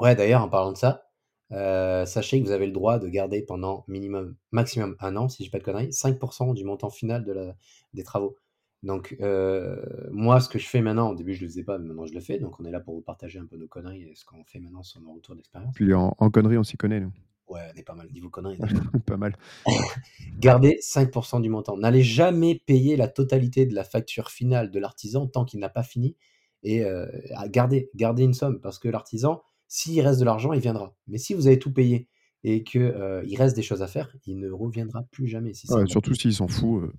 Ouais, 0.00 0.16
d'ailleurs, 0.16 0.42
en 0.42 0.48
parlant 0.48 0.72
de 0.72 0.76
ça, 0.76 1.11
heu, 1.52 2.04
sachez 2.06 2.40
que 2.40 2.46
vous 2.46 2.52
avez 2.52 2.66
le 2.66 2.72
droit 2.72 2.98
de 2.98 3.08
garder 3.08 3.42
pendant 3.42 3.84
minimum 3.88 4.36
maximum 4.52 4.96
1 5.00 5.16
an, 5.16 5.28
si 5.28 5.42
je 5.42 5.48
dis 5.48 5.50
pas 5.50 5.58
de 5.58 5.64
conneries, 5.64 5.92
5% 5.92 6.54
du 6.54 6.64
montant 6.64 6.90
final 6.90 7.24
de 7.24 7.32
la 7.32 7.56
des 7.94 8.04
travaux. 8.04 8.36
Donc 8.82 9.16
heu, 9.20 10.08
moi, 10.10 10.40
ce 10.40 10.48
que 10.48 10.58
je 10.58 10.66
fais 10.66 10.80
maintenant, 10.80 11.10
au 11.10 11.14
début, 11.14 11.34
je 11.34 11.42
le 11.42 11.48
faisais 11.48 11.62
pas, 11.62 11.78
mais 11.78 11.86
maintenant 11.86 12.06
je 12.06 12.14
le 12.14 12.20
fais, 12.20 12.38
donc 12.38 12.58
on 12.58 12.64
est 12.64 12.70
là 12.70 12.80
pour 12.80 12.94
vous 12.94 13.02
partager 13.02 13.38
un 13.38 13.46
peu 13.46 13.56
nos 13.56 13.68
conneries 13.68 14.02
et 14.02 14.14
ce 14.14 14.24
qu'on 14.24 14.44
fait 14.44 14.58
maintenant 14.58 14.82
sur 14.82 15.00
nos 15.00 15.12
retours 15.12 15.36
d'expérience. 15.36 15.74
Puis 15.74 15.92
en 15.94 16.14
en 16.18 16.30
conneries, 16.30 16.58
on 16.58 16.64
s'y 16.64 16.76
connaît, 16.76 17.00
nous. 17.00 17.12
Ouais, 17.48 17.60
on 17.74 17.78
est 17.78 17.84
pas 17.84 17.94
mal. 17.94 18.08
Niveau 18.12 18.30
conneries, 18.30 18.58
on 18.94 18.98
est 18.98 19.04
pas 19.04 19.16
mal. 19.16 19.36
Gardez 20.38 20.78
5% 20.80 21.40
du 21.40 21.48
montant. 21.48 21.76
N'allez 21.76 22.02
jamais 22.02 22.60
payer 22.66 22.96
la 22.96 23.08
totalité 23.08 23.66
de 23.66 23.74
la 23.74 23.84
facture 23.84 24.30
finale 24.30 24.70
de 24.70 24.80
l'artisan 24.80 25.26
tant 25.28 25.44
qu'il 25.44 25.60
n'a 25.60 25.68
pas 25.68 25.82
fini 25.82 26.16
et 26.64 26.84
à 26.84 27.48
garder 27.48 27.90
gardez 27.96 28.22
une 28.22 28.34
somme 28.34 28.60
parce 28.60 28.78
que 28.78 28.88
l'artisan, 28.88 29.42
s'il 29.72 30.00
reste 30.02 30.20
de 30.20 30.24
l'argent, 30.24 30.52
il 30.52 30.60
viendra. 30.60 30.96
Mais 31.08 31.18
si 31.18 31.34
vous 31.34 31.46
avez 31.46 31.58
tout 31.58 31.72
payé 31.72 32.08
et 32.44 32.64
que, 32.64 32.78
heu, 32.78 33.22
il 33.26 33.36
reste 33.36 33.56
des 33.56 33.62
choses 33.62 33.82
à 33.82 33.86
faire, 33.88 34.14
il 34.26 34.38
ne 34.38 34.50
reviendra 34.50 35.04
plus 35.12 35.28
jamais. 35.28 35.54
Si 35.54 35.66
Ouais, 35.68 35.86
surtout 35.88 36.14
s'il 36.14 36.32
s'en 36.34 36.46
fout, 36.48 36.82
heu, 36.84 36.92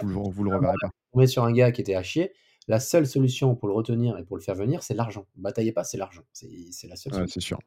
vous 0.00 0.08
le 0.08 0.14
vous 0.14 0.44
le 0.44 0.50
reverrez 0.50 0.78
pas. 0.78 0.90
tombez 1.12 1.26
sur 1.26 1.44
un 1.44 1.52
gars 1.52 1.72
qui 1.72 1.80
était 1.80 1.94
à 1.94 2.02
chier, 2.02 2.32
la 2.68 2.80
seule 2.80 3.06
solution 3.06 3.54
pour 3.56 3.68
le 3.68 3.74
retenir 3.74 4.18
et 4.18 4.24
pour 4.24 4.36
le 4.36 4.42
faire 4.42 4.54
venir, 4.54 4.82
c'est 4.82 4.94
l'argent. 4.94 5.26
Bataillez 5.36 5.72
pas, 5.72 5.84
c'est 5.84 5.98
l'argent. 5.98 6.22
C'est 6.32 6.88
la 6.88 6.96
seule 6.96 7.12
Ouais, 7.12 7.24
solution. 7.24 7.28
c'est 7.28 7.40
sûr. 7.40 7.58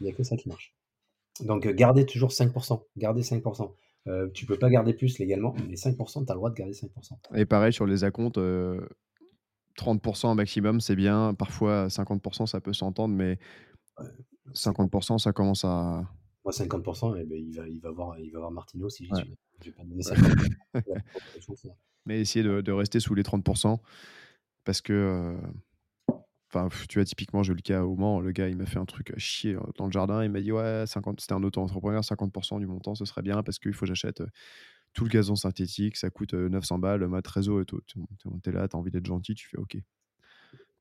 Il 0.00 0.06
y 0.08 0.10
a 0.10 0.14
que 0.14 0.22
ça 0.24 0.36
qui 0.36 0.48
marche. 0.48 0.76
Donc, 1.40 1.66
heu, 1.66 1.72
gardez 1.72 2.06
toujours 2.06 2.32
5% 2.32 2.86
gardez 2.96 3.22
5 3.24 3.42
heu, 4.08 4.32
tu 4.34 4.46
peux 4.46 4.58
pas 4.58 4.70
garder 4.70 4.94
plus 4.94 5.18
légalement, 5.20 5.54
mais 5.68 5.76
5% 5.76 6.24
tu 6.26 6.32
as 6.32 6.34
le 6.34 6.38
droit 6.38 6.50
de 6.50 6.56
garder 6.56 6.74
5% 6.74 7.20
Et 7.34 7.46
pareil 7.46 7.72
sur 7.72 7.86
les 7.86 8.04
acomptes, 8.04 8.38
heu, 8.38 8.88
30% 9.76 10.34
maximum, 10.34 10.80
c'est 10.80 10.96
bien. 10.96 11.34
Parfois 11.34 11.90
50% 11.90 12.46
ça 12.46 12.60
peut 12.60 12.72
s'entendre, 12.74 13.14
mais 13.14 13.38
50 14.54 14.90
50 14.90 15.18
ça 15.20 15.32
commence 15.32 15.64
à 15.64 16.08
moi 16.44 16.52
50 16.52 17.16
et 17.18 17.24
beh, 17.24 17.40
il 17.40 17.54
va 17.56 17.66
il 17.68 17.80
va 17.80 17.90
voir 17.90 18.18
il 18.18 18.30
va 18.30 18.40
voir 18.40 18.50
Martino 18.50 18.88
si 18.90 19.04
j'y 19.06 19.14
ouais. 19.14 19.24
suis. 19.24 19.34
Je 19.60 19.70
vais 19.70 19.74
pas 19.76 19.84
donner 19.84 20.02
50 20.02 20.36
Mais 22.06 22.20
essayez 22.20 22.44
de 22.44 22.60
de 22.60 22.72
rester 22.72 23.00
sous 23.00 23.14
les 23.14 23.22
30% 23.22 23.80
parce 24.64 24.82
que, 24.82 25.36
enfin, 26.52 26.68
pff, 26.68 26.88
tu 26.88 26.98
vois, 26.98 27.04
typiquement, 27.06 27.42
j'ai 27.44 27.52
eu 27.52 27.56
le 27.56 27.62
cas 27.62 27.84
au 27.84 27.96
Mans, 27.96 28.20
le 28.20 28.32
gars, 28.32 28.48
il 28.48 28.56
m'a 28.56 28.66
fait 28.66 28.78
un 28.78 28.86
truc 28.86 29.10
à 29.12 29.18
chier, 29.18 29.56
dans 29.78 29.86
le 29.86 29.92
jardin. 29.92 30.24
Il 30.24 30.30
m'a 30.30 30.40
dit: 30.42 30.52
«Ouais, 30.52 30.84
50» 30.86 31.20
c'était 31.20 31.34
un 31.34 31.42
auto-entrepreneur, 31.44 32.04
«50 32.04 32.60
du 32.60 32.66
montant, 32.66 32.94
ce 32.96 33.04
serait 33.06 33.22
bien 33.22 33.42
parce 33.44 33.58
qu'il 33.60 33.74
faut 33.74 33.82
que 33.82 33.88
j'achète, 33.88 34.20
heu, 34.22 34.28
tout 34.94 35.04
le 35.04 35.10
gazon 35.10 35.36
synthétique, 35.36 35.96
ça 35.98 36.10
coûte, 36.10 36.34
heu, 36.34 36.48
900 36.50 36.78
balles, 36.80 37.06
ma 37.08 37.22
trésor 37.22 37.60
et 37.62 37.66
tout». 37.66 37.80
Tu 37.86 38.00
tu 38.44 38.50
es 38.50 38.52
là, 38.54 38.68
tu 38.68 38.76
as 38.76 38.80
envie 38.80 38.90
d'être 38.92 39.06
gentil, 39.06 39.34
tu 39.36 39.48
fais: 39.48 39.58
«OK». 39.58 39.78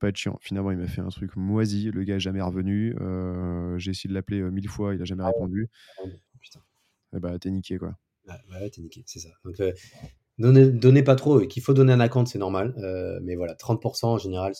Pas 0.03 0.09
être 0.09 0.17
chiant. 0.17 0.37
Finalement, 0.41 0.71
il 0.71 0.77
m'a 0.77 0.87
fait 0.87 0.99
un 0.99 1.07
truc 1.07 1.37
moisi, 1.37 1.89
le 1.89 2.03
gars 2.03 2.19
jamais 2.19 2.41
revenu, 2.41 2.93
heu, 2.99 3.75
j'ai 3.77 3.91
essayé 3.91 4.09
de 4.09 4.13
l'appeler, 4.13 4.41
heu, 4.41 4.51
1000 4.51 4.67
fois, 4.67 4.93
il 4.93 5.01
a 5.01 5.05
jamais 5.05 5.23
répondu. 5.23 5.69
Ah 5.97 6.03
ouais, 6.03 6.19
putain. 6.41 6.59
Et 7.15 7.21
bah, 7.21 7.39
tu 7.39 7.47
es 7.47 7.51
niqué, 7.51 7.77
quoi. 7.77 7.95
Ouais, 8.27 8.33
bah, 8.49 8.59
ouais, 8.59 8.69
tu 8.69 8.81
es 8.81 8.83
niqué, 8.83 9.03
c'est 9.05 9.19
ça. 9.19 9.29
Donc, 9.45 9.57
heu, 9.61 9.73
donnez 10.39 10.69
donnez 10.69 11.03
pas 11.03 11.15
trop 11.15 11.39
qu'il 11.47 11.63
faut 11.63 11.73
donner 11.73 11.93
un 11.93 12.01
acompte, 12.01 12.27
c'est 12.27 12.37
normal, 12.37 12.75
mais 13.23 13.35
voilà, 13.35 13.55
30 13.55 14.03
en 14.03 14.17
général, 14.17 14.51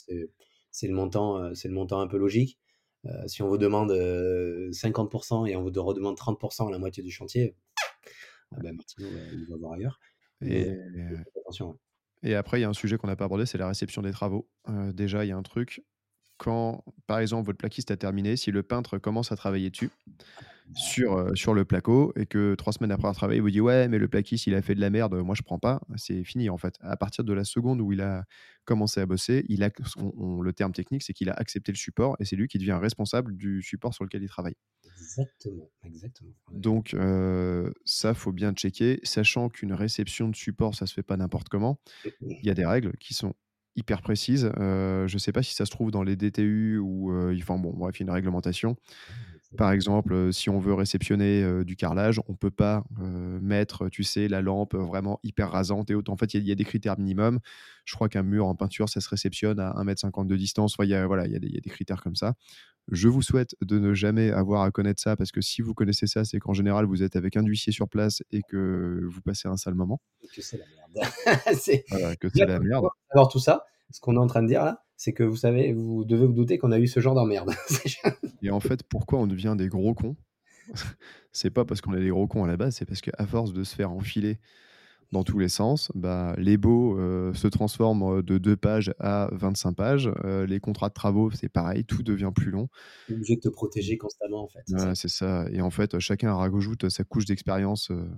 c'est 0.72 0.88
le 0.88 0.94
montant, 0.94 1.54
c'est 1.56 1.68
le 1.68 1.74
montant 1.74 2.00
un 2.00 2.08
peu 2.08 2.18
logique. 2.18 2.58
Si 3.28 3.42
on 3.42 3.50
vous 3.50 3.58
demande, 3.58 3.92
heu, 3.92 4.70
50 4.72 5.14
et 5.50 5.58
on 5.58 5.62
vous 5.64 5.72
de 5.72 5.80
redemande 5.82 6.16
30 6.16 6.40
à 6.42 6.72
la 6.72 6.80
moitié 6.80 7.04
du 7.04 7.12
chantier, 7.12 7.58
ah 8.56 8.62
bah, 8.64 8.72
Martino, 8.72 9.10
il 9.34 9.46
va 9.50 9.58
voir 9.58 9.74
ailleurs. 9.74 10.00
Et 10.42 10.70
attention, 11.36 11.72
ouais. 11.72 11.76
Et 12.24 12.36
après, 12.36 12.60
il 12.60 12.62
y 12.62 12.66
a 12.66 12.70
un 12.70 12.74
sujet 12.74 12.98
qu'on 12.98 13.08
n'a 13.08 13.16
pas 13.16 13.26
abordé, 13.26 13.46
c'est 13.46 13.58
la 13.58 13.68
réception 13.68 14.02
des 14.02 14.12
travaux. 14.12 14.50
Heu, 14.70 14.94
déjà, 14.94 15.26
il 15.26 15.28
y 15.28 15.32
a 15.32 15.38
un 15.38 15.44
truc, 15.44 15.84
quand, 16.38 16.84
par 17.06 17.20
exemple, 17.20 17.46
votre 17.46 17.58
plaquiste 17.58 17.92
a 17.92 17.98
terminé, 17.98 18.38
si 18.38 18.52
le 18.52 18.64
peintre 18.64 18.98
commence 18.98 19.32
à 19.32 19.36
travailler 19.36 19.70
dessus, 19.70 19.92
sur, 20.74 21.18
heu, 21.20 21.36
sur 21.36 21.54
le 21.54 21.66
placo 21.66 22.14
et 22.16 22.26
que 22.26 22.56
3 22.56 22.74
semaines 22.74 22.92
après 22.92 23.04
avoir 23.06 23.16
travaillé, 23.16 23.38
il 23.40 23.42
vous 23.42 23.52
dit: 23.52 23.62
«Ouais, 23.62 23.88
mais 23.88 23.98
le 24.00 24.08
plaquiste, 24.08 24.48
il 24.48 24.56
a 24.56 24.62
fait 24.62 24.76
de 24.76 24.82
la 24.82 24.90
merde, 24.90 25.14
moi 25.16 25.36
je 25.36 25.42
prends 25.44 25.60
pas», 25.60 25.82
c'est 25.98 26.24
fini, 26.24 26.50
en 26.50 26.58
fait. 26.58 26.76
À 26.82 26.98
partir 26.98 27.24
de 27.24 27.34
la 27.34 27.44
seconde 27.44 27.82
où 27.82 27.92
il 27.94 28.02
a 28.02 28.24
commencé 28.66 29.00
à 29.02 29.06
bosser, 29.06 29.46
il 29.50 29.64
a 29.64 29.70
on 29.98 30.12
on 30.18 30.42
le 30.42 30.54
terme 30.54 30.72
technique, 30.74 31.04
c'est 31.04 31.14
qu'il 31.14 31.30
a 31.30 31.34
accepté 31.34 31.72
le 31.72 31.78
support 31.78 32.16
et 32.20 32.26
c'est 32.26 32.36
lui 32.36 32.48
qui 32.48 32.58
devient 32.58 32.74
responsable 32.82 33.36
du 33.38 33.62
support 33.62 33.94
sur 33.94 34.04
lequel 34.04 34.24
il 34.24 34.30
travaille. 34.30 34.56
Exactement, 34.86 35.70
exactement. 35.84 36.36
Donc 36.52 36.94
heu, 36.94 37.74
ça, 37.86 38.14
faut 38.14 38.32
bien 38.32 38.54
checker, 38.54 39.00
sachant 39.04 39.50
qu'une 39.50 39.74
réception 39.74 40.30
de 40.30 40.36
support, 40.36 40.76
ça 40.76 40.86
se 40.86 40.94
fait 40.94 41.04
pas 41.04 41.18
n'importe 41.18 41.50
comment. 41.50 41.80
Il 42.42 42.48
y 42.48 42.52
a 42.52 42.56
des 42.56 42.66
règles 42.66 42.98
qui 43.00 43.14
sont 43.14 43.34
hyper 43.76 44.02
précises, 44.02 44.52
heu, 44.60 45.06
je 45.08 45.18
sais 45.20 45.32
pas 45.34 45.44
si 45.44 45.56
ça 45.56 45.66
se 45.66 45.72
trouve 45.72 45.92
dans 45.92 46.04
les 46.04 46.16
DTU 46.18 46.80
ou 46.80 47.12
heu, 47.14 47.36
enfin 47.42 47.58
bon, 47.60 47.74
bref, 47.74 47.98
il 48.00 48.02
y 48.02 48.04
a 48.04 48.08
une 48.08 48.12
réglementation. 48.14 48.78
Par 49.58 49.72
exemple, 49.72 50.14
heu, 50.14 50.32
si 50.32 50.50
on 50.50 50.60
veut 50.60 50.74
réceptionner, 50.74 51.44
heu, 51.44 51.64
du 51.66 51.76
carrelage, 51.76 52.20
on 52.28 52.36
peut 52.36 52.50
pas, 52.52 52.84
heu, 53.00 53.40
mettre, 53.42 53.88
tu 53.90 54.04
sais, 54.04 54.28
la 54.28 54.42
lampe, 54.42 54.74
vraiment 54.76 55.20
hyper 55.24 55.52
rasante 55.52 55.92
et 55.92 55.96
haute. 55.96 56.10
En 56.10 56.18
fait, 56.18 56.34
il 56.34 56.38
y 56.38 56.40
a 56.42 56.44
il 56.44 56.48
y 56.50 56.52
a 56.52 56.56
des 56.56 56.66
critères 56.66 56.98
minimums. 56.98 57.40
Je 57.86 57.94
crois 57.96 58.10
qu'un 58.10 58.24
mur 58.24 58.48
en 58.48 58.56
peinture, 58.56 58.90
ça 58.90 59.00
se 59.02 59.10
réceptionne 59.10 59.60
à 59.60 59.72
1,50 59.78 60.26
m 60.26 60.28
de 60.30 60.36
distance. 60.38 60.74
Enfin, 60.76 60.86
il 60.86 60.90
y 60.92 60.96
a 60.96 61.06
voilà, 61.08 61.28
il 61.28 61.34
y 61.34 61.36
a 61.36 61.40
des 61.40 61.48
il 61.48 61.54
y 61.54 61.58
a 61.58 61.62
des 61.62 61.70
critères 61.70 62.02
comme 62.02 62.16
ça. 62.16 62.34
Je 62.92 63.10
vous 63.10 63.22
souhaite 63.24 63.56
de 63.62 63.80
ne 63.80 63.94
jamais 63.96 64.32
avoir 64.32 64.64
à 64.64 64.72
connaître 64.72 65.02
ça 65.04 65.16
parce 65.18 65.32
que 65.34 65.42
si 65.42 65.62
vous 65.64 65.74
connaissez 65.76 66.08
ça, 66.08 66.26
c'est 66.26 66.40
qu'en 66.40 66.54
général, 66.54 66.86
vous 66.86 67.04
êtes 67.04 67.16
avec 67.18 67.38
un 67.38 67.44
huissier 67.46 67.74
sur 67.74 67.90
place 67.90 68.24
et 68.32 68.44
que 68.44 69.02
vous 69.10 69.22
passez 69.22 69.48
un 69.50 69.58
sale 69.58 69.76
moment. 69.76 70.02
Et 70.22 70.28
que 70.30 70.42
c'est 70.42 70.58
la 70.58 70.66
merde. 70.68 71.00
C'est 71.60 71.86
Voilà, 71.90 72.16
que 72.16 72.30
c'est 72.30 72.46
déjà 72.46 72.46
la 72.46 72.60
faut 72.60 72.62
merde. 72.62 72.90
savoir 73.10 73.28
tout 73.30 73.40
ça, 73.40 73.66
ce 73.92 74.00
qu'on 74.02 74.16
est 74.16 74.20
en 74.20 74.28
train 74.28 74.42
de 74.44 74.48
dire 74.48 74.64
là, 74.64 74.83
c'est 74.98 75.14
que 75.14 75.24
vous 75.24 75.36
savez 75.38 75.74
vous 75.74 76.06
devez 76.06 76.26
vous 76.26 76.34
douter 76.34 76.58
qu'on 76.58 76.72
a 76.72 76.80
eu 76.80 76.88
ce 76.88 77.00
genre 77.00 77.16
d'emmerde. 77.16 77.52
Et 78.44 78.52
en 78.52 78.60
fait, 78.60 78.84
pourquoi 78.84 79.20
on 79.20 79.26
devient 79.28 79.56
des 79.58 79.70
gros 79.70 79.96
cons? 79.96 80.16
C'est 81.32 81.50
pas 81.50 81.66
parce 81.66 81.82
qu'on 81.82 81.94
est 81.94 82.00
des 82.02 82.10
gros 82.10 82.28
cons 82.28 82.44
à 82.44 82.48
la 82.48 82.58
base, 82.58 82.76
c'est 82.76 82.86
parce 82.86 83.02
qu'à 83.02 83.26
force 83.26 83.54
de 83.54 83.64
se 83.64 83.76
faire 83.76 83.92
enfiler 83.92 84.40
dans 85.12 85.24
tous 85.24 85.40
les 85.40 85.50
sens, 85.50 85.92
bah, 85.96 86.36
les 86.38 86.58
heu, 86.58 87.34
se 87.36 87.48
transforment, 87.48 88.20
heu, 88.20 88.24
de 88.24 88.38
2 88.38 88.58
pages 88.58 88.94
à 89.00 89.30
25 89.34 89.74
pages. 89.74 90.12
Heu, 90.26 90.46
les 90.46 90.60
contrats 90.60 90.90
de 90.90 90.94
travaux, 90.94 91.32
c'est 91.32 91.50
pareil, 91.50 91.86
tout 91.86 92.04
devient 92.04 92.32
plus 92.36 92.52
long. 92.52 92.70
Tu 93.08 93.14
es 93.14 93.16
obligé 93.16 93.36
de 93.38 93.42
te 93.42 93.48
protéger 93.50 93.98
constamment 93.98 94.44
en 94.44 94.50
fait, 94.50 94.64
c'est 94.66 94.80
ça. 94.80 94.90
Ouais, 94.90 94.96
c'est 94.96 95.10
ça 95.10 95.46
et 95.52 95.62
en 95.62 95.70
fait, 95.70 96.00
chacun 96.00 96.34
rajoute 96.34 96.90
sa 96.90 97.04
couche 97.04 97.26
d'expérience, 97.26 97.92
heu, 97.92 98.10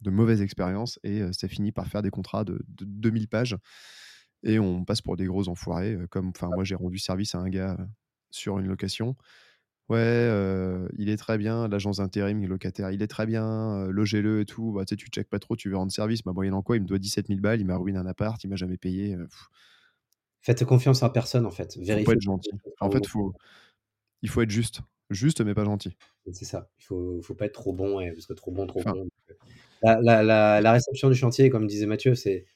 de 0.00 0.10
mauvaise 0.10 0.40
expérience 0.40 0.98
et 1.04 1.22
ça 1.32 1.46
finit 1.46 1.72
par 1.72 1.86
faire 1.88 2.00
des 2.02 2.10
contrats 2.10 2.44
de 2.44 2.54
de 2.68 2.84
2000 2.86 3.28
pages 3.28 3.56
et 4.42 4.58
on 4.58 4.84
passe 4.84 5.02
pour 5.02 5.16
des 5.16 5.26
gros 5.26 5.48
enfoirés, 5.48 5.96
comme 6.10 6.28
enfin 6.28 6.48
moi 6.54 6.64
j'ai 6.64 6.74
rendu 6.74 6.98
service 6.98 7.34
à 7.34 7.38
un 7.38 7.48
gars, 7.48 7.76
sur 8.30 8.58
une 8.58 8.66
location. 8.66 9.16
Ouais, 9.88 10.30
il 10.96 11.08
est 11.08 11.16
très 11.16 11.36
bien, 11.36 11.66
l'agence 11.66 11.96
d'intérim, 11.96 12.40
le 12.40 12.46
locataire, 12.46 12.92
il 12.92 13.02
est 13.02 13.08
très 13.08 13.26
bien, 13.26 13.86
logez-le 13.88 14.40
et 14.40 14.46
tout. 14.46 14.72
Bah, 14.72 14.84
tu 14.84 14.96
tu 14.96 15.08
checkes 15.08 15.28
pas 15.28 15.40
trop, 15.40 15.56
tu 15.56 15.68
veux 15.68 15.76
rendre 15.76 15.90
service. 15.90 16.22
Bah, 16.22 16.32
moyennant 16.32 16.62
quoi, 16.62 16.76
il 16.76 16.82
me 16.82 16.86
doit 16.86 16.98
17 16.98 17.26
000 17.26 17.40
balles, 17.40 17.60
il 17.60 17.66
m'a 17.66 17.76
ruiné 17.76 17.98
un 17.98 18.06
appart, 18.06 18.42
il 18.44 18.48
m'a 18.48 18.56
jamais 18.56 18.76
payé, 18.76 19.16
Faites 20.42 20.64
confiance 20.64 21.02
en 21.02 21.10
personne, 21.10 21.44
en 21.44 21.50
fait. 21.50 21.74
faut 21.74 21.80
pas 21.80 21.86
Vérifiez 21.86 22.14
être 22.14 22.22
gentil. 22.22 22.50
En 22.80 22.90
fait, 22.90 23.06
faut 23.06 23.34
il 24.22 24.28
faut 24.28 24.42
être 24.42 24.50
juste. 24.50 24.80
Juste, 25.10 25.40
mais 25.40 25.54
pas 25.54 25.64
gentil. 25.64 25.96
c'est 26.32 26.44
ça. 26.44 26.70
Il 26.78 26.84
faut 26.84 27.20
faut 27.20 27.34
pas 27.34 27.46
être 27.46 27.54
trop 27.54 27.72
bon 27.72 28.00
parce 28.14 28.26
que 28.26 28.32
trop 28.32 28.52
bon, 28.52 28.66
trop 28.66 28.78
Enfin 28.78 28.92
bon, 28.92 29.08
la 29.82 30.00
la 30.00 30.22
la 30.22 30.60
la 30.60 30.72
réception 30.72 31.08
du 31.08 31.16
chantier, 31.16 31.50
comme 31.50 31.66
disait 31.66 31.86
Mathieu, 31.86 32.14
c'est 32.14 32.46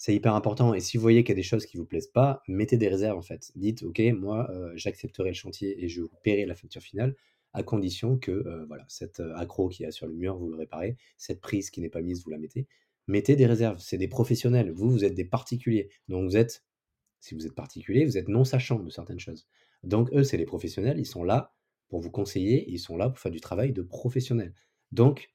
c'est 0.00 0.14
hyper 0.14 0.34
important 0.34 0.74
et 0.74 0.80
si 0.80 0.96
vous 0.96 1.02
voyez 1.02 1.22
qu'il 1.24 1.30
y 1.30 1.34
a 1.34 1.36
des 1.36 1.42
choses 1.42 1.66
qui 1.66 1.76
vous 1.76 1.84
plaisent 1.84 2.08
pas, 2.08 2.42
mettez 2.48 2.78
des 2.78 2.88
réserves, 2.88 3.18
en 3.18 3.22
fait. 3.22 3.52
Dites: 3.56 3.82
«OK, 3.82 4.00
moi, 4.18 4.50
heu, 4.52 4.72
j'accepterai 4.76 5.28
le 5.30 5.34
chantier 5.34 5.84
et 5.84 5.88
je 5.88 6.00
vous 6.02 6.10
paierai 6.24 6.46
la 6.46 6.54
facture 6.54 6.82
finale 6.82 7.16
à 7.52 7.62
condition 7.62 8.16
que, 8.18 8.30
heu, 8.32 8.64
voilà, 8.68 8.84
cet, 8.88 9.20
heu, 9.20 9.32
accroc 9.36 9.70
qu'il 9.70 9.84
y 9.84 9.86
a 9.86 9.92
sur 9.92 10.06
le 10.06 10.14
mur, 10.14 10.38
vous 10.38 10.48
le 10.50 10.56
réparez, 10.56 10.96
cette 11.18 11.40
prise 11.42 11.70
qui 11.70 11.80
n'est 11.82 11.90
pas 11.90 12.02
mise, 12.02 12.24
vous 12.24 12.30
la 12.30 12.38
mettez». 12.38 12.66
Mettez 13.08 13.36
des 13.36 13.46
réserves, 13.46 13.78
c'est 13.80 13.98
des 13.98 14.08
professionnels. 14.08 14.70
Vous, 14.72 14.90
vous 14.90 15.04
êtes 15.04 15.14
des 15.14 15.24
particuliers, 15.24 15.90
donc 16.08 16.24
vous 16.30 16.36
êtes 16.36 16.64
si 17.20 17.34
vous 17.34 17.46
êtes 17.46 17.54
particulier, 17.54 18.04
vous 18.04 18.18
êtes 18.18 18.28
non 18.28 18.44
sachant 18.44 18.78
de 18.80 18.90
certaines 18.90 19.20
choses. 19.20 19.46
Donc 19.82 20.10
eux, 20.12 20.24
c'est 20.24 20.36
les 20.36 20.44
professionnels, 20.46 20.98
ils 20.98 21.06
sont 21.06 21.24
là 21.24 21.54
pour 21.88 22.00
vous 22.00 22.10
conseiller, 22.10 22.70
ils 22.70 22.78
sont 22.78 22.96
là 22.96 23.08
pour 23.10 23.18
faire 23.18 23.32
du 23.32 23.40
travail 23.40 23.72
de 23.72 23.82
professionnel. 23.82 24.54
Donc 24.92 25.30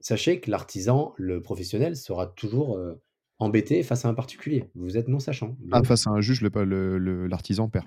sachez 0.00 0.40
que 0.40 0.50
l'artisan, 0.50 1.14
le 1.16 1.42
professionnel 1.42 1.96
sera 1.96 2.26
toujours, 2.26 2.76
heu, 2.78 3.02
embêté 3.42 3.82
face 3.82 4.04
à 4.04 4.08
un 4.08 4.14
particulier. 4.14 4.64
Vous 4.74 4.96
êtes 4.96 5.08
non 5.08 5.18
sachant, 5.20 5.56
ah, 5.70 5.82
face 5.82 6.06
à 6.06 6.10
un 6.10 6.20
juge, 6.20 6.42
l'artisan 6.42 7.68
perd. 7.68 7.86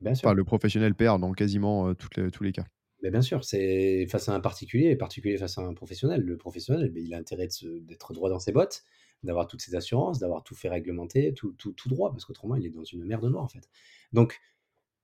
bien 0.00 0.14
Enfin, 0.22 0.32
sûr, 0.32 0.34
le 0.34 0.44
professionnel 0.44 0.94
perd 0.94 1.20
dans 1.20 1.32
quasiment, 1.32 1.94
toutes 1.94 2.16
les 2.16 2.30
tous 2.30 2.44
les 2.44 2.52
cas. 2.52 2.64
mais 3.02 3.10
bien 3.10 3.22
sûr, 3.22 3.44
c'est 3.44 4.06
face 4.08 4.28
à 4.28 4.34
un 4.34 4.40
particulier 4.40 4.88
et 4.90 4.96
particulier 4.96 5.36
face 5.36 5.58
à 5.58 5.62
un 5.62 5.74
professionnel. 5.74 6.22
Le 6.22 6.36
professionnel, 6.38 6.90
beh, 6.90 7.02
il 7.02 7.12
a 7.14 7.18
intérêt 7.18 7.48
d'être 7.82 8.12
droit 8.14 8.30
dans 8.30 8.38
ses 8.38 8.52
bottes, 8.52 8.82
d'avoir 9.22 9.46
toutes 9.46 9.60
ses 9.60 9.74
assurances, 9.74 10.18
d'avoir 10.20 10.42
tout 10.42 10.54
fait 10.54 10.68
réglementer, 10.70 11.34
tout 11.34 11.52
tout 11.52 11.72
tout 11.72 11.88
droit, 11.88 12.10
parce 12.12 12.24
qu'autrement 12.24 12.56
il 12.56 12.64
est 12.66 12.70
dans 12.70 12.84
une 12.84 13.04
mer 13.04 13.20
de 13.20 13.28
noir, 13.28 13.44
en 13.44 13.48
fait. 13.48 13.68
Donc 14.12 14.40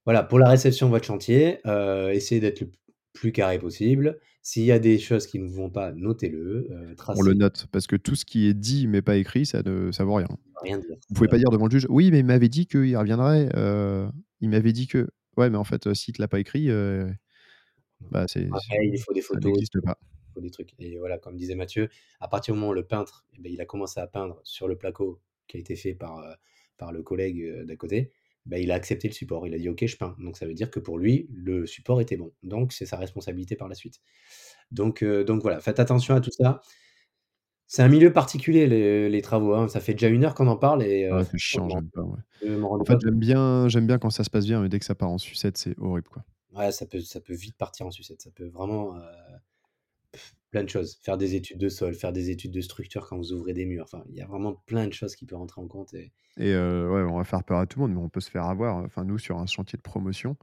Voilà, 0.05 0.23
pour 0.23 0.39
la 0.39 0.49
réception 0.49 0.87
de 0.87 0.91
votre 0.93 1.05
chantier, 1.05 1.59
heu, 1.67 2.11
essayez 2.13 2.41
d'être 2.41 2.61
le 2.61 2.71
plus 3.13 3.31
carré 3.33 3.59
possible. 3.59 4.19
S'il 4.43 4.63
y 4.63 4.71
a 4.71 4.79
des 4.79 4.97
choses 4.97 5.27
qui 5.27 5.37
ne 5.39 5.47
vont 5.47 5.69
pas, 5.69 5.91
notez-le, 5.91 6.67
heu, 6.71 6.95
On 7.13 7.21
le 7.21 7.33
note 7.33 7.67
parce 7.71 7.87
que 7.87 7.95
tout 7.95 8.15
ce 8.15 8.25
qui 8.25 8.47
est 8.47 8.53
dit 8.53 8.87
mais 8.87 9.01
pas 9.01 9.17
écrit, 9.17 9.45
ça 9.45 9.61
ne 9.63 9.91
ça 9.91 10.03
vaut 10.03 10.13
rien. 10.15 10.27
rien 10.61 10.77
dire. 10.79 10.97
Vous 11.09 11.15
Ça 11.15 11.15
pouvez 11.15 11.27
pas 11.29 11.37
dire 11.37 11.49
devant 11.51 11.65
le 11.67 11.71
juge: 11.71 11.87
«Oui, 11.89 12.11
mais 12.11 12.19
il 12.19 12.25
m'avait 12.25 12.49
dit 12.49 12.67
qu'il 12.67 12.97
reviendrait, 12.97 13.49
heu, 13.57 14.09
il 14.41 14.49
m'avait 14.49 14.73
dit 14.73 14.87
que». 14.87 15.09
Ouais, 15.37 15.49
mais 15.49 15.57
en 15.57 15.63
fait, 15.65 15.87
heu, 15.87 15.95
s'il 15.95 16.15
te 16.15 16.21
l'a 16.21 16.27
pas 16.29 16.39
écrit, 16.41 16.69
bah, 18.11 18.25
c'est 18.27 18.47
il 18.83 18.99
faut 19.01 19.13
des 19.13 19.21
ça 19.33 19.39
photos, 19.39 19.61
il 19.61 19.67
n'existe 19.67 19.81
pas. 19.81 19.97
faut 20.33 20.41
des 20.41 20.51
trucs 20.51 20.73
et 20.79 20.97
voilà, 20.99 21.17
comme 21.19 21.37
disait 21.37 21.55
Mathieu, 21.55 21.89
à 22.19 22.27
partir 22.27 22.53
du 22.55 22.59
moment 22.59 22.71
où 22.71 22.75
le 22.75 22.85
peintre, 22.87 23.25
eh 23.33 23.41
beh, 23.41 23.51
il 23.51 23.61
a 23.61 23.65
commencé 23.65 23.99
à 23.99 24.07
peindre 24.07 24.41
sur 24.43 24.67
le 24.67 24.77
placo 24.77 25.21
qui 25.47 25.57
a 25.57 25.59
été 25.61 25.75
fait 25.75 25.95
par, 25.95 26.37
par 26.77 26.91
le 26.93 27.03
collègue, 27.03 27.65
d'à 27.65 27.75
côté, 27.77 28.11
bah, 28.45 28.59
il 28.59 28.71
a 28.71 28.75
accepté 28.75 29.07
le 29.07 29.13
support. 29.13 29.47
Il 29.47 29.53
a 29.53 29.57
dit: 29.59 29.69
«OK, 29.69 29.85
je 29.85 29.97
peins». 29.97 30.15
Donc 30.19 30.37
ça 30.37 30.45
veut 30.47 30.53
dire 30.53 30.71
que 30.71 30.79
pour 30.79 30.97
lui, 30.99 31.27
le 31.31 31.65
support 31.67 32.01
était 32.01 32.17
bon. 32.17 32.33
Donc 32.43 32.73
c'est 32.73 32.85
sa 32.85 32.97
responsabilité 32.97 33.55
par 33.55 33.67
la 33.69 33.75
suite. 33.75 33.99
Donc 34.71 35.03
heu, 35.03 35.23
donc 35.25 35.41
voilà, 35.43 35.59
faites 35.61 35.79
attention 35.79 36.15
à 36.15 36.21
tout 36.21 36.31
ça. 36.31 36.61
C'est 37.67 37.81
un 37.83 37.87
milieu 37.87 38.11
particulier 38.13 38.67
les 38.67 39.09
les 39.09 39.21
travaux, 39.21 39.53
hein. 39.55 39.67
Ça 39.67 39.79
fait 39.79 39.93
déjà 39.93 40.09
une 40.09 40.23
heure 40.25 40.35
qu'on 40.35 40.47
en 40.47 40.57
parle 40.57 40.83
et 40.83 41.09
Ouais, 41.09 41.23
c'est 41.29 41.37
chiant, 41.37 41.69
je 41.69 41.75
m'en 41.75 41.77
j'aime 41.77 41.89
pas, 41.91 42.01
ouais. 42.01 42.19
En 42.79 42.85
fait, 42.85 42.99
j'aime 43.01 43.19
bien 43.19 43.67
j'aime 43.69 43.87
bien 43.87 43.99
quand 43.99 44.09
ça 44.11 44.23
se 44.23 44.29
passe 44.31 44.45
bien, 44.45 44.61
mais 44.61 44.69
dès 44.69 44.79
que 44.79 44.85
ça 44.85 44.95
part 44.95 45.09
en 45.11 45.17
sucette, 45.19 45.57
c'est 45.57 45.77
horrible, 45.79 46.09
quoi. 46.09 46.25
ouais, 46.51 46.71
ça 46.71 46.85
peut 46.85 47.01
ça 47.01 47.21
peut 47.21 47.33
vite 47.33 47.57
partir 47.57 47.85
en 47.87 47.91
sucette. 47.91 48.21
Ça 48.21 48.31
peut 48.31 48.47
vraiment, 48.47 48.95
heu, 48.97 49.01
plein 50.51 50.63
de 50.63 50.69
choses. 50.69 50.97
Faire 51.01 51.17
des 51.17 51.35
études 51.35 51.57
de 51.59 51.69
sol, 51.69 51.95
faire 51.95 52.13
des 52.13 52.29
études 52.29 52.51
de 52.53 52.61
structure 52.61 53.07
quand 53.07 53.17
vous 53.17 53.33
ouvrez 53.33 53.53
des 53.53 53.65
murs. 53.65 53.85
Enfin, 53.85 54.03
il 54.09 54.15
y 54.15 54.21
a 54.21 54.27
vraiment 54.27 54.55
plein 54.67 54.87
de 54.87 54.93
choses 54.93 55.15
qui 55.15 55.25
peuvent 55.25 55.39
rentrer 55.39 55.61
en 55.61 55.67
compte 55.67 55.93
et 56.37 56.53
heu, 56.53 56.89
ouais, 56.91 57.01
on 57.11 57.17
va 57.17 57.23
faire 57.23 57.43
peur 57.43 57.59
à 57.59 57.65
tout 57.67 57.79
le 57.79 57.87
monde, 57.87 57.95
mais 57.95 58.01
on 58.03 58.09
peut 58.09 58.21
se 58.21 58.29
faire 58.31 58.45
avoir. 58.45 58.77
Enfin, 58.77 59.03
nous, 59.03 59.17
sur 59.17 59.37
un 59.37 59.45
chantier 59.45 59.77
de 59.77 59.81
promotion 59.81 60.37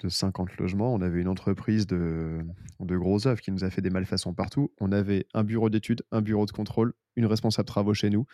de 0.00 0.08
50 0.08 0.56
logements, 0.58 0.94
on 0.94 1.00
avait 1.00 1.20
une 1.20 1.28
entreprise 1.28 1.86
de 1.86 2.38
de 2.80 2.96
gros 2.96 3.26
œuvres 3.26 3.40
qui 3.40 3.50
nous 3.50 3.64
a 3.64 3.70
fait 3.70 3.82
des 3.82 3.90
malfaçons 3.90 4.32
partout. 4.32 4.72
On 4.80 4.92
avait 4.92 5.26
un 5.34 5.42
bureau 5.42 5.70
d'études, 5.70 6.02
un 6.12 6.22
bureau 6.22 6.46
de 6.46 6.52
contrôle, 6.52 6.92
une 7.16 7.26
responsable 7.26 7.66
travaux 7.66 7.94
chez 7.94 8.08
nous, 8.10 8.24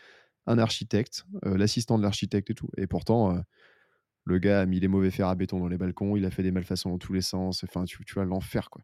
un 0.46 0.58
architecte, 0.58 1.26
heu, 1.46 1.56
l'assistant 1.56 1.98
de 1.98 2.02
l'architecte 2.04 2.50
et 2.50 2.54
tout. 2.54 2.70
Et 2.78 2.88
pourtant, 2.88 3.36
heu, 3.36 3.42
le 4.24 4.38
gars 4.38 4.60
a 4.62 4.66
mis 4.66 4.80
les 4.80 4.88
mauvais 4.88 5.10
fers 5.10 5.28
à 5.28 5.34
béton 5.34 5.60
dans 5.60 5.68
les 5.68 5.78
balcons, 5.78 6.16
il 6.16 6.24
a 6.26 6.30
fait 6.30 6.42
des 6.42 6.52
malfaçons 6.52 6.90
dans 6.90 6.98
tous 6.98 7.12
les 7.14 7.22
sens. 7.22 7.64
Enfin, 7.64 7.84
tu 7.84 8.04
tu 8.04 8.14
vois 8.14 8.24
l'enfer, 8.24 8.70
quoi. 8.70 8.82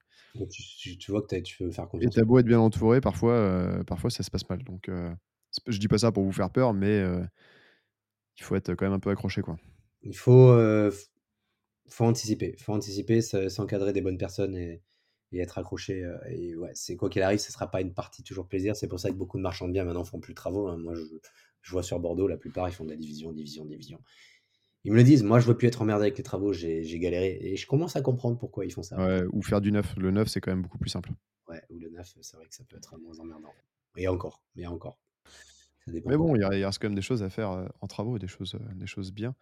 tu 0.98 1.10
vois 1.12 1.22
que 1.22 1.36
tu 1.36 1.42
tu 1.44 1.56
peux 1.64 1.70
faire 1.70 1.88
Et 2.00 2.08
confiance 2.08 2.08
tu 2.08 2.24
beau 2.24 2.38
être 2.38 2.46
bien 2.46 2.58
entouré, 2.60 3.00
parfois, 3.00 3.34
heu, 3.80 3.84
parfois 3.84 4.10
ça 4.10 4.22
se 4.22 4.30
passe 4.30 4.48
mal. 4.48 4.62
Donc, 4.64 4.88
p 5.66 5.72
je 5.72 5.78
dis 5.78 5.88
pas 5.88 5.98
ça 5.98 6.12
pour 6.12 6.24
vous 6.24 6.32
faire 6.32 6.50
peur, 6.50 6.72
mais, 6.74 7.00
heu, 7.02 7.26
il 8.36 8.42
faut 8.42 8.56
être 8.56 8.74
quand 8.74 8.86
même 8.86 8.92
un 8.92 8.98
peu 8.98 9.10
accroché, 9.10 9.40
quoi. 9.40 9.56
il 10.02 10.16
faut, 10.16 10.52
heu, 10.52 10.90
f 10.90 11.06
faut 11.90 12.04
anticiper. 12.04 12.56
Faut 12.58 12.72
anticiper, 12.74 13.22
se 13.22 13.48
s'encadrer 13.50 13.92
des 13.94 14.02
bonnes 14.02 14.18
personnes 14.18 14.56
et 14.56 14.82
et 15.32 15.40
être 15.40 15.58
accroché, 15.58 16.04
et 16.30 16.56
ouais, 16.56 16.72
c'est 16.74 16.96
quoi 16.96 17.10
qu'il 17.10 17.22
arrive, 17.22 17.38
ce 17.40 17.52
sera 17.52 17.70
pas 17.70 17.82
une 17.82 17.94
partie 17.94 18.22
toujours 18.24 18.48
plaisir. 18.48 18.76
C'est 18.76 18.88
pour 18.88 19.00
ça 19.00 19.10
que 19.10 19.16
beaucoup 19.16 19.38
de 19.38 19.42
marchands 19.42 19.68
de 19.68 19.72
biens 19.74 19.84
maintenant 19.84 20.04
font 20.04 20.20
plus 20.20 20.34
de 20.34 20.36
travaux, 20.36 20.68
hein. 20.68 20.78
Moi, 20.78 20.94
je 20.96 21.02
je 21.62 21.72
vois 21.72 21.82
sur 21.84 22.00
Bordeaux, 22.00 22.28
la 22.28 22.38
plupart, 22.38 22.68
ils 22.68 22.72
font 22.72 22.84
de 22.84 22.90
la 22.90 22.96
division, 22.96 23.32
division, 23.32 23.64
division. 23.66 24.00
Ils 24.84 24.92
me 24.92 24.96
le 24.96 25.04
disent: 25.04 25.22
«Moi, 25.22 25.40
je 25.40 25.46
veux 25.46 25.56
plus 25.56 25.68
être 25.68 25.82
emmerdé 25.82 26.02
avec 26.04 26.18
les 26.18 26.24
travaux, 26.24 26.52
j'ai 26.52 26.82
galéré» 26.98 27.38
et 27.40 27.56
je 27.56 27.66
commence 27.66 27.96
à 27.96 28.02
comprendre 28.02 28.38
pourquoi 28.38 28.64
ils 28.66 28.72
font 28.72 28.82
ça. 28.82 28.96
Ouais, 28.96 29.22
ou 29.32 29.42
faire 29.42 29.60
du 29.60 29.72
neuf. 29.72 29.94
Le 29.96 30.10
neuf, 30.12 30.28
c'est 30.28 30.40
quand 30.40 30.50
même 30.52 30.62
beaucoup 30.62 30.78
plus 30.78 30.90
simple. 30.90 31.10
Ouais, 31.48 31.62
ou 31.70 31.78
le 31.78 31.88
neuf, 31.90 32.14
c'est 32.20 32.36
vrai 32.36 32.46
que 32.48 32.54
ça 32.54 32.64
peut 32.64 32.76
être 32.76 32.96
moins 32.98 33.18
emmerdant. 33.18 33.54
Et 33.96 34.08
encore, 34.08 34.44
et 34.56 34.66
encore, 34.66 34.98
ça 35.86 35.92
dépend 35.92 36.10
Mais 36.10 36.16
bon, 36.16 36.34
il 36.36 36.44
reste 36.44 36.78
quand 36.80 36.88
même 36.88 36.94
des 36.94 37.02
choses 37.02 37.22
à 37.22 37.30
faire, 37.30 37.52
heu, 37.52 37.68
en 37.80 37.86
travaux, 37.86 38.18
des 38.18 38.28
choses, 38.28 38.54
heu, 38.54 38.60
des 38.74 38.86
choses 38.86 39.12
bien. 39.12 39.34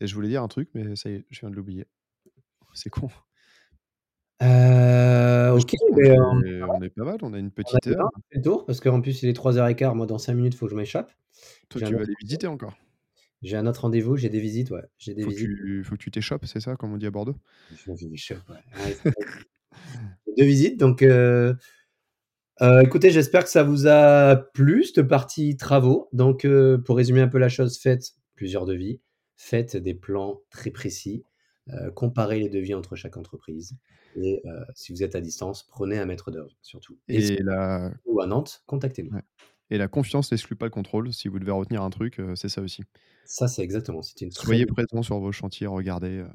Et 0.00 0.06
je 0.06 0.14
voulais 0.14 0.28
dire 0.28 0.42
un 0.42 0.48
truc, 0.48 0.70
mais 0.74 0.96
ça 0.96 1.10
y 1.10 1.14
est, 1.14 1.26
je 1.30 1.40
viens 1.40 1.50
de 1.50 1.56
l'oublier. 1.56 1.86
C'est 2.74 2.90
con. 2.90 3.10
Mais 5.96 6.04
je 6.04 6.12
OK, 6.16 6.38
est 6.46 6.62
on 6.62 6.80
est 6.82 6.90
pas 6.90 7.04
mal, 7.04 7.18
on 7.22 7.32
a 7.34 7.38
une 7.38 7.50
on 7.64 7.74
a 7.76 7.80
petite 7.80 7.86
heure. 7.88 8.10
le 8.32 8.42
tour 8.42 8.66
parce 8.66 8.80
qu'en 8.80 9.00
plus 9.00 9.22
il 9.22 9.28
est 9.28 9.32
03:15, 9.34 9.94
moi 9.96 10.06
dans 10.06 10.18
5 10.18 10.34
minutes, 10.34 10.54
il 10.54 10.56
faut 10.58 10.66
que 10.66 10.72
je 10.72 10.76
m'échappe. 10.76 11.12
Toi, 11.70 11.80
un 11.82 11.82
tu 11.82 11.94
vas 11.94 12.02
aller 12.02 12.14
visiter 12.20 12.46
encore? 12.46 12.76
J'ai 13.42 13.56
un 13.56 13.66
autre 13.66 13.82
rendez-vous, 13.82 14.16
j'ai 14.16 14.28
des 14.30 14.40
visites, 14.40 14.70
ouais, 14.70 14.84
j'ai 14.98 15.14
des 15.14 15.24
Faut 15.24 15.30
que 15.32 15.34
visites. 15.34 15.52
tu 15.56 15.82
faut 15.84 15.96
que 15.96 16.00
tu 16.02 16.10
t'échoppes, 16.10 16.46
c'est 16.46 16.60
ça, 16.60 16.76
comme 16.76 16.92
on 16.92 16.96
dit 16.96 17.06
à 17.06 17.10
Bordeaux? 17.10 17.36
Je 17.70 17.90
me 17.90 17.96
fais 17.96 18.06
des 18.06 18.16
chocs, 18.16 18.48
ouais. 18.48 18.62
2 20.36 20.44
visites 20.44 20.78
donc 20.78 21.02
heu 21.02 21.56
heu, 22.60 22.82
écoutez, 22.82 23.10
j'espère 23.10 23.44
que 23.44 23.50
ça 23.50 23.62
vous 23.62 23.86
a 23.86 24.36
plu 24.36 24.84
cette 24.84 25.02
partie 25.08 25.56
travaux. 25.56 26.08
Donc 26.12 26.44
heu, 26.44 26.82
pour 26.84 26.96
résumer 26.96 27.20
un 27.20 27.28
peu 27.28 27.38
la 27.38 27.48
chose, 27.48 27.78
faites 27.78 28.12
plusieurs 28.34 28.64
devis, 28.66 29.00
faites 29.36 29.76
des 29.76 29.94
plans 29.94 30.42
très 30.50 30.70
précis, 30.70 31.24
comparez 31.94 32.40
les 32.40 32.48
devis 32.48 32.74
entre 32.74 32.96
chaque 32.96 33.16
entreprise 33.16 33.76
et 34.16 34.42
si 34.74 34.92
vous 34.92 35.02
êtes 35.02 35.14
à 35.16 35.20
distance, 35.20 35.64
prenez 35.64 35.98
un 35.98 36.06
maître 36.06 36.30
d'œuvre 36.30 36.56
surtout 36.62 36.98
et 37.08 37.20
si 37.20 37.36
la 37.42 37.92
ou 38.06 38.20
à 38.20 38.26
Nantes, 38.26 38.62
contactez-nous. 38.66 39.12
ouais 39.12 39.22
et 39.70 39.78
la 39.78 39.88
confiance 39.88 40.30
n'exclut 40.32 40.56
pas 40.56 40.66
le 40.66 40.70
contrôle. 40.70 41.12
Si 41.12 41.28
vous 41.28 41.38
devez 41.38 41.52
retenir 41.52 41.82
un 41.82 41.90
truc, 41.90 42.20
heu, 42.20 42.36
c'est 42.36 42.48
ça 42.48 42.62
aussi. 42.62 42.82
Ça, 43.24 43.46
c'est 43.46 43.62
exactement, 43.62 44.00
une 44.20 44.32
très 44.32 44.46
Soyez 44.46 44.64
présents 44.64 45.02
sur 45.02 45.18
vos 45.20 45.32
chantiers, 45.32 45.66
regardez, 45.66 46.20
heu 46.20 46.30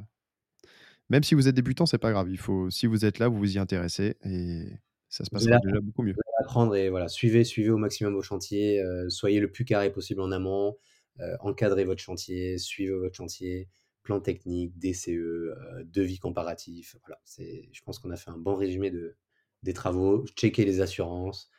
même 1.09 1.23
si 1.23 1.35
vous 1.35 1.47
êtes 1.47 1.55
débutant, 1.55 1.85
c'est 1.85 1.97
pas 1.97 2.11
grave. 2.11 2.29
Il 2.29 2.37
faut 2.37 2.69
si 2.69 2.87
vous 2.87 3.05
êtes 3.05 3.19
là, 3.19 3.27
vous 3.27 3.37
vous 3.37 3.55
y 3.55 3.59
intéressez 3.59 4.15
et 4.23 4.65
ça 5.09 5.25
se 5.25 5.29
passera 5.29 5.57
déjà 5.59 5.79
beaucoup 5.81 6.03
mieux. 6.03 6.17
Apprendre 6.39 6.75
et 6.75 6.89
voilà, 6.89 7.07
suivez 7.07 7.43
suivez 7.43 7.69
au 7.69 7.77
maximum 7.77 8.13
vos 8.13 8.21
chantiers, 8.21 8.81
heu, 8.81 9.09
soyez 9.09 9.39
le 9.39 9.51
plus 9.51 9.65
carré 9.65 9.91
possible 9.91 10.21
en 10.21 10.31
amont, 10.31 10.77
encadrez 11.41 11.85
votre 11.85 12.01
chantier, 12.01 12.57
suivez 12.57 12.91
votre 12.93 13.15
chantier, 13.15 13.69
plan 14.03 14.19
technique, 14.19 14.77
DCE, 14.77 15.53
devis 15.85 16.19
comparatif, 16.19 16.95
voilà, 17.05 17.19
c'est 17.25 17.69
je 17.71 17.81
pense 17.83 17.99
qu'on 17.99 18.11
a 18.11 18.17
fait 18.17 18.31
un 18.31 18.37
bon 18.37 18.55
résumé 18.55 18.91
de 18.91 19.15
des 19.63 19.73
travaux. 19.73 20.25
Checkez 20.35 20.65
les 20.65 20.81
assurances, 20.81 21.49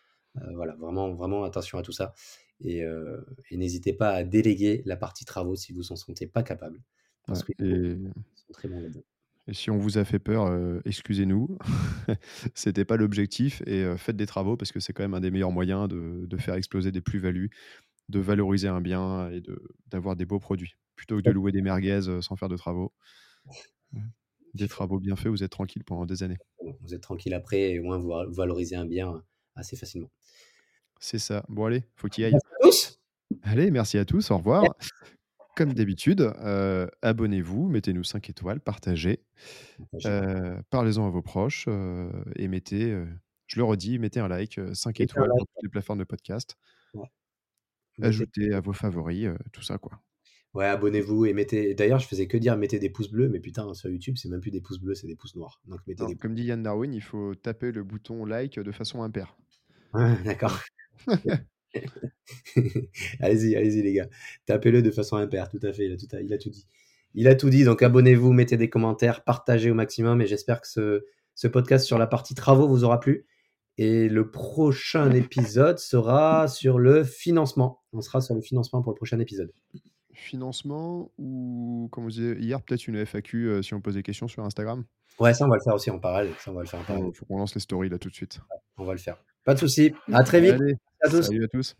voilà, 0.54 0.74
vraiment 0.76 1.14
vraiment 1.14 1.44
attention 1.44 1.78
à 1.78 1.82
tout 1.82 1.92
ça 1.92 2.14
et 2.60 2.82
heu 2.84 3.24
et 3.50 3.56
n'hésitez 3.56 3.92
pas 3.92 4.10
à 4.12 4.24
déléguer 4.24 4.82
la 4.86 4.96
partie 4.96 5.24
travaux 5.24 5.56
si 5.56 5.72
vous 5.72 5.92
en 5.92 5.96
sentez 5.96 6.26
pas 6.26 6.42
capable 6.42 6.82
Ouais 7.28 7.40
parce 7.40 7.42
qu'ils 7.44 7.54
sont 7.70 7.76
et 7.76 7.96
ils 8.36 8.38
sont 8.40 8.52
très 8.52 8.68
bons 8.68 8.80
là-dedans. 8.80 9.04
et 9.46 9.52
si 9.52 9.70
on 9.70 9.76
vous 9.76 9.98
a 9.98 10.04
fait 10.04 10.18
peur, 10.18 10.46
heu, 10.48 10.80
excusez-nous. 10.86 11.58
C'était 12.54 12.84
pas 12.86 12.96
l'objectif 12.96 13.62
et 13.66 13.84
faites 13.98 14.16
des 14.16 14.24
travaux 14.26 14.56
parce 14.56 14.72
que 14.72 14.80
c'est 14.80 14.92
quand 14.94 15.02
même 15.02 15.12
un 15.14 15.20
des 15.20 15.30
meilleurs 15.30 15.50
moyens 15.52 15.86
de 15.88 16.24
de 16.26 16.36
faire 16.38 16.54
exploser 16.54 16.92
des 16.92 17.02
plus-values, 17.02 17.50
de 18.10 18.20
valoriser 18.20 18.68
un 18.68 18.80
bien 18.82 19.30
et 19.30 19.40
de 19.42 19.62
d'avoir 19.88 20.16
des 20.16 20.26
beaux 20.26 20.40
produits. 20.40 20.74
Plutôt 20.96 21.16
que 21.18 21.22
de 21.22 21.32
louer 21.32 21.52
des 21.52 21.62
merguez, 21.62 22.02
sans 22.22 22.36
faire 22.36 22.48
de 22.50 22.56
travaux. 22.58 22.92
Des 24.54 24.68
travaux 24.68 24.98
bien 24.98 25.16
faits, 25.16 25.28
vous 25.30 25.44
êtes 25.44 25.52
tranquille 25.52 25.84
pendant 25.84 26.06
des 26.06 26.22
années. 26.24 26.40
vous 26.80 26.94
êtes 26.94 27.02
tranquille 27.02 27.34
après 27.34 27.70
et 27.72 27.78
au 27.80 27.84
moins 27.84 27.98
vous 27.98 28.08
va 28.08 28.26
valorisez 28.26 28.76
un 28.76 28.86
bien 28.86 29.24
assez 29.54 29.76
facilement. 29.76 30.10
C'est 31.00 31.18
ça. 31.18 31.44
Bon 31.48 31.66
allez, 31.66 31.84
faut 31.96 32.08
tu 32.08 32.22
y 32.22 32.24
ailles. 32.24 32.38
Merci 32.38 32.46
à 32.52 32.56
tous. 32.62 32.98
Allez, 33.42 33.70
merci 33.70 33.98
à 33.98 34.04
tous, 34.04 34.30
au 34.30 34.36
revoir. 34.38 34.74
comme 35.56 35.72
d'habitude, 35.74 36.20
heu, 36.22 36.90
abonnez-vous, 37.02 37.68
mettez-nous 37.68 38.04
5 38.04 38.30
étoiles, 38.30 38.60
partagez, 38.60 39.24
heu, 40.06 40.58
parlez-en 40.70 41.06
à 41.06 41.10
vos 41.10 41.22
proches, 41.22 41.66
heu 41.68 42.10
et 42.36 42.48
mettez, 42.48 42.92
je 43.46 43.56
le 43.58 43.64
redis, 43.64 43.98
mettez 44.00 44.20
un 44.20 44.28
like, 44.28 44.58
heu, 44.58 44.74
5 44.74 45.00
Mettez 45.00 45.18
un 45.20 45.26
étoiles 45.26 45.28
like, 45.28 45.38
dans 45.38 45.44
toutes 45.46 45.62
les 45.64 45.68
plateformes 45.70 46.00
de 46.00 46.04
podcast. 46.04 46.56
ouais. 46.94 47.10
Ajoutez 48.02 48.52
à 48.54 48.60
vos 48.60 48.72
favoris, 48.72 49.30
tout 49.52 49.62
ça, 49.62 49.78
quoi. 49.78 50.00
ouais, 50.54 50.64
abonnez-vous 50.66 51.26
et 51.26 51.34
mettez 51.34 51.74
d'ailleurs, 51.74 51.98
je 51.98 52.06
faisais 52.08 52.26
que 52.28 52.36
dire: 52.38 52.56
«Mettez 52.56 52.78
des 52.78 52.88
pouces 52.90 53.10
bleus», 53.10 53.28
mais 53.28 53.40
putain, 53.40 53.72
sur 53.74 53.90
YouTube, 53.90 54.16
c'est 54.16 54.28
même 54.30 54.40
plus 54.40 54.50
des 54.50 54.60
pouces 54.62 54.78
bleus, 54.80 54.94
c'est 54.94 55.06
des 55.06 55.16
pouces 55.16 55.34
noirs. 55.36 55.60
Donc 55.66 55.80
mettez 55.86 56.06
Non, 56.06 56.06
des 56.06 56.16
comme 56.20 56.36
dit 56.36 56.44
Yann 56.44 56.62
Darwin, 56.62 56.92
il 56.94 57.02
faut 57.02 57.34
taper 57.34 57.72
le 57.72 57.82
bouton 57.82 58.24
like 58.24 58.58
de 58.60 58.70
façon 58.72 59.02
impaire. 59.02 59.36
D'accord. 60.24 60.60
Allez-y, 63.20 63.56
allez-y 63.56 63.82
les 63.82 63.92
gars. 63.92 64.08
Tapez-le 64.46 64.82
de 64.82 64.90
façon 64.90 65.16
impaire, 65.16 65.48
tout 65.48 65.60
à 65.62 65.72
fait, 65.72 65.86
il 65.86 65.92
a 65.92 65.96
tout 65.96 66.08
a 66.12 66.20
il 66.20 66.32
a 66.32 66.38
tout 66.38 66.50
dit. 66.50 66.66
Il 67.14 67.28
a 67.28 67.34
tout 67.34 67.50
dit, 67.50 67.64
donc 67.64 67.82
abonnez-vous, 67.82 68.32
mettez 68.32 68.56
des 68.56 68.70
commentaires, 68.70 69.24
partagez 69.24 69.70
au 69.70 69.74
maximum 69.74 70.20
et 70.20 70.26
j'espère 70.26 70.60
que 70.60 70.68
ce 70.68 71.04
ce 71.34 71.48
podcast 71.48 71.84
sur 71.84 71.98
la 71.98 72.06
partie 72.06 72.34
travaux 72.34 72.68
vous 72.68 72.84
aura 72.84 73.00
plu 73.00 73.26
et 73.76 74.08
le 74.08 74.30
prochain 74.30 75.10
épisode 75.12 75.78
sera 75.78 76.46
sur 76.46 76.78
le 76.78 77.02
financement. 77.02 77.82
On 77.92 78.00
sera 78.00 78.20
sur 78.20 78.34
le 78.34 78.40
financement 78.40 78.82
pour 78.82 78.92
le 78.92 78.96
prochain 78.96 79.18
épisode. 79.18 79.52
Financement 80.12 81.10
ou 81.18 81.88
comme 81.90 82.04
on 82.04 82.08
disait 82.08 82.36
hier, 82.38 82.62
peut-être 82.62 82.86
une 82.86 83.04
FAQ, 83.04 83.46
heu, 83.46 83.62
si 83.62 83.74
on 83.74 83.80
pose 83.80 83.94
des 83.94 84.04
questions 84.04 84.28
sur 84.28 84.44
Instagram? 84.44 84.84
Ouais, 85.18 85.34
ça, 85.34 85.44
on 85.44 85.48
va 85.48 85.56
le 85.56 85.62
faire 85.62 85.74
aussi 85.74 85.90
en 85.90 85.98
parallèle, 85.98 86.32
ça, 86.38 86.52
on 86.52 86.54
va 86.54 86.62
le 86.62 86.68
faire 86.68 86.80
en 86.80 86.84
parallèle. 86.84 87.12
faut 87.12 87.24
qu'on 87.24 87.38
lance 87.38 87.54
les 87.54 87.60
stories 87.60 87.88
là 87.88 87.98
tout 87.98 88.08
de 88.08 88.14
suite. 88.14 88.40
On 88.76 88.84
va 88.84 88.92
le 88.92 88.98
faire. 88.98 89.20
Pas 89.44 89.54
de 89.54 89.58
souci, 89.58 89.94
à 90.12 90.22
très 90.22 90.40
vite. 90.40 90.54
Allez, 90.54 90.76
Merci 91.02 91.02
à 91.02 91.10
tous. 91.10 91.22
salut 91.26 91.44
à 91.44 91.48
tous. 91.48 91.76